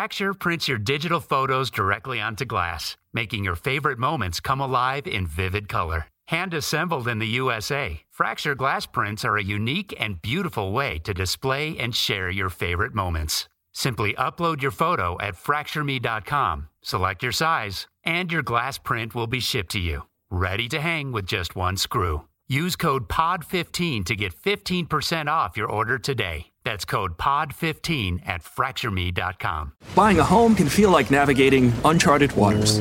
Fracture 0.00 0.32
prints 0.32 0.66
your 0.66 0.78
digital 0.78 1.20
photos 1.20 1.70
directly 1.70 2.22
onto 2.22 2.46
glass, 2.46 2.96
making 3.12 3.44
your 3.44 3.54
favorite 3.54 3.98
moments 3.98 4.40
come 4.40 4.58
alive 4.58 5.06
in 5.06 5.26
vivid 5.26 5.68
color. 5.68 6.06
Hand 6.28 6.54
assembled 6.54 7.06
in 7.06 7.18
the 7.18 7.36
USA, 7.42 8.00
Fracture 8.10 8.54
glass 8.54 8.86
prints 8.86 9.26
are 9.26 9.36
a 9.36 9.44
unique 9.44 9.94
and 10.00 10.22
beautiful 10.22 10.72
way 10.72 11.00
to 11.00 11.12
display 11.12 11.76
and 11.76 11.94
share 11.94 12.30
your 12.30 12.48
favorite 12.48 12.94
moments. 12.94 13.46
Simply 13.74 14.14
upload 14.14 14.62
your 14.62 14.70
photo 14.70 15.18
at 15.20 15.34
fractureme.com, 15.34 16.68
select 16.80 17.22
your 17.22 17.32
size, 17.32 17.86
and 18.02 18.32
your 18.32 18.42
glass 18.42 18.78
print 18.78 19.14
will 19.14 19.26
be 19.26 19.38
shipped 19.38 19.72
to 19.72 19.78
you, 19.78 20.04
ready 20.30 20.66
to 20.70 20.80
hang 20.80 21.12
with 21.12 21.26
just 21.26 21.54
one 21.56 21.76
screw. 21.76 22.22
Use 22.50 22.74
code 22.74 23.06
POD15 23.06 24.04
to 24.06 24.16
get 24.16 24.34
15% 24.34 25.28
off 25.28 25.56
your 25.56 25.68
order 25.68 26.00
today. 26.00 26.46
That's 26.64 26.84
code 26.84 27.16
POD15 27.16 28.28
at 28.28 28.42
fractureme.com. 28.42 29.72
Buying 29.94 30.18
a 30.18 30.24
home 30.24 30.56
can 30.56 30.68
feel 30.68 30.90
like 30.90 31.12
navigating 31.12 31.72
uncharted 31.84 32.32
waters. 32.32 32.80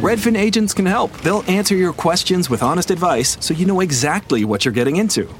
Redfin 0.00 0.36
agents 0.36 0.74
can 0.74 0.84
help. 0.84 1.16
They'll 1.18 1.44
answer 1.48 1.76
your 1.76 1.92
questions 1.92 2.50
with 2.50 2.60
honest 2.60 2.90
advice 2.90 3.36
so 3.38 3.54
you 3.54 3.66
know 3.66 3.82
exactly 3.82 4.44
what 4.44 4.64
you're 4.64 4.74
getting 4.74 4.96
into. 4.96 5.32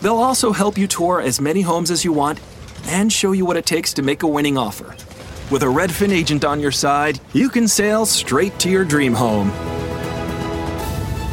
They'll 0.00 0.16
also 0.16 0.50
help 0.50 0.76
you 0.76 0.88
tour 0.88 1.20
as 1.20 1.40
many 1.40 1.60
homes 1.60 1.92
as 1.92 2.04
you 2.04 2.12
want 2.12 2.40
and 2.86 3.12
show 3.12 3.30
you 3.30 3.44
what 3.44 3.56
it 3.56 3.64
takes 3.64 3.94
to 3.94 4.02
make 4.02 4.24
a 4.24 4.26
winning 4.26 4.58
offer. 4.58 4.88
With 5.52 5.62
a 5.62 5.66
Redfin 5.66 6.10
agent 6.10 6.44
on 6.44 6.58
your 6.58 6.72
side, 6.72 7.20
you 7.32 7.48
can 7.48 7.68
sail 7.68 8.06
straight 8.06 8.58
to 8.58 8.68
your 8.68 8.84
dream 8.84 9.14
home. 9.14 9.52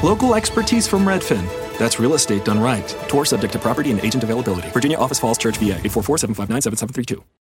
Local 0.03 0.35
expertise 0.35 0.87
from 0.87 1.05
Redfin. 1.05 1.45
That's 1.77 1.99
real 1.99 2.13
estate 2.13 2.45
done 2.45 2.59
right. 2.59 2.87
Tour 3.09 3.25
subject 3.25 3.53
to 3.53 3.59
property 3.59 3.91
and 3.91 3.99
agent 4.01 4.23
availability. 4.23 4.69
Virginia 4.69 4.97
Office 4.97 5.19
Falls 5.19 5.37
Church, 5.37 5.57
VA. 5.57 5.79
844 5.81 6.19
759 6.19 6.61
7732. 6.61 7.25